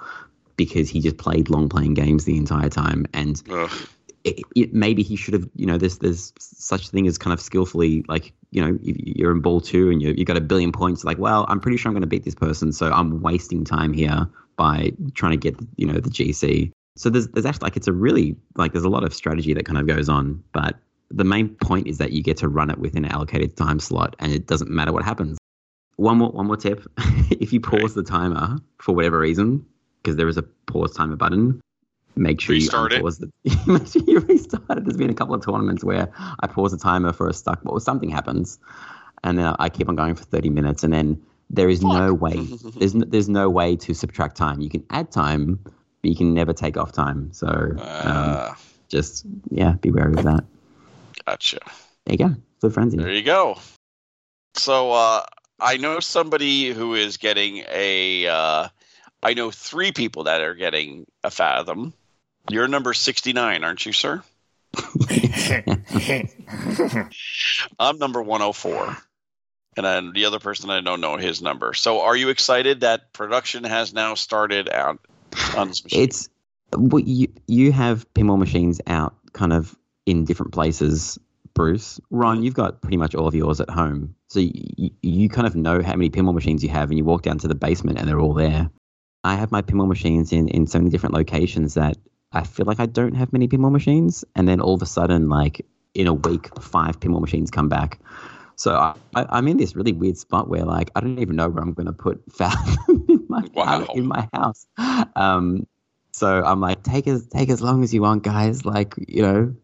because 0.58 0.90
he 0.90 1.00
just 1.00 1.18
played 1.18 1.50
long 1.50 1.70
playing 1.70 1.94
games 1.94 2.26
the 2.26 2.36
entire 2.36 2.70
time 2.70 3.06
and 3.14 3.42
Ugh. 3.50 3.72
it, 4.24 4.42
it, 4.56 4.74
maybe 4.74 5.04
he 5.04 5.16
should 5.16 5.34
have, 5.34 5.48
you 5.56 5.66
know, 5.66 5.78
there's 5.78 6.00
there's 6.00 6.34
such 6.40 6.90
thing 6.90 7.08
as 7.08 7.18
kind 7.18 7.34
of 7.34 7.40
skillfully, 7.40 8.04
like, 8.08 8.34
you 8.52 8.62
know, 8.62 8.78
you're 8.82 9.32
in 9.32 9.40
ball 9.40 9.62
two 9.62 9.90
and 9.90 10.02
you 10.02 10.14
you 10.18 10.26
got 10.26 10.36
a 10.36 10.42
billion 10.42 10.72
points, 10.72 11.06
like, 11.06 11.18
well, 11.18 11.46
I'm 11.48 11.60
pretty 11.60 11.78
sure 11.78 11.90
I'm 11.90 11.94
going 11.94 12.02
to 12.02 12.08
beat 12.08 12.24
this 12.24 12.36
person, 12.36 12.74
so 12.74 12.92
I'm 12.92 13.22
wasting 13.22 13.64
time 13.64 13.94
here 13.94 14.28
by 14.58 14.92
trying 15.14 15.32
to 15.32 15.38
get, 15.38 15.56
you 15.78 15.86
know, 15.86 16.00
the 16.00 16.10
GC. 16.10 16.72
So 16.98 17.10
there's 17.10 17.28
there's 17.30 17.46
actually 17.46 17.66
like 17.68 17.78
it's 17.78 17.88
a 17.88 17.94
really 17.94 18.36
like 18.56 18.74
there's 18.74 18.84
a 18.84 18.90
lot 18.90 19.04
of 19.04 19.14
strategy 19.14 19.54
that 19.54 19.66
kind 19.66 19.78
of 19.78 19.88
goes 19.88 20.10
on, 20.10 20.44
but 20.52 20.76
the 21.10 21.24
main 21.24 21.50
point 21.50 21.88
is 21.88 22.00
that 22.00 22.12
you 22.12 22.22
get 22.22 22.38
to 22.38 22.50
run 22.50 22.70
it 22.70 22.80
within 22.80 23.06
an 23.06 23.12
allocated 23.12 23.56
time 23.56 23.80
slot, 23.80 24.16
and 24.20 24.34
it 24.34 24.48
doesn't 24.48 24.70
matter 24.70 24.92
what 24.92 25.04
happens. 25.04 25.38
One 25.96 26.18
more 26.18 26.32
one 26.32 26.48
more 26.48 26.58
tip: 26.58 26.84
if 27.30 27.54
you 27.54 27.62
pause 27.62 27.94
the 27.94 28.04
timer 28.04 28.58
for 28.80 28.96
whatever 28.96 29.20
reason, 29.20 29.66
because 30.02 30.16
there 30.16 30.28
is 30.28 30.38
a 30.38 30.44
pause 30.44 30.94
timer 30.94 31.16
button, 31.16 31.62
make 32.16 32.42
sure 32.42 32.56
Restart 32.56 32.94
you 32.94 33.08
it. 33.08 33.20
the 33.20 33.32
make 33.68 33.88
sure 33.88 34.02
you 34.06 34.20
restart 34.20 34.78
it. 34.78 34.84
There's 34.86 34.98
been 34.98 35.10
a 35.10 35.14
couple 35.16 35.36
of 35.36 35.44
tournaments 35.46 35.84
where 35.84 36.12
I 36.40 36.48
pause 36.48 36.72
the 36.72 36.78
timer 36.78 37.14
for 37.14 37.28
a 37.28 37.34
stuck 37.34 37.64
ball, 37.64 37.80
something 37.80 38.10
happens, 38.10 38.60
and 39.24 39.38
then 39.38 39.56
I 39.60 39.70
keep 39.70 39.90
on 39.90 39.96
going 39.96 40.16
for 40.16 40.24
30 40.24 40.50
minutes, 40.50 40.84
and 40.84 40.94
then 40.94 41.22
there 41.50 41.70
is 41.70 41.82
no 41.82 42.14
way 42.14 42.38
there's 42.76 42.94
no, 42.94 43.06
there's 43.06 43.30
no 43.30 43.50
way 43.50 43.76
to 43.78 43.94
subtract 43.94 44.36
time. 44.36 44.60
You 44.60 44.70
can 44.70 44.84
add 44.90 45.12
time, 45.12 45.60
but 45.64 46.10
you 46.10 46.16
can 46.16 46.34
never 46.34 46.54
take 46.54 46.78
off 46.78 46.92
time. 46.92 47.32
So 47.32 47.48
um, 47.48 47.78
Uh, 47.80 48.56
just 48.90 49.26
yeah, 49.50 49.74
be 49.74 49.92
wary 49.92 50.14
of 50.14 50.24
that. 50.24 50.44
gotcha. 51.26 51.60
There 52.06 52.14
you 52.14 52.18
go, 52.18 52.36
flip 52.60 52.74
frenzy. 52.74 52.98
There 52.98 53.14
you 53.14 53.24
go. 53.24 53.60
So 54.56 54.92
uh, 54.92 55.24
I 55.60 55.78
know 55.78 56.00
somebody 56.00 56.70
who 56.74 56.96
is 56.96 57.18
getting 57.18 57.64
a. 57.70 58.70
I 59.24 59.34
know 59.34 59.52
three 59.52 59.92
people 59.92 60.24
that 60.26 60.42
are 60.42 60.54
getting 60.54 61.06
a 61.24 61.32
Fathom. 61.32 61.94
You're 62.50 62.68
number 62.68 62.94
69, 62.94 63.64
aren't 63.64 63.86
you, 63.86 63.92
sir? 63.92 64.24
I'm 67.80 67.98
number 67.98 68.22
104. 68.22 68.98
And 69.76 69.86
then 69.86 70.12
the 70.14 70.26
other 70.26 70.40
person, 70.40 70.70
I 70.70 70.82
don't 70.82 71.02
know 71.02 71.18
his 71.18 71.42
number. 71.42 71.74
So 71.74 72.02
are 72.02 72.16
you 72.16 72.30
excited 72.30 72.82
that 72.82 73.14
production 73.14 73.64
has 73.64 73.94
now 73.94 74.16
started 74.16 74.70
out 74.70 75.00
on 75.56 75.68
this 75.68 75.84
machine? 75.84 76.02
It's 76.02 76.30
well, 76.76 77.00
you 77.00 77.28
you 77.48 77.72
have 77.72 78.12
pinball 78.14 78.38
machines 78.38 78.82
out 78.88 79.16
kind 79.34 79.54
of 79.54 79.78
in 80.06 80.26
different 80.26 80.52
places. 80.52 81.20
Bruce, 81.54 82.00
Ron, 82.10 82.36
mm-hmm. 82.36 82.44
you've 82.46 82.54
got 82.54 82.82
pretty 82.82 82.98
much 82.98 83.16
all 83.16 83.28
of 83.28 83.34
yours 83.34 83.60
at 83.62 83.70
home, 83.70 84.16
so 84.28 84.40
you, 84.40 84.92
you 85.02 85.30
kind 85.30 85.48
of 85.48 85.56
know 85.56 85.82
how 85.82 85.94
many 85.94 86.10
pinball 86.10 86.34
machines 86.34 86.64
you 86.64 86.70
have, 86.70 86.90
and 86.90 86.98
you 86.98 87.06
walk 87.06 87.24
down 87.24 87.40
to 87.40 87.48
the 87.48 87.56
basement 87.56 87.98
and 87.98 88.08
they're 88.08 88.20
all 88.20 88.34
there. 88.34 88.70
I 89.28 89.36
have 89.36 89.52
my 89.52 89.62
pinball 89.62 89.88
machines 89.88 90.32
in 90.32 90.48
in 90.48 90.68
so 90.68 90.80
many 90.80 90.90
different 90.90 91.14
locations 91.16 91.74
that 91.74 91.98
I 92.32 92.44
feel 92.44 92.66
like 92.66 92.80
I 92.80 92.86
don't 92.86 93.16
have 93.16 93.32
many 93.34 93.48
pinball 93.48 93.72
machines, 93.72 94.24
and 94.36 94.48
then 94.48 94.62
all 94.62 94.74
of 94.74 94.82
a 94.82 94.86
sudden, 94.86 95.30
like 95.30 95.66
in 95.94 96.08
a 96.08 96.14
week, 96.14 96.50
five 96.62 97.00
pinball 97.00 97.22
machines 97.22 97.52
come 97.52 97.70
back. 97.70 98.00
So 98.56 98.76
I, 98.76 98.96
I'm 99.16 99.48
in 99.48 99.58
this 99.58 99.76
really 99.76 99.94
weird 99.94 100.18
spot 100.18 100.50
where 100.50 100.66
like 100.66 100.90
I 100.96 101.00
don't 101.02 101.20
even 101.20 101.36
know 101.36 101.50
where 101.50 101.64
I'm 101.64 101.74
going 101.74 101.86
to 101.88 101.94
put 101.94 102.24
Fathom 102.32 103.06
in 103.08 103.26
my 103.30 103.44
Wow. 103.54 103.86
in 103.94 104.08
my 104.08 104.28
house. 104.34 104.66
Um, 105.16 105.68
so 106.12 106.44
I'm 106.44 106.60
like, 106.60 106.82
take 106.84 107.08
as 107.08 107.28
take 107.28 107.50
as 107.50 107.62
long 107.62 107.84
as 107.84 107.94
you 107.94 108.02
want, 108.02 108.24
guys. 108.24 108.66
Like 108.66 108.96
you 109.08 109.22
know, 109.22 109.56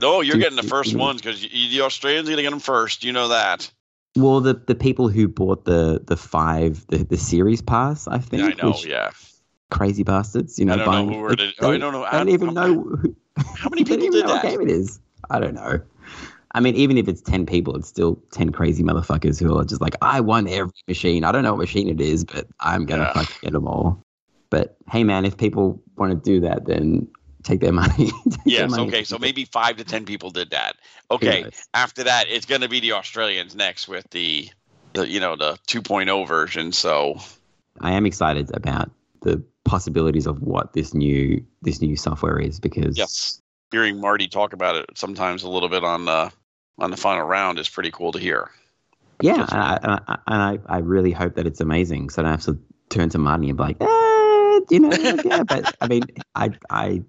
no, 0.00 0.20
you're 0.22 0.36
do- 0.36 0.42
getting 0.42 0.56
the 0.56 0.62
first 0.62 0.92
do- 0.92 0.98
ones 0.98 1.20
because 1.20 1.42
the 1.42 1.80
Australians 1.82 2.28
are 2.28 2.32
going 2.32 2.38
to 2.38 2.42
get 2.44 2.50
them 2.50 2.60
first. 2.60 3.04
You 3.04 3.12
know 3.12 3.28
that. 3.28 3.70
Well 4.18 4.40
the 4.40 4.54
the 4.54 4.74
people 4.74 5.08
who 5.08 5.28
bought 5.28 5.64
the 5.64 6.02
the 6.06 6.16
five 6.16 6.86
the, 6.88 6.98
the 6.98 7.16
series 7.16 7.62
pass, 7.62 8.06
I 8.08 8.18
think. 8.18 8.42
Yeah, 8.42 8.48
I 8.48 8.54
know. 8.62 8.70
which- 8.72 8.86
yeah. 8.86 9.10
Crazy 9.70 10.02
bastards, 10.02 10.58
you 10.58 10.64
know. 10.64 10.72
I 10.72 10.76
don't 10.76 10.86
know 10.86 10.92
buying, 10.92 11.12
who 11.12 11.18
were 11.18 11.36
they 11.36 11.52
I 11.60 11.76
don't 11.78 11.92
know- 11.92 12.02
I- 12.04 12.12
don't 12.12 12.30
even 12.30 12.54
know. 12.54 12.72
Who, 12.82 13.14
How 13.56 13.68
many 13.68 13.84
people 13.84 14.04
even 14.04 14.12
did 14.12 14.24
know 14.26 14.32
what 14.32 14.42
that? 14.42 14.50
game 14.50 14.60
it 14.62 14.70
is. 14.70 14.98
I 15.28 15.38
don't 15.40 15.54
know. 15.54 15.80
I 16.54 16.60
mean, 16.60 16.74
even 16.76 16.96
if 16.96 17.06
it's 17.06 17.20
ten 17.20 17.44
people, 17.44 17.76
it's 17.76 17.86
still 17.86 18.18
ten 18.30 18.50
crazy 18.50 18.82
motherfuckers 18.82 19.38
who 19.38 19.58
are 19.58 19.64
just 19.64 19.82
like, 19.82 19.94
I 20.00 20.20
won 20.20 20.48
every 20.48 20.72
machine. 20.88 21.22
I 21.22 21.32
don't 21.32 21.42
know 21.42 21.52
what 21.52 21.58
machine 21.58 21.86
it 21.88 22.00
is, 22.00 22.24
but 22.24 22.46
I'm 22.60 22.86
gonna 22.86 23.02
Yeah. 23.02 23.12
fucking 23.12 23.36
get 23.42 23.52
them 23.52 23.68
all. 23.68 24.02
But 24.48 24.78
hey, 24.90 25.04
man, 25.04 25.26
if 25.26 25.36
people 25.36 25.78
want 25.96 26.12
to 26.12 26.16
do 26.30 26.40
that, 26.40 26.64
then 26.64 27.06
take 27.42 27.60
their 27.60 27.72
money. 27.72 28.10
Take 28.24 28.24
their 28.24 28.42
Yes. 28.44 28.70
money. 28.70 28.88
Okay. 28.88 29.04
So 29.04 29.18
maybe 29.18 29.44
five 29.44 29.76
to 29.76 29.84
ten 29.84 30.04
people 30.04 30.30
did 30.30 30.50
that. 30.50 30.76
Okay. 31.10 31.48
After 31.74 32.04
that, 32.04 32.26
it's 32.28 32.46
going 32.46 32.60
to 32.60 32.68
be 32.68 32.80
the 32.80 32.92
Australians 32.92 33.54
next 33.54 33.88
with 33.88 34.08
the, 34.10 34.48
the 34.94 35.08
you 35.08 35.20
know, 35.20 35.36
the 35.36 35.58
2.0 35.68 36.26
version. 36.26 36.72
So 36.72 37.18
I 37.80 37.92
am 37.92 38.06
excited 38.06 38.50
about 38.54 38.90
the 39.22 39.42
possibilities 39.64 40.26
of 40.26 40.40
what 40.42 40.72
this 40.72 40.94
new 40.94 41.44
this 41.62 41.82
new 41.82 41.96
software 41.96 42.38
is 42.38 42.58
because 42.58 42.96
yes, 42.96 43.42
hearing 43.70 44.00
Marty 44.00 44.28
talk 44.28 44.52
about 44.52 44.76
it 44.76 44.86
sometimes 44.94 45.42
a 45.42 45.48
little 45.48 45.68
bit 45.68 45.84
on 45.84 46.04
the 46.04 46.32
on 46.78 46.90
the 46.90 46.96
final 46.96 47.24
round 47.24 47.58
is 47.58 47.68
pretty 47.68 47.90
cool 47.90 48.12
to 48.12 48.18
hear. 48.18 48.50
yeah, 49.20 49.46
and, 49.50 49.60
I, 49.60 49.78
and, 49.82 49.92
I, 49.92 50.18
and 50.28 50.60
I, 50.68 50.78
really 50.78 51.10
hope 51.10 51.34
that 51.34 51.44
it's 51.44 51.60
amazing. 51.60 52.10
So 52.10 52.22
I 52.22 52.24
don't 52.24 52.30
have 52.30 52.42
to 52.42 52.58
turn 52.88 53.08
to 53.10 53.18
Marty 53.18 53.48
and 53.48 53.56
be 53.56 53.62
like, 53.64 53.76
eh, 53.80 54.60
you 54.70 54.80
know, 54.80 55.20
yeah. 55.24 55.42
But 55.42 55.74
I 55.80 55.88
mean, 55.88 56.06
I, 56.36 56.50
I, 56.70 57.02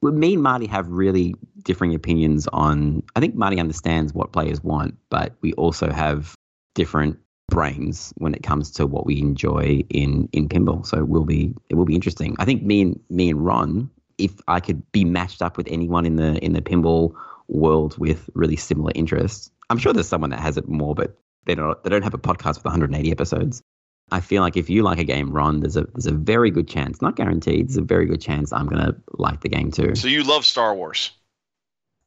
well, 0.00 0.12
me 0.12 0.34
and 0.34 0.42
Marty 0.42 0.66
have 0.66 0.88
really 0.88 1.34
differing 1.62 1.94
opinions 1.94 2.46
on. 2.52 3.02
I 3.16 3.20
think 3.20 3.34
Marty 3.34 3.58
understands 3.58 4.14
what 4.14 4.32
players 4.32 4.62
want, 4.62 4.96
but 5.10 5.34
we 5.40 5.52
also 5.54 5.90
have 5.90 6.34
different 6.74 7.18
brains 7.48 8.12
when 8.18 8.34
it 8.34 8.42
comes 8.42 8.70
to 8.72 8.86
what 8.86 9.06
we 9.06 9.18
enjoy 9.18 9.82
in 9.90 10.28
in 10.32 10.48
pinball. 10.48 10.86
So 10.86 10.98
it 10.98 11.08
will 11.08 11.24
be 11.24 11.54
it 11.68 11.74
will 11.74 11.84
be 11.84 11.94
interesting. 11.94 12.36
I 12.38 12.44
think 12.44 12.62
me 12.62 12.82
and 12.82 13.00
me 13.10 13.30
and 13.30 13.44
Ron, 13.44 13.90
if 14.18 14.32
I 14.48 14.60
could 14.60 14.82
be 14.92 15.04
matched 15.04 15.42
up 15.42 15.56
with 15.56 15.66
anyone 15.70 16.06
in 16.06 16.16
the 16.16 16.38
in 16.44 16.52
the 16.52 16.62
pinball 16.62 17.14
world 17.48 17.96
with 17.98 18.28
really 18.34 18.56
similar 18.56 18.92
interests, 18.94 19.50
I'm 19.70 19.78
sure 19.78 19.92
there's 19.92 20.08
someone 20.08 20.30
that 20.30 20.40
has 20.40 20.56
it 20.56 20.68
more, 20.68 20.94
but 20.94 21.18
they 21.46 21.54
don't 21.54 21.82
they 21.82 21.90
don't 21.90 22.02
have 22.02 22.14
a 22.14 22.18
podcast 22.18 22.56
with 22.56 22.66
180 22.66 23.10
episodes. 23.10 23.62
I 24.10 24.20
feel 24.20 24.42
like 24.42 24.56
if 24.56 24.70
you 24.70 24.82
like 24.82 24.98
a 24.98 25.04
game, 25.04 25.30
Ron, 25.30 25.60
there's 25.60 25.76
a 25.76 25.82
there's 25.94 26.06
a 26.06 26.12
very 26.12 26.50
good 26.50 26.68
chance, 26.68 27.02
not 27.02 27.16
guaranteed, 27.16 27.68
there's 27.68 27.76
a 27.76 27.82
very 27.82 28.06
good 28.06 28.20
chance 28.20 28.52
I'm 28.52 28.66
gonna 28.66 28.94
like 29.12 29.40
the 29.40 29.48
game 29.48 29.70
too. 29.70 29.94
So 29.94 30.08
you 30.08 30.22
love 30.24 30.44
Star 30.44 30.74
Wars? 30.74 31.10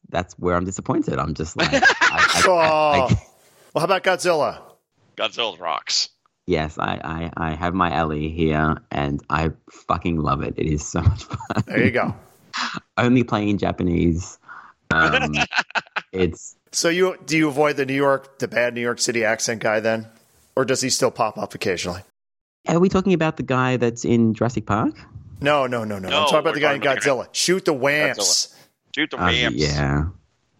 That's 0.08 0.34
where 0.38 0.56
I'm 0.56 0.64
disappointed. 0.64 1.18
I'm 1.18 1.34
just 1.34 1.56
like, 1.56 1.72
I, 1.72 1.78
I, 1.78 1.82
I, 1.82 2.18
I, 2.18 2.38
Oh. 2.46 3.08
Well, 3.74 3.80
how 3.80 3.84
about 3.84 4.02
Godzilla? 4.04 4.60
Godzilla 5.16 5.58
rocks. 5.58 6.10
yes, 6.46 6.76
I, 6.78 7.00
I 7.36 7.48
I 7.50 7.54
have 7.54 7.72
my 7.74 7.90
alley 7.90 8.28
here, 8.28 8.76
and 8.90 9.22
I 9.30 9.50
fucking 9.70 10.18
love 10.18 10.42
it. 10.42 10.54
It 10.58 10.66
is 10.66 10.86
so 10.86 11.00
much 11.00 11.24
fun. 11.24 11.62
There 11.66 11.84
you 11.84 11.90
go. 11.90 12.14
Only 12.98 13.24
playing 13.24 13.48
in 13.48 13.58
Japanese. 13.58 14.38
Um, 14.90 15.34
it's 16.12 16.56
So 16.72 16.90
you 16.90 17.16
do 17.24 17.36
you 17.38 17.48
avoid 17.48 17.76
the 17.76 17.86
New 17.86 17.94
York, 17.94 18.38
the 18.40 18.48
bad 18.48 18.74
New 18.74 18.82
York 18.82 18.98
City 18.98 19.24
accent 19.24 19.62
guy 19.62 19.80
then, 19.80 20.06
or 20.56 20.64
does 20.64 20.80
he 20.80 20.90
still 20.90 21.10
pop 21.10 21.38
up 21.38 21.54
occasionally? 21.54 22.02
are 22.68 22.78
we 22.78 22.88
talking 22.88 23.12
about 23.12 23.36
the 23.36 23.42
guy 23.42 23.76
that's 23.76 24.04
in 24.04 24.34
Jurassic 24.34 24.66
Park? 24.66 24.94
No, 25.40 25.66
no, 25.66 25.84
no, 25.84 25.98
no. 25.98 26.08
No, 26.08 26.20
I'm 26.20 26.24
talking 26.24 26.38
about 26.38 26.54
the 26.54 26.60
guy 26.60 26.74
in 26.74 26.80
talking 26.80 26.98
about 26.98 27.26
Godzilla. 27.26 27.28
Shoot 27.32 27.64
the 27.64 27.72
whamps. 27.72 28.54
Shoot 28.94 29.10
the 29.10 29.22
Uh, 29.22 29.30
yeah. 29.30 30.04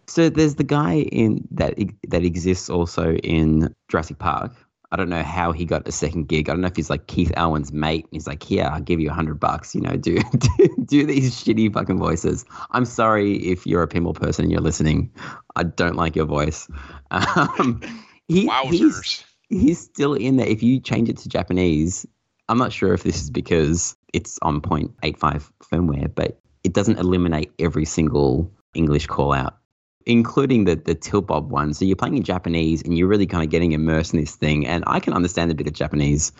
So 0.07 0.29
there's 0.29 0.55
the 0.55 0.65
guy 0.65 0.95
in 0.95 1.47
that 1.51 1.75
that 2.09 2.23
exists 2.23 2.69
also 2.69 3.13
in 3.15 3.73
Jurassic 3.89 4.19
Park. 4.19 4.51
I 4.91 4.95
don't 4.95 5.09
know 5.09 5.23
how 5.23 5.53
he 5.53 5.65
got 5.65 5.87
a 5.87 5.91
second 5.91 6.27
gig. 6.27 6.49
I 6.49 6.51
don't 6.53 6.61
know 6.61 6.67
if 6.67 6.75
he's 6.75 6.89
like 6.89 7.07
Keith 7.07 7.31
Elwin's 7.35 7.71
mate. 7.71 8.05
He's 8.11 8.27
like, 8.27 8.51
yeah, 8.51 8.71
I'll 8.71 8.81
give 8.81 8.99
you 8.99 9.09
a 9.09 9.13
hundred 9.13 9.39
bucks. 9.39 9.73
You 9.73 9.81
know, 9.81 9.95
do, 9.95 10.19
do 10.37 10.75
do 10.85 11.05
these 11.07 11.33
shitty 11.33 11.73
fucking 11.73 11.97
voices. 11.97 12.45
I'm 12.71 12.85
sorry 12.85 13.37
if 13.37 13.65
you're 13.65 13.81
a 13.81 13.87
pinball 13.87 14.13
person 14.13 14.43
and 14.43 14.51
you're 14.51 14.61
listening. 14.61 15.11
I 15.55 15.63
don't 15.63 15.95
like 15.95 16.15
your 16.15 16.25
voice. 16.25 16.67
Um, 17.11 17.81
he, 18.27 18.47
Wowzers. 18.47 19.23
He's, 19.59 19.79
still 19.79 20.13
in 20.13 20.37
there. 20.37 20.47
If 20.47 20.63
you 20.63 20.79
change 20.79 21.09
it 21.09 21.17
to 21.17 21.29
Japanese, 21.29 22.05
I'm 22.49 22.57
not 22.57 22.73
sure 22.73 22.93
if 22.93 23.03
this 23.03 23.21
is 23.21 23.29
because 23.29 23.95
it's 24.13 24.39
on 24.41 24.61
0.85 24.61 25.49
firmware, 25.61 26.13
but 26.13 26.39
it 26.63 26.73
doesn't 26.73 26.99
eliminate 26.99 27.51
every 27.59 27.85
single 27.85 28.51
English 28.73 29.07
call 29.07 29.33
out 29.33 29.57
including 30.05 30.65
the 30.65 30.75
the 30.75 30.95
tilt 30.95 31.27
bob 31.27 31.51
one. 31.51 31.73
So 31.73 31.85
you're 31.85 31.95
playing 31.95 32.17
in 32.17 32.23
Japanese 32.23 32.81
and 32.81 32.97
you're 32.97 33.07
really 33.07 33.27
kind 33.27 33.43
of 33.43 33.49
getting 33.49 33.71
immersed 33.71 34.13
in 34.13 34.19
this 34.19 34.35
thing. 34.35 34.65
And 34.65 34.83
I 34.87 34.99
can 34.99 35.13
understand 35.13 35.51
a 35.51 35.55
bit 35.55 35.67
of 35.67 35.73
Japanese, 35.73 36.31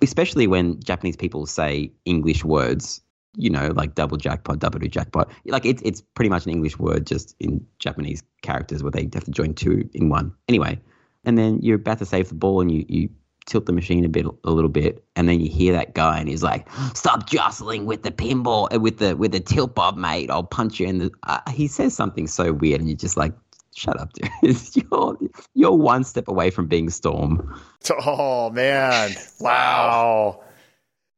especially 0.00 0.46
when 0.46 0.80
Japanese 0.82 1.16
people 1.16 1.46
say 1.46 1.92
English 2.04 2.44
words. 2.44 3.00
You 3.34 3.48
know, 3.48 3.72
like 3.74 3.94
double 3.94 4.18
jackpot, 4.18 4.58
double 4.58 4.78
jackpot. 4.80 5.30
Like 5.46 5.64
it's 5.64 5.80
it's 5.82 6.02
pretty 6.02 6.28
much 6.28 6.44
an 6.44 6.52
English 6.52 6.78
word 6.78 7.06
just 7.06 7.34
in 7.40 7.66
Japanese 7.78 8.22
characters 8.42 8.82
where 8.82 8.90
they 8.90 9.08
have 9.14 9.24
to 9.24 9.30
join 9.30 9.54
two 9.54 9.88
in 9.94 10.10
one. 10.10 10.34
Anyway, 10.48 10.78
and 11.24 11.38
then 11.38 11.58
you're 11.62 11.76
about 11.76 11.98
to 11.98 12.06
save 12.06 12.28
the 12.28 12.34
ball 12.34 12.60
and 12.60 12.70
you 12.70 12.84
you 12.88 13.08
tilt 13.46 13.66
the 13.66 13.72
machine 13.72 14.04
a 14.04 14.08
bit 14.08 14.24
a 14.44 14.50
little 14.50 14.70
bit 14.70 15.04
and 15.16 15.28
then 15.28 15.40
you 15.40 15.50
hear 15.50 15.72
that 15.72 15.94
guy 15.94 16.18
and 16.18 16.28
he's 16.28 16.42
like 16.42 16.68
stop 16.94 17.28
jostling 17.28 17.86
with 17.86 18.02
the 18.02 18.10
pinball 18.10 18.72
uh, 18.72 18.78
with 18.78 18.98
the 18.98 19.16
with 19.16 19.32
the 19.32 19.40
tilt 19.40 19.74
bob 19.74 19.96
mate. 19.96 20.30
I'll 20.30 20.44
punch 20.44 20.78
you 20.78 20.86
in 20.86 20.98
the 20.98 21.10
uh, 21.24 21.40
he 21.50 21.66
says 21.66 21.94
something 21.94 22.26
so 22.26 22.52
weird 22.52 22.80
and 22.80 22.88
you're 22.88 22.96
just 22.96 23.16
like 23.16 23.32
shut 23.74 23.98
up 23.98 24.12
dude. 24.12 24.30
You're 24.74 25.16
you're 25.54 25.72
one 25.76 26.04
step 26.04 26.28
away 26.28 26.50
from 26.50 26.66
being 26.66 26.90
storm. 26.90 27.58
Oh 27.90 28.50
man. 28.50 29.12
Wow. 29.40 30.42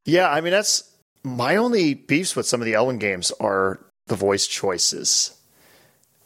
Yeah 0.04 0.30
i 0.30 0.40
mean 0.40 0.52
that's 0.52 0.90
my 1.24 1.56
only 1.56 1.94
beefs 1.94 2.36
with 2.36 2.46
some 2.46 2.60
of 2.60 2.66
the 2.66 2.74
Elwin 2.74 2.98
games 2.98 3.32
are 3.40 3.80
the 4.06 4.14
voice 4.14 4.46
choices 4.46 5.36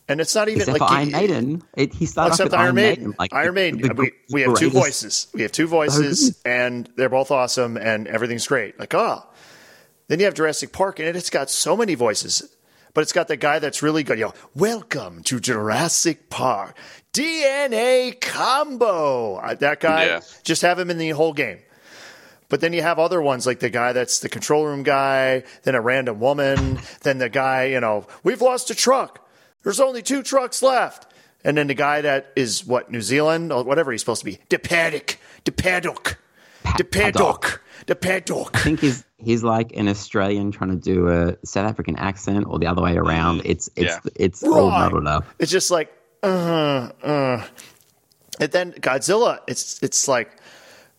and 0.09 0.21
it's 0.21 0.35
not 0.35 0.49
even 0.49 0.63
Except 0.63 0.81
like 0.81 0.89
for 0.91 0.95
Iron 0.97 1.11
Maiden. 1.13 1.63
It, 1.77 1.93
he 1.95 2.07
started 2.07 2.33
except 2.33 2.49
off 2.49 2.53
with 2.53 2.61
Iron 2.61 2.75
Maiden. 2.75 3.05
Maiden. 3.05 3.15
Like 3.19 3.33
Iron 3.35 3.55
Maiden. 3.55 3.81
the 3.83 3.95
we, 3.95 4.13
we 4.33 4.43
have 4.43 4.55
two 4.55 4.71
voices. 4.71 5.29
We 5.35 5.43
have 5.43 5.53
two 5.53 5.67
voices, 5.67 6.41
and 6.45 6.89
they're 6.97 7.09
both 7.09 7.31
awesome, 7.31 7.77
and 7.77 8.07
everything's 8.09 8.47
great. 8.47 8.79
Like, 8.79 8.95
oh. 8.95 9.25
Then 10.09 10.19
you 10.21 10.25
have 10.25 10.35
Jurassic 10.35 10.73
Park, 10.73 10.99
and 11.01 11.15
it's 11.17 11.29
got 11.29 11.51
so 11.51 11.77
many 11.77 11.95
voices, 11.95 12.57
but 12.95 13.03
it's 13.03 13.13
got 13.13 13.29
the 13.29 13.37
guy 13.37 13.59
that's 13.59 13.83
really 13.83 14.03
good. 14.03 14.19
You 14.19 14.27
know, 14.27 14.35
welcome 14.55 15.23
to 15.25 15.39
Jurassic 15.39 16.31
Park. 16.31 16.75
DNA 17.13 18.19
combo. 18.21 19.37
Uh, 19.37 19.55
that 19.55 19.81
guy, 19.81 20.07
Yeah. 20.07 20.21
just 20.45 20.63
have 20.63 20.79
him 20.79 20.91
in 20.91 20.97
the 20.97 21.11
whole 21.11 21.35
game. 21.35 21.59
But 22.49 22.61
then 22.63 22.73
you 22.73 22.81
have 22.81 22.99
other 22.99 23.21
ones 23.21 23.47
like 23.47 23.61
the 23.61 23.69
guy 23.69 23.93
that's 23.93 24.21
the 24.21 24.29
control 24.31 24.65
room 24.65 24.83
guy, 24.83 25.43
then 25.65 25.75
a 25.75 25.81
random 25.83 26.19
woman, 26.19 26.79
then 27.03 27.19
the 27.19 27.29
guy, 27.29 27.65
you 27.65 27.81
know, 27.81 28.07
we've 28.23 28.41
lost 28.41 28.71
a 28.71 28.75
truck. 28.75 29.28
There's 29.63 29.81
only 29.81 30.03
two 30.03 30.23
trucks 30.23 30.63
left. 30.63 31.07
And 31.45 31.57
then 31.57 31.69
the 31.69 31.75
guy 31.75 32.01
that 32.01 32.33
is 32.37 32.67
what, 32.67 32.91
New 32.91 33.01
Zealand 33.01 33.53
or 33.53 33.63
whatever 33.63 33.93
he's 33.93 34.01
supposed 34.01 34.21
to 34.21 34.25
be. 34.25 34.39
De 34.49 34.59
Paddock. 34.59 35.19
De 35.45 35.53
Paddock. 35.53 36.19
De 36.77 36.85
Paddock. 36.85 37.63
De 37.87 37.95
Paddock. 37.95 38.51
I 38.57 38.59
think 38.61 38.81
he's 38.81 39.05
he's 39.19 39.43
like 39.45 39.73
an 39.77 39.89
Australian 39.89 40.51
trying 40.51 40.71
to 40.71 40.77
do 40.77 41.09
a 41.09 41.37
South 41.47 41.69
African 41.71 41.97
accent 41.97 42.47
or 42.49 42.59
the 42.59 42.67
other 42.67 42.83
way 42.83 42.97
around. 42.97 43.43
It's 43.45 43.71
it's 43.77 43.95
Yeah. 44.05 44.11
it's 44.17 44.43
all 44.43 44.69
Right. 44.69 44.81
muddled 44.85 45.07
up. 45.07 45.25
It's 45.39 45.51
just 45.53 45.71
like, 45.71 45.93
uh, 46.23 46.91
uh. 47.03 47.45
And 48.41 48.53
then 48.53 48.73
Godzilla, 48.73 49.39
it's 49.47 49.81
it's 49.83 50.09
like, 50.09 50.31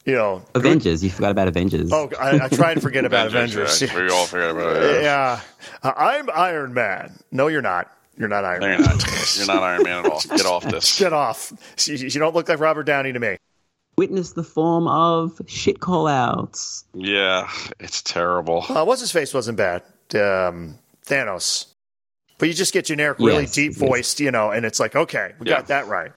you 0.06 0.16
know, 0.16 0.42
Avengers, 0.56 1.04
you 1.04 1.10
forgot 1.10 1.32
about 1.32 1.48
Avengers. 1.50 1.92
oh, 1.92 2.10
I, 2.20 2.46
I 2.46 2.48
try 2.48 2.72
and 2.72 2.82
forget 2.82 3.04
about 3.06 3.28
Avengers. 3.28 3.82
yeah, 3.82 3.96
we 3.96 4.10
all 4.10 4.26
forgot 4.26 4.52
about 4.52 4.78
it. 4.78 5.04
Yeah. 5.04 5.42
Uh, 5.84 5.92
I'm 5.96 6.30
Iron 6.34 6.74
Man. 6.74 7.20
No, 7.32 7.48
you're 7.48 7.62
not. 7.62 7.92
You're 8.20 8.28
not 8.28 8.46
Iron 8.46 8.60
No, 8.62 8.68
Man. 8.68 8.80
you're 8.80 8.88
not. 8.88 9.38
You're 9.38 9.48
not 9.48 9.64
Iron 9.64 9.84
Man 9.84 10.06
at 10.06 10.12
all. 10.12 10.22
Get 10.22 10.46
off 10.46 10.64
this. 10.70 11.00
Get 11.00 11.14
off. 11.14 11.52
You, 11.88 11.96
you 11.96 12.10
don't 12.20 12.36
look 12.36 12.48
like 12.50 12.60
Robert 12.60 12.84
Downey 12.84 13.14
to 13.14 13.20
me. 13.20 13.38
Witness 13.98 14.34
the 14.34 14.44
form 14.44 14.88
of 14.88 15.42
shit 15.48 15.80
call 15.80 16.06
outs. 16.08 16.86
Yeah, 16.94 17.50
it's 17.80 18.02
terrible. 18.02 18.66
Uh, 18.70 18.86
what's 18.86 19.02
his 19.02 19.12
face 19.12 19.34
wasn't 19.34 19.58
bad. 19.58 19.84
Um, 20.14 20.78
Thanos. 21.06 21.68
But 22.38 22.48
you 22.50 22.54
just 22.54 22.74
get 22.74 22.86
generic, 22.86 23.20
really 23.20 23.42
Yes, 23.44 23.54
deep 23.54 23.72
yes. 23.72 23.80
voiced, 23.80 24.20
you 24.22 24.32
know, 24.32 24.52
and 24.52 24.66
it's 24.66 24.80
like, 24.80 24.96
okay, 24.96 25.34
we 25.40 25.48
Yeah. 25.50 25.58
got 25.58 25.68
that 25.68 25.88
right. 25.88 26.12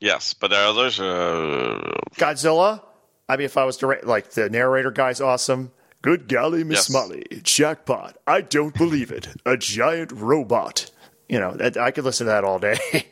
Yes, 0.00 0.34
but 0.34 0.48
there 0.50 0.60
are 0.62 0.68
others. 0.68 1.00
Uh, 1.00 1.92
Godzilla. 2.16 2.82
I 3.28 3.36
mean, 3.36 3.46
if 3.46 3.56
I 3.56 3.64
was 3.64 3.78
to 3.78 3.86
rate, 3.86 4.06
like 4.06 4.32
the 4.32 4.50
narrator 4.50 4.90
guy's 4.90 5.20
awesome. 5.22 5.70
Good 6.02 6.28
golly, 6.28 6.62
Miss 6.64 6.88
Yes. 6.88 6.90
Molly, 6.90 7.24
jackpot! 7.42 8.18
I 8.26 8.42
don't 8.42 8.74
believe 8.76 9.10
it. 9.10 9.28
A 9.46 9.56
giant 9.56 10.12
robot. 10.12 10.90
You 11.34 11.40
know, 11.40 11.56
I 11.80 11.90
could 11.90 12.04
listen 12.04 12.26
to 12.26 12.32
that 12.32 12.44
all 12.44 12.60
day. 12.60 12.78
and, 12.92 13.04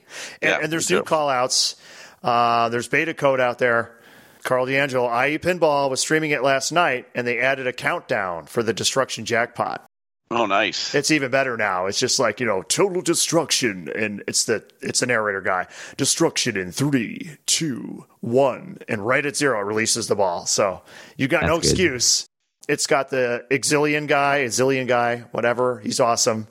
Yeah, 0.42 0.58
and 0.62 0.72
there's 0.72 0.88
new 0.88 0.98
too. 0.98 1.02
call 1.02 1.28
outs. 1.28 1.74
Uh, 2.22 2.68
there's 2.68 2.86
beta 2.86 3.14
code 3.14 3.40
out 3.40 3.58
there. 3.58 3.98
Carl 4.44 4.66
D'Angelo, 4.66 5.06
IE 5.24 5.40
Pinball 5.40 5.90
was 5.90 5.98
streaming 6.00 6.30
it 6.30 6.40
last 6.40 6.70
night, 6.70 7.08
and 7.16 7.26
they 7.26 7.40
added 7.40 7.66
a 7.66 7.72
countdown 7.72 8.46
for 8.46 8.62
the 8.62 8.72
destruction 8.72 9.24
jackpot. 9.24 9.84
oh, 10.30 10.46
nice. 10.46 10.94
It's 10.94 11.10
even 11.10 11.32
better 11.32 11.56
now. 11.56 11.86
It's 11.86 11.98
just 11.98 12.20
like 12.20 12.38
you 12.38 12.46
know, 12.46 12.62
total 12.62 13.02
destruction, 13.02 13.90
and 13.92 14.22
it's 14.28 14.44
the 14.44 14.62
it's 14.80 15.00
the 15.00 15.06
narrator 15.06 15.40
guy. 15.40 15.66
Destruction 15.96 16.56
in 16.56 16.70
three, 16.70 17.38
two, 17.46 18.06
one, 18.20 18.78
and 18.86 19.04
right 19.04 19.26
at 19.26 19.34
zero 19.34 19.60
releases 19.62 20.06
the 20.06 20.14
ball. 20.14 20.46
So 20.46 20.82
you 21.16 21.26
got 21.26 21.42
no 21.42 21.56
good. 21.56 21.64
excuse. 21.64 22.28
It's 22.68 22.86
got 22.86 23.10
the 23.10 23.44
exilian 23.50 24.06
guy, 24.06 24.44
exilian 24.44 24.86
guy, 24.86 25.24
whatever. 25.32 25.80
He's 25.80 25.98
awesome. 25.98 26.46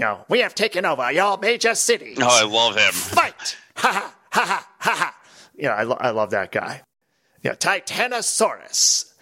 You 0.00 0.06
know, 0.06 0.24
we 0.30 0.38
have 0.38 0.54
taken 0.54 0.86
over 0.86 1.12
y'all 1.12 1.36
major 1.36 1.74
cities. 1.74 2.16
Oh, 2.22 2.26
I 2.26 2.44
love 2.44 2.74
him. 2.74 2.90
Fight! 2.90 3.58
Ha 3.76 3.92
ha 3.92 4.14
ha 4.32 4.40
ha 4.40 4.68
ha 4.78 4.94
ha! 4.94 5.16
Yeah, 5.54 5.74
I, 5.74 5.82
lo- 5.82 5.98
I 6.00 6.08
love 6.08 6.30
that 6.30 6.52
guy. 6.52 6.80
Yeah, 7.42 7.52
Titanosaurus. 7.54 9.12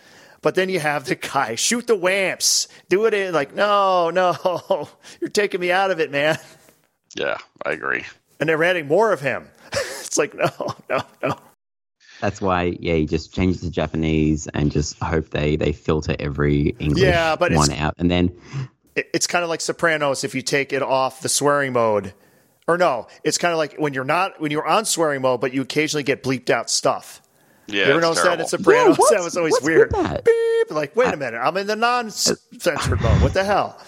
But 0.40 0.54
then 0.54 0.68
you 0.68 0.78
have 0.78 1.06
the 1.06 1.16
guy 1.16 1.56
shoot 1.56 1.88
the 1.88 1.96
wamps, 1.96 2.68
do 2.88 3.06
it 3.06 3.14
in 3.14 3.34
like 3.34 3.56
no, 3.56 4.10
no, 4.10 4.88
you're 5.20 5.30
taking 5.30 5.60
me 5.60 5.72
out 5.72 5.90
of 5.90 5.98
it, 5.98 6.12
man. 6.12 6.38
Yeah, 7.16 7.38
I 7.66 7.72
agree. 7.72 8.04
And 8.38 8.48
they're 8.48 8.62
adding 8.62 8.86
more 8.86 9.12
of 9.12 9.20
him. 9.20 9.48
it's 9.72 10.16
like 10.16 10.32
no, 10.32 10.48
no, 10.88 11.02
no. 11.24 11.36
That's 12.20 12.40
why, 12.40 12.76
yeah, 12.78 12.94
you 12.94 13.06
just 13.06 13.34
change 13.34 13.56
it 13.56 13.60
to 13.62 13.70
Japanese 13.70 14.46
and 14.54 14.70
just 14.70 14.96
hope 15.02 15.30
they 15.30 15.56
they 15.56 15.72
filter 15.72 16.14
every 16.20 16.76
English 16.78 17.02
Yeah, 17.02 17.34
but 17.34 17.50
one 17.52 17.72
out, 17.72 17.94
and 17.98 18.08
then 18.08 18.26
It- 18.28 18.68
It's 19.14 19.26
kind 19.26 19.42
of 19.44 19.48
like 19.50 19.60
Sopranos 19.60 20.24
if 20.24 20.34
you 20.34 20.42
take 20.42 20.72
it 20.72 20.82
off 20.82 21.20
the 21.20 21.28
swearing 21.28 21.72
mode. 21.72 22.14
Or 22.66 22.76
no, 22.76 23.06
it's 23.24 23.38
kind 23.38 23.52
of 23.52 23.58
like 23.58 23.76
when 23.78 23.94
you're 23.94 24.04
not 24.04 24.40
when 24.40 24.50
you're 24.50 24.66
on 24.66 24.84
swearing 24.84 25.22
mode, 25.22 25.40
but 25.40 25.54
you 25.54 25.62
occasionally 25.62 26.02
get 26.02 26.22
bleeped 26.22 26.50
out 26.50 26.68
stuff. 26.68 27.22
Yeah, 27.66 27.84
You 27.86 27.90
ever 27.92 27.98
it's 27.98 28.02
notice 28.02 28.16
that 28.18 28.24
terrible. 28.24 28.42
in 28.42 28.48
Sopranos? 28.48 28.98
what's- 28.98 29.10
that 29.16 29.22
was 29.24 29.36
always 29.36 29.52
what's 29.52 29.64
weird. 29.64 29.92
with 29.92 30.02
that? 30.02 30.24
Beep. 30.24 30.70
Like, 30.70 30.94
wait 30.96 31.12
a 31.14 31.16
minute, 31.16 31.38
I'm 31.38 31.56
in 31.56 31.66
the 31.66 31.76
non-censored 31.76 33.00
mode. 33.02 33.22
What 33.22 33.32
the 33.34 33.44
hell? 33.44 33.80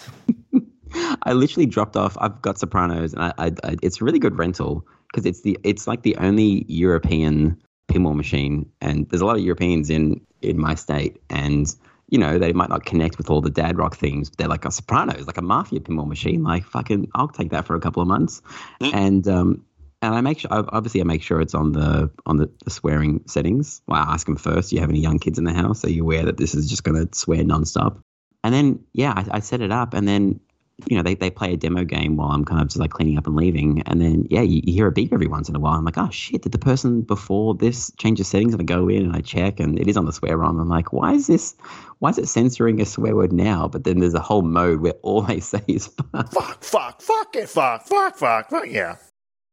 I 1.23 1.33
literally 1.33 1.65
dropped 1.67 1.95
off. 1.95 2.17
I've 2.19 2.41
got 2.41 2.57
Sopranos, 2.59 3.13
and 3.13 3.23
I, 3.23 3.33
I, 3.37 3.45
I 3.63 3.75
it's 3.81 4.01
a 4.01 4.03
really 4.03 4.19
good 4.19 4.37
rental 4.37 4.85
because 5.11 5.25
it's 5.25 5.41
the 5.41 5.57
it's 5.63 5.87
like 5.87 6.01
the 6.03 6.15
only 6.17 6.65
European 6.67 7.57
pinball 7.87 8.15
machine, 8.15 8.69
and 8.81 9.07
there's 9.09 9.21
a 9.21 9.25
lot 9.25 9.35
of 9.37 9.41
Europeans 9.43 9.89
in 9.89 10.19
in 10.41 10.59
my 10.59 10.75
state, 10.75 11.21
and 11.29 11.73
you 12.11 12.19
know 12.19 12.37
they 12.37 12.53
might 12.53 12.69
not 12.69 12.85
connect 12.85 13.17
with 13.17 13.31
all 13.31 13.41
the 13.41 13.49
dad 13.49 13.77
rock 13.79 13.95
themes, 13.95 14.29
but 14.29 14.37
they're 14.37 14.47
like 14.47 14.65
a 14.65 14.71
Sopranos, 14.71 15.25
like 15.25 15.37
a 15.37 15.41
mafia 15.41 15.79
pinball 15.79 16.07
machine. 16.07 16.43
Like 16.43 16.63
fucking, 16.65 17.09
I'll 17.15 17.27
take 17.27 17.49
that 17.49 17.65
for 17.65 17.75
a 17.75 17.79
couple 17.79 18.03
of 18.03 18.07
months, 18.07 18.43
and 18.79 19.27
um. 19.27 19.65
And 20.03 20.15
I 20.15 20.21
make 20.21 20.39
sure, 20.39 20.49
obviously, 20.51 20.99
I 20.99 21.03
make 21.03 21.21
sure 21.21 21.41
it's 21.41 21.53
on 21.53 21.73
the 21.73 22.09
on 22.25 22.37
the, 22.37 22.49
the 22.63 22.71
swearing 22.71 23.21
settings. 23.27 23.83
Well, 23.87 24.01
I 24.01 24.13
ask 24.13 24.25
them 24.25 24.35
first. 24.35 24.71
Do 24.71 24.75
you 24.75 24.81
have 24.81 24.89
any 24.89 24.99
young 24.99 25.19
kids 25.19 25.37
in 25.37 25.43
the 25.43 25.53
house? 25.53 25.85
Are 25.85 25.91
you 25.91 26.01
aware 26.01 26.25
that 26.25 26.37
this 26.37 26.55
is 26.55 26.67
just 26.67 26.83
going 26.83 26.97
to 27.05 27.15
swear 27.15 27.43
nonstop? 27.43 28.01
And 28.43 28.51
then, 28.51 28.83
yeah, 28.93 29.13
I, 29.15 29.37
I 29.37 29.39
set 29.41 29.61
it 29.61 29.71
up, 29.71 29.93
and 29.93 30.07
then 30.07 30.39
you 30.87 30.97
know, 30.97 31.03
they, 31.03 31.15
they 31.15 31.29
play 31.29 31.53
a 31.53 31.57
demo 31.57 31.83
game 31.83 32.15
while 32.15 32.29
I'm 32.29 32.45
kind 32.45 32.61
of 32.61 32.67
just 32.67 32.79
like 32.79 32.91
cleaning 32.91 33.17
up 33.17 33.27
and 33.27 33.35
leaving. 33.35 33.81
And 33.85 34.01
then, 34.01 34.27
yeah, 34.29 34.41
you, 34.41 34.61
you 34.63 34.73
hear 34.73 34.87
a 34.87 34.91
beep 34.91 35.13
every 35.13 35.27
once 35.27 35.49
in 35.49 35.55
a 35.55 35.59
while. 35.59 35.73
I'm 35.73 35.85
like, 35.85 35.97
oh 35.97 36.09
shit, 36.09 36.41
did 36.43 36.51
the 36.51 36.57
person 36.57 37.01
before 37.01 37.55
this 37.55 37.91
change 37.97 38.19
the 38.19 38.23
settings? 38.23 38.53
And 38.53 38.61
I 38.61 38.65
go 38.65 38.87
in 38.89 39.03
and 39.03 39.15
I 39.15 39.21
check 39.21 39.59
and 39.59 39.79
it 39.79 39.87
is 39.87 39.97
on 39.97 40.05
the 40.05 40.13
swear 40.13 40.37
ROM. 40.37 40.59
I'm 40.59 40.67
like, 40.69 40.93
why 40.93 41.13
is 41.13 41.27
this, 41.27 41.55
why 41.99 42.09
is 42.09 42.17
it 42.17 42.27
censoring 42.27 42.81
a 42.81 42.85
swear 42.85 43.15
word 43.15 43.33
now? 43.33 43.67
But 43.67 43.83
then 43.83 43.99
there's 43.99 44.13
a 44.13 44.19
whole 44.19 44.41
mode 44.41 44.81
where 44.81 44.93
all 45.01 45.21
they 45.21 45.39
say 45.39 45.63
is 45.67 45.87
fuck. 45.87 46.31
fuck, 46.31 46.63
fuck, 46.63 47.01
fuck 47.01 47.35
it, 47.35 47.49
fuck, 47.49 47.87
fuck, 47.87 48.17
fuck, 48.17 48.49
fuck. 48.49 48.65
Yeah, 48.67 48.97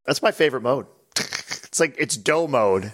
that's 0.07 0.22
my 0.22 0.31
favorite 0.31 0.62
mode. 0.62 0.87
it's 1.16 1.81
like 1.81 1.95
it's 1.99 2.16
dough 2.16 2.47
mode 2.47 2.93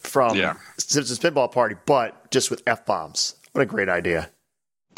from 0.00 0.36
Yeah. 0.36 0.54
Simpsons 0.78 1.18
Pinball 1.18 1.50
Party, 1.50 1.74
but 1.86 2.30
just 2.30 2.50
with 2.50 2.62
f 2.66 2.86
bombs. 2.86 3.36
What 3.52 3.62
a 3.62 3.66
great 3.66 3.88
idea! 3.88 4.30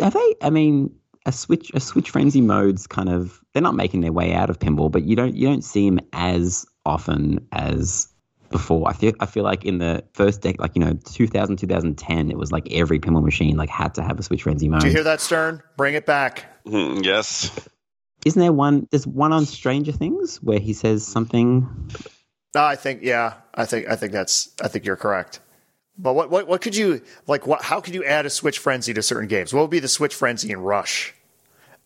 Are 0.03 0.11
they, 0.11 0.35
I 0.43 0.51
mean, 0.51 0.95
a 1.29 1.33
switch, 1.33 1.71
a 1.75 1.81
switch 1.81 2.11
frenzy 2.11 2.41
mode's 2.41 2.87
kind 2.87 3.09
of, 3.09 3.41
they're 3.53 3.63
not 3.63 3.75
making 3.75 4.01
their 4.01 4.13
way 4.13 4.33
out 4.33 4.49
of 4.51 4.59
pinball, 4.59 4.91
but 4.91 5.05
you 5.05 5.15
don't, 5.15 5.37
you 5.37 5.47
don't 5.47 5.63
see 5.63 5.89
them 5.89 6.01
as 6.13 6.67
often 6.87 7.47
as 7.53 8.09
before. 8.51 8.89
I 8.89 8.95
feel 8.95 9.13
I 9.21 9.27
feel 9.27 9.45
like 9.45 9.67
in 9.67 9.77
the 9.79 10.03
first 10.15 10.41
deck, 10.41 10.57
like 10.59 10.73
you 10.75 10.83
know, 10.83 10.99
2000 11.05 11.57
2010, 11.57 12.31
it 12.31 12.39
was 12.39 12.51
like 12.51 12.67
every 12.73 12.99
pinball 12.99 13.23
machine 13.23 13.57
like 13.57 13.69
had 13.69 13.95
to 13.95 14.03
have 14.03 14.19
a 14.19 14.23
Switch 14.23 14.43
frenzy 14.43 14.69
mode. 14.69 14.81
Do 14.81 14.87
you 14.87 14.95
hear 14.95 15.05
that, 15.05 15.21
Stern? 15.21 15.63
Bring 15.77 15.95
it 15.95 16.07
back. 16.07 16.65
Mm, 16.65 17.05
yes. 17.05 17.51
Isn't 18.25 18.41
there 18.41 18.53
one? 18.53 18.89
There's 18.91 19.07
one 19.07 19.33
on 19.33 19.45
Stranger 19.45 19.93
Things 19.93 20.43
where 20.43 20.59
he 20.59 20.73
says 20.73 21.07
something. 21.07 21.91
No, 22.55 22.65
I 22.65 22.77
think 22.77 23.03
yeah, 23.03 23.35
I 23.55 23.67
think 23.67 23.89
I 23.89 23.97
think 23.97 24.13
that's 24.13 24.51
I 24.63 24.69
think 24.69 24.87
you're 24.87 24.97
correct. 24.97 25.41
But 25.99 26.15
what 26.15 26.31
what 26.31 26.49
what 26.49 26.61
could 26.61 26.77
you 26.77 27.03
like? 27.27 27.47
What 27.47 27.63
how 27.63 27.81
could 27.81 27.95
you 27.95 28.05
add 28.05 28.25
a 28.25 28.31
switch 28.31 28.59
frenzy 28.59 28.95
to 28.95 29.03
certain 29.03 29.29
games? 29.29 29.53
What 29.53 29.63
would 29.63 29.71
be 29.71 29.81
the 29.81 29.89
switch 29.89 30.15
frenzy 30.15 30.51
in 30.51 30.61
Rush? 30.61 31.15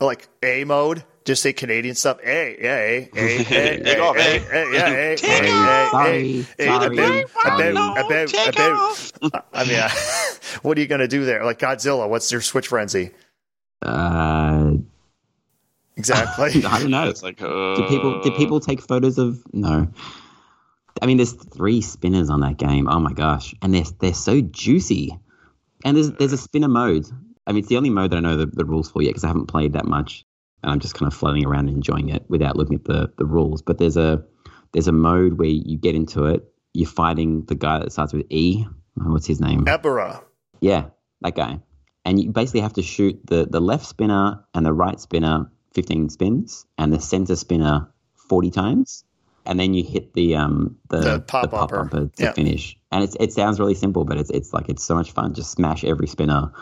Like 0.05 0.28
A 0.42 0.64
mode, 0.64 1.05
just 1.24 1.42
say 1.42 1.53
Canadian 1.53 1.94
stuff. 1.94 2.18
A, 2.24 2.66
A, 2.66 3.11
A, 3.14 3.44
A, 3.44 3.82
Take 3.82 3.98
off, 4.00 4.16
A, 4.16 4.20
eh? 4.20 4.44
A, 4.53 4.72
yeah, 4.72 4.88
A, 4.90 5.16
Take 5.16 5.42
A, 5.44 5.50
off. 5.50 5.94
A, 5.94 5.98
A, 5.98 6.42
Sorry, 6.42 6.46
A, 6.59 6.64
sorry, 6.64 6.86
about, 6.98 7.30
sorry. 7.30 7.70
about, 7.70 7.98
about, 8.07 8.28
Take 8.28 8.48
about. 8.55 8.72
off. 8.72 9.12
I 9.53 9.64
mean, 9.64 9.80
what 10.62 10.76
are 10.76 10.80
you 10.80 10.86
going 10.88 11.00
to 11.00 11.09
do 11.09 11.24
there? 11.24 11.44
Like 11.44 11.59
Godzilla, 11.59 12.09
what's 12.09 12.30
your 12.32 12.40
switch 12.40 12.68
frenzy? 12.68 13.11
Uh, 13.80 14.74
Exactly. 15.96 16.64
I 16.64 16.78
don't 16.80 16.90
know. 16.90 17.09
It's 17.09 17.22
like 17.22 17.40
uh, 17.42 17.74
Did 17.76 17.88
people 17.88 18.20
did 18.22 18.34
people 18.34 18.61
take 18.61 18.80
photos 18.80 19.18
of 19.18 19.42
no? 19.53 19.88
I 21.00 21.07
mean, 21.07 21.16
there's 21.18 21.32
three 21.32 21.80
spinners 21.80 22.30
on 22.30 22.40
that 22.40 22.57
game. 22.57 22.88
Oh 22.88 22.98
my 22.98 23.12
gosh, 23.12 23.55
and 23.62 23.74
they're 23.74 23.84
they're 24.00 24.14
so 24.14 24.40
juicy. 24.40 25.18
And 25.84 25.96
there's 25.96 26.11
there's 26.12 26.32
a 26.32 26.38
spinner 26.38 26.68
mode. 26.68 27.07
I 27.47 27.53
mean, 27.53 27.61
it's 27.61 27.68
the 27.68 27.76
only 27.76 27.90
mode 27.90 28.11
that 28.11 28.16
I 28.16 28.20
know 28.20 28.36
the, 28.36 28.47
the 28.47 28.64
rules 28.64 28.90
for 28.90 29.03
yet 29.03 29.11
because 29.11 29.24
I 29.24 29.28
haven't 29.28 29.47
played 29.47 29.72
that 29.74 29.84
much, 29.86 30.24
and 30.62 30.70
I'm 30.72 30.80
just 30.80 30.95
kind 30.95 31.11
of 31.11 31.18
floating 31.18 31.45
around 31.45 31.68
and 31.68 31.76
enjoying 31.76 32.09
it 32.09 32.24
without 32.28 32.57
looking 32.57 32.76
at 32.76 32.84
the 32.84 33.12
the 33.18 33.26
rules. 33.26 33.62
But 33.62 33.78
there's 33.78 33.97
a 33.97 34.24
there's 34.72 34.88
a 34.88 34.93
mode 34.93 35.34
where 35.38 35.49
you 35.49 35.76
get 35.78 35.95
into 35.95 36.26
it. 36.26 36.45
You're 36.74 36.88
fighting 36.88 37.45
the 37.47 37.55
guy 37.55 37.78
that 37.80 37.93
starts 37.93 38.12
with 38.12 38.26
E. 38.30 38.64
Oh, 39.01 39.12
What's 39.12 39.26
his 39.26 39.40
name? 39.40 39.64
Ebirah. 39.66 40.22
Yeah, 40.61 40.86
that 41.20 41.34
guy. 41.34 41.61
And 42.05 42.20
you 42.20 42.30
basically 42.30 42.61
have 42.61 42.72
to 42.74 42.82
shoot 42.82 43.20
the, 43.26 43.47
the 43.49 43.61
left 43.61 43.86
spinner 43.86 44.43
and 44.55 44.66
the 44.66 44.72
right 44.72 44.99
spinner 44.99 45.51
15 45.74 46.09
spins 46.09 46.66
and 46.78 46.93
the 46.93 47.01
center 47.01 47.36
spinner 47.36 47.88
40 48.28 48.51
times. 48.51 49.05
And 49.47 49.59
then 49.61 49.74
you 49.74 49.84
hit 49.84 50.14
the 50.14 50.36
um 50.36 50.76
the, 50.88 50.99
The 51.01 51.20
pop 51.20 51.51
bumper. 51.51 51.76
bumper 51.84 52.09
to 52.16 52.22
Yeah. 52.22 52.32
finish. 52.32 52.76
And 52.90 53.05
it's 53.05 53.16
it 53.20 53.32
sounds 53.32 53.59
really 53.61 53.74
simple, 53.74 54.05
but 54.05 54.16
it's 54.18 54.30
it's 54.30 54.53
like 54.53 54.68
it's 54.68 54.84
so 54.84 54.95
much 54.95 55.12
fun. 55.12 55.34
Just 55.34 55.51
smash 55.53 55.84
every 55.84 56.07
spinner 56.07 56.53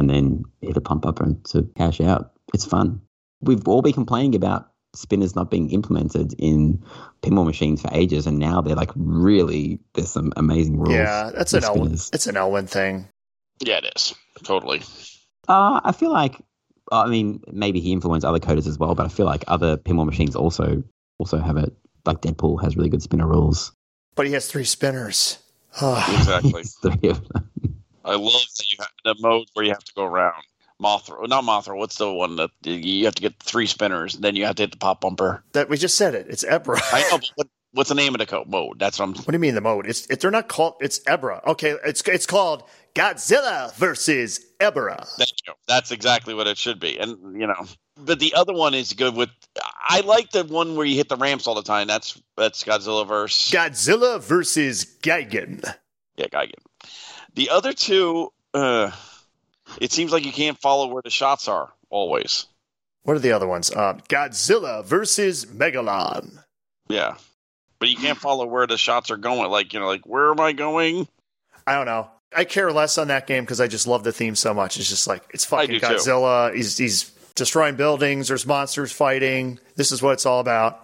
and 0.00 0.10
then 0.10 0.44
hit 0.60 0.76
a 0.76 0.80
pump 0.80 1.06
up 1.06 1.20
and 1.20 1.44
to 1.46 1.62
cash 1.76 2.00
out. 2.00 2.32
It's 2.52 2.64
fun. 2.64 3.00
We've 3.40 3.66
all 3.68 3.82
been 3.82 3.92
complaining 3.92 4.34
about 4.34 4.70
spinners 4.94 5.36
not 5.36 5.50
being 5.50 5.70
implemented 5.70 6.34
in 6.38 6.82
pinball 7.22 7.46
machines 7.46 7.80
for 7.82 7.90
ages, 7.92 8.26
and 8.26 8.38
now 8.38 8.60
they're 8.60 8.74
like 8.74 8.90
really 8.96 9.78
there's 9.94 10.10
some 10.10 10.32
amazing 10.36 10.78
rules. 10.78 10.94
Yeah, 10.94 11.30
that's 11.32 11.52
with 11.52 11.64
an 11.64 11.70
Elwin. 11.70 11.92
It's 11.92 12.26
an 12.26 12.36
Elwin 12.36 12.66
thing. 12.66 13.08
Yeah, 13.60 13.78
it 13.78 13.92
is 13.94 14.14
totally. 14.42 14.82
Uh, 15.48 15.80
I 15.84 15.92
feel 15.92 16.10
like, 16.10 16.36
I 16.90 17.08
mean, 17.08 17.42
maybe 17.52 17.80
he 17.80 17.92
influenced 17.92 18.24
other 18.24 18.38
coders 18.38 18.66
as 18.66 18.78
well, 18.78 18.94
but 18.94 19.06
I 19.06 19.08
feel 19.08 19.26
like 19.26 19.44
other 19.48 19.76
pinball 19.76 20.06
machines 20.06 20.34
also 20.34 20.82
also 21.18 21.38
have 21.38 21.56
it. 21.56 21.72
Like 22.04 22.22
Deadpool 22.22 22.62
has 22.62 22.76
really 22.76 22.88
good 22.88 23.02
spinner 23.02 23.26
rules. 23.26 23.72
But 24.16 24.26
he 24.26 24.32
has 24.32 24.48
three 24.48 24.64
spinners. 24.64 25.38
Ah, 25.80 26.18
Exactly. 26.18 26.64
Three 26.82 27.10
of 27.10 27.28
them. 27.28 27.49
I 28.10 28.16
love 28.16 28.44
that 28.58 28.72
you 28.72 28.78
have 28.80 28.88
the 29.04 29.14
mode 29.20 29.46
where 29.54 29.64
you 29.64 29.70
have 29.70 29.84
to 29.84 29.92
go 29.94 30.04
around. 30.04 30.42
Mothra, 30.82 31.28
not 31.28 31.44
Mothra. 31.44 31.76
What's 31.76 31.96
the 31.96 32.12
one 32.12 32.36
that 32.36 32.50
you 32.62 33.04
have 33.04 33.14
to 33.14 33.22
get 33.22 33.38
three 33.40 33.66
spinners, 33.66 34.14
and 34.14 34.24
then 34.24 34.34
you 34.34 34.46
have 34.46 34.56
to 34.56 34.62
hit 34.62 34.72
the 34.72 34.78
pop 34.78 35.02
bumper? 35.02 35.44
that 35.52 35.68
we 35.68 35.76
just 35.76 35.96
said 35.96 36.14
it. 36.14 36.26
It's 36.28 36.42
Ebirah. 36.44 36.80
I 36.92 37.02
know, 37.02 37.18
but 37.18 37.30
what, 37.36 37.46
what's 37.72 37.88
the 37.90 37.94
name 37.94 38.14
of 38.14 38.18
the 38.18 38.26
code 38.26 38.48
mode? 38.48 38.78
That's 38.78 38.98
what 38.98 39.04
I'm. 39.04 39.14
What 39.14 39.26
do 39.26 39.32
you 39.32 39.38
mean 39.38 39.54
the 39.54 39.60
mode? 39.60 39.86
It's 39.86 40.06
it, 40.10 40.20
they're 40.20 40.30
not 40.30 40.48
called. 40.48 40.74
It's 40.80 40.98
Ebirah. 41.00 41.46
Okay, 41.46 41.76
it's 41.84 42.00
it's 42.08 42.26
called 42.26 42.64
Godzilla 42.94 43.74
versus 43.74 44.40
Ebirah. 44.58 45.06
Thank 45.18 45.32
you. 45.46 45.52
That's 45.68 45.90
exactly 45.90 46.34
what 46.34 46.46
it 46.46 46.56
should 46.56 46.80
be, 46.80 46.98
and 46.98 47.38
you 47.38 47.46
know. 47.46 47.66
But 47.96 48.18
the 48.18 48.32
other 48.34 48.54
one 48.54 48.72
is 48.72 48.94
good 48.94 49.14
with. 49.14 49.28
I 49.86 50.00
like 50.00 50.30
the 50.30 50.44
one 50.44 50.76
where 50.76 50.86
you 50.86 50.96
hit 50.96 51.10
the 51.10 51.16
ramps 51.16 51.46
all 51.46 51.54
the 51.54 51.62
time. 51.62 51.86
That's 51.86 52.20
that's 52.38 52.64
Godzilla 52.64 53.06
verse. 53.06 53.50
Godzilla 53.50 54.22
versus 54.22 54.86
Gigan. 55.02 55.62
Yeah, 56.16 56.26
Gigan. 56.26 56.54
The 57.34 57.50
other 57.50 57.72
two, 57.72 58.32
uh, 58.54 58.90
it 59.80 59.92
seems 59.92 60.12
like 60.12 60.24
you 60.24 60.32
can't 60.32 60.58
follow 60.58 60.88
where 60.88 61.02
the 61.02 61.10
shots 61.10 61.48
are 61.48 61.72
always. 61.90 62.46
What 63.02 63.16
are 63.16 63.20
the 63.20 63.32
other 63.32 63.46
ones? 63.46 63.70
Uh, 63.70 63.94
Godzilla 64.08 64.84
versus 64.84 65.46
Megalon. 65.46 66.42
Yeah, 66.88 67.16
but 67.78 67.88
you 67.88 67.96
can't 67.96 68.18
follow 68.18 68.46
where 68.46 68.66
the 68.66 68.76
shots 68.76 69.10
are 69.10 69.16
going. 69.16 69.50
Like 69.50 69.72
you 69.72 69.80
know, 69.80 69.86
like 69.86 70.06
where 70.06 70.30
am 70.30 70.40
I 70.40 70.52
going? 70.52 71.08
I 71.66 71.74
don't 71.74 71.86
know. 71.86 72.10
I 72.34 72.44
care 72.44 72.70
less 72.72 72.98
on 72.98 73.08
that 73.08 73.26
game 73.26 73.44
because 73.44 73.60
I 73.60 73.66
just 73.66 73.86
love 73.86 74.04
the 74.04 74.12
theme 74.12 74.36
so 74.36 74.54
much. 74.54 74.76
It's 74.78 74.88
just 74.88 75.06
like 75.06 75.22
it's 75.32 75.44
fucking 75.44 75.70
do 75.70 75.80
too. 75.80 75.86
Godzilla. 75.86 76.54
He's 76.54 76.76
he's 76.76 77.10
destroying 77.34 77.76
buildings. 77.76 78.28
There's 78.28 78.46
monsters 78.46 78.92
fighting. 78.92 79.58
This 79.76 79.92
is 79.92 80.02
what 80.02 80.12
it's 80.12 80.26
all 80.26 80.40
about. 80.40 80.82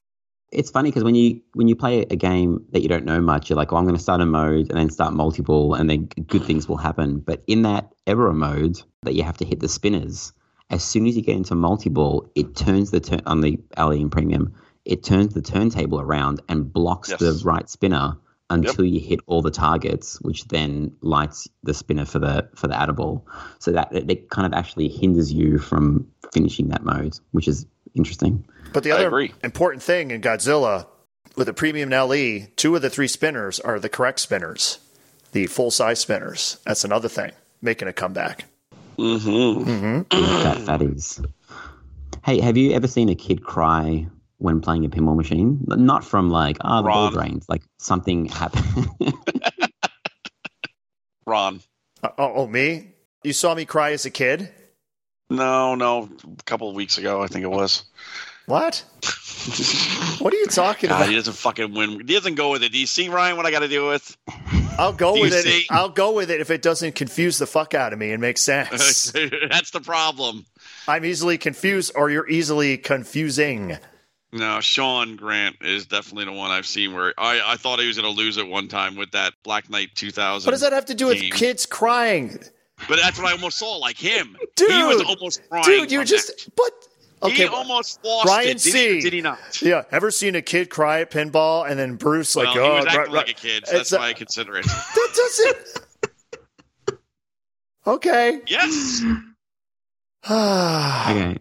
It's 0.52 0.70
funny 0.70 0.90
because 0.90 1.04
when 1.04 1.14
you 1.14 1.40
when 1.54 1.68
you 1.68 1.74
play 1.74 2.02
a 2.02 2.16
game 2.16 2.64
that 2.72 2.82
you 2.82 2.88
don't 2.88 3.04
know 3.04 3.20
much, 3.20 3.50
you're 3.50 3.56
like, 3.56 3.72
"Oh, 3.72 3.76
I'm 3.76 3.84
going 3.84 3.96
to 3.96 4.02
start 4.02 4.20
a 4.20 4.26
mode 4.26 4.68
and 4.70 4.78
then 4.78 4.90
start 4.90 5.12
multiple, 5.12 5.74
and 5.74 5.90
then 5.90 6.06
good 6.06 6.44
things 6.44 6.68
will 6.68 6.76
happen." 6.76 7.18
But 7.18 7.42
in 7.46 7.62
that 7.62 7.92
error 8.06 8.32
mode 8.32 8.80
that 9.02 9.14
you 9.14 9.24
have 9.24 9.36
to 9.38 9.44
hit 9.44 9.60
the 9.60 9.68
spinners, 9.68 10.32
as 10.70 10.84
soon 10.84 11.06
as 11.06 11.16
you 11.16 11.22
get 11.22 11.36
into 11.36 11.54
multi-ball, 11.54 12.30
it 12.34 12.54
turns 12.54 12.90
the 12.90 13.00
turn 13.00 13.22
on 13.26 13.40
the 13.40 13.58
alley 13.76 14.00
and 14.00 14.10
premium. 14.10 14.54
It 14.84 15.02
turns 15.02 15.34
the 15.34 15.42
turntable 15.42 16.00
around 16.00 16.40
and 16.48 16.72
blocks 16.72 17.10
Yes. 17.10 17.18
the 17.18 17.40
right 17.44 17.68
spinner 17.68 18.16
until 18.48 18.84
you 18.84 19.00
hit 19.00 19.18
all 19.26 19.42
the 19.42 19.50
targets, 19.50 20.20
which 20.20 20.46
then 20.46 20.92
lights 21.00 21.48
the 21.64 21.74
spinner 21.74 22.04
for 22.04 22.20
the 22.20 22.48
for 22.54 22.68
the 22.68 22.80
add-a-ball. 22.80 23.26
So 23.58 23.72
that 23.72 23.92
it, 23.92 24.08
it 24.08 24.30
kind 24.30 24.46
of 24.46 24.56
actually 24.56 24.88
hinders 24.88 25.32
you 25.32 25.58
from 25.58 26.06
finishing 26.32 26.68
that 26.68 26.84
mode, 26.84 27.18
which 27.32 27.48
is 27.48 27.66
interesting. 27.96 28.44
But 28.72 28.84
the 28.84 28.92
other 28.92 29.28
important 29.42 29.82
thing 29.82 30.10
in 30.10 30.20
Godzilla 30.20 30.86
with 31.34 31.46
the 31.46 31.52
premium 31.52 31.90
LE, 31.90 32.48
two 32.56 32.76
of 32.76 32.82
the 32.82 32.90
three 32.90 33.08
spinners 33.08 33.60
are 33.60 33.78
the 33.78 33.88
correct 33.88 34.20
spinners, 34.20 34.78
the 35.32 35.46
full 35.46 35.70
size 35.70 36.00
spinners. 36.00 36.58
That's 36.64 36.84
another 36.84 37.08
thing 37.08 37.32
making 37.62 37.88
a 37.88 37.92
comeback. 37.92 38.44
Mm-hmm. 38.98 40.02
fat 40.42 40.58
fatties. 40.58 41.24
Hey, 42.24 42.40
have 42.40 42.56
you 42.56 42.72
ever 42.72 42.88
seen 42.88 43.08
a 43.08 43.14
kid 43.14 43.44
cry 43.44 44.06
when 44.38 44.60
playing 44.60 44.84
a 44.84 44.88
pinball 44.88 45.16
machine? 45.16 45.62
Not 45.66 46.04
from 46.04 46.30
like, 46.30 46.56
ah, 46.62 46.82
the 46.82 46.88
ball 46.88 47.10
drains. 47.10 47.46
Like 47.48 47.62
something 47.78 48.26
happened. 48.26 48.88
Ron. 51.26 51.60
Uh, 52.02 52.08
oh, 52.18 52.32
oh, 52.34 52.46
me? 52.46 52.94
You 53.22 53.32
saw 53.32 53.54
me 53.54 53.64
cry 53.64 53.92
as 53.92 54.06
a 54.06 54.10
kid? 54.10 54.50
No, 55.28 55.74
no, 55.74 56.08
a 56.38 56.42
couple 56.44 56.68
of 56.68 56.74
weeks 56.76 56.98
ago, 56.98 57.22
I 57.22 57.26
think 57.26 57.44
it 57.44 57.50
was. 57.50 57.84
What? 58.46 58.84
What 60.20 60.32
are 60.32 60.36
you 60.36 60.46
talking 60.46 60.88
God, 60.88 60.96
about? 60.98 61.08
he 61.08 61.16
doesn't 61.16 61.34
fucking 61.34 61.74
win. 61.74 61.90
He 62.06 62.14
doesn't 62.14 62.36
go 62.36 62.52
with 62.52 62.62
it. 62.62 62.70
Do 62.70 62.78
you 62.78 62.86
see, 62.86 63.08
Ryan, 63.08 63.36
what 63.36 63.44
I 63.44 63.50
got 63.50 63.60
to 63.60 63.68
deal 63.68 63.88
with? 63.88 64.16
I'll 64.78 64.92
go 64.92 65.20
with 65.20 65.32
it. 65.32 65.42
see? 65.42 65.66
I'll 65.70 65.88
go 65.88 66.12
with 66.12 66.30
it 66.30 66.40
if 66.40 66.50
it 66.50 66.62
doesn't 66.62 66.94
confuse 66.94 67.38
the 67.38 67.46
fuck 67.46 67.74
out 67.74 67.92
of 67.92 67.98
me 67.98 68.12
and 68.12 68.20
make 68.20 68.38
sense. 68.38 69.10
That's 69.50 69.70
the 69.72 69.80
problem. 69.80 70.44
I'm 70.86 71.04
easily 71.04 71.38
confused, 71.38 71.92
or 71.96 72.08
you're 72.08 72.28
easily 72.28 72.78
confusing. 72.78 73.78
No, 74.32 74.60
Sean 74.60 75.16
Grant 75.16 75.56
is 75.62 75.86
definitely 75.86 76.26
the 76.26 76.32
one 76.32 76.50
I've 76.50 76.66
seen 76.66 76.94
where 76.94 77.14
I, 77.16 77.40
I 77.52 77.56
thought 77.56 77.80
he 77.80 77.86
was 77.86 77.98
going 77.98 78.12
to 78.12 78.16
lose 78.20 78.36
it 78.36 78.46
one 78.46 78.68
time 78.68 78.94
with 78.96 79.12
that 79.12 79.32
Black 79.42 79.70
Knight 79.70 79.90
2000. 79.94 80.46
What 80.46 80.52
does 80.52 80.60
that 80.60 80.72
have 80.72 80.86
to 80.86 80.94
do 80.94 81.06
with 81.06 81.20
kids 81.32 81.64
crying, 81.64 82.38
But 82.88 82.98
that's 83.02 83.18
what 83.18 83.28
I 83.28 83.32
almost 83.32 83.58
saw, 83.58 83.76
like 83.76 83.96
him. 83.96 84.36
Dude! 84.54 84.70
he 84.70 84.82
was 84.82 85.02
almost 85.02 85.48
crying. 85.48 85.64
dude? 85.64 85.90
You 85.90 86.00
from 86.00 86.06
just 86.06 86.50
but 86.54 86.72
okay. 87.22 87.34
he 87.34 87.46
almost 87.46 88.04
lost 88.04 88.28
Ryan 88.28 88.48
it. 88.50 88.58
Did 88.58 88.60
C. 88.60 88.94
he, 88.94 89.00
did 89.00 89.12
he 89.12 89.20
not? 89.20 89.62
Yeah, 89.62 89.84
ever 89.90 90.10
seen 90.10 90.34
a 90.34 90.42
kid 90.42 90.70
cry 90.70 91.00
at 91.00 91.10
pinball 91.10 91.68
and 91.68 91.78
then 91.78 91.96
Bruce 91.96 92.36
like, 92.36 92.54
well, 92.54 92.64
oh, 92.64 92.70
he 92.70 92.76
was 92.76 92.84
oh, 92.84 92.88
acting 92.88 93.00
right, 93.00 93.26
like 93.26 93.30
a 93.30 93.34
kid, 93.34 93.66
so 93.66 93.72
that's 93.72 93.82
It's 93.82 93.92
a- 93.92 93.98
why 93.98 94.08
I 94.08 94.12
consider 94.12 94.56
it. 94.58 94.64
that 94.94 95.54
doesn't. 96.86 96.98
okay. 97.86 98.40
yes. 98.46 99.02
okay. 100.30 101.38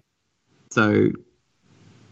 So 0.72 1.12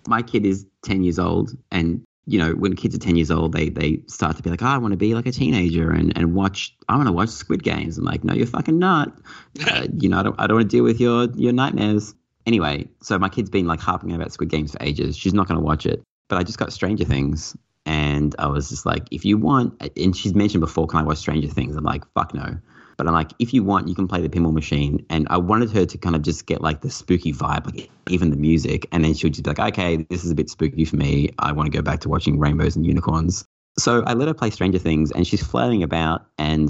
my 0.08 0.22
kid 0.22 0.46
is 0.46 0.66
10 0.84 1.04
years 1.04 1.20
old 1.20 1.58
and 1.72 2.04
you 2.26 2.40
know 2.40 2.52
when 2.52 2.76
kids 2.76 2.96
are 2.96 3.00
10 3.00 3.16
years 3.16 3.32
old 3.32 3.54
they 3.54 3.70
they 3.70 4.00
start 4.08 4.38
to 4.38 4.44
be 4.44 4.50
like 4.50 4.62
oh, 4.62 4.68
i 4.68 4.78
want 4.78 4.92
to 4.94 4.98
be 4.98 5.14
like 5.14 5.26
a 5.26 5.32
teenager 5.32 5.92
and 5.92 6.16
and 6.18 6.34
watch 6.34 6.76
i 6.88 6.96
want 6.96 7.08
to 7.08 7.12
watch 7.12 7.30
squid 7.30 7.64
games. 7.64 7.98
I'm 7.98 8.06
like 8.06 8.24
no 8.24 8.34
you're 8.34 8.48
fucking 8.48 8.80
not. 8.80 9.14
Uh, 9.68 9.86
you 10.00 10.10
know 10.10 10.20
i 10.20 10.24
don't, 10.24 10.36
I 10.40 10.48
don't 10.48 10.58
want 10.58 10.70
to 10.72 10.76
deal 10.78 10.84
with 10.84 11.00
your 11.00 11.30
your 11.36 11.54
nightmares. 11.54 12.16
Anyway 12.46 12.88
so 13.02 13.20
my 13.20 13.30
kid's 13.30 13.50
been 13.50 13.68
like 13.68 13.80
harping 13.80 14.14
about 14.14 14.32
squid 14.32 14.50
games 14.50 14.72
for 14.72 14.78
ages. 14.82 15.16
She's 15.16 15.34
not 15.34 15.48
going 15.48 15.60
to 15.60 15.64
watch 15.64 15.86
it. 15.86 16.02
But 16.28 16.38
i 16.38 16.44
just 16.44 16.58
got 16.58 16.74
stranger 16.74 17.06
things 17.06 17.56
and 17.86 18.34
i 18.40 18.48
was 18.48 18.70
just 18.70 18.86
like 18.86 19.08
if 19.12 19.26
you 19.26 19.38
want 19.38 19.92
and 19.98 20.16
she's 20.16 20.34
mentioned 20.34 20.62
before 20.62 20.88
can 20.88 21.00
i 21.00 21.04
watch 21.04 21.18
stranger 21.18 21.50
things? 21.50 21.76
I'm 21.76 21.84
like 21.84 22.04
fuck 22.14 22.34
no 22.34 22.58
but 23.04 23.10
I'm 23.10 23.16
like, 23.16 23.32
if 23.40 23.54
you 23.54 23.64
want, 23.64 23.90
you 23.90 23.96
can 23.96 24.08
play 24.08 24.22
the 24.22 24.30
pinball 24.30 24.54
machine. 24.54 25.06
And 25.10 25.28
I 25.30 25.38
wanted 25.38 25.72
her 25.72 25.86
to 25.86 25.98
kind 25.98 26.16
of 26.16 26.22
just 26.22 26.46
get 26.46 26.62
like 26.62 26.82
the 26.82 26.90
spooky 26.90 27.34
vibe, 27.34 27.66
like 27.66 27.90
even 28.10 28.30
the 28.30 28.38
music. 28.38 28.88
And 28.94 29.04
then 29.04 29.14
she 29.14 29.26
would 29.26 29.34
just 29.34 29.44
be 29.44 29.50
like, 29.50 29.60
okay, 29.60 29.98
this 30.10 30.24
is 30.24 30.32
a 30.32 30.36
bit 30.36 30.50
spooky 30.50 30.86
for 30.86 30.96
me. 30.96 31.30
I 31.40 31.52
want 31.52 31.70
to 31.70 31.78
go 31.78 31.82
back 31.82 32.00
to 32.02 32.10
watching 32.10 32.40
rainbows 32.40 32.78
and 32.78 32.86
unicorns. 32.86 33.46
So 33.78 34.04
I 34.06 34.14
let 34.14 34.28
her 34.28 34.34
play 34.34 34.52
Stranger 34.52 34.80
Things, 34.80 35.12
and 35.12 35.28
she's 35.28 35.44
flailing 35.46 35.84
about. 35.84 36.26
And 36.38 36.70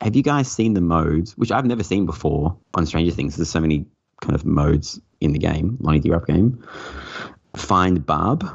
have 0.00 0.16
you 0.16 0.22
guys 0.22 0.50
seen 0.50 0.74
the 0.74 0.80
modes, 0.80 1.36
which 1.36 1.52
I've 1.52 1.66
never 1.66 1.82
seen 1.82 2.06
before 2.06 2.56
on 2.74 2.86
Stranger 2.86 3.12
Things? 3.12 3.36
There's 3.36 3.50
so 3.50 3.60
many 3.60 3.84
kind 4.22 4.34
of 4.34 4.46
modes 4.46 5.00
in 5.20 5.32
the 5.32 5.38
game, 5.38 5.76
Lonnie 5.80 6.00
D. 6.00 6.08
Ropp 6.08 6.26
game. 6.26 6.64
Find 7.56 8.06
Barb. 8.06 8.48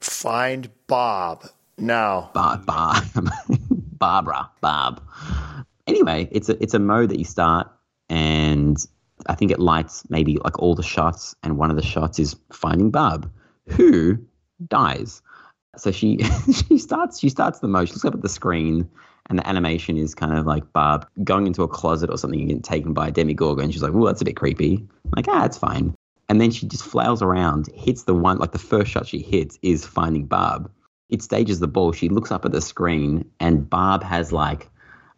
Find 0.00 0.70
Bob. 0.86 1.46
No. 1.78 2.30
Bar, 2.34 2.58
bar, 2.58 3.02
Barbara, 3.98 4.50
Barb. 4.60 5.02
Anyway, 5.86 6.28
it's 6.30 6.48
a 6.48 6.62
it's 6.62 6.74
a 6.74 6.78
mode 6.78 7.10
that 7.10 7.18
you 7.18 7.24
start, 7.24 7.70
and 8.08 8.76
I 9.26 9.34
think 9.34 9.50
it 9.50 9.58
lights 9.58 10.04
maybe 10.08 10.38
like 10.42 10.58
all 10.58 10.74
the 10.74 10.82
shots, 10.82 11.34
and 11.42 11.58
one 11.58 11.70
of 11.70 11.76
the 11.76 11.82
shots 11.82 12.18
is 12.18 12.36
finding 12.52 12.90
Barb, 12.90 13.30
who 13.68 14.18
dies. 14.66 15.22
So 15.76 15.90
she 15.90 16.18
she 16.68 16.78
starts 16.78 17.18
she 17.20 17.28
starts 17.28 17.60
the 17.60 17.68
mode. 17.68 17.88
She 17.88 17.94
looks 17.94 18.04
up 18.04 18.14
at 18.14 18.22
the 18.22 18.28
screen, 18.28 18.88
and 19.28 19.38
the 19.38 19.46
animation 19.46 19.96
is 19.96 20.14
kind 20.14 20.36
of 20.36 20.46
like 20.46 20.72
Barb 20.72 21.06
going 21.22 21.46
into 21.46 21.62
a 21.62 21.68
closet 21.68 22.10
or 22.10 22.16
something 22.16 22.40
and 22.40 22.48
getting 22.48 22.62
taken 22.62 22.92
by 22.94 23.08
a 23.08 23.12
demigorgon. 23.12 23.64
And 23.64 23.72
she's 23.72 23.82
like, 23.82 23.94
"Oh, 23.94 24.06
that's 24.06 24.22
a 24.22 24.24
bit 24.24 24.36
creepy." 24.36 24.76
I'm 24.76 25.12
like, 25.16 25.28
ah, 25.28 25.44
it's 25.44 25.58
fine. 25.58 25.94
And 26.28 26.40
then 26.40 26.50
she 26.50 26.66
just 26.66 26.84
flails 26.84 27.20
around, 27.20 27.68
hits 27.74 28.04
the 28.04 28.14
one 28.14 28.38
like 28.38 28.52
the 28.52 28.58
first 28.58 28.90
shot 28.90 29.06
she 29.06 29.18
hits 29.18 29.58
is 29.62 29.84
finding 29.84 30.24
Barb. 30.24 30.70
It 31.10 31.22
stages 31.22 31.60
the 31.60 31.68
ball. 31.68 31.92
She 31.92 32.08
looks 32.08 32.32
up 32.32 32.46
at 32.46 32.52
the 32.52 32.62
screen, 32.62 33.30
and 33.40 33.68
Barb 33.68 34.02
has 34.02 34.32
like 34.32 34.70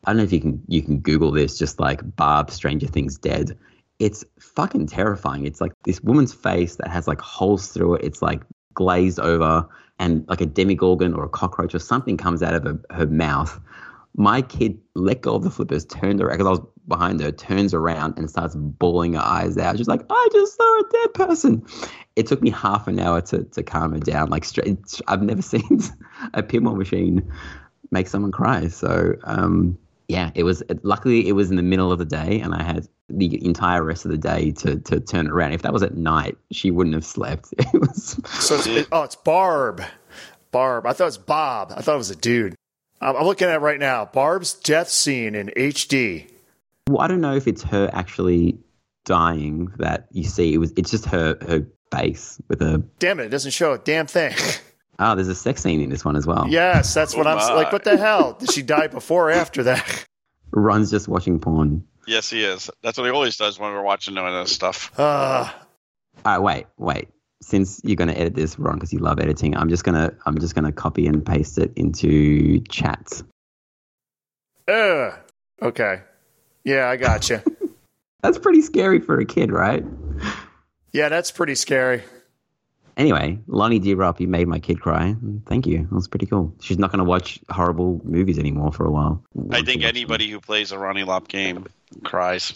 I 0.06 0.10
don't 0.10 0.18
know 0.18 0.22
if 0.22 0.32
you 0.32 0.40
can 0.40 0.62
you 0.68 0.82
can 0.82 1.00
Google 1.00 1.32
this, 1.32 1.58
just 1.58 1.80
like 1.80 2.16
Barb 2.16 2.50
Stranger 2.50 2.86
Things 2.86 3.18
dead. 3.18 3.58
It's 3.98 4.24
fucking 4.38 4.86
terrifying. 4.86 5.46
It's 5.46 5.60
like 5.60 5.72
this 5.84 6.00
woman's 6.02 6.32
face 6.32 6.76
that 6.76 6.88
has 6.88 7.08
like 7.08 7.20
holes 7.20 7.68
through 7.68 7.94
it. 7.96 8.04
It's 8.04 8.22
like 8.22 8.42
glazed 8.74 9.18
over, 9.18 9.66
and 9.98 10.26
like 10.28 10.40
a 10.40 10.46
demigorgon 10.46 11.16
or 11.16 11.24
a 11.24 11.28
cockroach 11.28 11.74
or 11.74 11.80
something 11.80 12.16
comes 12.16 12.42
out 12.42 12.54
of 12.54 12.64
her, 12.64 12.80
her 12.90 13.06
mouth. 13.06 13.58
My 14.14 14.42
kid 14.42 14.78
let 14.94 15.22
go 15.22 15.34
of 15.34 15.42
the 15.42 15.50
flippers, 15.50 15.84
turned 15.84 16.20
around 16.22 16.38
because 16.38 16.46
I 16.46 16.50
was 16.50 16.60
behind 16.88 17.20
her, 17.20 17.32
turns 17.32 17.74
around 17.74 18.16
and 18.16 18.30
starts 18.30 18.54
bawling 18.54 19.14
her 19.14 19.20
eyes 19.20 19.58
out. 19.58 19.76
She's 19.76 19.88
like, 19.88 20.04
"I 20.08 20.28
just 20.32 20.56
saw 20.56 20.80
a 20.80 20.84
dead 20.92 21.14
person." 21.14 21.66
It 22.14 22.26
took 22.26 22.42
me 22.42 22.50
half 22.50 22.86
an 22.86 23.00
hour 23.00 23.20
to 23.22 23.42
to 23.42 23.62
calm 23.64 23.92
her 23.92 23.98
down. 23.98 24.30
Like 24.30 24.44
straight, 24.44 24.78
I've 25.08 25.22
never 25.22 25.42
seen 25.54 25.80
a 26.32 26.44
pinball 26.44 26.76
machine 26.76 27.28
make 27.90 28.06
someone 28.06 28.32
cry. 28.32 28.68
So 28.68 29.14
um, 29.24 29.78
yeah, 30.08 30.30
it 30.34 30.44
was. 30.44 30.62
Luckily, 30.82 31.28
it 31.28 31.32
was 31.32 31.50
in 31.50 31.56
the 31.56 31.62
middle 31.62 31.90
of 31.92 31.98
the 31.98 32.04
day, 32.04 32.40
and 32.40 32.54
I 32.54 32.62
had 32.62 32.86
the 33.08 33.44
entire 33.44 33.82
rest 33.82 34.04
of 34.04 34.10
the 34.10 34.18
day 34.18 34.52
to 34.52 34.78
to 34.80 35.00
turn 35.00 35.26
it 35.26 35.32
around. 35.32 35.52
If 35.52 35.62
that 35.62 35.72
was 35.72 35.82
at 35.82 35.96
night, 35.96 36.36
she 36.52 36.70
wouldn't 36.70 36.94
have 36.94 37.04
slept. 37.04 37.52
It 37.58 37.80
was 37.80 38.20
So 38.40 38.54
it's, 38.56 38.66
it- 38.66 38.88
oh, 38.92 39.02
it's 39.02 39.16
Barb. 39.16 39.82
Barb. 40.52 40.86
I 40.86 40.92
thought 40.92 41.04
it 41.04 41.06
was 41.06 41.18
Bob. 41.18 41.72
I 41.76 41.82
thought 41.82 41.94
it 41.94 41.98
was 41.98 42.10
a 42.10 42.16
dude. 42.16 42.54
I'm, 43.00 43.16
I'm 43.16 43.24
looking 43.24 43.48
at 43.48 43.54
it 43.56 43.58
right 43.58 43.78
now. 43.80 44.06
Barb's 44.06 44.54
death 44.54 44.88
scene 44.88 45.34
in 45.34 45.48
HD. 45.56 46.30
Well, 46.88 47.00
I 47.02 47.08
don't 47.08 47.20
know 47.20 47.34
if 47.34 47.46
it's 47.48 47.62
her 47.64 47.90
actually 47.92 48.58
dying 49.04 49.72
that 49.78 50.06
you 50.12 50.24
see. 50.24 50.54
It 50.54 50.58
was. 50.58 50.72
It's 50.76 50.90
just 50.90 51.04
her 51.06 51.36
her 51.46 51.66
face 51.92 52.40
with 52.48 52.62
a. 52.62 52.78
Damn 53.00 53.18
it! 53.20 53.24
It 53.26 53.28
doesn't 53.30 53.50
show 53.50 53.72
a 53.72 53.78
damn 53.78 54.06
thing. 54.06 54.34
Oh, 54.98 55.14
there's 55.14 55.28
a 55.28 55.34
sex 55.34 55.62
scene 55.62 55.80
in 55.80 55.90
this 55.90 56.04
one 56.04 56.16
as 56.16 56.26
well. 56.26 56.46
yes, 56.48 56.94
that's 56.94 57.14
what 57.14 57.26
Oh 57.26 57.30
I'm 57.30 57.36
my. 57.36 57.52
like. 57.54 57.72
What 57.72 57.84
the 57.84 57.96
hell? 57.96 58.32
Did 58.34 58.50
she 58.52 58.62
die 58.62 58.86
before 58.86 59.28
or 59.28 59.32
after 59.32 59.62
that? 59.64 60.06
Ron's 60.52 60.90
just 60.90 61.06
watching 61.08 61.38
porn. 61.38 61.84
Yes, 62.06 62.30
he 62.30 62.42
is. 62.44 62.70
That's 62.82 62.96
what 62.96 63.04
he 63.04 63.10
always 63.10 63.36
does 63.36 63.58
when 63.58 63.72
we're 63.72 63.82
watching 63.82 64.14
none 64.14 64.26
of 64.26 64.44
this 64.44 64.54
stuff. 64.54 64.92
Uh, 64.98 65.50
All 66.24 66.32
right, 66.32 66.38
wait, 66.38 66.66
wait. 66.78 67.08
Since 67.42 67.80
you're 67.84 67.96
going 67.96 68.08
to 68.08 68.18
edit 68.18 68.34
this, 68.34 68.58
Ron, 68.58 68.74
because 68.76 68.92
you 68.92 68.98
love 69.00 69.20
editing, 69.20 69.54
I'm 69.56 69.68
just 69.68 69.84
gonna 69.84 70.14
I'm 70.24 70.38
just 70.38 70.54
gonna 70.54 70.72
copy 70.72 71.06
and 71.06 71.24
paste 71.26 71.58
it 71.58 71.72
into 71.76 72.60
chat. 72.60 73.22
uh, 74.68 75.10
okay. 75.62 76.00
Yeah, 76.64 76.88
I 76.88 76.96
got 76.96 77.28
you. 77.28 77.40
That's 78.22 78.38
pretty 78.38 78.62
scary 78.62 79.00
for 79.00 79.18
a 79.20 79.24
kid, 79.24 79.52
right? 79.52 79.84
Yeah, 80.92 81.08
that's 81.10 81.30
pretty 81.30 81.54
scary. 81.54 82.02
Anyway, 82.96 83.38
Lonnie 83.46 83.78
D. 83.78 83.94
Ropp, 83.94 84.20
you 84.20 84.28
made 84.28 84.48
my 84.48 84.58
kid 84.58 84.80
cry. 84.80 85.14
Thank 85.46 85.66
you. 85.66 85.82
That 85.82 85.94
was 85.94 86.08
pretty 86.08 86.24
cool. 86.26 86.54
She's 86.62 86.78
not 86.78 86.90
going 86.90 86.98
to 86.98 87.04
watch 87.04 87.38
horrible 87.50 88.00
movies 88.04 88.38
anymore 88.38 88.72
for 88.72 88.86
a 88.86 88.90
while. 88.90 89.22
I 89.50 89.56
think 89.62 89.82
she 89.82 89.86
watches 89.86 89.88
anybody 89.88 90.30
who 90.30 90.40
plays 90.40 90.72
a 90.72 90.78
Ronnie 90.78 91.04
Lop 91.04 91.28
game 91.28 91.66
cries. 92.04 92.52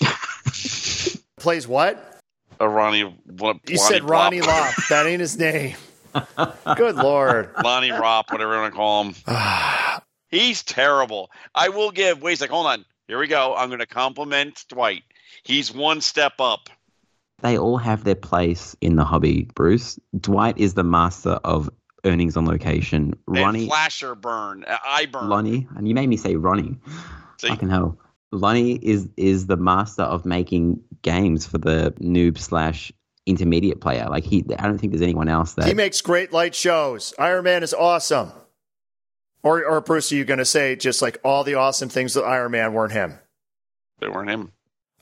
Plays 1.38 1.68
what? 1.68 2.20
A 2.60 2.68
Ronnie. 2.68 3.14
What, 3.38 3.58
You 3.68 3.76
said 3.76 4.08
Ronnie 4.08 4.40
Plop. 4.40 4.76
Lop. 4.76 4.88
That 4.88 5.06
ain't 5.06 5.20
his 5.20 5.38
name. 5.38 5.76
Good 6.76 6.96
lord. 6.96 7.50
Lonnie 7.62 7.90
Ropp, 7.90 8.32
whatever 8.32 8.54
you 8.54 8.60
want 8.60 8.72
to 8.72 8.76
call 8.76 9.04
him. 9.04 9.14
He's 10.30 10.62
terrible. 10.62 11.30
I 11.54 11.68
will 11.68 11.90
give. 11.90 12.22
Wait 12.22 12.34
a 12.34 12.36
sec. 12.36 12.50
Hold 12.50 12.66
on. 12.66 12.84
Here 13.06 13.18
we 13.18 13.28
go. 13.28 13.54
I'm 13.54 13.68
going 13.68 13.80
to 13.80 13.86
compliment 13.86 14.64
Dwight. 14.68 15.02
He's 15.44 15.72
one 15.72 16.00
step 16.00 16.40
up. 16.40 16.68
They 17.42 17.58
all 17.58 17.76
have 17.76 18.04
their 18.04 18.14
place 18.14 18.74
in 18.80 18.96
the 18.96 19.04
hobby, 19.04 19.48
Bruce. 19.54 19.98
Dwight 20.18 20.56
is 20.58 20.74
the 20.74 20.82
master 20.84 21.38
of 21.44 21.68
earnings 22.04 22.36
on 22.36 22.46
location. 22.46 23.14
And 23.28 23.36
Ronnie, 23.38 23.66
flasher 23.66 24.14
burn. 24.14 24.64
uh, 24.66 24.78
Eye 24.84 25.06
burn. 25.06 25.28
Lonnie, 25.28 25.68
and 25.76 25.86
you 25.86 25.94
made 25.94 26.08
me 26.08 26.16
say 26.16 26.36
Ronnie. 26.36 26.78
See? 27.40 27.48
Fucking 27.48 27.68
hell. 27.68 27.98
Lonnie 28.32 28.76
is 28.76 29.08
is 29.16 29.46
the 29.46 29.56
master 29.56 30.02
of 30.02 30.24
making 30.24 30.80
games 31.02 31.46
for 31.46 31.58
the 31.58 31.94
noob 32.00 32.38
slash 32.38 32.90
intermediate 33.26 33.80
player. 33.80 34.08
Like 34.08 34.24
he, 34.24 34.44
I 34.58 34.66
don't 34.66 34.78
think 34.78 34.92
there's 34.92 35.02
anyone 35.02 35.28
else 35.28 35.54
that. 35.54 35.66
He 35.66 35.74
makes 35.74 36.00
great 36.00 36.32
light 36.32 36.54
shows. 36.54 37.12
Iron 37.18 37.44
Man 37.44 37.62
is 37.62 37.74
awesome. 37.74 38.32
Or, 39.42 39.64
or 39.64 39.80
Bruce, 39.80 40.10
are 40.10 40.16
you 40.16 40.24
going 40.24 40.38
to 40.38 40.44
say 40.44 40.74
just 40.74 41.02
like 41.02 41.18
all 41.22 41.44
the 41.44 41.54
awesome 41.54 41.88
things 41.88 42.14
that 42.14 42.24
Iron 42.24 42.50
Man 42.52 42.72
weren't 42.72 42.92
him? 42.92 43.18
They 44.00 44.08
weren't 44.08 44.28
him. 44.30 44.50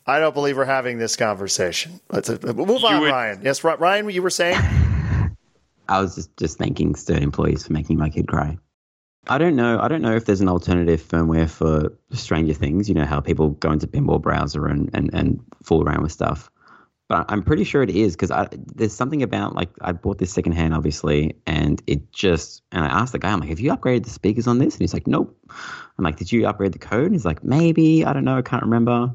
I 0.07 0.19
don't 0.19 0.35
believe 0.35 0.57
we're 0.57 0.65
having 0.67 0.99
this 0.99 1.17
conversation. 1.17 2.01
Let's 2.11 2.29
uh, 2.29 2.39
move 2.43 2.69
You 2.81 2.87
on, 2.87 3.01
would- 3.01 3.11
Ryan. 3.11 3.41
Yes, 3.43 3.65
Ryan, 3.65 4.05
what 4.05 4.15
you 4.15 4.23
were 4.23 4.31
saying? 4.31 4.59
I 5.89 6.01
was 6.01 6.15
just 6.15 6.37
just 6.37 6.59
thanking 6.59 6.95
Stern 6.95 7.23
employees 7.23 7.67
for 7.67 7.73
making 7.73 7.99
my 7.99 8.09
kid 8.09 8.27
cry. 8.29 8.57
I 9.27 9.39
don't 9.39 9.57
know. 9.57 9.79
I 9.81 9.89
don't 9.89 10.03
know 10.03 10.15
if 10.15 10.27
there's 10.27 10.41
an 10.43 10.49
alternative 10.49 11.03
firmware 11.03 11.49
for 11.49 11.93
Stranger 12.13 12.53
Things. 12.55 12.89
You 12.89 12.95
know 12.95 13.05
how 13.07 13.21
people 13.21 13.51
go 13.51 13.71
into 13.73 13.87
pinball 13.87 14.21
browser 14.21 14.67
and 14.67 14.91
and, 14.95 15.13
and 15.15 15.41
fool 15.63 15.83
around 15.83 16.03
with 16.03 16.13
stuff. 16.13 16.51
But 17.09 17.27
I'm 17.29 17.43
pretty 17.43 17.65
sure 17.65 17.83
it 17.83 17.91
is 17.91 18.17
because 18.17 18.31
there's 18.75 18.95
something 18.95 19.23
about 19.23 19.55
like 19.55 19.69
I 19.83 19.93
bought 19.93 20.17
this 20.19 20.33
secondhand, 20.33 20.73
obviously, 20.75 21.35
and 21.47 21.83
it 21.87 22.13
just 22.13 22.63
and 22.73 22.83
I 22.85 22.89
asked 22.89 23.13
the 23.13 23.19
guy, 23.19 23.31
I'm 23.33 23.41
like, 23.41 23.51
have 23.51 23.61
you 23.61 23.71
upgraded 23.75 24.05
the 24.05 24.11
speakers 24.11 24.47
on 24.47 24.59
this? 24.59 24.75
And 24.75 24.81
he's 24.81 24.95
like, 24.95 25.07
nope. 25.07 25.37
I'm 25.99 26.05
like, 26.05 26.17
did 26.17 26.33
you 26.33 26.47
upgrade 26.47 26.73
the 26.73 26.79
code? 26.79 27.05
And 27.07 27.15
he's 27.15 27.27
like, 27.27 27.45
maybe. 27.45 28.07
I 28.07 28.13
don't 28.15 28.25
know. 28.25 28.39
I 28.39 28.43
can't 28.43 28.63
remember. 28.63 29.13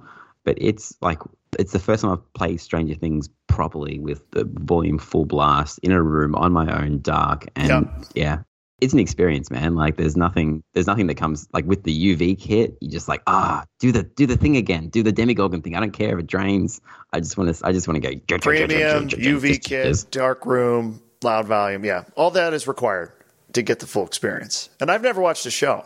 But 0.49 0.57
it's 0.59 0.97
like 0.99 1.19
it's 1.59 1.73
the 1.73 1.77
first 1.77 2.01
time 2.01 2.11
I've 2.11 2.33
played 2.33 2.59
Stranger 2.59 2.95
Things 2.95 3.29
properly 3.45 3.99
with 3.99 4.27
the 4.31 4.49
volume 4.51 4.97
full 4.97 5.25
blast 5.25 5.77
in 5.83 5.91
a 5.91 6.01
room 6.01 6.33
on 6.33 6.51
my 6.51 6.81
own, 6.81 7.01
dark, 7.01 7.47
and 7.55 7.69
Yep. 7.69 8.05
yeah, 8.15 8.37
it's 8.81 8.91
an 8.91 8.97
experience, 8.97 9.51
man. 9.51 9.75
Like 9.75 9.97
there's 9.97 10.17
nothing, 10.17 10.63
there's 10.73 10.87
nothing 10.87 11.05
that 11.05 11.17
comes 11.17 11.47
like 11.53 11.65
with 11.65 11.83
the 11.83 12.15
UV 12.15 12.39
kit. 12.39 12.75
You 12.81 12.89
just 12.89 13.07
like 13.07 13.21
ah, 13.27 13.63
do 13.79 13.91
the 13.91 14.01
do 14.01 14.25
the 14.25 14.37
thing 14.37 14.57
again, 14.57 14.89
do 14.89 15.03
the 15.03 15.13
demigorgon 15.13 15.63
thing. 15.63 15.75
I 15.75 15.81
don't 15.81 15.91
care 15.91 16.13
if 16.17 16.23
it 16.23 16.25
drains. 16.25 16.81
I 17.13 17.19
just 17.19 17.37
want 17.37 17.55
to, 17.55 17.67
I 17.67 17.71
just 17.71 17.87
want 17.87 18.01
to 18.01 18.15
go 18.15 18.37
Premium, 18.39 19.07
UV 19.07 19.63
kit, 19.63 20.05
dark 20.09 20.47
room, 20.47 20.99
loud 21.21 21.45
volume. 21.45 21.85
Yeah, 21.85 22.05
all 22.15 22.31
that 22.31 22.55
is 22.55 22.67
required 22.67 23.11
to 23.53 23.61
get 23.61 23.81
the 23.81 23.85
full 23.85 24.07
experience. 24.07 24.71
And 24.81 24.89
I've 24.89 25.03
never 25.03 25.21
watched 25.21 25.43
the 25.43 25.51
show. 25.51 25.85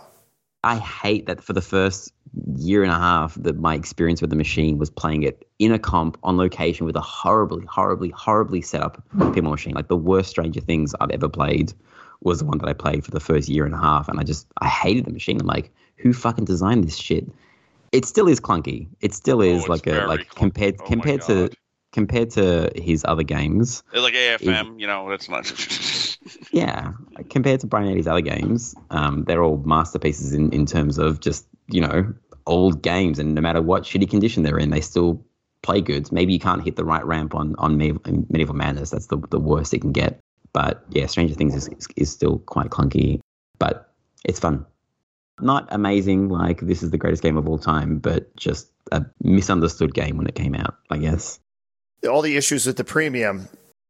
I 0.63 0.77
hate 0.77 1.25
that 1.25 1.43
for 1.43 1.53
the 1.53 1.61
first 1.61 2.13
year 2.55 2.83
and 2.83 2.91
a 2.91 2.97
half 2.97 3.35
that 3.35 3.59
my 3.59 3.75
experience 3.75 4.21
with 4.21 4.29
the 4.29 4.35
machine 4.35 4.77
was 4.77 4.89
playing 4.89 5.23
it 5.23 5.47
in 5.59 5.71
a 5.71 5.79
comp 5.79 6.17
on 6.23 6.37
location 6.37 6.85
with 6.85 6.95
a 6.95 7.01
horribly, 7.01 7.65
horribly, 7.65 8.09
horribly 8.09 8.61
set 8.61 8.81
up 8.81 9.03
pinball 9.15 9.51
machine. 9.51 9.73
Like 9.73 9.87
the 9.87 9.97
worst 9.97 10.29
Stranger 10.29 10.61
Things 10.61 10.95
I've 10.99 11.11
ever 11.11 11.29
played 11.29 11.73
was 12.21 12.39
the 12.39 12.45
one 12.45 12.57
that 12.59 12.69
I 12.69 12.73
played 12.73 13.03
for 13.03 13.11
the 13.11 13.19
first 13.19 13.49
year 13.49 13.65
and 13.65 13.73
a 13.73 13.77
half, 13.77 14.07
and 14.07 14.19
I 14.19 14.23
just 14.23 14.47
I 14.59 14.67
hated 14.67 15.05
the 15.05 15.11
machine. 15.11 15.39
I'm 15.39 15.47
like, 15.47 15.71
who 15.97 16.13
fucking 16.13 16.45
designed 16.45 16.85
this 16.85 16.97
shit? 16.97 17.27
It 17.91 18.05
still 18.05 18.27
is 18.27 18.39
clunky. 18.39 18.87
It 19.01 19.13
still 19.13 19.39
oh, 19.39 19.41
is 19.41 19.61
it's 19.61 19.69
like 19.69 19.87
a 19.87 20.05
like 20.07 20.21
clunky. 20.21 20.35
compared 20.35 20.75
Oh 20.79 20.85
compared 20.85 21.21
to 21.23 21.51
compared 21.91 22.29
to 22.31 22.71
his 22.75 23.05
other 23.05 23.23
games. 23.23 23.83
It's 23.93 24.01
like 24.01 24.13
AFM, 24.13 24.79
you 24.79 24.87
know, 24.87 25.09
that's 25.09 25.29
not. 25.29 25.45
Yeah, 26.51 26.93
compared 27.29 27.59
to 27.61 27.67
Brian 27.67 27.89
Eddy's 27.89 28.07
other 28.07 28.21
games, 28.21 28.75
um, 28.89 29.23
they're 29.25 29.43
all 29.43 29.57
masterpieces 29.57 30.33
in, 30.33 30.51
in 30.51 30.65
terms 30.65 30.97
of 30.97 31.19
just 31.19 31.45
you 31.67 31.81
know 31.81 32.13
old 32.45 32.81
games, 32.81 33.19
and 33.19 33.35
no 33.35 33.41
matter 33.41 33.61
what 33.61 33.83
shitty 33.83 34.09
condition 34.09 34.43
they're 34.43 34.59
in, 34.59 34.69
they 34.69 34.81
still 34.81 35.23
play 35.61 35.81
good. 35.81 36.11
Maybe 36.11 36.33
you 36.33 36.39
can't 36.39 36.63
hit 36.63 36.75
the 36.75 36.85
right 36.85 37.05
ramp 37.05 37.35
on 37.35 37.55
on 37.57 37.77
Me- 37.77 37.97
Medieval 38.29 38.55
Madness. 38.55 38.89
That's 38.91 39.07
the 39.07 39.17
the 39.29 39.39
worst 39.39 39.73
it 39.73 39.79
can 39.79 39.91
get. 39.91 40.19
But 40.53 40.85
yeah, 40.89 41.07
Stranger 41.07 41.33
Things 41.33 41.55
is, 41.55 41.67
is 41.69 41.87
is 41.95 42.11
still 42.11 42.39
quite 42.39 42.69
clunky, 42.69 43.19
but 43.59 43.91
it's 44.23 44.39
fun. 44.39 44.65
Not 45.41 45.67
amazing, 45.71 46.29
like 46.29 46.61
this 46.61 46.83
is 46.83 46.91
the 46.91 46.97
greatest 46.97 47.23
game 47.23 47.37
of 47.37 47.47
all 47.47 47.57
time, 47.57 47.97
but 47.97 48.33
just 48.35 48.69
a 48.91 49.03
misunderstood 49.21 49.93
game 49.93 50.17
when 50.17 50.27
it 50.27 50.35
came 50.35 50.53
out, 50.53 50.75
I 50.91 50.97
guess. 50.97 51.39
All 52.07 52.21
the 52.21 52.37
issues 52.37 52.67
with 52.67 52.77
the 52.77 52.83
premium, 52.83 53.47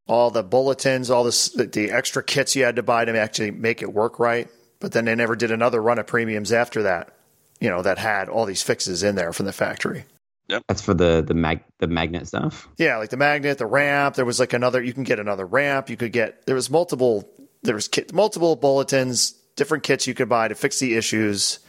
all 0.08 0.32
the 0.32 0.44
bulletins, 0.44 1.10
all 1.10 1.24
this, 1.24 1.50
the 1.50 1.92
extra 1.92 2.24
kits 2.24 2.56
you 2.56 2.64
had 2.64 2.76
to 2.76 2.84
buy 2.84 3.06
to 3.06 3.18
actually 3.18 3.52
make 3.52 3.82
it 3.82 3.94
work 3.94 4.20
right. 4.20 4.50
but 4.80 4.92
then 4.92 5.06
they 5.06 5.16
never 5.16 5.36
did 5.36 5.52
another 5.52 5.82
run 5.82 5.98
of 5.98 6.08
premiums 6.08 6.52
after 6.52 6.84
that. 6.84 7.16
You 7.62 7.70
know 7.70 7.82
that 7.82 7.98
had 7.98 8.28
all 8.28 8.46
these 8.46 8.62
fixes 8.62 9.04
in 9.04 9.16
there 9.16 9.32
from 9.32 9.46
the 9.46 9.54
factory. 9.54 10.04
That's 10.50 10.82
for 10.82 10.94
the 10.94 11.24
the 11.26 11.34
mag 11.34 11.64
the 11.80 11.88
magnet 11.88 12.28
stuff. 12.28 12.68
Yeah, 12.78 12.98
like 12.98 13.10
the 13.10 13.18
magnet, 13.18 13.58
the 13.58 13.66
ramp. 13.66 14.16
There 14.16 14.26
was 14.26 14.40
like 14.40 14.52
another. 14.52 14.84
You 14.84 14.92
can 14.92 15.04
get 15.04 15.20
another 15.20 15.46
ramp. 15.46 15.90
You 15.90 15.96
could 15.96 16.12
get. 16.12 16.46
There 16.46 16.56
was 16.56 16.70
multiple. 16.70 17.30
There 17.62 17.76
was 17.76 17.88
kit, 17.88 18.12
multiple 18.12 18.58
bulletins, 18.58 19.32
different 19.56 19.86
kits 19.86 20.06
you 20.08 20.14
could 20.14 20.28
buy 20.28 20.50
to 20.50 20.56
fix 20.56 20.80
the 20.80 20.96
issues. 20.96 21.60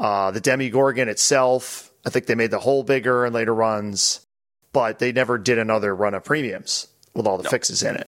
Uh, 0.00 0.30
the 0.30 0.40
Demigorgon 0.40 1.08
itself. 1.08 1.90
I 2.06 2.10
think 2.10 2.24
they 2.24 2.34
made 2.34 2.50
the 2.50 2.60
hole 2.60 2.82
bigger 2.82 3.26
in 3.26 3.34
later 3.34 3.54
runs, 3.54 4.24
but 4.72 4.98
they 4.98 5.12
never 5.12 5.36
did 5.36 5.58
another 5.58 5.94
run 5.94 6.14
of 6.14 6.24
premiums 6.24 6.88
with 7.18 7.26
all 7.26 7.36
the 7.36 7.42
No. 7.44 7.50
fixes 7.50 7.82
in 7.82 7.96
it. 7.96 8.06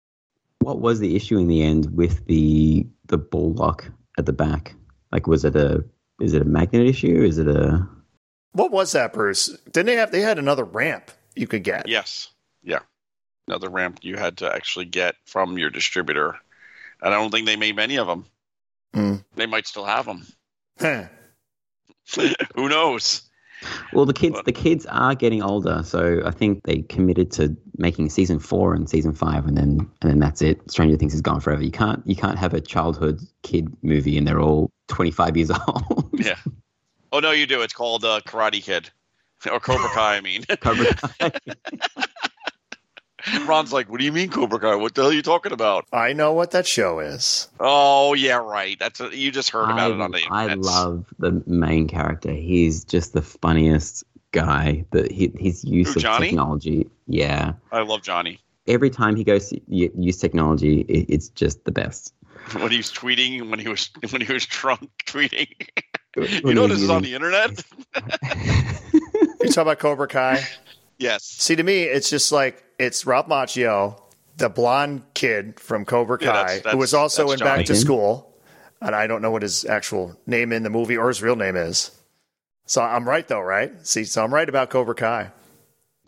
What 0.59 0.81
was 0.81 0.99
the 1.01 1.17
issue 1.17 1.39
in 1.39 1.47
the 1.49 1.63
end 1.63 1.97
with 1.97 2.27
the 2.27 2.87
the 3.07 3.17
ball 3.17 3.55
lock 3.55 3.91
at 4.19 4.27
the 4.27 4.33
back? 4.33 4.75
Like, 5.13 5.27
was 5.27 5.45
it 5.45 5.57
a 5.57 5.83
is 6.21 6.35
it 6.35 6.43
a 6.43 6.47
magnet 6.47 6.87
issue? 6.87 7.23
Is 7.23 7.39
it 7.39 7.47
a 7.49 7.89
What 8.53 8.73
was 8.73 8.93
that, 8.93 9.13
Bruce? 9.13 9.47
Didn't 9.71 9.87
they 9.87 9.95
have? 9.97 10.11
They 10.11 10.21
had 10.21 10.39
another 10.39 10.65
ramp 10.65 11.11
you 11.35 11.47
could 11.47 11.63
get. 11.63 11.89
Yes. 11.89 12.29
Yeah. 12.63 12.81
Another 13.47 13.69
ramp 13.71 14.01
you 14.03 14.17
had 14.17 14.39
to 14.39 14.53
actually 14.53 14.87
get 14.87 15.15
from 15.25 15.57
your 15.57 15.71
distributor. 15.71 16.35
And 17.01 17.15
I 17.15 17.19
don't 17.19 17.31
think 17.31 17.47
they 17.47 17.57
made 17.57 17.77
many 17.77 17.97
of 17.97 18.07
them. 18.09 18.25
Mm. 18.95 19.25
They 19.37 19.47
might 19.47 19.67
still 19.67 19.85
have 19.85 20.07
them. 20.07 20.27
Huh. 20.81 21.05
Who 22.57 22.69
knows? 22.69 23.23
Well, 23.93 24.05
the 24.05 24.13
kids 24.13 24.39
the 24.45 24.53
kids 24.53 24.87
are 24.87 25.15
getting 25.15 25.43
older, 25.43 25.83
so 25.85 26.23
I 26.25 26.31
think 26.31 26.63
they 26.65 26.83
committed 26.83 27.31
to 27.33 27.57
making 27.79 28.11
season 28.11 28.39
four 28.39 28.75
and 28.75 28.89
season 28.89 29.13
five, 29.13 29.47
and 29.47 29.57
then 29.57 29.89
and 30.03 30.11
then 30.11 30.19
that's 30.19 30.43
it. 30.43 30.71
Stranger 30.71 30.97
Things 30.97 31.15
is 31.15 31.21
gone 31.21 31.41
forever. 31.41 31.63
You 31.63 31.71
can't 31.71 32.07
you 32.07 32.17
can't 32.17 32.39
have 32.39 32.55
a 32.55 32.61
childhood 32.61 33.21
kid 33.43 33.69
movie 33.83 34.19
and 34.19 34.27
they're 34.27 34.41
all 34.41 34.71
twenty 34.89 35.11
five 35.11 35.37
years 35.37 35.51
old. 35.69 36.11
Yeah. 36.13 36.39
Oh 37.13 37.21
no, 37.21 37.31
you 37.31 37.47
do. 37.47 37.63
It's 37.63 37.73
called 37.73 38.05
uh, 38.05 38.21
Karate 38.27 38.63
Kid, 38.63 38.91
or 39.51 39.61
Cobra 39.61 39.89
Kai. 39.89 40.17
I 40.17 40.21
mean, 40.21 40.45
Cobra 40.61 40.95
Kai. 40.95 41.31
Ron's 43.47 43.73
like, 43.73 43.89
"What 43.91 43.99
do 43.99 44.05
you 44.05 44.13
mean 44.13 44.29
Cobra 44.31 44.59
Kai? 44.59 44.75
What 44.77 44.95
the 44.95 45.03
hell 45.03 45.11
are 45.11 45.15
you 45.15 45.23
talking 45.23 45.53
about?" 45.53 45.87
I 45.93 46.13
know 46.13 46.33
what 46.33 46.51
that 46.53 46.67
show 46.67 47.01
is. 47.01 47.49
Oh 47.61 48.15
yeah, 48.15 48.37
right. 48.37 48.79
That's 48.79 49.01
a, 49.01 49.17
you 49.17 49.31
just 49.31 49.51
heard 49.51 49.65
about 49.71 49.91
I, 49.93 49.95
it 49.95 50.01
on 50.01 50.11
the 50.13 50.19
internet. 50.19 50.33
I 50.33 50.43
internet. 50.45 50.65
love 50.65 51.05
the 51.19 51.43
main 51.47 51.89
character. 51.89 52.33
He's 52.33 52.85
just 52.85 53.13
the 53.13 53.23
funniest 53.23 54.05
guy. 54.33 54.85
That 54.93 55.11
he, 55.11 55.33
his 55.39 55.65
use 55.65 55.89
Who, 55.95 55.99
of 55.99 56.03
Johnny? 56.03 56.29
technology. 56.29 56.87
Yeah, 57.09 57.55
I 57.73 57.83
love 57.83 58.03
Johnny. 58.03 58.39
every 58.69 58.91
time 58.91 59.17
he 59.17 59.25
goes 59.25 59.49
to 59.51 59.61
use 59.69 60.19
technology, 60.19 60.81
it, 60.83 61.07
it's 61.09 61.29
just 61.31 61.65
the 61.65 61.73
best. 61.73 62.13
When 62.53 62.71
he 62.71 62.77
was 62.77 62.93
tweeting, 62.93 63.51
when 63.51 63.59
he 63.59 63.67
was 63.69 63.91
when 64.11 64.21
he 64.21 64.33
was 64.33 64.47
drunk 64.47 64.89
tweeting. 65.07 65.49
you 66.17 66.41
When 66.43 66.55
know 66.55 66.67
this 66.69 66.81
is 66.81 66.89
on 66.91 67.03
the 67.03 67.15
internet. 67.15 67.63
You 69.43 69.49
talk 69.51 69.63
about 69.63 69.79
Cobra 69.79 70.07
Kai. 70.09 70.45
Yes. 70.99 71.25
See, 71.25 71.57
to 71.57 71.63
me, 71.63 71.83
it's 71.83 72.09
just 72.09 72.33
like 72.33 72.63
it's 72.79 73.07
Rob 73.07 73.29
Macchio, 73.29 74.01
the 74.37 74.49
blonde 74.49 75.03
kid 75.15 75.59
from 75.61 75.85
Cobra 75.85 76.19
Yeah, 76.21 76.33
Kai, 76.33 76.55
that's- 76.57 76.73
who 76.73 76.79
was 76.79 76.95
also 76.95 77.29
that's 77.29 77.41
in 77.41 77.45
Back 77.45 77.55
Johnny. 77.57 77.65
to 77.67 77.75
School, 77.77 78.35
and 78.81 78.95
I 78.95 79.07
don't 79.07 79.23
know 79.23 79.31
what 79.31 79.43
his 79.43 79.65
actual 79.65 80.19
name 80.27 80.53
in 80.53 80.63
the 80.63 80.71
movie 80.71 80.97
or 80.97 81.09
his 81.09 81.23
real 81.23 81.37
name 81.37 81.57
is. 81.57 81.91
So 82.67 82.83
I'm 82.83 83.09
right 83.09 83.27
though, 83.27 83.41
right? 83.41 83.73
See, 83.87 84.05
so 84.05 84.23
I'm 84.25 84.35
right 84.35 84.49
about 84.49 84.71
Cobra 84.71 84.95
Kai. 84.95 85.31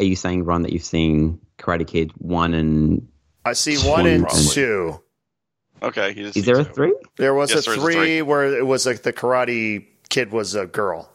Are 0.01 0.05
you 0.05 0.17
saying, 0.17 0.45
Ron, 0.45 0.63
that 0.63 0.73
you've 0.73 0.85
seen 0.85 1.41
Karate 1.59 1.87
Kid 1.87 2.13
one 2.19 2.55
and 2.55 3.09
I 3.45 3.53
see 3.55 3.77
one 3.79 4.07
and 4.07 4.25
Probably. 4.25 4.45
two. 4.47 5.01
Okay. 5.83 6.13
He 6.13 6.23
is 6.23 6.45
there 6.45 6.59
a 6.59 6.65
three? 6.65 6.93
There 7.17 7.33
was 7.35 7.51
Yes, 7.51 7.67
a 7.67 7.71
there 7.71 7.79
is 7.79 7.79
a 7.79 7.83
three 7.83 7.95
three. 7.95 8.23
where 8.23 8.59
it 8.59 8.67
was 8.67 8.85
like 8.85 9.03
the 9.03 9.13
Karate 9.13 9.87
Kid 10.09 10.33
was 10.33 10.55
a 10.57 10.67
girl, 10.67 11.09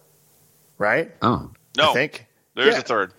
right? 0.77 1.11
Oh, 1.21 1.51
No, 1.77 1.91
I 1.91 1.93
think. 1.93 2.25
there's 2.55 2.73
Yeah. 2.73 2.79
a 2.79 2.83
third. 2.83 3.13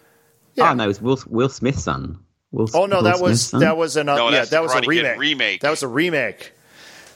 Yeah. 0.55 0.71
oh 0.71 0.75
no, 0.75 0.89
it's 0.89 1.01
Will 1.03 1.19
Will 1.29 1.49
Smith's 1.49 1.83
son. 1.85 2.19
Will, 2.55 2.69
Oh 2.73 2.87
no, 2.87 2.97
Will 2.99 3.03
that 3.05 3.21
was 3.21 3.49
son? 3.49 3.61
that 3.61 3.77
was 3.77 3.97
another. 3.97 4.21
No, 4.21 4.29
yeah, 4.31 4.45
that 4.45 4.63
was 4.63 4.73
a 4.75 4.81
remake. 4.87 5.19
remake. 5.19 5.61
That 5.63 5.71
was 5.71 5.83
a 5.83 5.89
remake. 5.89 6.53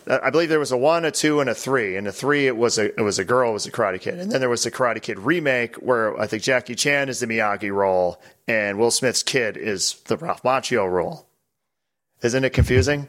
Uh, 0.06 0.18
I 0.22 0.30
believe 0.30 0.48
there 0.48 0.58
was 0.58 0.72
a 0.72 0.76
one, 0.76 1.04
a 1.04 1.10
two, 1.12 1.38
and 1.40 1.48
a 1.48 1.54
three. 1.54 1.96
And 1.96 2.06
the 2.06 2.12
three, 2.12 2.46
it 2.48 2.56
was 2.56 2.76
a 2.78 2.86
it 2.98 3.02
was 3.02 3.18
a 3.20 3.24
girl, 3.24 3.50
it 3.50 3.52
was 3.52 3.66
a 3.66 3.70
Karate 3.70 4.00
Kid, 4.00 4.18
and 4.18 4.32
then 4.32 4.40
there 4.40 4.48
was 4.50 4.64
the 4.64 4.70
Karate 4.72 5.00
Kid 5.00 5.18
remake 5.18 5.76
where 5.76 6.18
I 6.18 6.26
think 6.26 6.42
Jackie 6.42 6.74
Chan 6.74 7.08
is 7.08 7.20
the 7.20 7.26
Miyagi 7.26 7.72
role, 7.72 8.20
and 8.48 8.78
Will 8.78 8.90
Smith's 8.90 9.22
kid 9.22 9.56
is 9.56 10.00
the 10.06 10.16
Ralph 10.16 10.42
Macchio 10.42 10.90
role. 10.90 11.28
Isn't 12.22 12.42
it 12.44 12.50
confusing? 12.50 13.06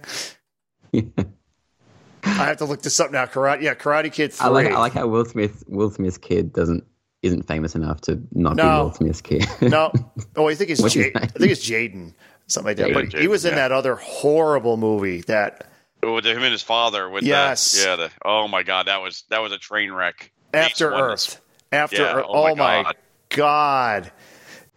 I 0.93 2.45
have 2.45 2.57
to 2.57 2.65
look 2.65 2.81
this 2.83 2.99
up 2.99 3.11
now. 3.11 3.25
Karate, 3.25 3.61
yeah, 3.61 3.73
Karate 3.73 4.11
Kid 4.11 4.33
three. 4.33 4.45
I 4.45 4.49
like 4.49 4.67
I 4.67 4.77
like 4.77 4.93
how 4.93 5.07
Will 5.07 5.25
Smith 5.25 5.63
Will 5.67 5.89
Smith's 5.89 6.17
kid 6.17 6.53
doesn't 6.53 6.83
isn't 7.21 7.43
famous 7.47 7.75
enough 7.75 8.01
to 8.01 8.21
not 8.33 8.55
No. 8.55 8.63
be 8.63 8.69
Will 8.69 8.93
Smith's 8.93 9.21
kid. 9.21 9.45
no, 9.61 9.91
oh, 10.35 10.47
I 10.47 10.55
think 10.55 10.69
it's 10.69 10.81
What's 10.81 10.93
his 10.93 11.05
Jade, 11.05 11.15
name? 11.15 11.23
I 11.23 11.27
think 11.27 11.51
it's 11.51 11.69
Jaden, 11.69 12.13
something 12.47 12.69
like 12.69 12.77
that. 12.77 12.89
Jaden. 12.89 13.11
But 13.11 13.19
he 13.21 13.27
was 13.27 13.45
in 13.45 13.51
Yeah. 13.51 13.55
that 13.67 13.71
other 13.71 13.95
horrible 13.95 14.77
movie 14.77 15.21
that 15.21 15.67
With 16.01 16.25
him 16.25 16.41
and 16.43 16.51
his 16.51 16.61
father. 16.63 17.09
With 17.09 17.23
Yes. 17.23 17.71
The, 17.73 17.89
yeah. 17.89 17.95
The, 17.97 18.09
oh 18.23 18.47
my 18.47 18.63
God, 18.63 18.87
that 18.87 19.01
was 19.01 19.23
that 19.29 19.41
was 19.41 19.51
a 19.51 19.57
train 19.57 19.91
wreck. 19.91 20.31
After 20.53 20.87
Each 20.87 20.93
one 20.93 21.11
is- 21.11 21.25
Earth. 21.27 21.41
After 21.71 21.97
Yeah, 21.97 22.13
Earth. 22.15 22.25
oh 22.27 22.43
my 22.43 22.51
Oh 22.51 22.55
my 22.55 22.83
God. 22.83 22.95
God. 23.29 24.11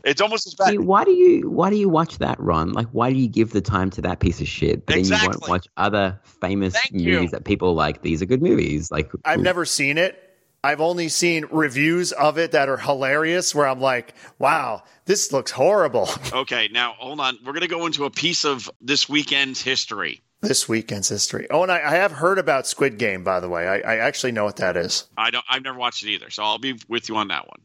It's 0.04 0.20
almost 0.20 0.48
as 0.48 0.66
See, 0.68 0.76
bad. 0.78 0.84
why 0.84 1.04
do 1.04 1.12
you 1.12 1.48
why 1.48 1.70
do 1.70 1.76
you 1.76 1.88
watch 1.88 2.18
that, 2.18 2.40
Ron? 2.40 2.72
Like, 2.72 2.88
why 2.90 3.12
do 3.12 3.18
you 3.18 3.28
give 3.28 3.52
the 3.52 3.60
time 3.60 3.88
to 3.90 4.00
that 4.02 4.18
piece 4.18 4.40
of 4.40 4.48
shit? 4.48 4.84
But 4.84 4.96
then 4.96 5.04
you 5.04 5.12
won't 5.12 5.48
watch 5.48 5.68
other 5.76 6.18
famous 6.24 6.74
Thank 6.74 7.00
you. 7.00 7.14
movies 7.14 7.30
that 7.30 7.44
people 7.44 7.74
like. 7.74 8.02
These 8.02 8.20
are 8.20 8.26
good 8.26 8.42
movies. 8.42 8.90
Like, 8.90 9.12
I've 9.24 9.38
never 9.40 9.64
seen 9.64 9.98
it. 9.98 10.18
I've 10.64 10.80
only 10.80 11.08
seen 11.08 11.46
reviews 11.50 12.12
of 12.12 12.38
it 12.38 12.52
that 12.52 12.68
are 12.68 12.76
hilarious 12.76 13.52
where 13.54 13.66
I'm 13.66 13.80
like, 13.80 14.14
wow, 14.38 14.84
this 15.06 15.32
looks 15.32 15.50
horrible. 15.50 16.08
Okay, 16.32 16.68
now 16.72 16.94
hold 16.98 17.20
on. 17.20 17.38
We're 17.44 17.52
gonna 17.52 17.66
go 17.66 17.86
into 17.86 18.04
a 18.04 18.10
piece 18.10 18.44
of 18.44 18.70
this 18.80 19.08
weekend's 19.08 19.60
history. 19.60 20.22
this 20.40 20.68
weekend's 20.68 21.08
history. 21.08 21.46
Oh, 21.50 21.62
and 21.62 21.70
I, 21.72 21.78
I 21.78 21.94
have 21.96 22.12
heard 22.12 22.38
about 22.38 22.66
Squid 22.66 22.96
Game, 22.98 23.22
by 23.24 23.40
the 23.40 23.48
way. 23.48 23.66
I, 23.66 23.78
I 23.80 23.96
actually 23.98 24.32
know 24.32 24.44
what 24.44 24.56
that 24.56 24.76
is. 24.76 25.04
I 25.16 25.30
don't. 25.30 25.44
I've 25.48 25.62
never 25.62 25.78
watched 25.78 26.04
it 26.04 26.10
either, 26.10 26.30
so 26.30 26.42
I'll 26.44 26.58
be 26.58 26.80
with 26.88 27.08
you 27.08 27.16
on 27.16 27.28
that 27.28 27.48
one. 27.48 27.60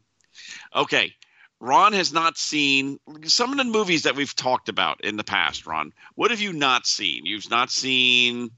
Okay, 0.74 1.14
Ron 1.60 1.92
has 1.94 2.12
not 2.12 2.36
seen 2.36 2.98
some 3.24 3.52
of 3.52 3.58
the 3.58 3.64
movies 3.64 4.02
that 4.02 4.16
we've 4.16 4.34
talked 4.34 4.68
about 4.68 5.02
in 5.04 5.16
the 5.16 5.24
past. 5.24 5.66
Ron, 5.66 5.92
what 6.14 6.30
have 6.30 6.40
you 6.40 6.52
not 6.52 6.86
seen? 6.86 7.26
You've 7.26 7.48
not 7.50 7.70
seen 7.70 8.50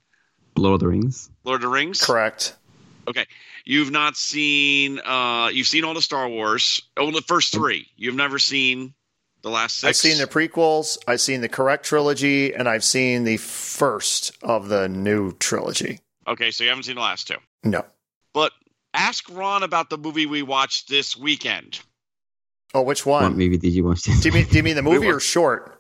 Lord 0.57 0.75
of 0.75 0.81
the 0.81 0.89
Rings. 0.89 1.31
Lord 1.45 1.57
of 1.57 1.63
the 1.63 1.69
Rings. 1.69 2.01
Correct. 2.01 2.57
You've 3.71 3.93
not 3.93 4.17
seen. 4.17 4.99
Uh, 4.99 5.49
you've 5.53 5.69
seen 5.69 5.85
all 5.85 5.95
the 5.95 6.03
Star 6.03 6.29
Wars. 6.29 6.83
Oh, 6.97 7.13
the 7.13 7.23
first 7.23 7.53
three. 7.53 7.87
You've 7.97 8.17
never 8.17 8.41
seen 8.41 8.95
the 9.43 9.49
last 9.49 9.79
6 9.79 9.89
I've 9.89 9.97
seen 9.97 10.19
the 10.19 10.27
prequels, 10.27 10.99
I've 11.07 11.21
seen 11.21 11.41
the 11.41 11.49
correct 11.49 11.85
trilogy, 11.87 12.53
and 12.53 12.69
I've 12.69 12.83
seen 12.83 13.23
the 13.23 13.37
first 13.37 14.37
of 14.43 14.69
the 14.69 14.89
new 14.89 15.33
trilogy. 15.35 16.01
Okay, 16.27 16.51
so 16.51 16.65
you 16.65 16.71
haven't 16.71 16.83
seen 16.83 16.97
the 16.97 17.01
last 17.01 17.29
two. 17.29 17.37
No. 17.63 17.85
But 18.35 18.51
ask 18.93 19.25
Ron 19.31 19.63
about 19.63 19.89
the 19.89 19.99
movie 19.99 20.27
we 20.27 20.43
watched 20.43 20.89
this 20.89 21.17
weekend. 21.17 21.79
Oh, 22.75 22.83
which 22.83 23.07
one? 23.07 23.23
What 23.23 23.33
movie 23.33 23.57
did 23.57 23.73
you 23.73 23.85
watch? 23.85 24.03
Do 24.03 24.13
you 24.13 24.33
mean, 24.33 24.47
do 24.47 24.57
you 24.57 24.65
mean 24.65 24.75
the 24.75 24.83
movie 24.83 25.07
were- 25.07 25.17
or 25.17 25.21
short? 25.21 25.80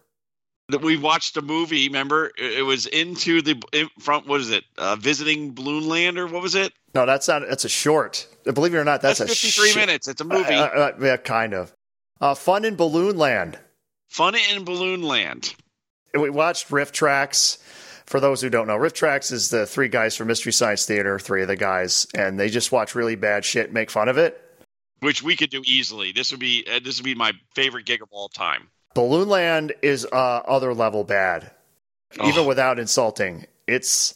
That 0.70 0.82
we 0.82 0.96
watched 0.96 1.36
a 1.36 1.42
movie. 1.42 1.86
Remember, 1.88 2.30
it 2.38 2.64
was 2.64 2.86
into 2.86 3.42
the 3.42 3.60
in 3.72 3.88
front. 3.98 4.26
What 4.26 4.40
is 4.40 4.50
it? 4.50 4.64
Uh, 4.78 4.96
visiting 4.96 5.52
Balloon 5.52 5.88
Land 5.88 6.18
or 6.18 6.26
what 6.26 6.42
was 6.42 6.54
it? 6.54 6.72
No, 6.94 7.06
that's 7.06 7.28
not. 7.28 7.42
That's 7.48 7.64
a 7.64 7.68
short. 7.68 8.26
Believe 8.44 8.74
it 8.74 8.78
or 8.78 8.84
not, 8.84 9.02
that's, 9.02 9.18
That's, 9.18 9.32
a 9.32 9.34
53 9.34 9.68
shit- 9.68 9.76
minutes. 9.76 10.08
It's 10.08 10.20
a 10.20 10.24
movie. 10.24 10.54
Uh, 10.54 10.66
uh, 10.66 10.92
yeah, 11.00 11.16
kind 11.18 11.54
of. 11.54 11.72
Uh, 12.20 12.34
Fun 12.34 12.64
in 12.64 12.74
Balloon 12.76 13.16
Land. 13.16 13.58
Fun 14.08 14.34
in 14.34 14.64
Balloon 14.64 15.02
Land. 15.02 15.54
We 16.14 16.30
watched 16.30 16.68
RiffTrax. 16.70 17.58
For 18.06 18.18
those 18.18 18.40
who 18.40 18.50
don't 18.50 18.66
know, 18.66 18.76
RiffTrax 18.76 19.30
is 19.30 19.50
the 19.50 19.66
three 19.66 19.86
guys 19.88 20.16
from 20.16 20.26
Mystery 20.26 20.52
Science 20.52 20.84
Theater, 20.84 21.18
three 21.20 21.42
of 21.42 21.48
the 21.48 21.54
guys, 21.54 22.08
and 22.16 22.40
they 22.40 22.48
just 22.48 22.72
watch 22.72 22.96
really 22.96 23.14
bad 23.14 23.44
shit, 23.44 23.66
and 23.66 23.74
make 23.74 23.88
fun 23.88 24.08
of 24.08 24.18
it. 24.18 24.40
which 24.98 25.22
we 25.22 25.36
could 25.36 25.50
do 25.50 25.62
easily. 25.64 26.10
This 26.10 26.32
would 26.32 26.40
be 26.40 26.66
uh, 26.70 26.80
this 26.82 26.98
would 26.98 27.04
be 27.04 27.14
my 27.14 27.32
favorite 27.54 27.86
gig 27.86 28.02
of 28.02 28.08
all 28.10 28.28
time. 28.28 28.68
Balloon 28.94 29.28
Land 29.28 29.72
is 29.82 30.04
uh, 30.06 30.16
other 30.46 30.74
level 30.74 31.04
bad, 31.04 31.50
even 32.24 32.40
Oh. 32.44 32.46
without 32.46 32.78
insulting. 32.78 33.46
It's 33.66 34.14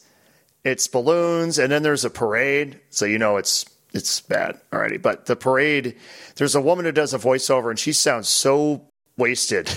it's 0.65 0.89
balloons, 0.89 1.59
and 1.59 1.71
then 1.71 1.83
there's 1.83 2.05
a 2.05 2.11
parade, 2.11 2.81
so 2.91 3.05
you 3.05 3.19
know 3.19 3.37
it's 3.37 3.65
it's 3.93 4.21
bad 4.23 4.59
already. 4.73 4.97
But 4.97 5.27
the 5.27 5.37
parade, 5.37 5.97
there's 6.37 6.55
a 6.57 6.61
woman 6.61 6.85
who 6.87 6.93
does 6.93 7.15
a 7.15 7.19
voiceover, 7.19 7.71
and 7.71 7.79
she 7.79 7.93
sounds 7.93 8.29
so 8.29 8.89
wasted, 9.17 9.71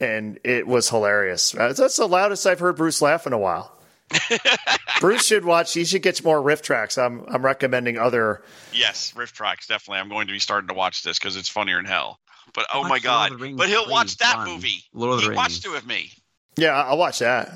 and 0.00 0.38
it 0.44 0.66
was 0.66 0.90
hilarious. 0.90 1.54
Uh, 1.54 1.72
That's 1.72 1.96
the 1.96 2.06
loudest 2.06 2.46
I've 2.46 2.60
heard 2.60 2.76
Bruce 2.76 3.00
laugh 3.00 3.26
in 3.26 3.32
a 3.32 3.38
while. 3.38 3.74
Bruce 5.00 5.24
should 5.24 5.44
watch. 5.44 5.72
He 5.72 5.84
should 5.84 6.02
get 6.02 6.22
more 6.24 6.42
RiffTrax. 6.42 7.02
I'm 7.02 7.24
I'm 7.28 7.42
recommending 7.44 7.96
other. 7.96 8.42
Yes, 8.72 9.14
RiffTrax 9.16 9.66
definitely. 9.68 10.00
I'm 10.00 10.08
going 10.08 10.26
to 10.26 10.32
be 10.32 10.38
starting 10.40 10.68
to 10.68 10.74
watch 10.74 11.02
this 11.04 11.18
because 11.18 11.36
it's 11.36 11.48
funnier 11.48 11.76
than 11.76 11.86
hell. 11.86 12.18
But 12.54 12.66
oh 12.74 12.80
Watch 12.80 12.88
my 12.90 12.98
god! 12.98 13.40
Rings, 13.40 13.56
but 13.58 13.68
he'll 13.68 13.84
please, 13.84 13.90
watch 13.92 14.16
that 14.18 14.36
Ron. 14.38 14.48
movie. 14.48 14.84
Lord 14.92 15.12
of 15.14 15.16
the 15.18 15.22
he 15.22 15.28
Rings. 15.30 15.36
watched 15.36 15.64
it 15.66 15.70
with 15.70 15.86
me. 15.86 16.10
Yeah, 16.56 16.70
I'll 16.72 16.98
watch 16.98 17.20
that. 17.20 17.48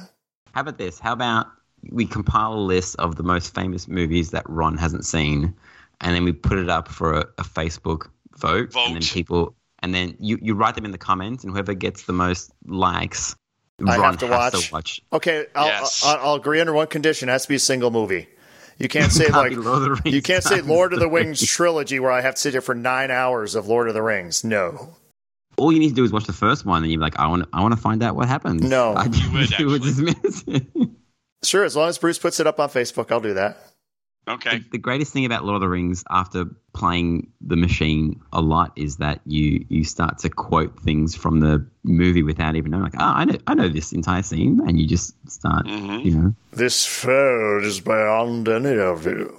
How 0.53 0.61
about 0.61 0.79
this? 0.79 0.99
How 0.99 1.13
about 1.13 1.47
we 1.91 2.07
compile 2.07 2.55
a 2.55 2.61
list 2.61 2.97
of 2.97 3.17
the 3.17 3.23
most 3.23 3.55
famous 3.55 3.89
movies 3.89 4.31
that 4.31 4.49
Ron 4.49 4.77
hasn't 4.77 5.05
seen, 5.05 5.55
and 6.01 6.15
then 6.15 6.25
we 6.25 6.33
put 6.33 6.59
it 6.59 6.69
up 6.71 6.89
for 6.89 7.13
a, 7.15 7.21
a 7.39 7.43
Facebook 7.43 8.09
vote, 8.39 8.73
Vote. 8.73 8.87
and 8.87 8.95
then 8.97 9.03
people, 9.03 9.55
and 9.81 9.95
then 9.95 10.17
you 10.21 10.39
you 10.41 10.55
write 10.55 10.75
them 10.77 10.85
in 10.85 10.93
the 10.93 10.99
comments, 10.99 11.45
and 11.45 11.53
whoever 11.53 11.75
gets 11.75 12.05
the 12.05 12.13
most 12.13 12.53
likes, 12.67 13.35
I 13.87 13.97
Ron 13.97 14.05
have 14.05 14.19
to 14.19 14.27
has 14.29 14.53
watch. 14.55 14.67
to 14.69 14.73
watch. 14.73 15.01
Okay, 15.13 15.47
I'll, 15.55 15.67
Yes. 15.67 16.03
I'll, 16.05 16.19
I'll 16.29 16.35
agree 16.35 16.61
under 16.61 16.73
one 16.73 16.87
condition: 16.87 17.29
it 17.29 17.33
has 17.33 17.43
to 17.43 17.49
be 17.49 17.57
a 17.57 17.59
single 17.59 17.91
movie. 17.91 18.29
You 18.79 18.89
can't 18.89 19.13
say 19.13 19.29
like 19.31 19.53
Lord 19.53 19.67
of 19.77 19.83
the 19.83 19.91
Rings 19.91 20.15
you 20.15 20.23
can't 20.23 20.43
say. 20.45 20.61
Lord 20.63 20.93
of 20.93 21.01
the 21.01 21.09
Rings 21.09 21.41
trilogy 21.47 22.01
where 22.01 22.11
I 22.11 22.21
have 22.21 22.35
to 22.35 22.41
sit 22.41 22.53
here 22.55 22.61
for 22.61 22.75
nine 22.75 23.11
hours 23.11 23.55
of 23.55 23.67
Lord 23.69 23.89
of 23.89 23.95
the 23.95 24.03
Rings. 24.03 24.43
No, 24.45 24.95
All 25.57 25.73
you 25.73 25.79
need 25.79 25.91
to 25.91 25.95
do 25.95 26.05
is 26.05 26.13
watch 26.13 26.25
the 26.27 26.33
first 26.33 26.67
one, 26.67 26.83
and 26.83 26.91
you're 26.91 27.01
like, 27.01 27.19
I 27.19 27.27
want, 27.29 27.49
I 27.53 27.63
want 27.63 27.75
to 27.75 27.81
find 27.81 28.03
out 28.03 28.17
what 28.17 28.29
happens. 28.29 28.63
No. 28.63 28.93
I, 28.97 29.05
You 29.07 29.33
would, 29.33 29.59
you 29.59 29.67
would 29.67 29.83
dismiss 29.83 30.45
it. 30.49 30.67
sure. 31.45 31.65
As 31.65 31.77
long 31.77 31.89
as 31.89 31.99
Bruce 31.99 32.19
puts 32.19 32.41
it 32.41 32.47
up 32.47 32.59
on 32.59 32.69
Facebook, 32.69 33.11
I'll 33.13 33.21
do 33.21 33.35
that. 33.35 33.59
Okay. 34.27 34.59
The, 34.59 34.65
the 34.73 34.79
greatest 34.79 35.13
thing 35.13 35.27
about 35.27 35.45
Lord 35.45 35.57
of 35.57 35.61
the 35.61 35.69
Rings 35.69 36.03
after 36.11 36.47
playing 36.73 37.31
the 37.43 37.57
machine 37.57 38.21
a 38.33 38.41
lot 38.41 38.73
is 38.77 38.97
that 38.97 39.21
you 39.27 39.65
you 39.69 39.85
start 39.85 40.19
to 40.21 40.31
quote 40.31 40.81
things 40.81 41.15
from 41.15 41.41
the 41.41 41.67
movie 41.83 42.23
without 42.23 42.57
even 42.57 42.71
knowing 42.71 42.85
like, 42.85 42.95
oh, 42.97 43.05
I 43.05 43.25
know 43.27 43.37
I 43.47 43.55
know 43.55 43.69
this 43.69 43.93
entire 43.93 44.23
scene 44.23 44.61
and 44.67 44.81
you 44.81 44.87
just 44.87 45.15
start 45.31 45.67
hmm 45.69 45.99
you 45.99 46.11
know 46.17 46.35
This 46.53 46.87
food 46.87 47.65
is 47.65 47.81
beyond 47.81 48.49
any 48.49 48.79
of 48.79 49.05
you. 49.05 49.39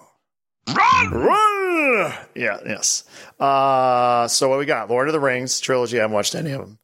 Run! 0.67 1.11
Run! 1.11 2.13
Yeah, 2.35 2.59
yes. 2.65 3.03
Uh, 3.39 4.27
so 4.27 4.49
what 4.49 4.59
we 4.59 4.65
got? 4.65 4.89
Lord 4.89 5.07
of 5.07 5.13
the 5.13 5.19
Rings 5.19 5.59
trilogy. 5.59 5.97
I 5.97 6.01
haven't 6.01 6.13
watched 6.15 6.35
any 6.35 6.51
of 6.51 6.61
them. 6.61 6.77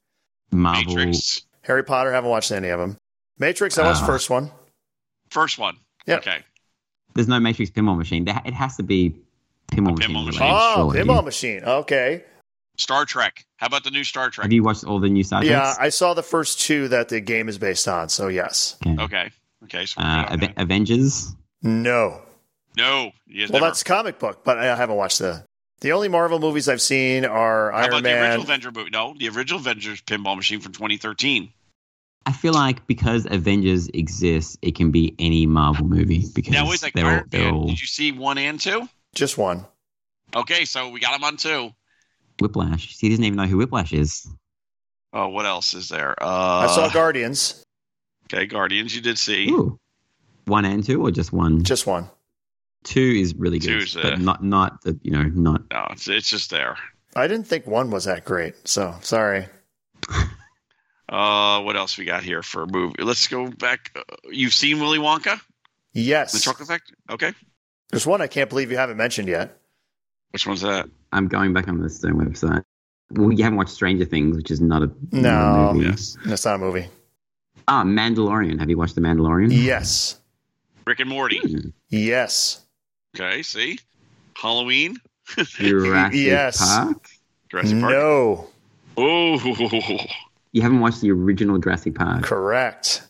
Marvel 0.52 0.96
Matrix. 0.96 1.44
Harry 1.64 1.84
Potter. 1.84 2.12
Haven't 2.12 2.30
watched 2.30 2.52
any 2.52 2.70
of 2.70 2.80
them. 2.80 2.98
Matrix. 3.40 3.78
I 3.78 3.84
watched 3.84 4.00
the 4.00 4.04
Ah. 4.06 4.08
first 4.08 4.30
one. 4.30 4.52
First 5.30 5.58
one. 5.60 5.78
Yeah. 6.06 6.18
Okay. 6.18 6.40
There's 7.14 7.28
no 7.28 7.40
Matrix 7.40 7.72
pinball 7.72 7.98
machine. 7.98 8.28
It 8.28 8.54
has 8.54 8.76
to 8.78 8.84
be 8.84 9.16
pinball, 9.72 9.92
A 9.92 10.02
pinball 10.02 10.26
machine. 10.26 10.26
machine. 10.26 10.42
Oh, 10.44 10.92
surely. 10.94 11.00
pinball 11.00 11.24
machine. 11.24 11.64
Okay. 11.64 12.24
Star 12.78 13.06
Trek. 13.06 13.46
How 13.58 13.68
about 13.68 13.84
the 13.84 13.92
new 13.92 14.04
Star 14.04 14.30
Trek? 14.30 14.44
Have 14.46 14.52
you 14.54 14.64
watched 14.64 14.84
all 14.86 15.00
the 15.00 15.10
new 15.10 15.24
Star 15.24 15.44
Yeah, 15.44 15.76
I 15.80 15.90
saw 15.90 16.14
the 16.14 16.24
first 16.24 16.62
two 16.62 16.88
that 16.88 17.10
the 17.10 17.20
game 17.20 17.48
is 17.50 17.58
based 17.58 17.88
on. 17.88 18.10
So 18.10 18.28
yes. 18.28 18.78
Okay. 18.86 19.02
Okay. 19.04 19.30
Okay. 19.66 19.86
So 19.86 20.02
Uh, 20.02 20.36
good 20.36 20.44
Ave- 20.44 20.54
Avengers. 20.58 21.36
No. 21.62 22.22
no. 22.76 23.12
Well, 23.28 23.48
never. 23.52 23.60
that's 23.60 23.84
comic 23.84 24.18
book, 24.20 24.44
but 24.44 24.58
I 24.58 24.76
haven't 24.76 24.96
watched 24.96 25.20
the. 25.20 25.46
The 25.82 25.94
only 25.94 26.10
Marvel 26.10 26.38
movies 26.40 26.70
I've 26.70 26.82
seen 26.82 27.26
are 27.26 27.72
How 27.72 27.78
Iron 27.80 27.88
about 27.90 27.98
the 28.04 28.10
Man. 28.10 28.22
original 28.24 28.44
Avenger 28.44 28.72
movie? 28.72 28.90
No, 28.92 29.16
the 29.18 29.30
original 29.30 29.60
Avengers 29.60 30.00
pinball 30.02 30.36
machine 30.36 30.60
from 30.60 30.74
2013. 30.74 31.52
I 32.26 32.34
feel 32.34 32.54
like 32.54 32.86
because 32.88 33.26
Avengers 33.30 33.90
exists, 33.94 34.58
it 34.62 34.76
can 34.76 34.92
be 34.92 35.16
any 35.18 35.46
Marvel 35.46 35.88
movie 35.88 36.26
because 36.34 36.54
Now, 36.54 36.70
wait, 36.70 36.82
like 36.84 36.94
they're 36.94 37.20
all, 37.20 37.24
they're 37.30 37.50
all 37.50 37.68
Did 37.68 37.82
you 37.82 37.88
see 37.88 38.12
one 38.12 38.38
and 38.38 38.60
two? 38.60 38.88
Just 39.16 39.38
one. 39.38 39.66
Okay, 40.36 40.66
so 40.66 40.90
we 40.90 41.00
got 41.00 41.14
them 41.14 41.24
on 41.24 41.38
two. 41.38 41.72
Whiplash. 42.40 42.98
He 43.00 43.10
doesn't 43.10 43.24
even 43.24 43.38
know 43.38 43.48
who 43.48 43.58
Whiplash 43.58 43.92
is. 43.92 44.28
Oh, 45.14 45.30
what 45.30 45.46
else 45.46 45.74
is 45.74 45.90
there? 45.90 46.16
Uh, 46.22 46.26
I 46.26 46.68
saw 46.68 46.90
Guardians. 46.90 47.64
Okay, 48.26 48.46
Guardians. 48.46 48.96
You 48.96 49.02
did 49.02 49.18
see. 49.18 49.50
Ooh. 49.50 49.78
One 50.46 50.64
and 50.66 50.84
two, 50.84 51.02
or 51.06 51.12
just 51.12 51.34
one? 51.34 51.64
Just 51.64 51.86
one. 51.86 52.10
two 52.84 53.16
is 53.20 53.36
really 53.36 53.60
good, 53.60 53.80
Two's, 53.80 53.96
uh, 53.98 54.02
but 54.02 54.20
not 54.20 54.44
not 54.44 54.82
the 54.84 54.98
you 55.04 55.12
know 55.12 55.24
not. 55.24 55.64
No, 55.72 55.88
it's, 55.92 56.08
it's 56.08 56.30
just 56.30 56.50
there. 56.50 56.78
I 57.16 57.28
didn't 57.28 57.46
think 57.48 57.68
one 57.68 57.92
was 57.92 58.06
that 58.06 58.26
great. 58.26 58.56
So 58.68 58.96
sorry. 59.02 59.48
Uh, 61.12 61.62
what 61.64 61.76
else 61.76 61.98
we 61.98 62.06
got 62.06 62.24
here 62.24 62.42
for 62.42 62.64
a 62.64 62.68
movie? 62.68 63.04
Let's 63.04 63.28
go 63.28 63.50
back. 63.50 63.92
Uh, 63.96 64.02
you've 64.32 64.54
seen 64.54 64.80
Willy 64.80 64.98
Wonka, 64.98 65.40
Yes. 65.94 66.32
the 66.32 66.40
Chocolate 66.40 66.70
Factory? 66.70 66.96
Okay, 67.10 67.34
There's 67.90 68.08
one 68.08 68.22
I 68.22 68.28
can't 68.28 68.50
believe 68.50 68.72
you 68.72 68.78
haven't 68.78 68.96
mentioned 68.98 69.28
yet. 69.28 69.58
which 70.32 70.48
one's 70.48 70.62
that? 70.62 70.90
I'm 71.12 71.28
going 71.28 71.52
back 71.54 71.68
on 71.68 71.80
the 71.82 71.90
Stone 71.90 72.14
website. 72.14 72.64
Well, 73.12 73.34
you 73.34 73.44
haven't 73.44 73.58
watched 73.58 73.72
Stranger 73.72 74.06
Things, 74.06 74.38
which 74.38 74.50
is 74.52 74.62
not 74.62 74.84
a 74.84 74.92
No. 75.12 75.22
not 75.22 75.74
movie. 75.76 75.90
Yes, 75.90 76.18
That's 76.26 76.46
not 76.46 76.56
a 76.56 76.60
movie. 76.60 76.88
Ah, 77.68 77.84
Mandalorian. 77.84 78.58
Have 78.60 78.70
you 78.70 78.78
watched 78.78 78.96
The 78.96 79.02
Mandalorian? 79.02 79.50
Yes. 79.52 80.18
Rick 80.88 81.02
and 81.02 81.10
Morty. 81.10 81.40
Hmm. 81.40 81.70
Yes. 81.90 82.62
Okay, 83.14 83.44
see, 83.44 83.78
Halloween, 84.38 84.96
Jurassic 85.36 86.16
Yes. 86.18 86.58
Park. 86.66 87.10
Jurassic 87.50 87.82
Park. 87.82 87.92
No. 87.92 88.48
Oh, 88.96 89.38
You 90.54 90.62
haven't 90.62 90.80
watched 90.82 91.02
the 91.02 91.12
original 91.12 91.58
Jurassic 91.58 91.96
Park. 91.96 92.24
Correct. 92.24 93.04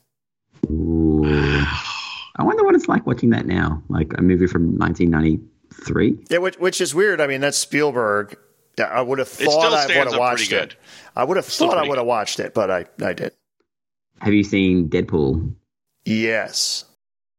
Ooh. 0.69 1.23
I 1.26 2.43
wonder 2.43 2.63
what 2.63 2.76
it's 2.76 2.88
like 2.88 3.05
watching 3.05 3.31
that 3.31 3.45
now, 3.45 3.81
like 3.89 4.13
a 4.18 4.22
movie 4.22 4.47
from 4.47 4.77
1993. 4.77 6.26
Yeah, 6.30 6.38
which, 6.38 6.57
which 6.57 6.80
is 6.81 6.93
weird. 6.95 7.19
I 7.19 7.27
mean, 7.27 7.41
that's 7.41 7.57
Spielberg. 7.57 8.38
Yeah, 8.77 8.85
I 8.85 9.01
would 9.01 9.19
have 9.19 9.27
thought 9.27 9.73
I 9.73 9.85
would 9.99 10.07
have 10.11 10.18
watched 10.19 10.49
good. 10.49 10.72
it. 10.72 10.76
I 11.15 11.23
would 11.23 11.38
have 11.38 11.45
Still 11.45 11.69
thought 11.69 11.77
I 11.77 11.88
would 11.88 11.97
have 11.97 12.07
watched 12.07 12.39
it, 12.39 12.53
but 12.53 12.72
I, 12.72 12.85
I 13.03 13.13
did. 13.13 13.34
Have 14.22 14.34
you 14.34 14.43
seen 14.43 14.88
Deadpool? 14.89 15.53
Yes. 16.05 16.85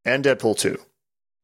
And 0.04 0.24
Deadpool 0.24 0.58
2. 0.58 0.78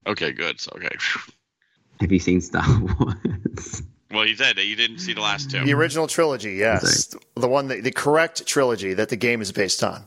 okay, 0.08 0.32
good. 0.32 0.60
So, 0.60 0.72
okay. 0.76 0.94
Have 2.00 2.12
you 2.12 2.18
seen 2.20 2.40
Star 2.40 2.64
Wars? 3.00 3.82
Well, 4.10 4.26
you 4.26 4.36
said 4.36 4.56
that 4.56 4.64
you 4.64 4.74
didn't 4.74 5.00
see 5.00 5.12
the 5.12 5.20
last 5.20 5.50
two. 5.50 5.64
The 5.64 5.74
original 5.74 6.06
trilogy, 6.06 6.52
yes. 6.52 7.14
The 7.34 7.48
one, 7.48 7.68
that, 7.68 7.84
the 7.84 7.90
correct 7.90 8.46
trilogy 8.46 8.94
that 8.94 9.10
the 9.10 9.16
game 9.16 9.42
is 9.42 9.52
based 9.52 9.84
on. 9.84 10.04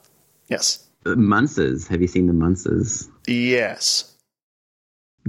Yes. 0.47 0.87
The 1.03 1.15
Munsters. 1.15 1.87
Have 1.87 2.01
you 2.01 2.07
seen 2.07 2.27
the 2.27 2.33
Munsters? 2.33 3.07
Yes. 3.27 4.15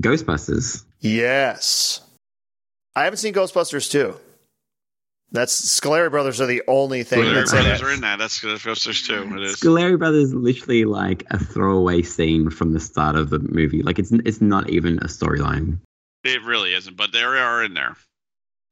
Ghostbusters. 0.00 0.84
Yes. 1.00 2.00
I 2.96 3.04
haven't 3.04 3.18
seen 3.18 3.34
Ghostbusters 3.34 3.90
2. 3.90 4.16
That's 5.32 5.80
Scoleri 5.80 6.10
Brothers 6.10 6.42
are 6.42 6.46
the 6.46 6.62
only 6.68 7.04
thing 7.04 7.20
Scoleri 7.20 7.34
that's 7.34 7.52
in 7.52 7.62
Brothers 7.62 7.80
it. 7.80 7.84
are 7.84 7.92
in 7.92 8.00
that. 8.02 8.18
That's 8.18 8.38
Ghostbusters 8.40 9.06
too. 9.06 9.34
It 9.36 9.42
is. 9.42 9.56
Scoleri 9.56 9.98
Brothers 9.98 10.34
literally 10.34 10.84
like 10.84 11.24
a 11.30 11.38
throwaway 11.38 12.02
scene 12.02 12.50
from 12.50 12.74
the 12.74 12.80
start 12.80 13.16
of 13.16 13.30
the 13.30 13.38
movie. 13.38 13.82
Like 13.82 13.98
it's 13.98 14.12
it's 14.12 14.42
not 14.42 14.68
even 14.68 14.98
a 14.98 15.06
storyline. 15.06 15.78
It 16.22 16.44
really 16.44 16.74
isn't, 16.74 16.98
but 16.98 17.12
they 17.12 17.22
are 17.22 17.64
in 17.64 17.72
there. 17.72 17.96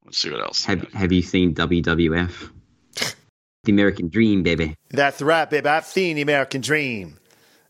Let's 0.04 0.18
see 0.18 0.30
what 0.30 0.40
else. 0.40 0.64
Have 0.64 0.82
Have 0.92 1.12
you 1.12 1.22
seen 1.22 1.54
WWF? 1.54 2.50
The 3.64 3.72
American 3.72 4.08
Dream, 4.08 4.42
baby. 4.42 4.74
That's 4.88 5.20
right, 5.20 5.48
baby. 5.48 5.68
I've 5.68 5.84
seen 5.84 6.16
the 6.16 6.22
American 6.22 6.62
Dream. 6.62 7.18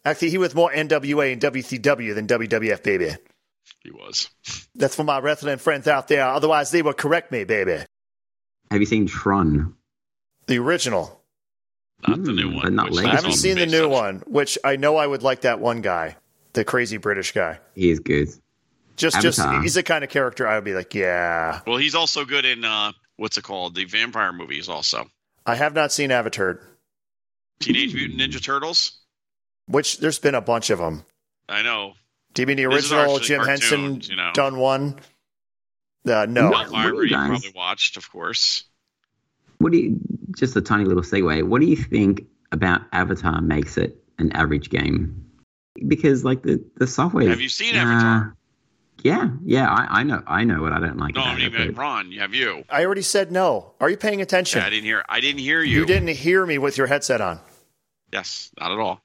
Actually, 0.05 0.31
he 0.31 0.39
was 0.39 0.55
more 0.55 0.71
NWA 0.73 1.33
and 1.33 1.43
WCW 1.43 2.15
than 2.15 2.27
WWF, 2.29 2.83
baby. 2.83 3.11
He 3.83 3.91
was. 3.91 4.31
That's 4.75 4.95
for 4.95 5.05
my 5.05 5.19
wrestling 5.19 5.59
friends 5.59 5.89
out 5.89 6.07
there. 6.09 6.25
Otherwise, 6.27 6.71
they 6.71 6.83
will 6.83 6.93
correct 6.93 7.33
me, 7.33 7.45
baby. 7.45 7.79
Have 8.71 8.81
you 8.81 8.87
seen 8.87 9.07
Tron? 9.07 9.75
The 10.47 10.59
original. 10.59 11.21
Not 12.07 12.23
the 12.23 12.31
Hmm, 12.31 12.37
new 12.37 12.55
one. 12.55 12.77
but 12.77 12.93
not. 12.93 13.05
I 13.05 13.11
haven't 13.17 13.33
seen 13.33 13.59
the 13.59 13.67
new 13.67 13.85
on- 13.87 13.91
one, 13.91 14.23
which 14.27 14.57
I 14.65 14.77
know 14.77 14.97
I 14.97 15.07
would 15.07 15.23
like 15.23 15.41
that 15.43 15.61
one 15.61 15.81
guy, 15.83 16.17
the 16.53 16.65
crazy 16.65 16.97
British 16.99 17.33
guy. 17.33 17.59
He 17.75 17.91
is 17.91 17.99
good. 18.01 18.29
Just, 19.01 19.23
just 19.23 19.41
he's 19.63 19.75
the 19.75 19.83
kind 19.83 20.05
of 20.05 20.11
character 20.11 20.47
I 20.47 20.57
would 20.57 20.65
be 20.65 20.75
like, 20.75 20.95
yeah. 20.95 21.61
Well, 21.67 21.79
he's 21.79 21.95
also 21.95 22.27
good 22.27 22.45
in 22.45 22.67
uh, 22.67 22.93
what's 23.17 23.39
it 23.39 23.45
called? 23.45 23.75
The 23.75 23.87
vampire 23.87 24.31
movies. 24.31 24.69
Also, 24.69 25.07
I 25.47 25.55
have 25.55 25.75
not 25.75 25.91
seen 25.91 26.11
Avatar, 26.11 26.61
Teenage. 27.61 27.95
Mutant 27.95 28.21
Ninja 28.21 28.45
Turtles. 28.45 28.99
which 29.67 29.99
there's 30.01 30.19
been 30.19 30.35
a 30.35 30.43
bunch 30.43 30.69
of 30.69 30.79
them. 30.79 31.03
I 31.49 31.63
know. 31.63 31.95
Do 32.35 32.43
you 32.43 32.47
mean 32.47 32.59
the 32.59 32.67
original 32.67 33.17
actually 33.17 33.21
Jim 33.21 33.41
Henson 33.43 34.01
you 34.03 34.17
know. 34.17 34.33
done 34.35 34.59
one? 34.59 34.97
Uh, 36.07 36.27
no. 36.29 36.51
What? 36.51 36.67
Elvira, 36.67 36.95
you 36.97 37.03
you 37.05 37.09
guys- 37.09 37.29
probably 37.29 37.53
watched, 37.57 37.97
of 37.97 38.11
course. 38.13 38.65
What 39.59 39.73
do 39.73 39.79
you? 39.79 39.99
Just 40.37 40.57
a 40.57 40.61
tiny 40.61 40.85
little 40.85 41.03
segue. 41.03 41.43
What 41.43 41.63
do 41.63 41.67
you 41.67 41.77
think 41.77 42.27
about 42.53 42.83
Avatar 42.93 43.41
makes 43.41 43.79
it 43.79 43.97
an 44.19 44.33
average 44.33 44.69
game? 44.69 45.25
Because 45.89 46.23
like 46.23 46.43
the 46.43 46.63
the 46.77 46.87
software. 46.87 47.31
Have 47.31 47.41
you 47.41 47.49
seen 47.49 47.77
uh, 47.77 47.79
Avatar? 47.79 48.37
Yeah, 49.03 49.31
yeah. 49.45 49.69
I, 49.71 50.01
I 50.01 50.03
know. 50.03 50.23
I 50.27 50.45
know 50.45 50.61
what 50.63 50.73
I 50.73 50.81
don't 50.81 50.99
like 50.99 51.15
No, 51.15 51.23
I 51.23 51.37
mean, 51.37 51.55
it. 51.55 51.77
Ron, 51.77 52.13
you 52.13 52.21
have 52.21 52.35
you. 52.35 52.65
I 52.69 52.85
already 52.85 53.03
said 53.03 53.33
no. 53.33 53.73
Are 53.81 53.89
you 53.89 53.97
paying 53.97 54.21
attention? 54.21 54.61
Yeah, 54.61 54.67
I 54.67 54.71
didn't 54.71 54.85
hear. 54.85 55.05
I 55.09 55.21
didn't 55.21 55.41
hear 55.41 55.63
you. 55.63 55.81
you 55.81 55.87
didn't 55.87 56.09
hear 56.09 56.45
me 56.45 56.59
with 56.59 56.77
your 56.77 56.87
headset 56.87 57.21
on. 57.21 57.41
Yes, 58.13 58.51
not 58.59 58.73
at 58.73 58.79
all. 58.79 59.01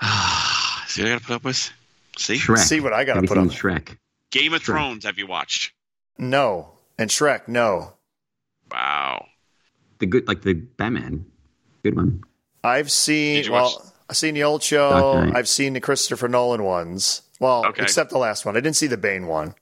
See 0.86 1.02
what 1.02 1.10
I 1.10 1.14
got 1.14 1.20
to 1.20 1.26
put 1.26 1.34
up 1.36 1.44
with? 1.44 1.70
See, 2.16 2.36
Shrek. 2.36 2.58
See 2.58 2.80
what 2.80 2.92
I 2.92 3.04
got 3.04 3.14
to 3.14 3.22
put 3.22 3.38
on. 3.38 3.50
Shrek? 3.50 3.96
Game 4.30 4.54
of 4.54 4.62
Sure. 4.62 4.74
Thrones. 4.76 5.04
Have 5.04 5.18
you 5.18 5.26
watched? 5.26 5.72
No. 6.18 6.72
And 6.98 7.10
Shrek, 7.10 7.48
no. 7.48 7.94
Wow. 8.70 9.26
The 9.98 10.06
good, 10.06 10.26
like 10.28 10.42
the 10.42 10.54
Batman, 10.54 11.26
good 11.82 11.96
one. 11.96 12.22
I've 12.64 12.90
seen 12.90 13.36
Did 13.36 13.46
you 13.46 13.52
watch- 13.52 13.74
well, 13.76 13.92
I've 14.08 14.16
seen 14.16 14.34
the 14.34 14.42
old 14.44 14.62
show. 14.62 15.30
I've 15.34 15.48
seen 15.48 15.72
the 15.74 15.80
Christopher 15.80 16.28
Nolan 16.28 16.64
ones. 16.64 17.22
Well, 17.40 17.66
Okay. 17.66 17.82
except 17.82 18.10
the 18.10 18.18
last 18.18 18.44
one. 18.46 18.56
I 18.56 18.60
didn't 18.60 18.76
see 18.76 18.86
the 18.86 18.96
Bane 18.98 19.26
one. 19.26 19.54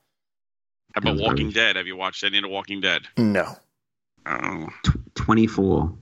How 0.95 0.99
about 0.99 1.13
was 1.15 1.23
Walking. 1.23 1.51
Dead? 1.51 1.77
Have 1.77 1.87
you 1.87 1.97
watched 1.97 2.23
any 2.25 2.39
of 2.39 2.43
the 2.43 2.49
Walking 2.49 2.81
Dead? 2.81 3.03
No. 3.17 3.57
Oh. 4.27 4.69
Tw- 4.85 5.15
Twenty 5.15 5.47
four. 5.47 5.95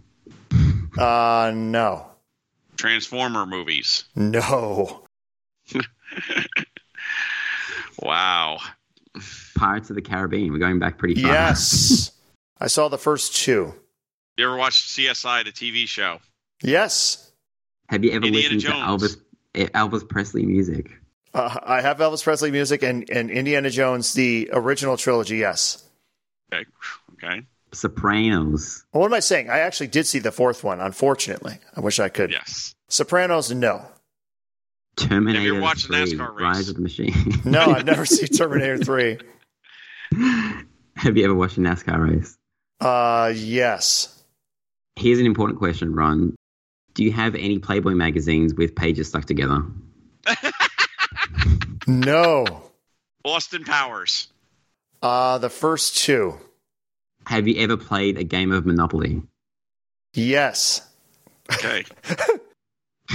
Uh 0.99 1.53
no. 1.55 2.07
Transformer 2.77 3.47
movies. 3.47 4.05
No. 4.17 5.03
Wow. 8.01 8.59
Pirates 9.57 9.89
of 9.91 9.97
the 9.97 10.03
Caribbean. 10.03 10.53
We're 10.53 10.59
going 10.59 10.79
back 10.79 10.99
pretty 10.99 11.23
far. 11.23 11.33
Yes. 11.33 12.13
I 12.61 12.67
saw 12.67 12.89
the 12.89 12.99
first 12.99 13.35
two. 13.37 13.75
You 14.37 14.47
ever 14.47 14.57
watched 14.57 14.89
CSI, 14.91 15.45
the 15.45 15.51
TV 15.53 15.89
show? 15.89 16.19
Yes. 16.63 17.33
Have 17.89 18.05
you 18.05 18.11
ever 18.13 18.27
Indiana 18.27 18.55
listened 18.55 18.61
Jones. 18.61 19.13
to 19.15 19.19
Elvis 19.65 19.71
Elvis 20.03 20.09
Presley 20.09 20.45
music? 20.45 20.91
Uh, 21.35 21.59
I 21.63 21.81
have 21.81 21.99
Elvis 21.99 22.23
Presley 22.23 22.51
music 22.51 22.83
and, 22.83 23.09
and 23.11 23.31
Indiana 23.31 23.71
Jones, 23.71 24.15
the 24.15 24.49
original 24.53 24.97
trilogy, 24.97 25.37
yes. 25.39 25.85
Okay. 26.53 26.65
Okay. 27.15 27.43
Sopranos. 27.73 28.85
Well, 28.93 29.03
what 29.03 29.09
am 29.09 29.15
I 29.15 29.21
saying? 29.21 29.51
I 29.51 29.59
actually 29.59 29.89
did 29.89 30.07
see 30.07 30.19
the 30.19 30.33
fourth 30.33 30.65
one, 30.65 30.81
unfortunately. 30.81 31.59
I 31.77 31.81
wish 31.81 32.01
I 32.01 32.09
could. 32.09 32.31
Yes. 32.31 32.75
Sopranos, 32.89 33.51
no. 33.51 33.85
Terminator 34.97 35.61
watched 35.61 35.85
a 35.87 35.89
3, 35.89 35.97
NASCAR 35.99 36.35
race? 36.35 36.43
Rise 36.43 36.69
of 36.71 36.77
the 36.77 36.83
Machine. 36.83 37.41
No, 37.45 37.61
I've 37.67 37.85
never 37.85 38.07
seen 38.07 38.29
Terminator 38.37 38.79
3. 38.79 39.19
Have 40.97 41.17
you 41.17 41.25
ever 41.25 41.35
watched 41.35 41.59
a 41.59 41.61
NASCAR 41.61 42.17
race? 42.17 42.39
Uh, 42.81 43.33
yes. 43.35 44.23
Here's 44.95 45.19
an 45.19 45.27
important 45.27 45.59
question, 45.59 45.95
Ron. 45.95 46.35
Do 46.95 47.05
you 47.05 47.13
have 47.13 47.35
any 47.35 47.59
Playboy 47.59 47.93
magazines 47.93 48.55
with 48.55 48.75
pages 48.75 49.09
stuck 49.09 49.27
together? 49.27 49.63
No. 51.87 52.71
Austin 53.25 53.65
Powers. 53.65 54.29
Uh, 55.03 55.39
the 55.39 55.51
first 55.51 55.99
two. 55.99 56.35
Have 57.27 57.47
you 57.49 57.61
ever 57.63 57.77
played 57.77 58.19
a 58.19 58.25
game 58.25 58.53
of 58.53 58.67
Monopoly? 58.67 59.23
Yes. 60.15 60.81
Okay. 61.53 61.85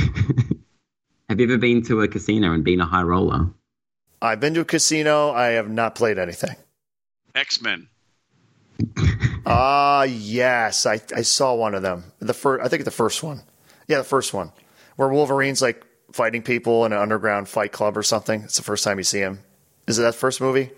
Have 1.30 1.40
you 1.40 1.46
ever 1.46 1.58
been 1.58 1.82
to 1.84 2.02
a 2.02 2.08
casino 2.08 2.54
and 2.54 2.64
been 2.64 2.82
a 2.82 2.86
high 2.86 3.04
roller? 3.04 3.50
I've 4.22 4.40
been 4.40 4.54
to 4.56 4.62
a 4.62 4.66
casino. 4.66 5.32
I 5.32 5.48
have 5.52 5.70
not 5.70 5.96
played 5.96 6.20
anything. 6.20 6.56
X 7.36 7.62
Men. 7.62 7.88
Ah, 9.44 10.04
yes. 10.04 10.86
I, 10.86 11.02
I 11.16 11.24
saw 11.24 11.56
one 11.56 11.74
of 11.74 11.82
them. 11.82 12.04
The 12.20 12.34
first, 12.34 12.64
I 12.64 12.70
think 12.70 12.86
the 12.86 12.92
first 12.92 13.24
one. 13.24 13.42
Yeah, 13.88 13.98
the 13.98 14.04
first 14.04 14.36
one. 14.36 14.52
Where 14.98 15.10
Wolverine's 15.10 15.64
like 15.64 15.84
fighting 16.12 16.42
people 16.42 16.86
in 16.86 16.94
an 16.94 17.00
underground 17.00 17.48
fight 17.50 17.72
club 17.72 17.98
or 17.98 18.04
something. 18.04 18.42
It's 18.44 18.58
the 18.58 18.64
first 18.64 18.84
time 18.84 18.98
you 18.98 19.04
see 19.04 19.20
him. 19.20 19.40
Is 19.88 20.00
it 20.00 20.04
that 20.04 20.16
first 20.16 20.42
movie? 20.42 20.72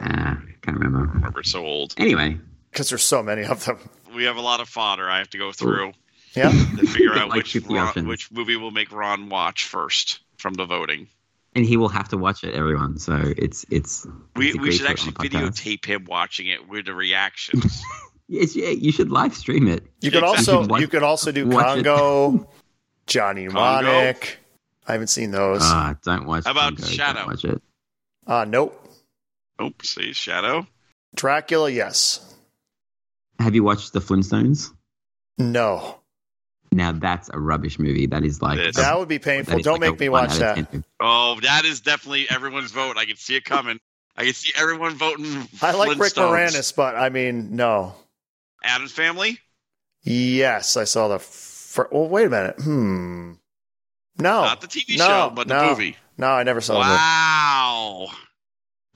Ah, 0.00 0.38
can't 0.62 0.78
remember. 0.78 1.10
Remember, 1.12 1.40
it's 1.40 1.50
so 1.50 1.64
old. 1.64 1.94
Anyway, 1.96 2.38
Because 2.70 2.88
there's 2.90 3.02
so 3.02 3.22
many 3.22 3.44
of 3.44 3.64
them. 3.64 3.78
We 4.14 4.24
have 4.24 4.36
a 4.36 4.40
lot 4.40 4.60
of 4.60 4.68
fodder 4.68 5.08
I 5.08 5.18
have 5.18 5.30
to 5.30 5.38
go 5.38 5.52
through 5.52 5.92
Yeah. 6.34 6.50
to 6.50 6.86
figure 6.86 7.14
out 7.14 7.28
Like 7.28 7.38
which 7.38 7.52
50 7.52 7.74
Ron, 7.74 8.06
which 8.06 8.30
movie 8.30 8.56
will 8.56 8.70
make 8.70 8.92
Ron 8.92 9.28
watch 9.28 9.64
first 9.66 10.20
from 10.38 10.54
the 10.54 10.64
voting. 10.64 11.08
and 11.56 11.64
he 11.66 11.76
will 11.76 11.88
have 11.88 12.08
to 12.10 12.16
watch 12.16 12.44
it, 12.44 12.54
everyone. 12.54 12.98
So 12.98 13.20
it's 13.36 13.64
it's. 13.70 14.06
We, 14.36 14.50
it's 14.50 14.58
we 14.58 14.70
should 14.72 14.86
actually 14.86 15.14
on 15.16 15.24
the 15.24 15.28
podcast. 15.28 15.50
videotape 15.80 15.84
him 15.86 16.04
watching 16.04 16.46
it 16.46 16.68
with 16.68 16.86
the 16.86 16.94
reactions. 16.94 17.82
Yes, 18.32 18.54
yeah, 18.54 18.68
you 18.68 18.92
should 18.92 19.10
live 19.10 19.34
stream 19.34 19.66
it. 19.66 19.82
You 20.02 20.12
could 20.12 20.22
Exactly. 20.22 20.54
also 20.54 20.68
Watch- 20.68 20.80
you 20.82 20.86
could 20.86 21.02
also 21.02 21.32
do 21.32 21.48
watch. 21.48 21.66
Congo, 21.84 22.48
Johnny 23.08 23.48
Congo? 23.48 23.82
Mnemonic. 23.82 24.38
I 24.86 24.92
haven't 24.92 25.08
seen 25.08 25.30
those. 25.30 25.60
Ah, 25.62 25.96
don't 26.04 26.26
watch. 26.26 26.44
How 26.44 26.52
about 26.52 26.76
Congo, 26.76 26.82
don't 26.82 26.90
Shadow? 26.90 27.26
Watch 27.26 27.44
it. 27.44 27.62
Uh, 28.26 28.44
nope. 28.44 28.88
oh, 29.58 29.72
see, 29.82 30.12
Shadow. 30.12 30.66
Dracula, 31.14 31.70
yes. 31.70 32.34
Have 33.38 33.54
you 33.54 33.64
watched 33.64 33.92
the 33.92 34.00
Flintstones? 34.00 34.70
No. 35.38 36.00
Now 36.72 36.92
that's 36.92 37.28
a 37.32 37.38
rubbish 37.38 37.78
movie. 37.78 38.06
That 38.06 38.24
is 38.24 38.40
like 38.42 38.58
This. 38.58 38.76
That 38.76 38.98
would 38.98 39.08
be 39.08 39.18
painful. 39.18 39.58
Don't 39.60 39.80
like 39.80 39.90
make 39.92 40.00
me 40.00 40.08
watch 40.08 40.36
that. 40.38 40.84
Oh, 41.00 41.38
that 41.42 41.64
is 41.64 41.80
definitely 41.80 42.28
everyone's 42.30 42.70
vote. 42.70 42.96
I 42.96 43.06
can 43.06 43.16
see 43.16 43.34
it 43.34 43.44
coming. 43.44 43.80
I 44.16 44.24
can 44.24 44.34
see 44.34 44.52
everyone 44.56 44.94
voting. 44.94 45.48
I 45.62 45.72
like 45.72 45.98
Rick 45.98 46.12
Flintstones. 46.12 46.50
Moranis, 46.50 46.76
but 46.76 46.94
I 46.94 47.08
mean, 47.08 47.56
no. 47.56 47.94
Addams 48.62 48.92
Family. 48.92 49.38
Yes, 50.02 50.76
I 50.76 50.84
saw 50.84 51.08
the. 51.08 51.18
Fir- 51.18 51.88
well, 51.90 52.08
wait 52.08 52.26
a 52.26 52.30
minute. 52.30 52.56
Hmm. 52.60 53.32
No. 54.20 54.42
Not 54.42 54.60
the 54.60 54.66
TV 54.68 54.98
no, 54.98 55.06
show, 55.06 55.32
but 55.34 55.48
the 55.48 55.54
no. 55.54 55.70
movie. 55.70 55.96
No, 56.18 56.28
I 56.28 56.42
never 56.42 56.60
saw 56.60 56.74
that. 56.82 56.88
Wow. 56.90 58.08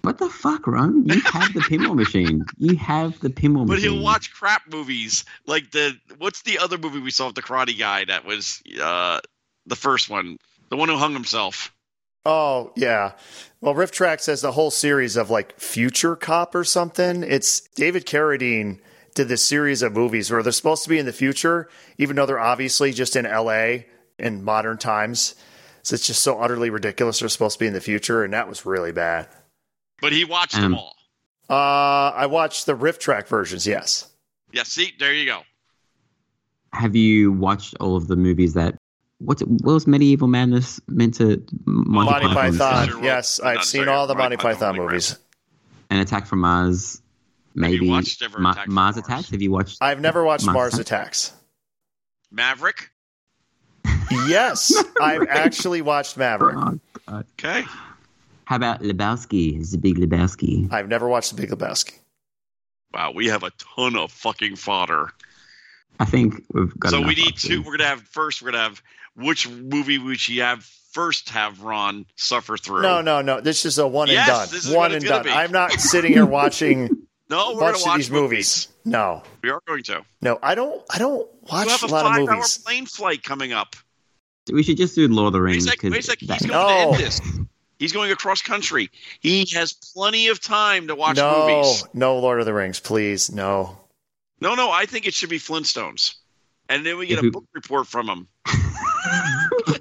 What 0.03 0.19
the 0.19 0.29
fuck, 0.29 0.67
Ron? 0.67 1.07
You 1.07 1.21
have 1.33 1.55
the 1.55 1.61
pinball 1.61 1.95
machine. 1.95 2.45
You 2.59 2.77
have 2.77 3.19
the 3.21 3.31
pinball 3.31 3.67
But 3.67 3.77
machine. 3.77 3.93
he'll 3.95 4.03
watch 4.03 4.33
crap 4.35 4.63
movies 4.71 5.25
like 5.47 5.71
the 5.71 5.97
what's 6.19 6.43
the 6.43 6.59
other 6.59 6.77
movie 6.77 7.01
we 7.01 7.11
saw 7.11 7.27
with 7.27 7.37
the 7.37 7.43
Karate 7.43 7.79
Guy 7.79 8.05
that 8.05 8.27
was 8.27 8.63
uh 8.83 9.21
the 9.67 9.77
first 9.77 10.11
one, 10.11 10.37
the 10.69 10.77
one 10.77 10.91
who 10.91 10.97
hung 10.97 11.15
himself. 11.15 11.73
Oh, 12.27 12.73
yeah. 12.77 13.13
Well, 13.61 13.75
RiffTrax 13.75 14.27
has 14.27 14.41
the 14.43 14.53
whole 14.53 14.71
series 14.71 15.17
of 15.17 15.31
like 15.31 15.59
Future 15.59 16.17
Cop 16.17 16.55
or 16.55 16.65
something. 16.65 17.23
It's 17.23 17.61
David 17.77 18.05
Carradine 18.07 18.79
did 19.15 19.29
this 19.29 19.47
series 19.47 19.81
of 19.81 19.95
movies 19.95 20.31
where 20.31 20.43
they're 20.43 20.53
supposed 20.53 20.83
to 20.85 20.89
be 20.91 20.99
in 20.99 21.07
the 21.07 21.13
future, 21.13 21.69
even 21.97 22.17
though 22.17 22.27
they're 22.27 22.41
obviously 22.41 22.93
just 22.93 23.17
in 23.17 23.25
LA 23.25 23.85
in 24.19 24.43
modern 24.45 24.79
times. 24.79 25.35
So 25.83 25.95
it's 25.95 26.07
just 26.07 26.23
so 26.23 26.41
utterly 26.41 26.71
ridiculous 26.71 27.21
they're 27.21 27.29
supposed 27.29 27.55
to 27.59 27.61
be 27.61 27.67
in 27.67 27.73
the 27.75 27.81
future, 27.81 28.25
and 28.25 28.33
that 28.33 28.49
was 28.49 28.65
really 28.65 28.93
bad. 28.93 29.29
But 30.01 30.13
he 30.13 30.25
watched 30.25 30.57
Um, 30.57 30.63
them 30.63 30.75
all. 30.77 30.97
Uh, 31.51 32.11
I 32.15 32.27
watched 32.27 32.65
the 32.67 32.75
Riff 32.75 32.99
Track 32.99 33.29
versions, 33.29 33.67
yes. 33.67 34.09
Yeah, 34.53 34.63
see, 34.63 34.93
there 34.99 35.13
you 35.13 35.27
go. 35.27 35.43
Have 36.73 36.97
you 36.97 37.33
watched 37.33 37.75
all 37.81 37.97
of 37.97 38.09
the 38.09 38.17
movies 38.17 38.55
that? 38.55 38.77
What's 39.19 39.43
it, 39.43 39.49
what 39.49 39.75
was 39.75 39.87
Medieval 39.87 40.27
Madness 40.27 40.81
meant 40.89 41.15
to? 41.15 41.45
Monty, 41.67 42.11
Monty 42.11 42.27
Python's, 42.35 42.59
Python, 42.59 43.05
yes. 43.05 43.41
I've 43.41 43.63
seen 43.65 43.85
sorry, 43.85 43.95
all 43.97 44.07
the 44.07 44.15
Monty 44.15 44.37
Monty 44.37 44.43
Python 44.43 44.73
Python 44.75 44.87
movies. 44.87 45.19
An 45.91 46.01
Attack 46.01 46.27
from 46.27 46.41
Mars. 46.41 47.01
Maybe 47.55 47.89
watched 47.89 48.23
ever 48.23 48.39
Ma- 48.41 48.51
Attack 48.53 48.69
Mars 48.69 48.97
Mars? 48.97 49.07
Attacks. 49.07 49.31
Have 49.31 49.41
you 49.43 49.53
watched? 49.53 49.79
I've 49.81 50.01
never 50.01 50.25
watched 50.25 50.47
Mars 50.47 50.55
Mars 50.55 50.75
Attack? 50.79 51.03
Attacks. 51.03 51.33
Maverick. 52.33 52.91
Yes, 54.11 54.73
I've 55.01 55.27
actually 55.29 55.83
watched 55.83 56.17
Maverick. 56.17 56.57
Oh, 56.59 56.79
Okay. 57.39 57.65
How 58.47 58.57
about 58.57 58.81
Lebowski? 58.83 59.59
It's 59.59 59.73
the 59.73 59.79
Big 59.79 59.97
Lebowski. 59.99 60.71
I've 60.73 60.89
never 60.89 61.09
watched 61.09 61.35
The 61.35 61.41
Big 61.43 61.51
Lebowski. 61.51 61.99
Wow, 62.93 63.13
we 63.13 63.27
have 63.29 63.43
a 63.43 63.51
ton 63.59 63.97
of 63.97 64.13
fucking 64.13 64.57
fodder. 64.57 65.11
I 66.01 66.05
think 66.05 66.43
we've 66.53 66.79
got. 66.79 66.91
so 66.91 67.01
we 67.01 67.15
need 67.15 67.29
options. 67.29 67.43
two. 67.43 67.63
We're 67.63 67.77
gonna 67.77 67.89
have 67.89 68.03
first. 68.03 68.43
We're 68.43 68.51
gonna 68.53 68.63
have 68.65 68.83
which 69.17 69.49
movie 69.49 69.99
would 69.99 70.27
you 70.29 70.43
have 70.43 70.65
first? 70.93 71.29
Have 71.31 71.63
Ron 71.63 72.05
suffer 72.17 72.57
through? 72.57 72.83
No, 72.83 73.01
no, 73.01 73.21
no. 73.23 73.41
This 73.41 73.65
is 73.65 73.79
a 73.79 73.87
one 73.87 74.09
Yes, 74.09 74.29
and 74.29 74.37
done. 74.37 74.49
this 74.51 74.65
is 74.65 74.71
one 74.71 74.77
what 74.77 74.93
and 74.93 74.97
it's 74.97 75.05
gonna 75.05 75.25
done. 75.25 75.33
be. 75.33 75.39
I'm 75.39 75.53
not 75.53 75.73
sitting 75.73 76.13
here 76.13 76.27
watching 76.27 76.89
no. 77.31 77.53
a 77.53 77.55
We're 77.55 77.61
bunch 77.61 77.77
gonna 77.77 77.77
of 77.77 77.83
watch 77.87 77.97
these 77.99 78.11
movies. 78.11 78.69
No, 78.85 79.23
We 79.43 79.51
are 79.51 79.61
going 79.67 79.83
to. 79.85 80.05
no. 80.21 80.39
I 80.43 80.55
don't. 80.55 80.83
I 80.91 80.99
don't 80.99 81.27
watch 81.51 81.65
You 81.67 81.71
have 81.71 81.83
a 81.83 81.87
a 81.87 81.89
lot 81.89 82.07
of 82.07 82.13
five-hour 82.13 82.37
movies. 82.37 82.59
plane 82.59 82.87
flight 82.87 83.23
coming 83.23 83.53
up. 83.53 83.77
We 84.53 84.63
should 84.63 84.77
just 84.77 84.95
do 84.95 85.09
Lord 85.09 85.29
of 85.29 85.33
the 85.33 85.39
Wait 85.41 85.43
a 85.43 85.53
Rings 85.53 85.65
sec, 85.65 85.83
wait 85.83 85.89
a 85.89 85.91
because 85.93 86.07
sec. 86.07 86.19
He's 86.21 86.47
going 86.47 86.49
No. 86.51 86.67
to 86.69 86.75
end 86.99 87.05
this. 87.05 87.21
He's 87.79 87.93
going 87.93 88.13
across 88.13 88.41
country. 88.43 88.91
He 89.21 89.47
has 89.55 89.73
plenty 89.73 90.29
of 90.29 90.41
time 90.41 90.87
to 90.89 90.95
watch 90.95 91.17
no, 91.17 91.47
movies. 91.49 91.85
no. 91.95 92.19
Lord 92.19 92.41
of 92.41 92.47
the 92.47 92.55
Rings, 92.55 92.79
please. 92.81 93.33
No. 93.33 93.77
No, 94.41 94.55
no. 94.55 94.71
I 94.71 94.87
think 94.87 95.07
it 95.07 95.15
should 95.15 95.31
be 95.31 95.39
Flintstones, 95.39 96.15
and 96.69 96.85
then 96.87 96.99
we 96.99 97.07
get 97.07 97.19
If 97.19 97.23
a 97.23 97.25
we- 97.25 97.31
book 97.31 97.45
report 97.55 97.87
from 97.89 98.09
him. 98.09 98.29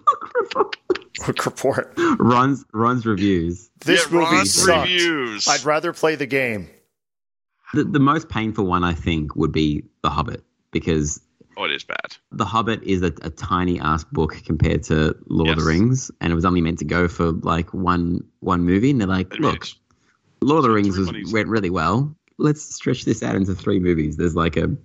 Quick 1.20 1.46
report. 1.46 1.94
Runs 2.20 2.66
runs 2.74 3.06
reviews. 3.06 3.70
This 3.86 4.06
Yeah, 4.08 4.14
movie 4.18 4.26
Ron's 4.36 4.54
sucked. 4.54 4.90
reviews. 4.90 5.48
I'd 5.48 5.64
rather 5.64 5.94
play 5.94 6.16
the 6.16 6.26
game. 6.26 6.70
The 7.74 7.84
the 7.84 8.00
most 8.00 8.28
painful 8.30 8.66
one 8.66 8.84
I 8.84 8.94
think 8.94 9.36
would 9.36 9.52
be 9.52 9.84
The 10.02 10.10
Hobbit 10.10 10.44
because 10.72 11.22
oh, 11.58 11.66
it 11.66 11.72
is 11.72 11.84
bad. 11.84 12.16
The 12.32 12.46
Hobbit 12.46 12.84
is 12.84 13.02
a, 13.02 13.14
a 13.22 13.30
tiny 13.30 13.80
ass 13.80 14.04
book 14.04 14.36
compared 14.46 14.84
to 14.84 15.16
Lord 15.28 15.50
of 15.52 15.58
the 15.58 15.70
Rings, 15.70 16.12
and 16.22 16.32
it 16.32 16.36
was 16.36 16.46
only 16.46 16.62
meant 16.62 16.80
to 16.80 16.86
go 16.86 17.08
for 17.08 17.32
like 17.32 17.74
one 17.74 18.24
one 18.40 18.62
movie. 18.62 18.92
And 18.92 19.00
they're 19.02 19.08
like, 19.08 19.34
I 19.34 19.36
mean, 19.36 19.42
look, 19.44 19.56
it's- 19.56 19.76
Lord 20.42 20.60
of 20.60 20.64
the 20.64 20.72
Rings 20.72 20.98
was, 20.98 21.12
went 21.32 21.48
really 21.48 21.70
well. 21.70 22.16
Let's 22.38 22.62
stretch 22.62 23.06
this 23.06 23.24
out 23.24 23.36
into 23.36 23.56
three 23.56 23.80
movies. 23.80 24.18
There's 24.18 24.36
like 24.36 24.58
a 24.58 24.76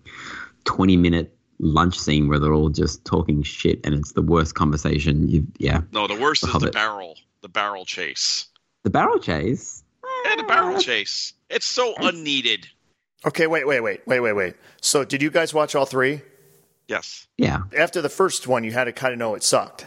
twenty 0.65 0.97
minute 0.97 1.35
lunch 1.59 1.99
scene 1.99 2.28
where 2.28 2.39
they're 2.39 2.55
all 2.55 2.69
just 2.69 3.05
talking 3.05 3.43
shit, 3.43 3.81
and 3.85 3.95
it's 3.95 4.12
the 4.12 4.23
worst 4.23 4.55
conversation. 4.55 5.28
You 5.28 5.47
yeah, 5.59 5.82
No, 5.93 6.07
the 6.07 6.15
worst 6.15 6.43
The 6.43 6.49
is 6.49 6.62
the 6.62 6.70
barrel. 6.70 7.16
The 7.40 7.49
barrel 7.49 7.85
chase. 7.85 8.49
the 8.85 8.90
barrel 8.90 9.19
chase. 9.19 9.82
Yeah, 10.24 10.36
the 10.36 10.43
barrel 10.45 10.77
ah. 10.77 10.81
chase. 10.81 11.32
It's 11.51 11.66
so 11.66 11.95
unneeded. 11.99 12.66
Okay, 13.27 13.47
wait, 13.47 13.66
wait, 13.66 13.81
wait, 13.81 14.01
wait, 14.07 14.20
wait, 14.20 14.32
wait. 14.32 14.55
So, 14.81 15.05
did 15.05 15.23
you 15.23 15.31
guys 15.31 15.53
watch 15.53 15.74
all 15.74 15.86
three? 15.86 16.23
Yes. 16.89 17.27
Yeah, 17.36 17.62
After 17.77 18.01
the 18.02 18.09
first 18.09 18.47
one, 18.47 18.65
you 18.65 18.73
had 18.73 18.85
to 18.85 18.93
kind 18.93 19.12
of 19.12 19.19
know 19.19 19.35
it 19.35 19.43
sucked. 19.43 19.86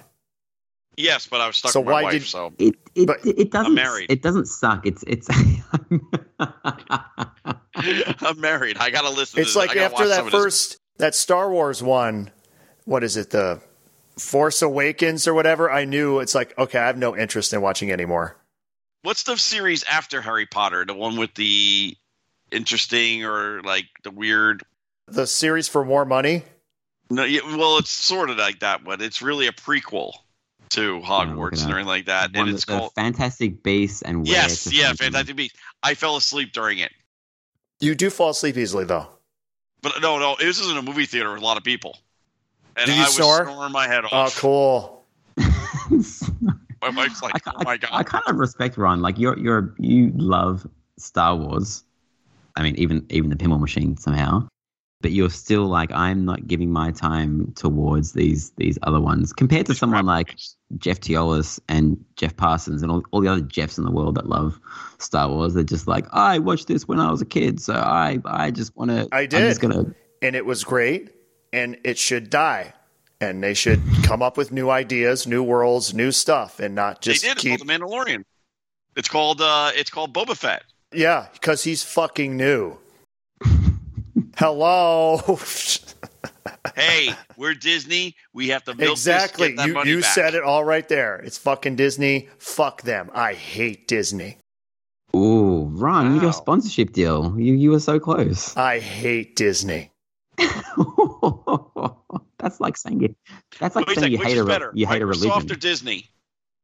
Yes, 0.98 1.26
but 1.28 1.42
I 1.42 1.48
was 1.48 1.58
stuck 1.58 1.72
So 1.72 1.80
with 1.80 1.88
my 1.88 1.94
why 1.94 2.04
wife, 2.04 2.12
did- 2.14 2.24
so 2.26 2.54
it 2.60 2.76
it, 2.96 3.08
But 3.08 3.26
it 3.26 3.50
doesn't 3.52 3.74
married. 3.74 4.12
it 4.12 4.22
doesn't 4.22 4.46
suck. 4.48 4.86
It's 4.86 5.04
it's. 5.08 5.28
I'm 7.76 8.40
married. 8.40 8.78
I 8.78 8.90
gotta 8.90 9.10
listen. 9.10 9.40
It's 9.42 9.54
to 9.54 9.60
like 9.60 9.76
I 9.76 9.84
after 9.84 10.08
that 10.08 10.18
some 10.18 10.26
this. 10.26 10.34
first 10.34 10.78
that 10.98 11.16
Star 11.16 11.50
Wars 11.52 11.82
one. 11.82 12.32
What 12.86 13.04
is 13.04 13.16
it? 13.18 13.30
The 13.30 13.62
Force 14.20 14.62
Awakens 14.62 15.28
or 15.28 15.34
whatever, 15.34 15.72
I 15.72 15.86
knew 15.86 16.20
it's 16.20 16.36
like, 16.36 16.56
okay, 16.58 16.78
I 16.80 16.88
have 16.88 16.98
no 16.98 17.16
interest 17.16 17.54
in 17.54 17.62
watching 17.62 17.92
anymore. 17.92 18.36
What's 19.04 19.24
the 19.24 19.38
series 19.38 19.84
after 19.84 20.22
Harry 20.22 20.46
Potter? 20.46 20.86
The 20.86 20.94
one 20.94 21.16
with 21.18 21.34
the 21.36 21.96
interesting 22.52 23.24
or 23.26 23.62
like 23.62 23.86
the 24.04 24.12
weird? 24.12 24.64
The 25.08 25.26
series 25.26 25.68
for 25.68 25.86
more 25.86 26.06
money. 26.06 26.44
No, 27.12 27.26
yeah, 27.26 27.42
well, 27.58 27.78
it's 27.78 27.92
sort 27.92 28.30
of 28.30 28.38
like 28.38 28.60
that, 28.62 28.86
but 28.86 29.02
it's 29.02 29.22
really 29.22 29.48
a 29.48 29.52
prequel 29.52 30.14
to 30.70 31.02
Hogwarts 31.02 31.62
and 31.62 31.72
everything 31.72 31.88
like 31.88 32.06
that. 32.06 32.34
One 32.34 32.48
and 32.48 32.56
it's 32.56 32.64
called 32.64 32.94
Fantastic 32.94 33.62
Base 33.64 34.02
and 34.02 34.24
Where 34.24 34.32
yes, 34.32 34.72
yeah, 34.72 34.94
Fantastic 34.94 35.36
Beasts. 35.36 35.58
I 35.84 35.94
fell 35.94 36.16
asleep 36.16 36.54
during 36.54 36.80
it, 36.80 36.94
You 37.82 37.96
do 37.96 38.10
fall 38.10 38.30
asleep 38.30 38.56
easily, 38.56 38.86
though. 38.86 39.08
but 39.82 40.02
no, 40.02 40.20
no, 40.20 40.38
this 40.40 40.60
isn't 40.62 40.78
a 40.78 40.82
movie 40.82 41.06
theater 41.06 41.34
with 41.34 41.42
a 41.42 41.46
lot 41.46 41.58
of 41.58 41.66
people, 41.66 41.98
and 42.78 42.86
Did 42.86 42.96
you 42.96 43.02
I 43.02 43.06
was 43.06 43.16
snore? 43.16 43.44
snoring 43.44 43.74
my 43.74 43.88
head 43.88 44.06
oh, 44.06 44.16
off. 44.16 44.38
Oh, 44.38 44.40
cool. 44.40 45.06
My 46.82 46.90
wife's 46.90 47.22
like, 47.22 47.46
I, 47.48 47.52
"Oh 47.58 47.64
my 47.64 47.78
god!" 47.78 47.90
I 47.92 48.04
kind 48.04 48.24
of 48.28 48.38
respect 48.38 48.78
Ron. 48.78 49.02
Like 49.02 49.20
you're 49.20 49.38
you're 49.38 49.76
you 49.78 50.12
love 50.16 50.66
Star 50.98 51.36
Wars. 51.36 51.84
I 52.56 52.64
mean, 52.64 52.76
even 52.78 53.06
even 53.10 53.30
the 53.30 53.36
pinball 53.36 53.60
machine 53.60 53.98
somehow. 53.98 54.48
But 55.02 55.12
you're 55.12 55.30
still 55.30 55.66
like, 55.66 55.92
I'm 55.92 56.26
not 56.26 56.48
giving 56.48 56.72
my 56.72 56.92
time 56.92 57.52
towards 57.56 58.14
these 58.14 58.52
these 58.58 58.78
other 58.84 59.00
ones 59.00 59.34
compared 59.34 59.66
to 59.68 59.76
someone 59.76 60.06
like 60.06 60.36
Jeff 60.78 61.00
Teolis 61.00 61.60
and 61.68 61.98
Jeff 62.16 62.36
Parsons 62.38 62.82
and 62.82 62.92
all, 62.92 63.04
all 63.12 63.22
the 63.22 63.28
other 63.28 63.42
Jeffs 63.42 63.78
in 63.78 63.84
the 63.84 63.92
world 63.92 64.16
that 64.16 64.28
love 64.28 64.60
Star 65.00 65.28
Wars. 65.30 65.54
They're 65.54 65.64
just 65.64 65.88
like, 65.88 66.06
I 66.12 66.40
watched 66.40 66.68
this 66.68 66.88
when 66.88 67.00
I 67.00 67.10
was 67.12 67.22
a 67.22 67.26
kid, 67.26 67.60
so 67.60 67.74
I 67.74 68.20
I 68.26 68.52
just 68.52 68.76
want 68.76 68.92
to. 68.92 69.08
I 69.12 69.22
I'm 69.22 69.30
just 69.30 69.62
did. 69.62 69.72
gonna. 69.72 69.96
And 70.22 70.36
it 70.36 70.46
was 70.46 70.64
great, 70.64 71.10
and 71.52 71.78
it 71.84 71.98
should 71.98 72.30
die. 72.30 72.74
And 73.20 73.44
they 73.44 73.54
should 73.54 73.82
come 74.04 74.24
up 74.24 74.36
with 74.36 74.52
new 74.52 74.72
ideas, 74.72 75.28
new 75.28 75.44
worlds, 75.44 75.94
new 75.94 76.12
stuff, 76.12 76.60
and 76.60 76.74
not 76.74 77.02
just 77.02 77.22
they 77.22 77.28
did. 77.28 77.34
It's 77.34 77.44
keep. 77.44 77.60
called 77.60 77.68
The 77.70 77.74
Mandalorian. 77.74 78.24
It's 78.96 79.08
called 79.08 79.42
uh, 79.42 79.72
it's 79.76 79.90
called 79.92 80.14
Boba 80.14 80.36
Fett. 80.36 80.64
Yeah, 80.92 81.28
because 81.34 81.64
he's 81.64 81.84
fucking 81.84 82.36
new. 82.36 82.78
Hello. 84.38 85.40
Hey, 86.76 87.14
we're 87.38 87.54
Disney. 87.54 88.16
We 88.34 88.50
have 88.50 88.64
to 88.66 88.74
milk 88.76 88.92
exactly. 88.92 89.50
This, 89.50 89.56
get 89.56 89.58
that 89.58 89.68
You 89.68 89.74
money 89.74 89.90
you 89.92 90.02
back. 90.02 90.14
said 90.14 90.34
it 90.36 90.44
all 90.44 90.64
right 90.64 90.88
there. 90.88 91.18
It's 91.18 91.38
fucking 91.38 91.76
Disney. 91.76 92.30
Fuck 92.38 92.82
them. 92.84 93.10
I 93.14 93.34
hate 93.34 93.88
Disney. 93.88 94.38
Ooh, 95.16 95.66
Ron, 95.74 96.16
Wow. 96.18 96.22
your 96.24 96.34
sponsorship 96.34 96.94
deal. 96.94 97.36
You 97.38 97.54
you 97.54 97.72
were 97.72 97.80
so 97.80 98.00
close. 98.00 98.56
I 98.72 98.80
hate 98.80 99.36
Disney. 99.36 99.92
that's 102.38 102.60
like 102.60 102.78
saying 102.78 103.02
you. 103.02 103.16
That's 103.60 103.76
like 103.76 103.88
Wait 103.88 103.98
a 103.98 104.00
saying 104.00 104.12
you 104.14 104.18
hate 104.20 104.38
a 104.38 104.44
re- 104.44 104.48
better, 104.54 104.72
you 104.74 104.88
hate 104.88 105.02
a 105.02 105.06
Microsoft 105.06 105.22
religion. 105.24 105.52
or 105.52 105.56
Disney? 105.56 106.10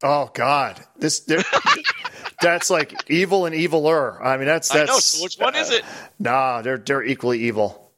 Oh 0.03 0.29
God, 0.33 0.79
this 0.97 1.19
there- 1.21 1.43
that's 2.41 2.69
like 2.69 3.09
evil 3.09 3.45
and 3.45 3.55
eviler. 3.55 4.23
I 4.23 4.37
mean, 4.37 4.47
that's 4.47 4.69
I 4.71 4.79
that's. 4.79 4.91
know. 4.91 4.99
So 4.99 5.23
which 5.23 5.35
one 5.37 5.55
is 5.55 5.71
it? 5.71 5.83
Nah, 6.19 6.61
they're 6.61 6.77
they're 6.77 7.03
equally 7.03 7.39
evil. 7.39 7.91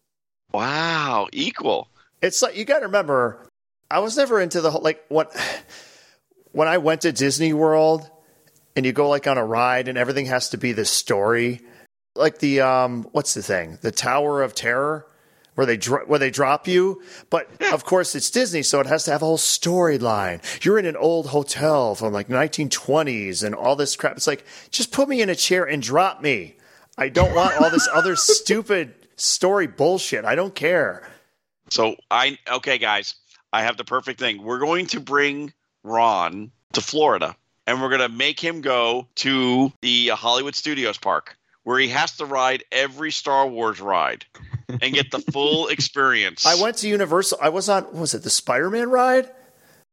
Wow, 0.51 1.27
equal. 1.31 1.87
It's 2.21 2.41
like 2.41 2.57
you 2.57 2.65
got 2.65 2.79
to 2.79 2.85
remember, 2.87 3.47
I 3.89 3.99
was 3.99 4.17
never 4.17 4.39
into 4.41 4.61
the 4.61 4.71
whole 4.71 4.81
like 4.81 5.03
what 5.09 5.35
when 6.51 6.67
I 6.67 6.77
went 6.77 7.01
to 7.01 7.11
Disney 7.11 7.53
World 7.53 8.09
and 8.75 8.85
you 8.85 8.91
go 8.91 9.09
like 9.09 9.27
on 9.27 9.37
a 9.37 9.45
ride 9.45 9.87
and 9.87 9.97
everything 9.97 10.25
has 10.27 10.49
to 10.49 10.57
be 10.57 10.71
this 10.71 10.89
story, 10.89 11.61
like 12.15 12.39
the 12.39 12.61
um 12.61 13.07
what's 13.11 13.33
the 13.33 13.43
thing, 13.43 13.77
the 13.81 13.91
Tower 13.91 14.41
of 14.41 14.55
Terror. 14.55 15.05
Where 15.59 15.65
they 15.65 15.75
dro- 15.75 16.05
where 16.05 16.19
they 16.19 16.31
drop 16.31 16.69
you, 16.69 17.01
but 17.29 17.49
of 17.73 17.83
course 17.83 18.15
it's 18.15 18.29
Disney, 18.29 18.63
so 18.63 18.79
it 18.79 18.85
has 18.85 19.03
to 19.03 19.11
have 19.11 19.21
a 19.21 19.25
whole 19.25 19.37
storyline. 19.37 20.39
You're 20.63 20.79
in 20.79 20.85
an 20.85 20.95
old 20.95 21.27
hotel 21.27 21.95
from 21.95 22.13
like 22.13 22.29
1920s 22.29 23.43
and 23.43 23.53
all 23.53 23.75
this 23.75 23.97
crap. 23.97 24.15
It's 24.15 24.25
like 24.25 24.45
just 24.71 24.93
put 24.93 25.09
me 25.09 25.21
in 25.21 25.27
a 25.27 25.35
chair 25.35 25.65
and 25.65 25.83
drop 25.83 26.21
me. 26.21 26.55
I 26.97 27.09
don't 27.09 27.35
want 27.35 27.59
all 27.59 27.69
this 27.69 27.89
other 27.91 28.15
stupid 28.15 28.93
story 29.17 29.67
bullshit. 29.67 30.23
I 30.23 30.35
don't 30.35 30.55
care. 30.55 31.05
So 31.71 31.97
I 32.09 32.37
okay, 32.49 32.77
guys. 32.77 33.15
I 33.51 33.63
have 33.63 33.75
the 33.75 33.83
perfect 33.83 34.17
thing. 34.17 34.41
We're 34.41 34.59
going 34.59 34.85
to 34.85 35.01
bring 35.01 35.51
Ron 35.83 36.51
to 36.71 36.79
Florida, 36.79 37.35
and 37.67 37.81
we're 37.81 37.89
going 37.89 37.99
to 37.99 38.07
make 38.07 38.39
him 38.39 38.61
go 38.61 39.09
to 39.15 39.73
the 39.81 40.07
Hollywood 40.07 40.55
Studios 40.55 40.97
Park, 40.97 41.35
where 41.63 41.79
he 41.79 41.89
has 41.89 42.15
to 42.15 42.25
ride 42.25 42.63
every 42.71 43.11
Star 43.11 43.45
Wars 43.45 43.81
ride 43.81 44.23
and 44.69 44.93
get 44.93 45.11
the 45.11 45.19
full 45.31 45.67
experience. 45.69 46.45
I 46.45 46.61
went 46.61 46.77
to 46.77 46.87
Universal. 46.87 47.39
I 47.41 47.49
was 47.49 47.69
on. 47.69 47.83
what 47.85 47.93
was 47.95 48.13
it 48.13 48.23
the 48.23 48.29
Spider-Man 48.29 48.89
ride? 48.89 49.29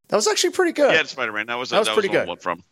That 0.09 0.15
was 0.15 0.27
actually 0.27 0.51
pretty 0.51 0.71
good. 0.71 0.93
Yeah, 0.93 1.03
Spider 1.03 1.33
Man. 1.33 1.47
That 1.47 1.55
was 1.55 1.69
That 1.71 1.79
was 1.79 1.89
pretty 1.89 2.07
the 2.07 2.13
good. 2.13 2.27
One 2.27 2.37
from. 2.37 2.63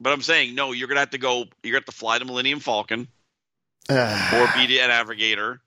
But 0.00 0.12
I'm 0.12 0.22
saying 0.22 0.54
no. 0.54 0.72
You're 0.72 0.88
gonna 0.88 1.00
have 1.00 1.10
to 1.10 1.18
go. 1.18 1.44
You're 1.62 1.72
gonna 1.72 1.76
have 1.78 1.84
to 1.86 1.92
fly 1.92 2.18
the 2.18 2.24
Millennium 2.24 2.60
Falcon 2.60 3.08
or 3.90 4.46
be 4.56 4.66
the 4.66 4.76
navigator 4.86 5.60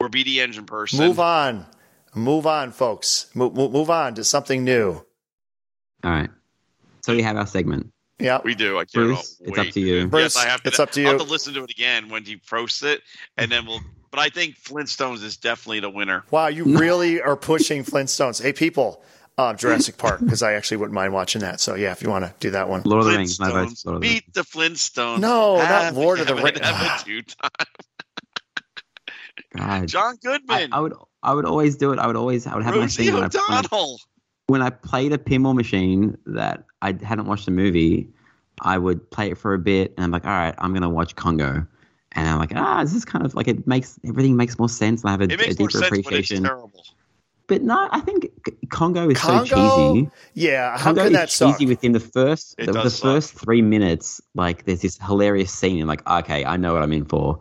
or 0.00 0.08
be 0.08 0.22
the 0.22 0.40
engine 0.40 0.66
person. 0.66 0.98
move 1.00 1.18
on, 1.18 1.66
move 2.14 2.46
on, 2.46 2.70
folks. 2.72 3.28
Move, 3.34 3.54
move 3.54 3.90
on 3.90 4.14
to 4.14 4.24
something 4.24 4.62
new. 4.64 5.04
All 6.04 6.10
right. 6.10 6.30
So 7.02 7.14
we 7.14 7.22
have 7.22 7.36
our 7.36 7.46
segment. 7.46 7.92
Yeah, 8.18 8.40
We 8.42 8.54
do. 8.54 8.76
I 8.78 8.86
can't 8.86 8.92
Bruce, 8.94 9.36
wait. 9.40 9.48
it's 9.50 9.58
up 9.58 9.74
to 9.74 9.80
you. 9.80 10.06
Bruce, 10.08 10.34
yes, 10.34 10.44
I 10.44 10.48
have 10.48 10.62
to. 10.62 10.68
it's 10.68 10.80
up 10.80 10.90
to 10.92 11.00
you. 11.02 11.06
I'll 11.08 11.18
have 11.18 11.26
to 11.26 11.30
listen 11.30 11.52
to 11.54 11.62
it 11.64 11.70
again 11.70 12.08
when 12.08 12.24
he 12.24 12.38
posts 12.38 12.82
it, 12.82 13.02
and 13.36 13.52
then 13.52 13.66
we'll. 13.66 13.80
But 14.16 14.22
I 14.22 14.28
think 14.30 14.58
Flintstones 14.58 15.22
is 15.22 15.36
definitely 15.36 15.80
the 15.80 15.90
winner. 15.90 16.24
Wow, 16.30 16.46
you 16.46 16.64
really 16.64 17.20
are 17.20 17.36
pushing 17.36 17.84
Flintstones. 17.84 18.42
Hey, 18.42 18.54
people, 18.54 19.02
um, 19.36 19.58
Jurassic 19.58 19.98
Park, 19.98 20.20
because 20.20 20.42
I 20.42 20.54
actually 20.54 20.78
wouldn't 20.78 20.94
mind 20.94 21.12
watching 21.12 21.42
that. 21.42 21.60
So 21.60 21.74
yeah, 21.74 21.92
if 21.92 22.02
you 22.02 22.08
want 22.08 22.24
to 22.24 22.32
do 22.40 22.50
that 22.52 22.66
one. 22.66 22.80
Lord 22.86 23.04
of 23.04 23.12
the 23.12 23.18
Rings. 23.18 23.38
My 23.38 23.50
vote's 23.50 23.84
Lord 23.84 23.96
of 23.96 24.02
the 24.02 24.08
Beat 24.08 24.32
the 24.32 24.40
Flintstones. 24.40 25.18
No, 25.18 25.58
not 25.58 25.66
Have 25.66 25.96
Lord 25.98 26.20
of 26.20 26.28
the 26.28 26.36
it, 26.38 26.42
Rings. 26.42 26.60
have 26.60 27.00
it 27.02 27.04
two 27.04 27.20
times. 27.20 27.50
God. 29.54 29.86
John 29.88 30.16
Goodman. 30.22 30.72
I 30.72 30.80
would 30.80 30.94
I 31.22 31.34
would 31.34 31.44
always 31.44 31.76
do 31.76 31.92
it. 31.92 31.98
I 31.98 32.06
would 32.06 32.16
always 32.16 32.46
I 32.46 32.54
would 32.54 32.64
have 32.64 32.74
my 32.74 32.80
Rosie 32.80 33.04
thing 33.04 33.12
when 33.14 33.24
I, 33.24 33.26
when 33.26 33.42
I 33.50 33.58
O'Donnell. 33.58 34.00
when 34.46 34.62
I 34.62 34.70
played 34.70 35.12
a 35.12 35.18
pinball 35.18 35.54
machine 35.54 36.16
that 36.24 36.64
I 36.80 36.96
hadn't 37.02 37.26
watched 37.26 37.44
the 37.44 37.50
movie, 37.52 38.08
I 38.62 38.78
would 38.78 39.10
play 39.10 39.30
it 39.30 39.36
for 39.36 39.52
a 39.52 39.58
bit, 39.58 39.92
and 39.98 40.04
I'm 40.04 40.10
like, 40.10 40.24
all 40.24 40.30
right, 40.30 40.54
I'm 40.56 40.72
gonna 40.72 40.88
watch 40.88 41.14
Congo, 41.16 41.66
and 42.16 42.28
I'm 42.28 42.38
like, 42.38 42.52
ah, 42.56 42.82
this 42.82 42.94
is 42.94 43.04
kind 43.04 43.24
of 43.24 43.34
like 43.34 43.46
it 43.48 43.66
makes 43.66 43.98
everything 44.06 44.36
makes 44.36 44.58
more 44.58 44.68
sense, 44.68 45.02
and 45.02 45.08
I 45.08 45.12
have 45.12 45.20
a, 45.20 45.24
It 45.24 45.32
a 45.34 45.36
makes 45.36 45.58
more 45.58 45.68
deeper 45.68 45.78
sense, 45.78 45.90
but 45.90 45.98
it's 45.98 46.06
appreciation. 46.08 46.44
terrible. 46.44 46.84
But 47.48 47.62
no, 47.62 47.88
I 47.92 48.00
think 48.00 48.28
Congo 48.70 49.08
is 49.08 49.18
Congo, 49.18 49.44
so 49.44 49.94
cheesy. 49.94 50.10
yeah. 50.34 50.76
How 50.76 50.84
Congo 50.86 51.02
can 51.04 51.12
is 51.12 51.18
that 51.18 51.30
suck? 51.30 51.52
cheesy 51.58 51.66
within 51.66 51.92
the 51.92 52.00
first 52.00 52.56
It 52.58 52.66
the, 52.66 52.72
the 52.82 52.90
first 52.90 53.34
three 53.34 53.62
minutes. 53.62 54.20
Like 54.34 54.64
there's 54.64 54.80
this 54.80 54.98
hilarious 54.98 55.52
scene, 55.52 55.78
and 55.78 55.86
like, 55.86 56.04
okay, 56.08 56.44
I 56.44 56.56
know 56.56 56.72
what 56.72 56.82
I'm 56.82 56.92
in 56.92 57.04
for. 57.04 57.38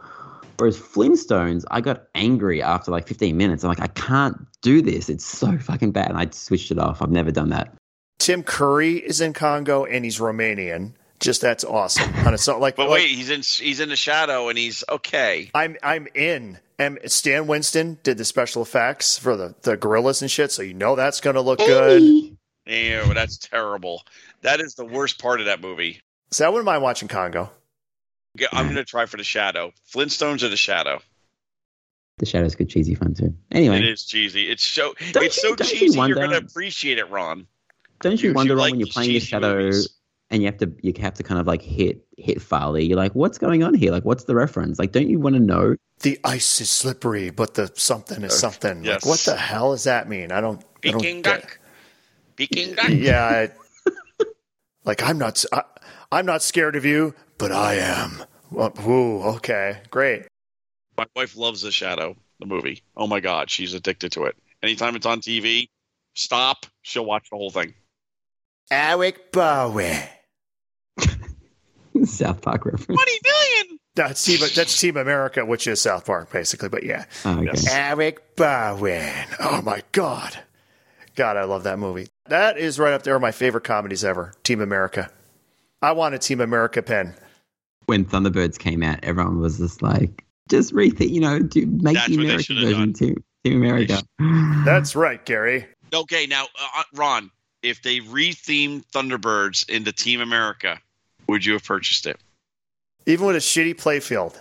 Whereas 0.57 0.77
Flintstones, 0.79 1.65
I 1.71 1.81
got 1.81 2.03
angry 2.15 2.61
after 2.61 2.91
like 2.91 3.07
15 3.07 3.35
minutes. 3.35 3.63
I'm 3.63 3.67
like, 3.69 3.81
I 3.81 3.87
can't 3.87 4.37
do 4.61 4.81
this. 4.81 5.09
It's 5.09 5.25
so 5.25 5.57
fucking 5.57 5.91
bad. 5.91 6.09
And 6.09 6.17
I 6.17 6.29
switched 6.31 6.71
it 6.71 6.77
off. 6.79 7.01
I've 7.01 7.11
never 7.11 7.31
done 7.31 7.49
that. 7.49 7.73
Tim 8.19 8.41
Curry 8.41 8.97
is 8.97 9.19
in 9.19 9.33
Congo 9.33 9.83
and 9.85 10.05
he's 10.05 10.19
Romanian. 10.19 10.93
Just 11.19 11.41
that's 11.41 11.63
awesome. 11.63 12.13
On 12.27 12.33
a 12.33 12.37
so 12.37 12.59
like, 12.59 12.75
But 12.75 12.89
like, 12.89 12.99
wait, 13.01 13.09
he's 13.09 13.29
in 13.29 13.41
he's 13.41 13.79
in 13.79 13.89
the 13.89 13.95
shadow 13.95 14.49
and 14.49 14.57
he's 14.57 14.83
okay. 14.89 15.49
I'm 15.53 15.77
I'm 15.81 16.07
in. 16.13 16.59
And 16.77 16.99
Stan 17.05 17.47
Winston 17.47 17.99
did 18.03 18.17
the 18.17 18.25
special 18.25 18.61
effects 18.61 19.17
for 19.17 19.37
the 19.37 19.55
the 19.61 19.77
gorillas 19.77 20.21
and 20.21 20.29
shit, 20.29 20.51
so 20.51 20.61
you 20.61 20.73
know 20.73 20.95
that's 20.95 21.21
going 21.21 21.35
to 21.35 21.41
look 21.41 21.59
good. 21.59 22.01
Ew, 22.01 23.13
that's 23.13 23.37
terrible. 23.37 24.03
That 24.41 24.59
is 24.59 24.75
the 24.75 24.83
worst 24.85 25.21
part 25.21 25.39
of 25.39 25.45
that 25.45 25.61
movie. 25.61 26.01
So 26.31 26.45
I 26.45 26.49
wouldn't 26.49 26.65
mind 26.65 26.83
watching 26.83 27.07
Congo. 27.07 27.49
I'm 28.51 28.65
going 28.65 28.75
to 28.75 28.83
try 28.83 29.05
for 29.05 29.15
the 29.15 29.23
shadow. 29.23 29.71
Flintstones 29.93 30.43
or 30.43 30.49
the 30.49 30.57
shadow. 30.57 30.99
The 32.17 32.25
Shadow's 32.25 32.55
good, 32.55 32.69
cheesy 32.69 32.95
fun 32.95 33.13
too. 33.13 33.33
Anyway, 33.51 33.77
It 33.77 33.87
is 33.87 34.05
cheesy. 34.05 34.49
It's 34.49 34.63
so 34.63 34.93
Don't 35.11 35.23
it's 35.25 35.37
you- 35.37 35.49
so 35.49 35.55
don't 35.55 35.71
you 35.71 35.79
cheesy. 35.79 35.97
You 35.97 36.03
are 36.03 36.13
going 36.15 36.29
to 36.31 36.37
appreciate 36.37 36.97
it, 36.97 37.09
Ron. 37.09 37.45
don't 38.01 38.21
you 38.21 38.29
you- 38.29 38.35
wonder 38.35 38.53
you 38.53 38.57
Ron, 38.57 38.61
like 38.63 38.71
when 38.71 38.79
you're 38.79 38.87
playing 38.87 39.07
the 39.09 39.13
cheesy 39.19 39.25
Shadow 39.27 39.57
movies. 39.57 39.89
And 40.29 40.41
you 40.41 40.47
have 40.47 40.57
to 40.57 40.71
you 40.81 40.93
have 40.99 41.13
to 41.15 41.23
kind 41.23 41.39
of 41.39 41.47
like 41.47 41.61
hit 41.61 42.05
hit 42.17 42.41
Farley? 42.41 42.85
You're 42.85 42.97
like, 42.97 43.13
what's 43.13 43.37
going 43.37 43.63
on 43.63 43.73
here? 43.73 43.91
Like, 43.91 44.05
what's 44.05 44.25
the 44.25 44.35
reference? 44.35 44.79
Like, 44.79 44.91
don't 44.91 45.09
you 45.09 45.19
want 45.19 45.35
to 45.35 45.41
know? 45.41 45.75
The 45.99 46.19
ice 46.23 46.61
is 46.61 46.69
slippery, 46.69 47.29
but 47.29 47.53
the 47.53 47.71
something 47.75 48.23
is 48.23 48.33
oh, 48.33 48.35
something. 48.35 48.83
yes. 48.83 49.05
Like, 49.05 49.09
what 49.09 49.19
the 49.19 49.35
hell 49.35 49.71
does 49.71 49.85
that 49.85 50.09
mean? 50.09 50.31
I 50.31 50.41
don't. 50.41 50.63
Peking 50.81 51.21
duck. 51.21 51.59
Peking 52.35 52.75
duck. 52.75 52.89
Yeah. 52.89 53.23
I, 53.23 54.25
like 54.85 55.03
I'm 55.03 55.17
not. 55.17 55.43
I, 55.51 55.63
I'm 56.11 56.25
not 56.25 56.41
scared 56.41 56.75
of 56.75 56.85
you, 56.85 57.13
but 57.37 57.51
I 57.51 57.75
am. 57.75 58.23
Well, 58.51 58.73
Ooh, 58.87 59.21
okay, 59.35 59.81
great. 59.89 60.27
My 60.97 61.05
wife 61.15 61.35
loves 61.35 61.61
the 61.61 61.71
shadow, 61.71 62.15
the 62.39 62.45
movie. 62.45 62.83
Oh 62.95 63.07
my 63.07 63.19
god, 63.19 63.49
she's 63.49 63.73
addicted 63.73 64.11
to 64.13 64.25
it. 64.25 64.37
Anytime 64.63 64.95
it's 64.95 65.05
on 65.05 65.19
TV, 65.19 65.67
stop. 66.13 66.65
She'll 66.83 67.05
watch 67.05 67.29
the 67.29 67.37
whole 67.37 67.49
thing. 67.49 67.73
Alec 68.71 69.31
Bowie. 69.31 69.99
South 72.05 72.41
Park 72.41 72.65
reference. 72.65 72.85
Twenty 72.85 73.19
million. 73.23 73.79
That's 73.95 74.23
Team. 74.23 74.39
That's 74.55 74.79
Team 74.79 74.97
America, 74.97 75.45
which 75.45 75.67
is 75.67 75.81
South 75.81 76.05
Park, 76.05 76.31
basically. 76.31 76.69
But 76.69 76.83
yeah, 76.83 77.05
Oh, 77.23 77.37
okay. 77.37 77.45
Yes. 77.45 77.71
Alec 77.73 78.35
Bowen. 78.35 79.13
Oh 79.39 79.61
my 79.61 79.81
God. 79.91 80.37
God, 81.15 81.37
I 81.37 81.45
love 81.45 81.63
that 81.63 81.79
movie. 81.79 82.07
That 82.27 82.57
is 82.57 82.77
right 82.77 82.91
up 82.91 83.03
there 83.03 83.13
with 83.15 83.21
my 83.21 83.31
favorite 83.31 83.63
comedies 83.63 84.03
ever. 84.03 84.33
Team 84.43 84.59
America. 84.59 85.09
I 85.81 85.93
want 85.93 86.13
a 86.15 86.19
Team 86.19 86.41
America 86.41 86.81
pen. 86.81 87.13
When 87.85 88.03
Thunderbirds 88.03 88.59
came 88.59 88.83
out, 88.83 88.99
everyone 89.03 89.39
was 89.39 89.59
just 89.59 89.81
like, 89.81 90.25
just 90.49 90.73
rethink, 90.73 91.11
you 91.11 91.21
know, 91.21 91.39
do 91.39 91.65
make 91.67 91.93
That's 91.95 92.07
the 92.09 92.15
American 92.15 92.55
version 92.55 92.71
done. 92.79 92.93
Team, 92.93 93.23
Team 93.45 93.57
America. 93.63 94.01
That's 94.65 94.95
right, 94.95 95.23
Gary. 95.25 95.67
Okay, 95.93 96.25
now 96.25 96.47
uh, 96.75 96.83
Ron, 96.95 97.29
if 97.65 97.81
they 97.81 97.99
rethemed 97.99 98.85
Thunderbirds 98.93 99.67
into 99.69 99.91
Team 99.91 100.21
America, 100.21 100.79
would 101.27 101.43
you 101.43 101.53
have 101.53 101.63
purchased 101.63 102.05
it? 102.05 102.19
Even 103.05 103.25
with 103.27 103.35
a 103.35 103.39
shitty 103.39 103.75
playfield. 103.75 104.39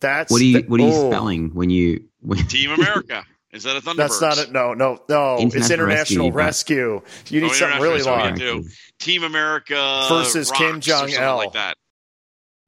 That's 0.00 0.30
What 0.32 0.40
are 0.40 0.44
you 0.44 0.62
the- 0.62 0.68
What 0.68 0.80
are 0.80 0.84
you 0.84 0.92
oh, 0.92 1.10
spelling 1.10 1.50
when 1.54 1.70
you 1.70 2.04
when 2.20 2.38
Team 2.48 2.70
America 2.72 3.24
Is 3.52 3.62
that 3.64 3.76
a 3.76 3.80
Thunderbird? 3.80 3.96
That's 3.96 4.20
not 4.20 4.38
it. 4.38 4.50
No, 4.52 4.74
no, 4.74 4.98
no. 5.08 5.36
it's 5.38 5.54
International 5.54 5.74
international 5.86 6.32
Rescue, 6.32 6.94
rescue. 6.96 7.34
You 7.36 7.42
need 7.42 7.50
Oh, 7.50 7.54
something 7.54 7.80
really 7.82 8.02
long. 8.02 8.34
do. 8.34 8.64
Team 8.98 9.22
America 9.24 10.06
Versus 10.08 10.50
Kim 10.50 10.74
rocks 10.76 10.88
or 10.88 10.90
Jong-il. 11.08 11.36
like 11.36 11.52
that. 11.52 11.76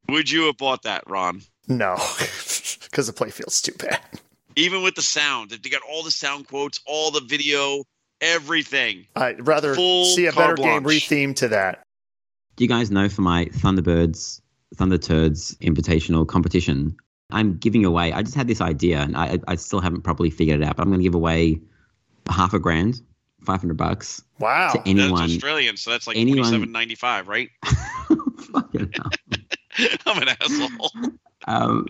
Would 0.09 0.31
you 0.31 0.43
have 0.47 0.57
bought 0.59 0.83
that, 0.83 1.03
Ron? 1.09 1.41
No, 1.67 1.95
because 2.19 3.07
the 3.07 3.13
playfield's 3.15 3.63
too 3.63 3.73
bad. 3.79 4.01
Even 4.57 4.83
with 4.83 4.95
the 4.95 5.03
sound, 5.03 5.51
if 5.53 5.63
they 5.63 5.71
got 5.71 5.81
all 5.91 6.03
the 6.03 6.11
sound 6.11 6.47
quotes, 6.47 6.79
all 6.87 7.11
the 7.11 7.23
video, 7.23 7.83
everything. 8.25 9.07
I'd 9.17 9.47
rather 9.47 9.75
Full 9.75 10.05
see 10.07 10.27
a 10.27 10.33
better 10.33 10.55
carte 10.55 10.59
game 10.59 10.83
blanche. 10.83 11.09
rethemed 11.09 11.37
to 11.37 11.49
that. 11.49 11.83
Do 12.57 12.65
you 12.65 12.69
guys 12.69 12.91
know 12.91 13.09
for 13.09 13.23
my 13.23 13.47
Thunderbirds, 13.47 14.41
Thunder 14.77 14.99
Turds 14.99 15.57
Invitational 15.61 16.27
competition, 16.27 16.97
I'm 17.31 17.57
giving 17.57 17.85
away, 17.85 18.13
I 18.13 18.23
just 18.23 18.35
had 18.37 18.47
this 18.49 18.61
idea 18.61 19.01
and 19.01 19.17
I, 19.17 19.39
I 19.49 19.57
still 19.57 19.81
haven't 19.81 20.03
properly 20.03 20.31
figured 20.31 20.61
it 20.61 20.65
out, 20.67 20.77
but 20.77 20.83
I'm 20.83 20.89
going 20.89 21.01
to 21.01 21.05
give 21.05 21.15
away 21.15 21.61
half 22.29 22.55
a 22.55 22.59
grand, 22.59 23.01
500 23.45 23.77
bucks 23.77 24.23
Wow. 24.39 24.73
to 24.73 24.81
anyone. 24.89 25.21
That's 25.23 25.33
Australian, 25.35 25.77
so 25.77 25.91
that's 25.91 26.07
like 26.07 26.17
anyone- 26.17 26.43
twenty 26.43 26.53
seven 26.57 26.73
ninety 26.73 26.95
five, 26.95 27.29
right? 27.29 27.51
Fucking. 28.53 28.93
I'm 30.07 30.23
an 30.23 30.29
asshole. 30.41 30.93
um, 31.49 31.87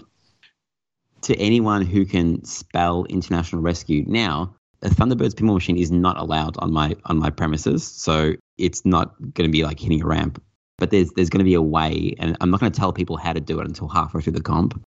to 1.22 1.36
anyone 1.36 1.82
who 1.84 2.04
can 2.06 2.44
spell 2.44 3.04
international 3.04 3.60
rescue. 3.62 4.04
Now, 4.06 4.54
a 4.84 4.90
Thunderbirds 4.90 5.34
pinball 5.34 5.54
machine 5.54 5.76
is 5.76 5.90
not 5.90 6.16
allowed 6.18 6.56
on 6.58 6.72
my 6.72 6.94
on 7.06 7.18
my 7.18 7.30
premises, 7.30 7.86
so 7.86 8.34
it's 8.58 8.84
not 8.84 9.14
going 9.34 9.48
to 9.48 9.52
be 9.52 9.64
like 9.64 9.80
hitting 9.80 10.02
a 10.02 10.06
ramp. 10.06 10.42
But 10.78 10.90
there's 10.90 11.10
there's 11.12 11.30
going 11.30 11.38
to 11.40 11.44
be 11.44 11.54
a 11.54 11.62
way, 11.62 12.14
and 12.18 12.36
I'm 12.40 12.50
not 12.50 12.60
going 12.60 12.70
to 12.70 12.78
tell 12.78 12.92
people 12.92 13.16
how 13.16 13.32
to 13.32 13.40
do 13.40 13.60
it 13.60 13.66
until 13.66 13.88
halfway 13.88 14.20
through 14.20 14.34
the 14.34 14.42
comp. 14.42 14.80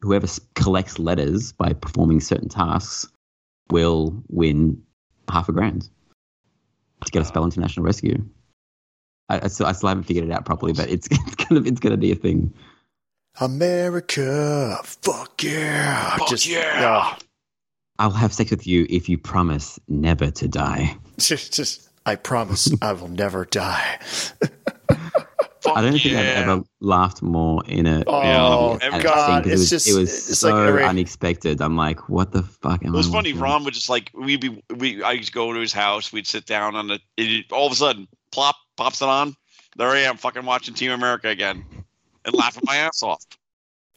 Whoever 0.00 0.26
s- 0.26 0.40
collects 0.54 0.98
letters 0.98 1.52
by 1.52 1.74
performing 1.74 2.20
certain 2.20 2.48
tasks 2.48 3.06
will 3.70 4.20
win 4.28 4.82
half 5.30 5.48
a 5.48 5.52
grand 5.52 5.88
to 7.04 7.12
get 7.12 7.22
a 7.22 7.24
spell 7.24 7.44
international 7.44 7.84
rescue. 7.84 8.24
I, 9.28 9.40
I, 9.44 9.48
still, 9.48 9.66
I 9.66 9.72
still 9.72 9.88
haven't 9.88 10.04
figured 10.04 10.24
it 10.24 10.32
out 10.32 10.44
properly, 10.44 10.72
but 10.72 10.88
it's 10.88 11.08
it's 11.10 11.34
gonna 11.34 11.62
it's 11.66 11.80
gonna 11.80 11.96
be 11.96 12.12
a 12.12 12.16
thing. 12.16 12.52
America, 13.40 14.78
fuck 14.84 15.42
yeah. 15.42 16.16
Fuck 16.16 16.28
just, 16.28 16.46
yeah. 16.46 17.16
I'll 18.02 18.10
have 18.10 18.32
sex 18.32 18.50
with 18.50 18.66
you 18.66 18.84
if 18.90 19.08
you 19.08 19.16
promise 19.16 19.78
never 19.88 20.30
to 20.32 20.48
die. 20.48 20.96
just, 21.18 21.54
just, 21.54 21.88
I 22.04 22.16
promise 22.16 22.68
I 22.82 22.92
will 22.94 23.06
never 23.08 23.44
die. 23.44 23.98
I 25.64 25.80
don't 25.80 25.92
think 25.92 26.04
yeah. 26.06 26.18
I've 26.18 26.48
ever 26.48 26.62
laughed 26.80 27.22
more 27.22 27.62
in 27.68 27.86
a 27.86 28.02
Oh, 28.08 28.76
at 28.82 28.98
a 28.98 29.00
God, 29.02 29.44
scene 29.44 29.52
'cause 29.52 29.62
it's 29.62 29.70
it 29.70 29.76
was, 29.76 29.84
just- 29.84 29.88
it 29.88 29.94
was 30.00 30.28
it's 30.30 30.38
so 30.40 30.50
like 30.50 30.68
every- 30.68 30.82
unexpected. 30.84 31.60
I'm 31.62 31.76
like, 31.76 32.08
what 32.08 32.32
the 32.32 32.42
fuck 32.42 32.84
am 32.84 32.92
It 32.92 32.96
was 32.96 33.08
I 33.08 33.12
funny. 33.12 33.32
watching? 33.32 33.42
Ron 33.42 33.64
would 33.64 33.74
just 33.74 33.88
like 33.88 34.10
we'd 34.12 34.40
be 34.40 34.60
we. 34.76 35.00
I 35.04 35.12
used 35.12 35.28
to 35.28 35.32
go 35.34 35.52
to 35.52 35.60
his 35.60 35.72
house. 35.72 36.12
We'd 36.12 36.26
sit 36.26 36.46
down 36.46 36.74
on 36.74 36.88
the. 36.88 36.98
It, 37.16 37.52
all 37.52 37.66
of 37.66 37.72
a 37.72 37.76
sudden, 37.76 38.08
plop 38.32 38.56
pops 38.76 39.02
it 39.02 39.08
on. 39.08 39.36
There 39.76 39.86
I 39.88 40.00
am, 40.00 40.16
fucking 40.16 40.44
watching 40.44 40.74
Team 40.74 40.90
America 40.90 41.28
again, 41.28 41.64
and 42.24 42.34
laughing 42.34 42.64
my 42.66 42.76
ass 42.78 43.00
off. 43.04 43.24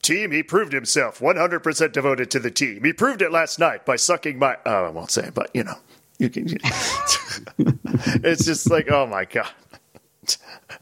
Team, 0.06 0.32
he 0.32 0.44
proved 0.44 0.72
himself 0.72 1.18
100% 1.18 1.92
devoted 1.92 2.30
to 2.30 2.40
the 2.40 2.52
team. 2.52 2.84
He 2.84 2.94
proved 2.94 3.24
it 3.24 3.32
last 3.32 3.58
night 3.58 3.88
by 3.88 3.96
sucking 3.96 4.38
my. 4.38 4.56
Oh, 4.64 4.86
I 4.86 4.90
won't 4.90 5.10
say, 5.10 5.30
it, 5.30 5.34
but 5.34 5.50
you 5.56 5.64
know, 5.64 5.80
you 6.20 6.30
can. 6.30 6.48
it's 7.58 8.46
just 8.46 8.70
like, 8.70 8.92
oh 8.92 9.08
my 9.08 9.26
God. 9.26 9.50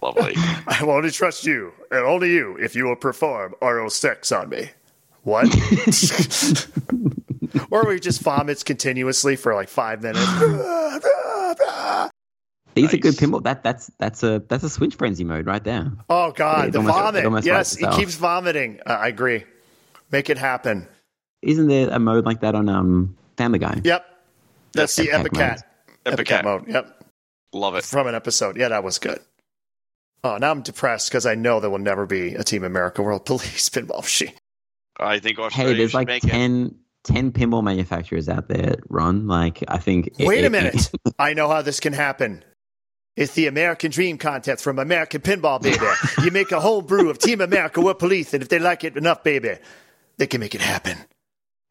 Lovely. 0.01 0.33
I 0.35 0.77
will 0.81 0.91
only 0.91 1.09
trust 1.09 1.45
you, 1.45 1.71
and 1.89 2.05
only 2.05 2.31
you, 2.31 2.57
if 2.57 2.75
you 2.75 2.83
will 2.83 2.97
perform 2.97 3.55
oral 3.61 3.89
sex 3.89 4.29
on 4.33 4.49
me. 4.49 4.71
What? 5.21 5.45
or 7.71 7.87
we 7.87 8.01
just 8.01 8.21
vomits 8.21 8.61
continuously 8.61 9.37
for 9.37 9.55
like 9.55 9.69
five 9.69 10.03
minutes. 10.03 10.25
These 12.75 12.93
are 12.93 12.97
good 12.97 13.15
pinball. 13.15 13.43
That 13.43 13.63
that's 13.63 13.91
that's 13.99 14.23
a 14.23 14.39
that's 14.47 14.63
a 14.63 14.69
switch 14.69 14.95
frenzy 14.95 15.23
mode 15.23 15.45
right 15.45 15.63
there. 15.63 15.91
oh 16.09 16.31
God, 16.31 16.69
It 16.69 16.71
the 16.71 16.79
almost- 16.79 16.95
vomit. 17.23 17.45
Yes, 17.45 17.79
writes 17.81 17.95
he 17.95 17.99
keeps 18.01 18.15
vomiting. 18.15 18.79
Uh, 18.85 18.93
I 18.93 19.07
agree. 19.07 19.43
Make 20.11 20.29
it 20.29 20.37
happen. 20.37 20.87
Isn't 21.41 21.67
there 21.67 21.89
a 21.89 21.99
mode 21.99 22.25
like 22.25 22.41
that 22.41 22.55
on 22.55 22.69
um 22.69 23.15
Family 23.37 23.59
Guy? 23.59 23.81
Yep. 23.83 24.05
That's 24.73 24.95
the 24.95 25.11
Epic 25.11 25.33
Epicat. 25.33 25.61
Epic 26.05 26.27
Epicat 26.27 26.43
mode. 26.43 26.67
Yep. 26.67 27.03
Love 27.53 27.75
it. 27.75 27.83
From 27.83 28.07
an 28.07 28.15
episode. 28.15 28.57
Yeah, 28.57 28.69
that 28.69 28.83
was 28.83 28.97
good. 28.97 29.19
Oh, 30.23 30.37
now 30.37 30.51
I'm 30.51 30.61
depressed 30.61 31.09
because 31.09 31.25
I 31.25 31.35
know 31.35 31.59
there 31.59 31.69
will 31.69 31.77
never 31.79 32.05
be 32.05 32.33
a 32.35 32.43
Team 32.43 32.63
America 32.63 33.01
World 33.03 33.25
Police 33.27 33.69
pinball 33.69 34.01
machine. 34.01 34.31
I 34.99 35.19
think 35.19 35.37
Australia 35.39 35.73
Hey, 35.73 35.77
there's 35.77 35.93
like 35.93 36.07
make 36.07 36.23
it. 36.23 36.29
10, 36.29 36.75
10 37.03 37.31
pinball 37.33 37.63
manufacturers 37.63 38.29
out 38.29 38.47
there, 38.47 38.75
Ron. 38.89 39.27
Like 39.27 39.63
I 39.67 39.77
think. 39.77 40.11
Wait 40.19 40.43
it- 40.43 40.47
a 40.47 40.49
minute. 40.49 40.91
I 41.19 41.33
know 41.33 41.49
how 41.49 41.61
this 41.61 41.79
can 41.79 41.93
happen. 41.93 42.43
It's 43.15 43.34
the 43.34 43.45
American 43.48 43.91
Dream 43.91 44.18
contest 44.18 44.64
from 44.64 44.80
American 44.80 45.22
Pinball, 45.22 45.61
baby. 45.61 45.77
you 46.26 46.31
make 46.31 46.52
a 46.52 46.60
whole 46.60 46.81
brew 46.81 47.10
of 47.11 47.19
Team 47.19 47.41
America 47.41 47.80
World 47.80 47.99
Police, 47.99 48.34
and 48.34 48.41
if 48.41 48.49
they 48.49 48.57
like 48.60 48.84
it 48.84 48.98
enough, 48.98 49.23
baby, 49.23 49.57
they 50.18 50.26
can 50.27 50.40
make 50.40 50.56
it 50.56 50.61
happen. 50.61 50.98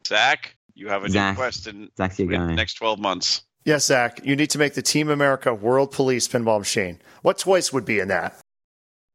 Zach, 0.07 0.55
you 0.75 0.89
have 0.89 1.05
a 1.05 1.11
Zach. 1.11 1.35
new 1.35 1.43
quest 1.43 1.67
in 1.67 1.91
Zach's 1.97 2.19
in 2.21 2.29
the 2.29 2.39
next 2.55 2.75
twelve 2.75 2.99
months. 3.01 3.43
Yes, 3.65 3.87
Zach, 3.87 4.21
you 4.25 4.35
need 4.37 4.51
to 4.51 4.59
make 4.59 4.75
the 4.75 4.83
Team 4.83 5.09
America 5.09 5.53
World 5.55 5.91
Police 5.93 6.27
pinball 6.29 6.59
machine. 6.59 7.01
What 7.23 7.39
toys 7.39 7.73
would 7.73 7.85
be 7.85 7.99
in 8.01 8.09
that? 8.09 8.39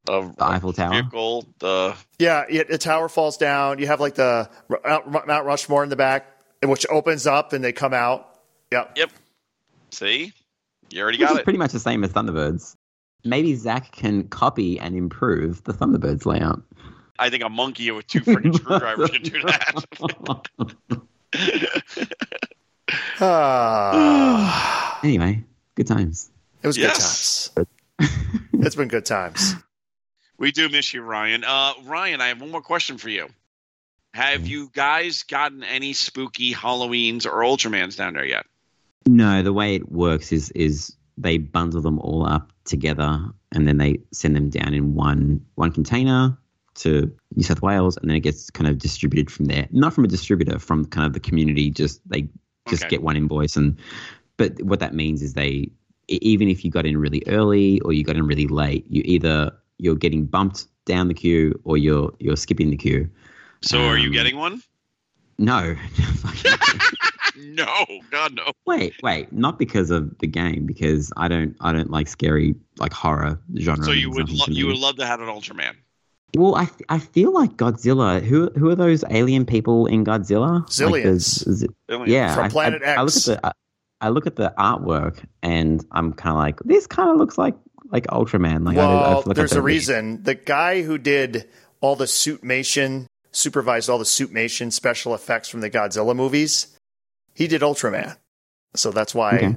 The 0.06 0.34
The 0.38 0.44
Eiffel 0.46 0.74
Tower. 0.74 0.92
vehicle, 1.02 1.46
the 1.60 1.96
Yeah, 2.20 2.46
it, 2.50 2.70
the 2.70 2.78
tower 2.78 3.10
falls 3.10 3.38
down. 3.38 3.80
You 3.80 3.88
have 3.88 4.00
like 4.00 4.16
the 4.16 4.50
Mount 4.86 5.28
Mount 5.28 5.46
Rushmore 5.46 5.84
in 5.84 5.90
the 5.90 5.96
back, 5.98 6.26
which 6.64 6.86
opens 6.90 7.26
up 7.28 7.52
and 7.54 7.64
they 7.64 7.72
come 7.74 7.94
out. 7.94 8.40
Yep. 8.72 8.98
Yep. 8.98 9.12
see, 9.92 10.34
you 10.90 11.02
already 11.02 11.18
Which 11.18 11.28
got 11.28 11.34
is 11.34 11.40
it. 11.40 11.44
pretty 11.44 11.60
much 11.60 11.72
the 11.72 11.80
same 11.80 12.04
as 12.04 12.12
Thunderbirds. 12.12 12.76
Maybe 13.24 13.56
Zach 13.56 13.92
can 13.92 14.28
copy 14.28 14.80
and 14.80 14.96
improve 14.96 15.64
the 15.64 15.74
Thunderbirds 15.74 16.26
layout. 16.26 16.62
I 17.20 17.30
think 17.30 17.44
a 17.44 17.50
monkey 17.50 17.90
with 17.92 18.08
two 18.08 18.22
freaking 18.22 18.56
screwdrivers 18.60 19.10
can 19.10 19.22
do 19.24 19.42
that. 19.42 20.98
Ah, 23.20 25.00
anyway, 25.04 25.44
good 25.76 25.88
times. 25.88 26.30
it 26.64 26.68
was 26.68 26.78
Yes. 26.78 27.50
good 27.56 27.68
times. 28.00 28.16
It's 28.66 28.76
been 28.76 28.88
good 28.88 29.06
times. 29.06 29.56
we 30.38 30.52
do 30.52 30.70
miss 30.70 30.94
you, 30.94 31.02
Ryan. 31.02 31.44
Uh, 31.44 31.74
Ryan, 31.86 32.22
I 32.22 32.28
have 32.28 32.40
one 32.42 32.52
more 32.52 32.62
question 32.62 32.98
for 32.98 33.10
you. 33.10 33.28
Have 34.14 34.48
you 34.48 34.70
guys 34.74 35.24
gotten 35.24 35.64
any 35.64 35.94
spooky 35.94 36.54
Halloweens 36.54 37.26
or 37.26 37.42
Ultramans 37.44 37.98
down 37.98 38.14
there 38.14 38.26
yet? 38.26 38.46
No, 39.08 39.42
the 39.42 39.54
way 39.54 39.76
it 39.76 39.92
works 39.92 40.32
is 40.32 40.52
is 40.52 40.96
they 41.18 41.38
bundle 41.38 41.82
them 41.82 41.98
all 42.00 42.26
up 42.28 42.52
together 42.66 43.20
and 43.54 43.68
then 43.68 43.78
they 43.78 44.00
send 44.12 44.36
them 44.36 44.50
down 44.50 44.74
in 44.74 44.94
one 44.94 45.44
one 45.56 45.72
container 45.72 46.38
to 46.76 47.12
New 47.36 47.44
South 47.44 47.62
Wales 47.62 47.98
and 47.98 48.10
then 48.10 48.18
it 48.18 48.20
gets 48.20 48.50
kind 48.52 48.70
of 48.70 48.78
distributed 48.78 49.32
from 49.32 49.46
there. 49.46 49.68
Not 49.72 49.94
from 49.94 50.04
a 50.06 50.08
distributor, 50.08 50.60
from 50.60 50.86
kind 50.86 51.08
of 51.08 51.14
the 51.14 51.20
community. 51.20 51.70
Just 51.72 52.02
they 52.10 52.28
just 52.68 52.84
Okay. 52.84 52.90
get 52.90 53.02
one 53.02 53.16
invoice 53.16 53.56
and 53.56 53.78
but 54.36 54.62
what 54.62 54.80
that 54.82 54.94
means 54.94 55.22
is 55.22 55.34
they 55.34 55.72
even 56.10 56.48
if 56.50 56.64
you 56.64 56.70
got 56.70 56.86
in 56.86 56.98
really 56.98 57.24
early 57.28 57.80
or 57.82 57.94
you 57.94 58.04
got 58.04 58.16
in 58.16 58.28
really 58.28 58.48
late, 58.48 58.86
you 58.90 59.02
either 59.06 59.52
you're 59.80 59.96
getting 59.96 60.26
bumped 60.26 60.68
down 60.86 61.08
the 61.08 61.14
queue 61.14 61.60
or 61.64 61.78
you're 61.78 62.14
you're 62.20 62.36
skipping 62.36 62.70
the 62.70 62.78
queue. 62.78 63.10
So, 63.62 63.80
are 63.86 63.98
you 63.98 64.08
Um, 64.08 64.14
getting 64.14 64.38
one? 64.38 64.62
No. 65.40 65.76
No, 67.58 67.86
God, 68.12 68.34
no. 68.34 68.52
Wait, 68.66 68.94
wait, 69.04 69.32
not 69.32 69.58
because 69.60 69.90
of 69.92 70.18
the 70.20 70.28
game, 70.28 70.66
because 70.66 71.12
I 71.18 71.28
don't, 71.28 71.56
I 71.62 71.72
don't 71.72 71.90
like 71.92 72.08
scary, 72.08 72.56
like 72.78 72.94
horror 72.94 73.40
genre. 73.58 73.86
So 73.86 73.92
you 73.92 74.10
would 74.12 74.30
nothing 74.30 74.38
lo- 74.38 74.46
you 74.50 74.68
would 74.68 74.78
love 74.78 74.96
to 74.98 75.06
have 75.06 75.22
an 75.22 75.28
Ultraman. 75.28 75.74
Well, 76.36 76.56
I, 76.56 76.68
I 76.90 77.00
feel 77.00 77.34
like 77.34 77.52
Godzilla. 77.58 78.22
Who, 78.22 78.50
who 78.52 78.70
are 78.70 78.76
those 78.76 79.04
alien 79.10 79.46
people 79.46 79.86
in 79.88 80.04
Godzilla? 80.04 80.68
Xiliens. 80.68 81.46
the- 81.46 81.54
z- 81.54 81.68
Really? 81.90 82.12
yeah, 82.14 82.36
From 82.36 82.46
I- 82.46 82.50
Planet 82.50 82.84
I, 82.84 82.96
I 82.96 83.02
look 83.04 83.16
at 83.16 83.24
the, 83.24 83.40
I, 83.46 83.52
I 84.02 84.10
look 84.10 84.28
at 84.28 84.36
the 84.36 84.54
artwork, 84.60 85.24
and 85.42 85.84
I'm 85.92 86.14
kind 86.14 86.34
of 86.36 86.40
like, 86.40 86.60
this 86.66 86.86
kind 86.86 87.10
of 87.10 87.18
looks 87.18 87.38
like 87.38 87.56
like 87.90 88.06
Ultraman. 88.08 88.66
Like, 88.66 88.78
I, 88.78 88.82
I 88.84 88.86
Well, 88.86 89.22
feel 89.22 89.30
like 89.30 89.38
I 89.38 89.40
there's 89.42 89.52
a 89.54 89.56
don't 89.56 89.64
reason. 89.64 90.24
The 90.24 90.36
guy 90.36 90.82
who 90.82 90.98
did 90.98 91.48
all 91.82 91.96
the 91.96 92.06
suitmation, 92.06 93.06
supervised 93.32 93.90
all 93.90 93.98
the 93.98 94.04
suitmation 94.04 94.72
special 94.74 95.16
effects 95.16 95.48
from 95.50 95.62
the 95.62 95.70
Godzilla 95.70 96.16
movies, 96.16 96.77
he 97.38 97.48
did 97.48 97.62
Ultraman. 97.62 98.18
So 98.76 98.92
that's 98.92 99.14
why 99.16 99.36
Okay. 99.38 99.56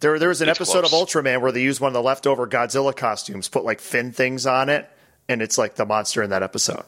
There, 0.00 0.18
there 0.18 0.28
was 0.28 0.40
an 0.42 0.48
It's 0.48 0.58
episode 0.60 0.84
close. 0.84 0.92
of 0.92 1.08
Ultraman 1.24 1.40
where 1.40 1.52
they 1.52 1.62
used 1.62 1.80
one 1.80 1.88
of 1.88 1.94
the 1.94 2.02
leftover 2.02 2.46
Godzilla 2.46 2.94
costumes, 2.94 3.48
put 3.48 3.64
like 3.64 3.80
fin 3.80 4.12
things 4.12 4.46
on 4.46 4.68
it, 4.68 4.88
and 5.28 5.40
it's 5.40 5.56
like 5.56 5.76
the 5.76 5.86
monster 5.86 6.22
in 6.22 6.30
that 6.30 6.42
episode. 6.42 6.84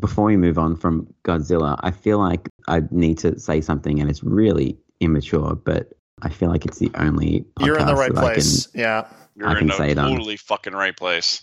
Before 0.00 0.24
we 0.24 0.36
move 0.36 0.58
on 0.58 0.76
from 0.76 1.12
Godzilla, 1.24 1.78
I 1.82 1.90
feel 1.92 2.18
like 2.18 2.48
I 2.66 2.82
need 2.90 3.18
to 3.18 3.38
say 3.38 3.60
something, 3.60 4.00
and 4.00 4.10
it's 4.10 4.24
really 4.24 4.76
immature, 5.00 5.54
but 5.54 5.92
I 6.22 6.30
feel 6.30 6.48
like 6.48 6.64
it's 6.66 6.78
the 6.78 6.90
only. 6.96 7.44
You're 7.60 7.78
in 7.78 7.86
the 7.86 7.92
podcast 7.92 7.96
right 7.98 8.14
that 8.14 8.18
I 8.24 8.26
can- 8.26 8.34
place. 8.34 8.68
Yeah. 8.74 9.06
You're 9.36 9.48
I 9.48 9.52
in 9.52 9.58
can 9.58 9.66
the 9.68 9.74
say 9.76 9.90
it 9.90 9.98
on- 9.98 10.10
totally 10.10 10.36
fucking 10.36 10.72
right 10.72 10.96
place. 10.96 11.42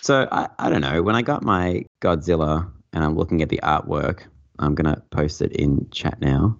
So 0.00 0.28
I, 0.30 0.48
I 0.58 0.70
don't 0.70 0.80
know. 0.80 1.02
When 1.02 1.14
I 1.16 1.22
got 1.22 1.42
my 1.44 1.84
Godzilla 2.00 2.70
and 2.92 3.02
I'm 3.04 3.16
looking 3.16 3.42
at 3.42 3.48
the 3.48 3.60
artwork, 3.62 4.22
I'm 4.58 4.74
gonna 4.74 5.02
post 5.10 5.40
it 5.42 5.52
in 5.52 5.88
chat 5.90 6.20
now. 6.20 6.58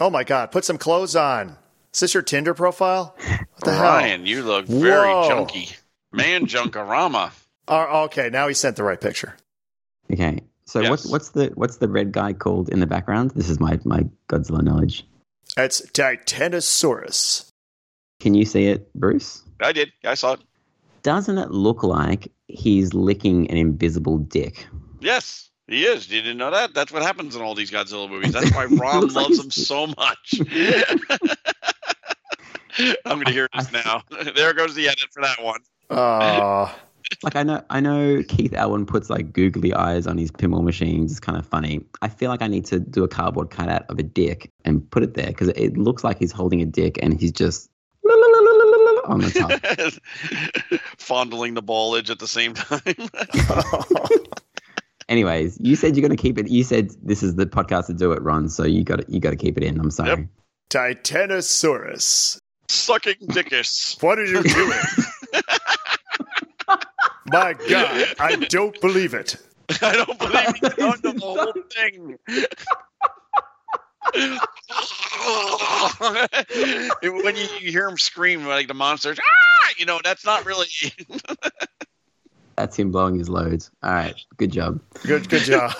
Oh 0.00 0.10
my 0.10 0.24
God! 0.24 0.52
Put 0.52 0.64
some 0.64 0.78
clothes 0.78 1.16
on. 1.16 1.56
Is 1.94 2.00
this 2.00 2.14
your 2.14 2.22
Tinder 2.22 2.52
profile? 2.54 3.16
What 3.18 3.64
the 3.64 3.72
hell? 3.72 3.82
Ryan, 3.84 4.26
you 4.26 4.42
look 4.42 4.66
very 4.66 5.08
Whoa. 5.08 5.28
junky. 5.30 5.74
Man, 6.12 6.46
junkarama. 6.46 7.30
Oh, 7.68 8.02
okay, 8.04 8.28
now 8.30 8.48
he 8.48 8.54
sent 8.54 8.76
the 8.76 8.84
right 8.84 9.00
picture. 9.00 9.34
Okay. 10.12 10.40
So 10.66 10.80
Yes. 10.80 10.90
what's 10.90 11.06
what's 11.10 11.30
the 11.30 11.52
what's 11.54 11.76
the 11.78 11.88
red 11.88 12.12
guy 12.12 12.32
called 12.32 12.68
in 12.68 12.80
the 12.80 12.86
background? 12.86 13.30
This 13.30 13.48
is 13.48 13.58
my 13.60 13.78
my 13.84 14.04
Godzilla 14.28 14.62
knowledge. 14.62 15.06
It's 15.56 15.80
Titanosaurus. 15.80 17.50
Can 18.20 18.34
you 18.34 18.44
see 18.44 18.66
it, 18.66 18.92
Bruce? 18.94 19.42
I 19.60 19.72
did. 19.72 19.92
I 20.04 20.14
saw 20.14 20.34
it. 20.34 20.40
Doesn't 21.02 21.38
it 21.38 21.50
look 21.50 21.82
like 21.82 22.32
he's 22.48 22.92
licking 22.94 23.48
an 23.50 23.56
invisible 23.56 24.18
dick? 24.18 24.66
Yes, 25.00 25.50
he 25.68 25.84
is. 25.84 26.10
You 26.10 26.22
didn't 26.22 26.38
know 26.38 26.50
that? 26.50 26.74
That's 26.74 26.92
what 26.92 27.02
happens 27.02 27.34
in 27.36 27.42
all 27.42 27.54
these 27.54 27.70
Godzilla 27.70 28.08
movies. 28.08 28.32
That's 28.32 28.52
why 28.54 28.64
Ron 28.66 29.00
Looks 29.00 29.14
like 29.16 29.28
loves 29.28 29.36
he's- 29.36 29.44
him 29.44 29.50
so 29.50 29.86
much. 29.88 30.40
I'm 33.06 33.14
going 33.14 33.24
to 33.26 33.32
hear 33.32 33.48
this 33.56 33.72
now. 33.72 34.02
There 34.34 34.52
goes 34.52 34.74
the 34.74 34.86
edit 34.88 35.06
for 35.12 35.22
that 35.22 35.42
one. 35.42 35.60
Oh, 35.88 36.74
Like 37.22 37.34
I 37.36 37.42
know 37.42 37.62
I 37.70 37.80
know 37.80 38.22
Keith 38.28 38.52
Elwin 38.52 38.84
puts 38.84 39.08
like 39.08 39.32
googly 39.32 39.72
eyes 39.72 40.06
on 40.06 40.18
his 40.18 40.30
pinball 40.30 40.62
machines. 40.62 41.10
It's 41.12 41.20
kind 41.20 41.38
of 41.38 41.46
funny. 41.46 41.80
I 42.02 42.08
feel 42.08 42.28
like 42.30 42.42
I 42.42 42.48
need 42.48 42.66
to 42.66 42.78
do 42.80 43.02
a 43.04 43.08
cardboard 43.08 43.48
cutout 43.50 43.86
of 43.88 43.98
a 43.98 44.02
dick 44.02 44.50
and 44.64 44.88
put 44.90 45.02
it 45.02 45.14
there 45.14 45.28
because 45.28 45.48
it 45.48 45.76
looks 45.78 46.04
like 46.04 46.18
he's 46.18 46.32
holding 46.32 46.60
a 46.60 46.66
dick 46.66 46.98
and 47.02 47.18
he's 47.18 47.32
just 47.32 47.70
on 49.06 49.20
the 49.20 49.30
top. 49.30 49.52
Fondling 50.98 51.54
the 51.54 51.62
ballage 51.62 52.10
at 52.10 52.18
the 52.18 52.26
same 52.26 52.54
time. 52.54 52.80
Anyways, 55.08 55.58
you 55.60 55.76
said 55.76 55.96
you're 55.96 56.06
going 56.06 56.16
to 56.16 56.20
keep 56.20 56.38
it. 56.38 56.48
You 56.48 56.64
said 56.64 56.90
this 57.02 57.22
is 57.22 57.36
the 57.36 57.46
podcast 57.46 57.86
to 57.86 57.94
do 57.94 58.10
it, 58.12 58.20
Ron. 58.22 58.48
So 58.48 58.64
you 58.64 58.82
got 58.82 59.00
to 59.00 59.04
you 59.08 59.20
got 59.20 59.30
to 59.30 59.36
keep 59.36 59.56
it 59.56 59.62
in. 59.62 59.78
I'm 59.78 59.90
sorry. 59.90 60.28
Titanosaurus. 60.70 62.40
Sucking 62.68 63.28
dickus. 63.28 64.02
What 64.02 64.18
are 64.18 64.24
you 64.24 64.42
doing? 64.42 64.78
My 67.28 67.54
God, 67.68 68.08
I 68.18 68.36
don't 68.36 68.80
believe 68.80 69.14
it. 69.14 69.36
I 69.82 69.92
don't 69.92 70.18
believe 70.18 70.54
he's 70.60 70.74
done 70.74 70.98
the 71.02 71.12
whole 71.20 71.52
thing. 71.70 72.18
when 77.02 77.36
you, 77.36 77.46
you 77.60 77.72
hear 77.72 77.88
him 77.88 77.98
scream 77.98 78.46
like 78.46 78.68
the 78.68 78.74
monsters, 78.74 79.18
ah! 79.20 79.70
you 79.76 79.86
know 79.86 80.00
that's 80.02 80.24
not 80.24 80.44
really. 80.44 80.66
That's 82.56 82.78
him 82.78 82.90
blowing 82.90 83.18
his 83.18 83.28
loads. 83.28 83.70
All 83.82 83.92
right, 83.92 84.14
good 84.36 84.50
job. 84.52 84.80
Good, 85.04 85.28
good 85.28 85.42
job. 85.44 85.72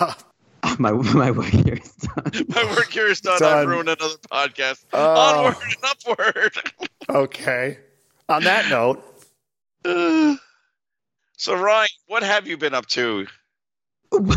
My 0.79 0.91
my 0.91 1.31
work 1.31 1.45
here 1.47 1.75
is 1.75 1.93
done. 1.93 2.45
My 2.49 2.65
work 2.75 2.91
here 2.91 3.07
is 3.07 3.21
done. 3.21 3.39
Done. 3.39 3.59
I've 3.59 3.67
ruined 3.67 3.89
another 3.89 4.15
podcast. 4.31 4.83
Oh. 4.91 5.15
Onward 5.15 5.55
and 5.63 5.75
upward. 5.83 6.53
Okay. 7.09 7.77
On 8.27 8.43
that 8.43 8.69
note, 8.69 9.01
so 11.37 11.55
Ryan, 11.55 11.87
what 12.07 12.21
have 12.23 12.47
you 12.47 12.57
been 12.57 12.73
up 12.73 12.85
to? 12.87 13.25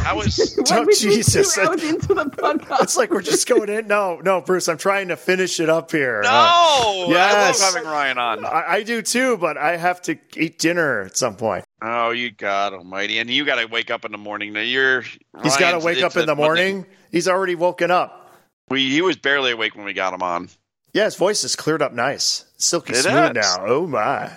How 0.03 0.17
was- 0.19 0.59
Oh, 0.73 0.87
Jesus. 0.99 1.55
Two 1.55 1.61
hours 1.63 1.83
into 1.85 2.15
the 2.15 2.25
podcast. 2.27 2.83
it's 2.83 2.97
like 2.97 3.11
we're 3.11 3.23
just 3.23 3.49
going 3.49 3.69
in. 3.69 3.87
No, 3.87 4.21
no, 4.23 4.41
Bruce, 4.41 4.69
I'm 4.69 4.79
trying 4.79 5.09
to 5.09 5.17
finish 5.17 5.61
it 5.61 5.69
up 5.69 5.91
here. 5.93 6.21
No, 6.23 6.29
Uh, 6.29 6.33
I 6.33 7.07
Yes. 7.09 7.61
love 7.61 7.75
having 7.75 7.89
Ryan 7.89 8.19
on. 8.19 8.45
I, 8.45 8.65
I 8.69 8.83
do 8.83 9.01
too, 9.03 9.37
but 9.37 9.57
I 9.57 9.77
have 9.77 10.03
to 10.03 10.17
eat 10.37 10.59
dinner 10.59 11.03
at 11.03 11.17
some 11.17 11.37
point. 11.37 11.65
Oh, 11.83 12.11
you 12.11 12.31
God 12.31 12.75
Almighty! 12.75 13.19
And 13.19 13.31
you 13.31 13.45
got 13.45 13.57
to 13.61 13.67
wake 13.67 13.91
up 13.91 14.05
in 14.05 14.13
the 14.13 14.19
morning. 14.19 14.53
Now 14.53 14.61
you're. 14.61 15.03
He's 15.43 15.57
got 15.57 15.73
to 15.73 15.79
wake 15.79 16.03
up 16.03 16.17
in 16.17 16.27
the 16.27 16.35
Monday- 16.35 16.43
morning. 16.73 16.87
He's 17.11 17.27
already 17.29 17.55
woken 17.55 17.91
up. 17.91 18.33
We 18.69 18.91
he 18.91 19.01
was 19.03 19.17
barely 19.17 19.53
awake 19.53 19.75
when 19.77 19.85
we 19.85 19.93
got 19.95 20.13
him 20.13 20.23
on. 20.23 20.49
Yeah, 20.93 21.05
his 21.05 21.17
voice 21.17 21.43
is 21.45 21.57
cleared 21.57 21.83
up 21.83 21.93
nice. 21.93 22.45
Silky 22.59 22.93
It 22.93 22.97
smooth 23.03 23.37
has. 23.37 23.57
now. 23.59 23.65
Oh, 23.67 23.87
my. 23.87 24.37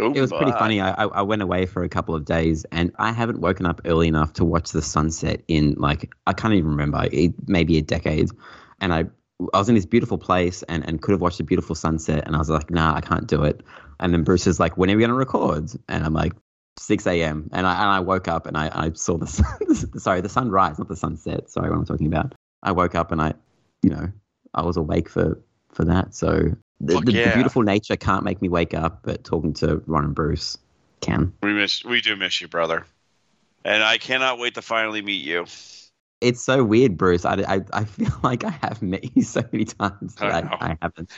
Oh, 0.00 0.12
It 0.12 0.20
was 0.20 0.30
pretty 0.30 0.52
funny. 0.52 0.80
I, 0.80 0.90
I 0.90 1.04
I 1.06 1.22
went 1.22 1.42
away 1.42 1.66
for 1.66 1.82
a 1.82 1.88
couple 1.88 2.14
of 2.14 2.24
days, 2.24 2.64
and 2.72 2.92
I 2.98 3.12
haven't 3.12 3.40
woken 3.40 3.66
up 3.66 3.80
early 3.84 4.08
enough 4.08 4.32
to 4.34 4.44
watch 4.44 4.72
the 4.72 4.82
sunset 4.82 5.42
in 5.48 5.74
like 5.78 6.12
I 6.26 6.32
can't 6.32 6.54
even 6.54 6.70
remember, 6.70 7.06
it, 7.10 7.34
maybe 7.46 7.78
a 7.78 7.82
decade. 7.82 8.30
And 8.80 8.92
I 8.92 9.04
I 9.54 9.58
was 9.58 9.68
in 9.68 9.74
this 9.74 9.86
beautiful 9.86 10.18
place 10.18 10.62
and, 10.64 10.86
and 10.86 11.00
could 11.00 11.12
have 11.12 11.20
watched 11.20 11.40
a 11.40 11.44
beautiful 11.44 11.74
sunset, 11.74 12.24
and 12.26 12.34
I 12.34 12.38
was 12.38 12.50
like, 12.50 12.70
nah, 12.70 12.94
I 12.94 13.00
can't 13.00 13.26
do 13.26 13.44
it. 13.44 13.62
And 13.98 14.12
then 14.12 14.24
Bruce 14.24 14.46
is 14.46 14.58
like, 14.60 14.76
when 14.76 14.90
are 14.90 14.96
we 14.96 15.00
going 15.00 15.10
to 15.10 15.14
record? 15.14 15.70
And 15.88 16.04
I'm 16.04 16.14
like, 16.14 16.32
6 16.78 17.06
a.m. 17.06 17.50
And 17.52 17.66
I 17.66 17.72
and 17.72 17.90
I 17.90 18.00
woke 18.00 18.28
up 18.28 18.46
and 18.46 18.56
I, 18.56 18.70
I 18.72 18.92
saw 18.92 19.18
the 19.18 19.26
sun, 19.26 19.98
sorry 19.98 20.20
the 20.20 20.28
sunrise, 20.28 20.78
not 20.78 20.88
the 20.88 20.96
sunset. 20.96 21.50
Sorry, 21.50 21.70
what 21.70 21.76
I'm 21.76 21.84
talking 21.84 22.06
about. 22.06 22.34
I 22.62 22.72
woke 22.72 22.94
up 22.94 23.12
and 23.12 23.20
I, 23.20 23.34
you 23.82 23.90
know, 23.90 24.08
I 24.54 24.62
was 24.62 24.76
awake 24.76 25.08
for 25.08 25.40
for 25.72 25.84
that. 25.86 26.14
So 26.14 26.54
the, 26.80 26.94
Fuck 26.94 27.04
the, 27.04 27.12
the 27.12 27.32
beautiful 27.34 27.62
nature 27.62 27.96
can't 27.96 28.24
make 28.24 28.40
me 28.40 28.48
wake 28.48 28.74
up, 28.74 29.00
but 29.02 29.24
talking 29.24 29.52
to 29.54 29.82
Ron 29.86 30.04
and 30.04 30.14
Bruce 30.14 30.56
can. 31.00 31.32
We 31.42 31.52
miss. 31.52 31.84
We 31.84 32.00
do 32.00 32.16
miss 32.16 32.40
you, 32.40 32.48
brother. 32.48 32.86
And 33.64 33.82
I 33.82 33.98
cannot 33.98 34.38
wait 34.38 34.54
to 34.54 34.62
finally 34.62 35.02
meet 35.02 35.22
you. 35.24 35.46
It's 36.20 36.42
so 36.42 36.64
weird, 36.64 36.96
Bruce. 36.96 37.24
I, 37.24 37.34
I, 37.46 37.60
I 37.72 37.84
feel 37.84 38.12
like 38.22 38.44
I 38.44 38.50
have 38.62 38.82
met 38.82 39.16
you 39.16 39.22
so 39.22 39.42
many 39.52 39.64
times 39.64 40.16
I 40.18 40.28
that 40.28 40.44
know. 40.44 40.56
I, 40.60 40.70
I 40.70 40.78
haven't. 40.82 41.10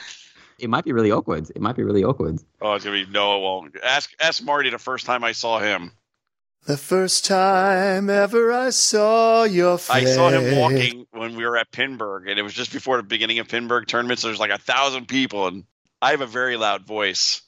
It 0.59 0.69
might 0.69 0.85
be 0.85 0.91
really 0.91 1.11
awkward. 1.11 1.49
It 1.49 1.61
might 1.61 1.75
be 1.75 1.83
really 1.83 2.03
awkward. 2.03 2.39
Oh, 2.61 2.73
it's 2.73 2.85
gonna 2.85 3.03
be 3.03 3.11
no. 3.11 3.37
It 3.37 3.41
won't. 3.41 3.75
Ask 3.83 4.11
ask 4.19 4.43
Marty 4.43 4.69
the 4.69 4.77
first 4.77 5.05
time 5.05 5.23
I 5.23 5.31
saw 5.31 5.59
him. 5.59 5.91
The 6.65 6.77
first 6.77 7.25
time 7.25 8.09
ever 8.09 8.53
I 8.53 8.69
saw 8.69 9.43
your 9.43 9.77
face. 9.77 9.89
I 9.95 10.05
saw 10.05 10.29
him 10.29 10.57
walking 10.57 11.05
when 11.11 11.35
we 11.35 11.45
were 11.45 11.57
at 11.57 11.71
Pinburgh, 11.71 12.29
and 12.29 12.39
it 12.39 12.41
was 12.41 12.53
just 12.53 12.71
before 12.71 12.95
the 12.95 13.03
beginning 13.03 13.39
of 13.39 13.49
Pinburgh 13.49 13.85
tournaments. 13.85 14.21
So 14.21 14.29
there's 14.29 14.39
like 14.39 14.49
a 14.51 14.57
thousand 14.57 15.09
people, 15.09 15.47
and 15.47 15.65
I 16.01 16.11
have 16.11 16.21
a 16.21 16.25
very 16.25 16.55
loud 16.55 16.85
voice, 16.85 17.41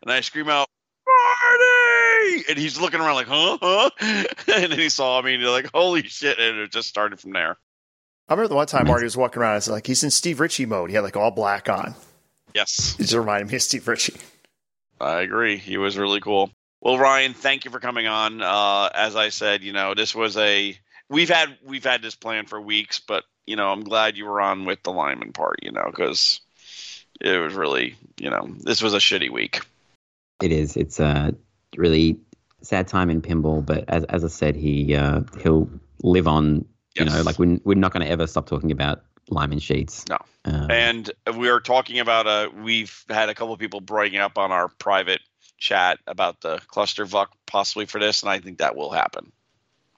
and 0.00 0.10
I 0.10 0.22
scream 0.22 0.48
out, 0.48 0.66
"Marty!" 1.06 2.44
And 2.48 2.58
he's 2.58 2.80
looking 2.80 3.00
around 3.00 3.16
like, 3.16 3.26
"Huh, 3.26 3.58
huh?" 3.60 3.90
And 4.54 4.72
then 4.72 4.78
he 4.78 4.88
saw 4.88 5.20
me, 5.20 5.34
and 5.34 5.42
he's 5.42 5.50
like, 5.50 5.70
"Holy 5.74 6.02
shit!" 6.04 6.38
And 6.38 6.58
it 6.58 6.72
just 6.72 6.88
started 6.88 7.20
from 7.20 7.32
there. 7.32 7.58
I 8.28 8.32
remember 8.32 8.48
the 8.48 8.54
one 8.54 8.66
time 8.66 8.86
Marty 8.86 9.04
was 9.04 9.16
walking 9.16 9.42
around. 9.42 9.52
I 9.52 9.56
was 9.56 9.68
like, 9.68 9.86
he's 9.86 10.02
in 10.02 10.10
Steve 10.10 10.40
Ritchie 10.40 10.64
mode. 10.64 10.88
He 10.88 10.96
had 10.96 11.04
like 11.04 11.16
all 11.16 11.30
black 11.30 11.68
on. 11.68 11.94
Yes, 12.54 12.96
It 12.98 13.02
just 13.02 13.14
reminded 13.14 13.50
me 13.50 13.56
of 13.56 13.62
Steve 13.62 13.86
Ritchie. 13.86 14.14
I 14.98 15.20
agree. 15.20 15.58
He 15.58 15.76
was 15.76 15.98
really 15.98 16.20
cool. 16.20 16.50
Well, 16.84 16.98
Ryan, 16.98 17.32
thank 17.32 17.64
you 17.64 17.70
for 17.70 17.80
coming 17.80 18.06
on. 18.06 18.42
Uh, 18.42 18.90
as 18.94 19.16
I 19.16 19.30
said, 19.30 19.62
you 19.62 19.72
know, 19.72 19.94
this 19.94 20.14
was 20.14 20.36
a 20.36 20.78
we've 21.08 21.30
had 21.30 21.56
we've 21.64 21.82
had 21.82 22.02
this 22.02 22.14
plan 22.14 22.44
for 22.44 22.60
weeks, 22.60 23.00
but 23.00 23.24
you 23.46 23.56
know, 23.56 23.72
I'm 23.72 23.82
glad 23.82 24.18
you 24.18 24.26
were 24.26 24.40
on 24.40 24.66
with 24.66 24.82
the 24.82 24.92
Lyman 24.92 25.32
part. 25.32 25.60
You 25.62 25.72
know, 25.72 25.86
because 25.86 26.40
it 27.22 27.38
was 27.38 27.54
really, 27.54 27.96
you 28.20 28.28
know, 28.28 28.54
this 28.58 28.82
was 28.82 28.92
a 28.92 28.98
shitty 28.98 29.30
week. 29.30 29.60
It 30.42 30.52
is. 30.52 30.76
It's 30.76 31.00
a 31.00 31.34
really 31.74 32.18
sad 32.60 32.86
time 32.86 33.08
in 33.08 33.22
pinball, 33.22 33.64
but 33.64 33.84
as 33.88 34.04
as 34.04 34.22
I 34.22 34.28
said, 34.28 34.54
he 34.54 34.94
uh, 34.94 35.22
he'll 35.42 35.70
live 36.02 36.28
on. 36.28 36.66
You 36.96 37.06
know, 37.06 37.22
like 37.22 37.40
we're, 37.40 37.58
we're 37.64 37.74
not 37.74 37.92
going 37.92 38.04
to 38.04 38.10
ever 38.12 38.24
stop 38.28 38.46
talking 38.46 38.70
about 38.70 39.02
Lyman 39.28 39.58
Sheats. 39.58 40.04
No. 40.08 40.18
Uh, 40.44 40.68
And 40.70 41.10
we 41.36 41.48
are 41.48 41.58
talking 41.58 41.98
about 41.98 42.26
uh 42.26 42.50
we've 42.62 43.04
had 43.08 43.30
a 43.30 43.34
couple 43.34 43.52
of 43.52 43.58
people 43.58 43.80
bringing 43.80 44.20
up 44.20 44.38
on 44.38 44.52
our 44.52 44.68
private 44.68 45.20
chat 45.58 45.98
about 46.06 46.40
the 46.40 46.58
cluster 46.66 47.06
vuck 47.06 47.28
possibly 47.46 47.86
for 47.86 48.00
this, 48.00 48.22
and 48.22 48.30
I 48.30 48.38
think 48.40 48.58
that 48.58 48.76
will 48.76 48.90
happen. 48.90 49.32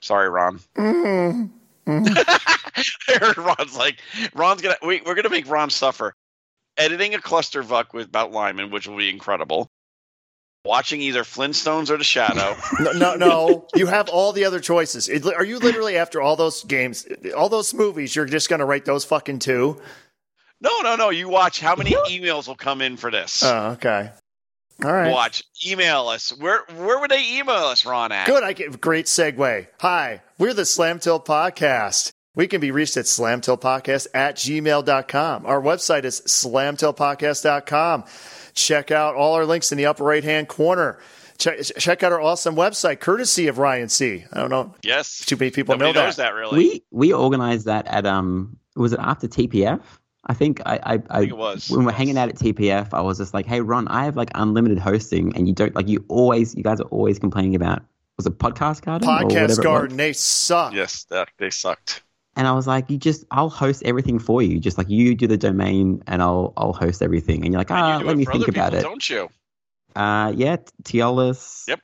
Sorry, 0.00 0.28
Ron. 0.28 0.60
Mm. 0.76 1.50
I 1.88 3.18
heard 3.20 3.38
Ron's 3.38 3.76
like 3.76 3.98
Ron's 4.34 4.60
gonna 4.62 4.76
we, 4.82 5.00
we're 5.04 5.14
gonna 5.14 5.30
make 5.30 5.48
Ron 5.48 5.70
suffer. 5.70 6.14
Editing 6.76 7.14
a 7.14 7.20
cluster 7.20 7.62
vuck 7.62 7.94
with 7.94 8.08
about 8.08 8.32
Lyman, 8.32 8.70
which 8.70 8.86
will 8.86 8.96
be 8.98 9.08
incredible. 9.08 9.68
Watching 10.64 11.00
either 11.00 11.22
Flintstones 11.22 11.90
or 11.90 11.96
The 11.96 12.04
Shadow. 12.04 12.56
No, 12.80 12.92
no, 12.92 13.14
no. 13.14 13.66
You 13.76 13.86
have 13.86 14.08
all 14.08 14.32
the 14.32 14.44
other 14.44 14.58
choices. 14.60 15.08
It- 15.08 15.24
are 15.24 15.44
you 15.44 15.58
literally 15.58 15.96
after 15.96 16.20
all 16.20 16.34
those 16.36 16.64
games, 16.64 17.06
all 17.36 17.48
those 17.48 17.72
movies? 17.72 18.14
You're 18.16 18.26
just 18.26 18.48
to 18.58 18.64
write 18.64 18.84
those 18.84 19.04
fucking 19.04 19.38
two? 19.38 19.80
no, 20.60 20.80
no, 20.82 20.96
no. 20.96 21.10
You 21.10 21.28
watch 21.28 21.60
how 21.60 21.76
many 21.76 21.92
emails 22.10 22.48
will 22.48 22.56
come 22.56 22.82
in 22.82 22.96
for 22.96 23.10
this. 23.12 23.42
Oh, 23.44 23.70
okay. 23.72 24.10
All 24.84 24.92
right. 24.92 25.10
Watch, 25.10 25.42
email 25.66 26.08
us. 26.08 26.30
Where 26.38 26.62
where 26.76 26.98
would 27.00 27.10
they 27.10 27.38
email 27.38 27.54
us, 27.54 27.86
Ron? 27.86 28.12
At 28.12 28.26
Good. 28.26 28.42
I 28.42 28.52
get 28.52 28.80
great 28.80 29.06
segue. 29.06 29.66
Hi, 29.80 30.22
we're 30.38 30.52
the 30.54 30.66
Slam 30.66 30.98
Tilt 30.98 31.24
Podcast. 31.26 32.10
We 32.34 32.46
can 32.46 32.60
be 32.60 32.70
reached 32.70 32.98
at 32.98 33.06
slamtiltpodcast 33.06 34.08
at 34.12 34.36
gmail.com. 34.36 35.46
Our 35.46 35.62
website 35.62 36.04
is 36.04 36.20
slamtiltpodcast.com. 36.20 38.04
Check 38.54 38.90
out 38.90 39.14
all 39.14 39.34
our 39.34 39.46
links 39.46 39.72
in 39.72 39.78
the 39.78 39.86
upper 39.86 40.04
right 40.04 40.22
hand 40.22 40.48
corner. 40.48 40.98
Check, 41.38 41.60
check 41.78 42.02
out 42.02 42.12
our 42.12 42.20
awesome 42.20 42.54
website, 42.54 43.00
courtesy 43.00 43.46
of 43.48 43.56
Ryan 43.58 43.88
C. 43.88 44.24
I 44.32 44.40
don't 44.40 44.50
know. 44.50 44.74
Yes. 44.82 45.24
Too 45.24 45.36
many 45.36 45.50
people 45.50 45.74
Nobody 45.74 45.92
know 45.92 46.04
knows 46.04 46.16
that. 46.16 46.30
that 46.30 46.34
really. 46.34 46.58
We 46.58 46.82
we 46.90 47.12
organized 47.12 47.66
that 47.66 47.86
at 47.86 48.06
um 48.06 48.58
was 48.74 48.92
it 48.92 49.00
after 49.00 49.28
TPF? 49.28 49.80
I 50.28 50.34
think 50.34 50.60
I 50.66 50.78
I, 50.82 51.02
I 51.10 51.18
think 51.20 51.30
it 51.32 51.36
was. 51.36 51.70
when 51.70 51.84
we're 51.84 51.90
Yes. 51.92 51.98
hanging 51.98 52.18
out 52.18 52.28
at 52.28 52.34
TPF, 52.36 52.88
I 52.92 53.00
was 53.00 53.18
just 53.18 53.32
like, 53.34 53.46
hey 53.46 53.60
Ron, 53.60 53.86
I 53.88 54.04
have 54.04 54.16
like 54.16 54.30
unlimited 54.34 54.78
hosting, 54.78 55.34
and 55.36 55.46
you 55.46 55.54
don't 55.54 55.74
like 55.74 55.88
you 55.88 56.04
always 56.08 56.54
you 56.54 56.62
guys 56.62 56.80
are 56.80 56.88
always 56.88 57.18
complaining 57.18 57.54
about 57.54 57.82
was 58.16 58.26
it 58.26 58.38
podcast 58.38 58.82
garden 58.82 59.06
Podcast 59.08 59.22
whatever 59.24 59.44
it 59.44 59.48
was? 59.48 59.58
Garden, 59.58 59.96
they 59.98 60.12
suck. 60.12 60.72
Yes, 60.72 61.04
that, 61.10 61.28
they 61.38 61.50
sucked. 61.50 62.02
And 62.38 62.46
I 62.46 62.52
was 62.52 62.66
like, 62.66 62.90
you 62.90 62.98
just 62.98 63.24
I'll 63.30 63.48
host 63.48 63.82
everything 63.84 64.18
for 64.18 64.42
you. 64.42 64.58
Just 64.58 64.78
like 64.78 64.88
you 64.90 65.14
do 65.14 65.26
the 65.26 65.36
domain, 65.38 66.02
and 66.06 66.20
I'll 66.22 66.52
I'll 66.56 66.72
host 66.72 67.02
everything. 67.02 67.44
And 67.44 67.52
you're 67.52 67.60
like, 67.60 67.70
ah, 67.70 67.98
you 68.00 68.04
let 68.06 68.16
me 68.16 68.24
think 68.24 68.42
other 68.42 68.50
about 68.50 68.72
people, 68.72 68.78
it. 68.78 68.82
Don't 68.82 69.08
you? 69.10 69.28
Uh, 69.94 70.32
yeah, 70.36 70.56
Teolis. 70.82 71.66
Yep. 71.68 71.80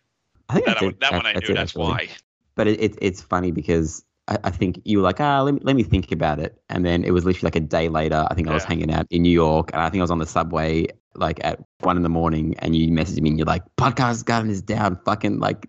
I 0.49 0.55
think 0.55 0.67
That, 0.67 0.73
that's 0.73 0.83
one- 0.83 0.91
it. 0.93 1.01
that 1.01 1.13
one 1.13 1.27
I 1.27 1.33
That's 1.35 1.49
knew. 1.49 1.53
it, 1.53 1.57
That's 1.57 1.71
actually. 1.71 1.83
why. 1.85 2.09
But 2.55 2.67
it, 2.67 2.81
it, 2.81 2.99
it's 3.01 3.23
funny 3.23 3.51
because 3.53 4.05
I, 4.33 4.39
I 4.45 4.51
think 4.51 4.81
you 4.85 4.99
were 4.99 5.05
like, 5.05 5.21
ah, 5.21 5.43
let 5.43 5.55
me, 5.55 5.61
let 5.63 5.77
me 5.77 5.83
think 5.83 6.11
about 6.13 6.39
it. 6.39 6.57
And 6.69 6.85
then 6.85 7.05
it 7.05 7.11
was 7.13 7.25
literally 7.25 7.47
like 7.47 7.57
a 7.57 7.61
day 7.61 7.89
later. 7.89 8.27
I 8.31 8.35
think 8.35 8.49
I 8.49 8.55
was 8.55 8.65
hanging 8.65 8.93
out 8.93 9.07
in 9.11 9.23
New 9.23 9.31
York 9.33 9.71
and 9.73 9.83
I 9.83 9.91
think 9.91 10.01
I 10.01 10.05
was 10.05 10.11
on 10.11 10.19
the 10.19 10.27
subway 10.27 10.87
like 11.15 11.45
at 11.45 11.61
one 11.81 11.97
in 11.99 12.03
the 12.03 12.09
morning 12.09 12.55
and 12.61 12.75
you 12.75 12.89
messaged 12.89 13.21
me 13.21 13.29
and 13.31 13.39
you're 13.39 13.47
like, 13.47 13.63
podcast 13.77 14.25
garden 14.25 14.51
is 14.51 14.63
down. 14.63 14.99
Fucking 15.05 15.39
like, 15.41 15.67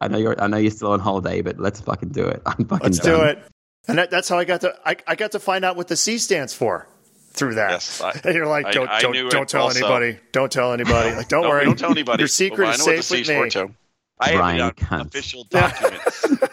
I 0.00 0.08
know 0.08 0.18
you're, 0.18 0.40
I 0.42 0.46
know 0.46 0.56
you're 0.56 0.70
still 0.70 0.92
on 0.92 1.00
holiday, 1.00 1.42
but 1.42 1.58
let's 1.60 1.80
fucking 1.80 2.08
do 2.10 2.24
it. 2.26 2.40
I'm 2.46 2.64
fucking 2.66 2.82
Let's 2.84 2.98
do 2.98 3.20
it. 3.22 3.42
And 3.88 3.98
that, 3.98 4.10
that's 4.10 4.28
how 4.28 4.38
I 4.38 4.44
got 4.44 4.60
to 4.62 4.74
I, 4.84 4.96
I 5.06 5.14
got 5.16 5.32
to 5.32 5.40
find 5.40 5.64
out 5.64 5.76
what 5.76 5.88
the 5.88 5.96
C 5.96 6.18
stands 6.18 6.54
for 6.54 6.86
through 7.32 7.56
that. 7.56 7.70
Yes, 7.72 8.00
I- 8.00 8.12
and 8.24 8.34
you're 8.34 8.46
like, 8.46 8.72
don't 8.72 8.88
I 8.88 9.00
don't 9.02 9.12
knew 9.12 9.28
don't 9.28 9.48
tell 9.48 9.64
also. 9.64 9.78
anybody. 9.78 10.18
Don't 10.32 10.50
tell 10.52 10.72
anybody. 10.72 11.14
Like, 11.16 11.28
don't 11.28 11.42
No, 11.42 11.48
worry. 11.50 11.64
Don't 11.64 11.78
tell 11.78 11.90
anybody. 11.90 12.20
Your 12.22 12.28
secret 12.28 12.60
Well, 12.66 12.70
is 12.74 12.80
I 12.80 12.84
know 12.90 12.96
what 12.96 13.04
safe 13.04 13.26
the 13.26 13.38
with 13.40 13.52
C's 13.52 13.56
me. 13.56 13.66
too. 13.68 13.74
I 14.20 14.28
have 14.30 14.38
Brian 14.38 14.58
it 14.58 14.62
on 14.62 14.70
Cunt. 14.72 15.06
official 15.08 15.44
documents. 15.50 16.26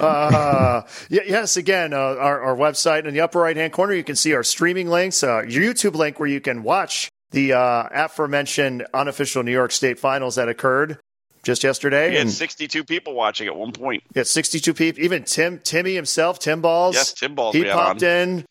uh, 0.00 0.82
yes, 1.08 1.56
again, 1.56 1.92
uh, 1.92 1.96
our, 1.96 2.40
our 2.40 2.56
website 2.56 3.04
in 3.06 3.14
the 3.14 3.20
upper 3.20 3.40
right 3.40 3.56
hand 3.56 3.72
corner, 3.72 3.94
you 3.94 4.04
can 4.04 4.16
see 4.16 4.34
our 4.34 4.42
streaming 4.42 4.88
links, 4.88 5.22
uh, 5.22 5.42
your 5.46 5.62
YouTube 5.72 5.94
link 5.94 6.18
where 6.18 6.28
you 6.28 6.40
can 6.40 6.62
watch 6.62 7.08
the 7.30 7.52
uh, 7.52 7.88
aforementioned 7.90 8.86
unofficial 8.92 9.42
New 9.42 9.52
York 9.52 9.72
State 9.72 9.98
finals 9.98 10.34
that 10.36 10.48
occurred 10.48 10.98
just 11.42 11.64
yesterday. 11.64 12.10
we 12.10 12.14
had 12.16 12.22
and 12.22 12.30
62 12.30 12.84
people 12.84 13.14
watching 13.14 13.46
at 13.46 13.56
one 13.56 13.72
point. 13.72 14.02
yeah, 14.14 14.22
62 14.22 14.74
people, 14.74 15.02
even 15.02 15.24
Tim, 15.24 15.58
Timmy 15.58 15.94
himself, 15.94 16.38
Tim 16.38 16.60
Balls. 16.60 16.94
Yes, 16.94 17.12
Tim 17.12 17.34
Balls. 17.34 17.54
he 17.54 17.64
popped 17.64 18.02
on. 18.02 18.08
in. 18.08 18.44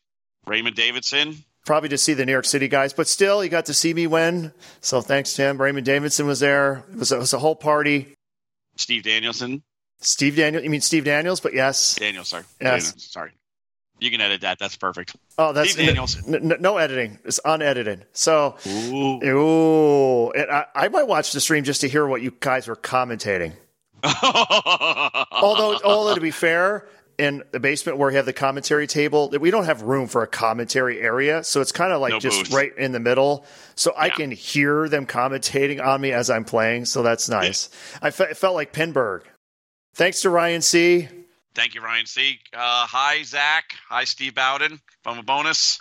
Raymond 0.48 0.76
Davidson. 0.76 1.38
probably 1.66 1.90
to 1.90 1.98
see 1.98 2.14
the 2.16 2.26
New 2.26 2.32
York 2.32 2.46
City 2.46 2.68
guys, 2.68 2.92
but 2.94 3.08
still, 3.08 3.42
he 3.42 3.50
got 3.50 3.68
to 3.68 3.74
see 3.74 3.94
me 3.94 4.08
win. 4.08 4.52
So 4.82 5.00
thanks, 5.02 5.36
Tim. 5.36 5.62
Raymond 5.62 5.86
Davidson 5.86 6.26
was 6.26 6.40
there. 6.40 6.84
It 6.92 6.98
was, 6.98 7.12
it 7.12 7.20
was 7.20 7.34
a 7.34 7.40
whole 7.40 7.56
party. 7.56 8.14
Steve 8.78 9.04
Danielson. 9.04 9.64
Steve 10.00 10.36
Daniel, 10.36 10.64
you 10.64 10.70
mean 10.70 10.82
Steve 10.82 11.04
Daniels? 11.06 11.40
But 11.40 11.54
yes. 11.54 11.96
Daniel, 11.96 12.24
sorry. 12.24 12.44
Yes. 12.60 12.86
Daniel, 12.92 13.00
sorry. 13.00 13.32
You 14.00 14.10
can 14.10 14.20
edit 14.20 14.42
that. 14.42 14.58
That's 14.58 14.76
perfect. 14.76 15.16
Oh, 15.38 15.54
that's 15.54 15.74
Steve 15.74 15.86
Daniels. 15.88 16.18
n- 16.28 16.52
n- 16.52 16.58
no 16.62 16.78
editing. 16.78 17.20
It's 17.24 17.40
unedited. 17.46 18.08
So, 18.14 18.58
Ooh. 18.66 19.24
ooh, 19.24 20.32
and 20.32 20.50
I, 20.50 20.66
I 20.74 20.88
might 20.88 21.08
watch 21.08 21.34
the 21.34 21.40
stream 21.40 21.64
just 21.64 21.82
to 21.82 21.88
hear 21.88 22.08
what 22.08 22.24
you 22.24 22.34
guys 22.40 22.68
were 22.68 22.76
commentating. 22.76 23.54
Although, 24.04 25.80
although 25.84 26.16
to 26.16 26.22
be 26.22 26.32
fair, 26.32 26.88
in 27.22 27.44
the 27.52 27.60
basement 27.60 27.98
where 27.98 28.10
we 28.10 28.16
have 28.16 28.26
the 28.26 28.34
commentary 28.34 28.88
table, 28.88 29.30
we 29.40 29.52
don't 29.52 29.66
have 29.66 29.84
room 29.84 30.08
for 30.08 30.24
a 30.24 30.28
commentary 30.28 31.00
area, 31.00 31.44
so 31.44 31.62
it's 31.62 31.72
kind 31.72 31.94
of 31.94 32.02
like 32.02 32.12
No 32.14 32.20
just 32.20 32.46
booth. 32.46 32.54
right 32.54 32.76
in 32.78 32.92
the 32.92 33.00
middle. 33.00 33.46
So 33.76 33.94
I 33.96 34.10
can 34.10 34.32
hear 34.32 34.90
them 34.90 35.06
commentating 35.06 35.84
on 35.86 36.02
me 36.02 36.12
as 36.12 36.30
I'm 36.30 36.44
playing. 36.46 36.86
So 36.86 37.04
that's 37.04 37.30
nice. 37.30 37.70
I 38.02 38.10
fe- 38.12 38.30
it 38.32 38.38
felt 38.38 38.56
like 38.56 38.74
Pinburgh. 38.74 39.22
Thanks 39.94 40.22
to 40.22 40.30
Ryan 40.30 40.62
C. 40.62 41.08
Thank 41.54 41.76
you, 41.76 41.82
Ryan 41.82 42.06
C. 42.06 42.40
Uh, 42.54 42.88
hi, 42.88 43.24
Zach. 43.24 43.76
Hi, 43.90 44.04
Steve 44.06 44.34
Bowden 44.36 44.80
from 45.04 45.20
a 45.20 45.24
bonus. 45.24 45.80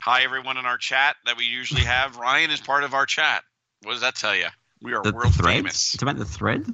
Hi, 0.00 0.22
everyone 0.24 0.56
in 0.58 0.66
our 0.66 0.78
chat 0.78 1.16
that 1.26 1.36
we 1.36 1.44
usually 1.44 1.82
have. 1.82 2.16
Ryan 2.16 2.50
is 2.50 2.60
part 2.60 2.82
of 2.84 2.92
our 2.92 3.06
chat. 3.06 3.44
What 3.84 3.92
does 3.92 4.00
that 4.02 4.16
tell 4.16 4.34
you? 4.36 4.48
We 4.82 4.94
are 4.94 5.02
The 5.02 5.12
world 5.12 5.32
thread? 5.34 5.54
famous. 5.54 5.94
It's 5.94 6.02
about 6.02 6.16
the 6.18 6.24
thread? 6.24 6.66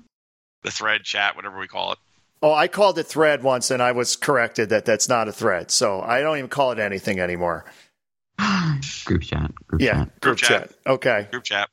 The 0.62 0.70
thread 0.70 1.04
chat, 1.04 1.36
whatever 1.36 1.58
we 1.58 1.68
call 1.68 1.92
it. 1.92 1.98
Oh, 2.42 2.52
I 2.52 2.68
called 2.68 2.98
it 2.98 3.04
thread 3.04 3.42
once, 3.42 3.70
and 3.70 3.82
I 3.82 3.92
was 3.92 4.14
corrected 4.16 4.68
that 4.68 4.84
that's 4.84 5.08
not 5.08 5.26
a 5.28 5.32
thread. 5.32 5.70
So 5.70 6.00
I 6.00 6.20
don't 6.20 6.38
even 6.38 6.48
call 6.48 6.70
it 6.72 6.78
anything 6.78 7.18
anymore. 7.18 7.64
group 9.04 9.22
chat. 9.22 9.52
Group 9.66 9.82
Yeah, 9.82 9.92
chat. 9.92 10.06
group, 10.06 10.20
Group 10.20 10.36
chat. 10.38 10.48
chat. 10.48 10.72
Okay, 10.86 11.28
Group 11.30 11.44
chat. 11.44 11.68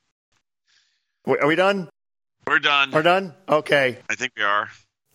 W- 1.25 1.41
are 1.43 1.47
we 1.47 1.55
done? 1.55 1.89
We're 2.47 2.59
done. 2.59 2.91
We're 2.91 3.03
done. 3.03 3.33
Okay. 3.49 3.97
I 4.09 4.15
think 4.15 4.33
we 4.37 4.43
are. 4.43 4.69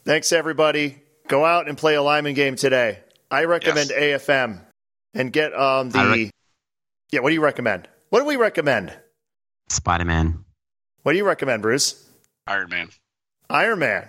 Thanks, 0.05 0.33
everybody. 0.33 1.01
Go 1.29 1.45
out 1.45 1.69
and 1.69 1.77
play 1.79 1.95
a 1.95 2.03
Lyman 2.03 2.35
game 2.35 2.57
today. 2.57 2.99
I 3.31 3.45
recommend 3.45 3.91
Yes. 3.91 4.23
AFM 4.27 4.61
and 5.15 5.33
get 5.33 5.53
um 5.55 5.91
the. 5.91 5.99
I 5.99 6.05
rec- 6.25 6.31
yeah, 7.11 7.21
what 7.21 7.31
do 7.31 7.35
you 7.35 7.43
recommend? 7.43 7.89
What 8.11 8.21
do 8.21 8.25
we 8.27 8.37
recommend? 8.37 8.93
Spider 9.69 10.05
Man. 10.05 10.45
What 11.03 11.13
do 11.13 11.19
you 11.19 11.25
recommend, 11.25 11.63
Bruce? 11.63 12.09
Iron 12.47 12.69
Man. 12.71 12.89
Iron 13.49 13.79
Man. 13.79 14.09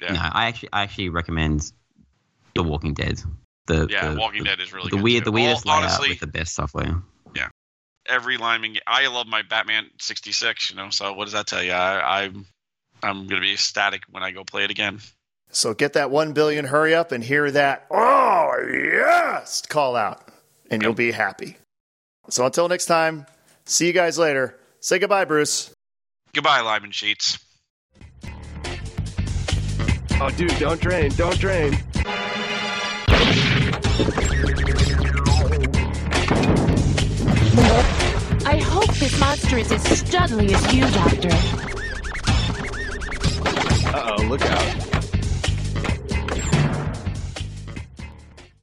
Yeah. 0.00 0.12
No, 0.12 0.20
I 0.32 0.46
actually 0.46 0.70
I 0.72 0.82
actually 0.82 1.08
recommend 1.10 1.72
The 2.54 2.62
Walking 2.62 2.94
Dead. 2.94 3.20
The 3.66 3.86
Yeah, 3.90 4.10
the, 4.14 4.18
Walking 4.20 4.42
the, 4.44 4.48
Dead 4.50 4.60
is 4.60 4.72
really 4.72 4.90
the 4.90 4.96
good. 4.96 5.02
weird 5.02 5.20
too. 5.24 5.30
the 5.30 5.32
weirdest 5.32 5.66
All- 5.66 5.74
layout 5.78 5.84
honestly, 5.90 6.08
with 6.10 6.20
the 6.20 6.26
best 6.26 6.54
software. 6.54 7.02
Yeah, 7.36 7.48
every 8.08 8.36
Lyman. 8.36 8.76
I 8.86 9.06
love 9.08 9.26
my 9.26 9.42
Batman 9.42 9.86
'66. 10.00 10.70
You 10.70 10.76
know, 10.76 10.90
so 10.90 11.12
what 11.12 11.24
does 11.24 11.32
that 11.34 11.46
tell 11.46 11.62
you? 11.62 11.72
I, 11.72 12.22
I'm 12.24 12.46
I'm 13.02 13.26
gonna 13.26 13.40
be 13.42 13.52
ecstatic 13.52 14.02
when 14.10 14.22
I 14.22 14.30
go 14.30 14.44
play 14.44 14.64
it 14.64 14.70
again. 14.70 15.00
So 15.52 15.74
get 15.74 15.94
that 15.94 16.10
one 16.10 16.32
billion 16.32 16.64
hurry 16.64 16.94
up 16.94 17.12
and 17.12 17.22
hear 17.24 17.50
that. 17.50 17.86
Oh 17.90 18.52
yes, 18.72 19.62
call 19.66 19.96
out, 19.96 20.28
and 20.70 20.82
you'll 20.82 20.94
be 20.94 21.10
happy. 21.12 21.56
So 22.28 22.46
until 22.46 22.68
next 22.68 22.86
time, 22.86 23.26
see 23.64 23.86
you 23.86 23.92
guys 23.92 24.16
later. 24.18 24.56
Say 24.80 24.98
goodbye, 24.98 25.24
Bruce. 25.24 25.72
Goodbye, 26.32 26.60
Lyman 26.60 26.92
Sheats. 26.92 27.38
Oh, 30.22 30.28
dude, 30.28 30.54
don't 30.58 30.78
drain, 30.78 31.10
don't 31.12 31.38
drain. 31.38 31.72
I 38.44 38.60
hope 38.62 38.94
this 38.96 39.18
monster 39.18 39.56
is 39.56 39.72
as 39.72 39.82
studly 39.82 40.52
as 40.52 40.74
you, 40.74 40.82
Doctor. 40.90 41.30
Uh 43.96 44.16
oh, 44.18 44.22
look 44.24 44.42
out. 44.42 44.89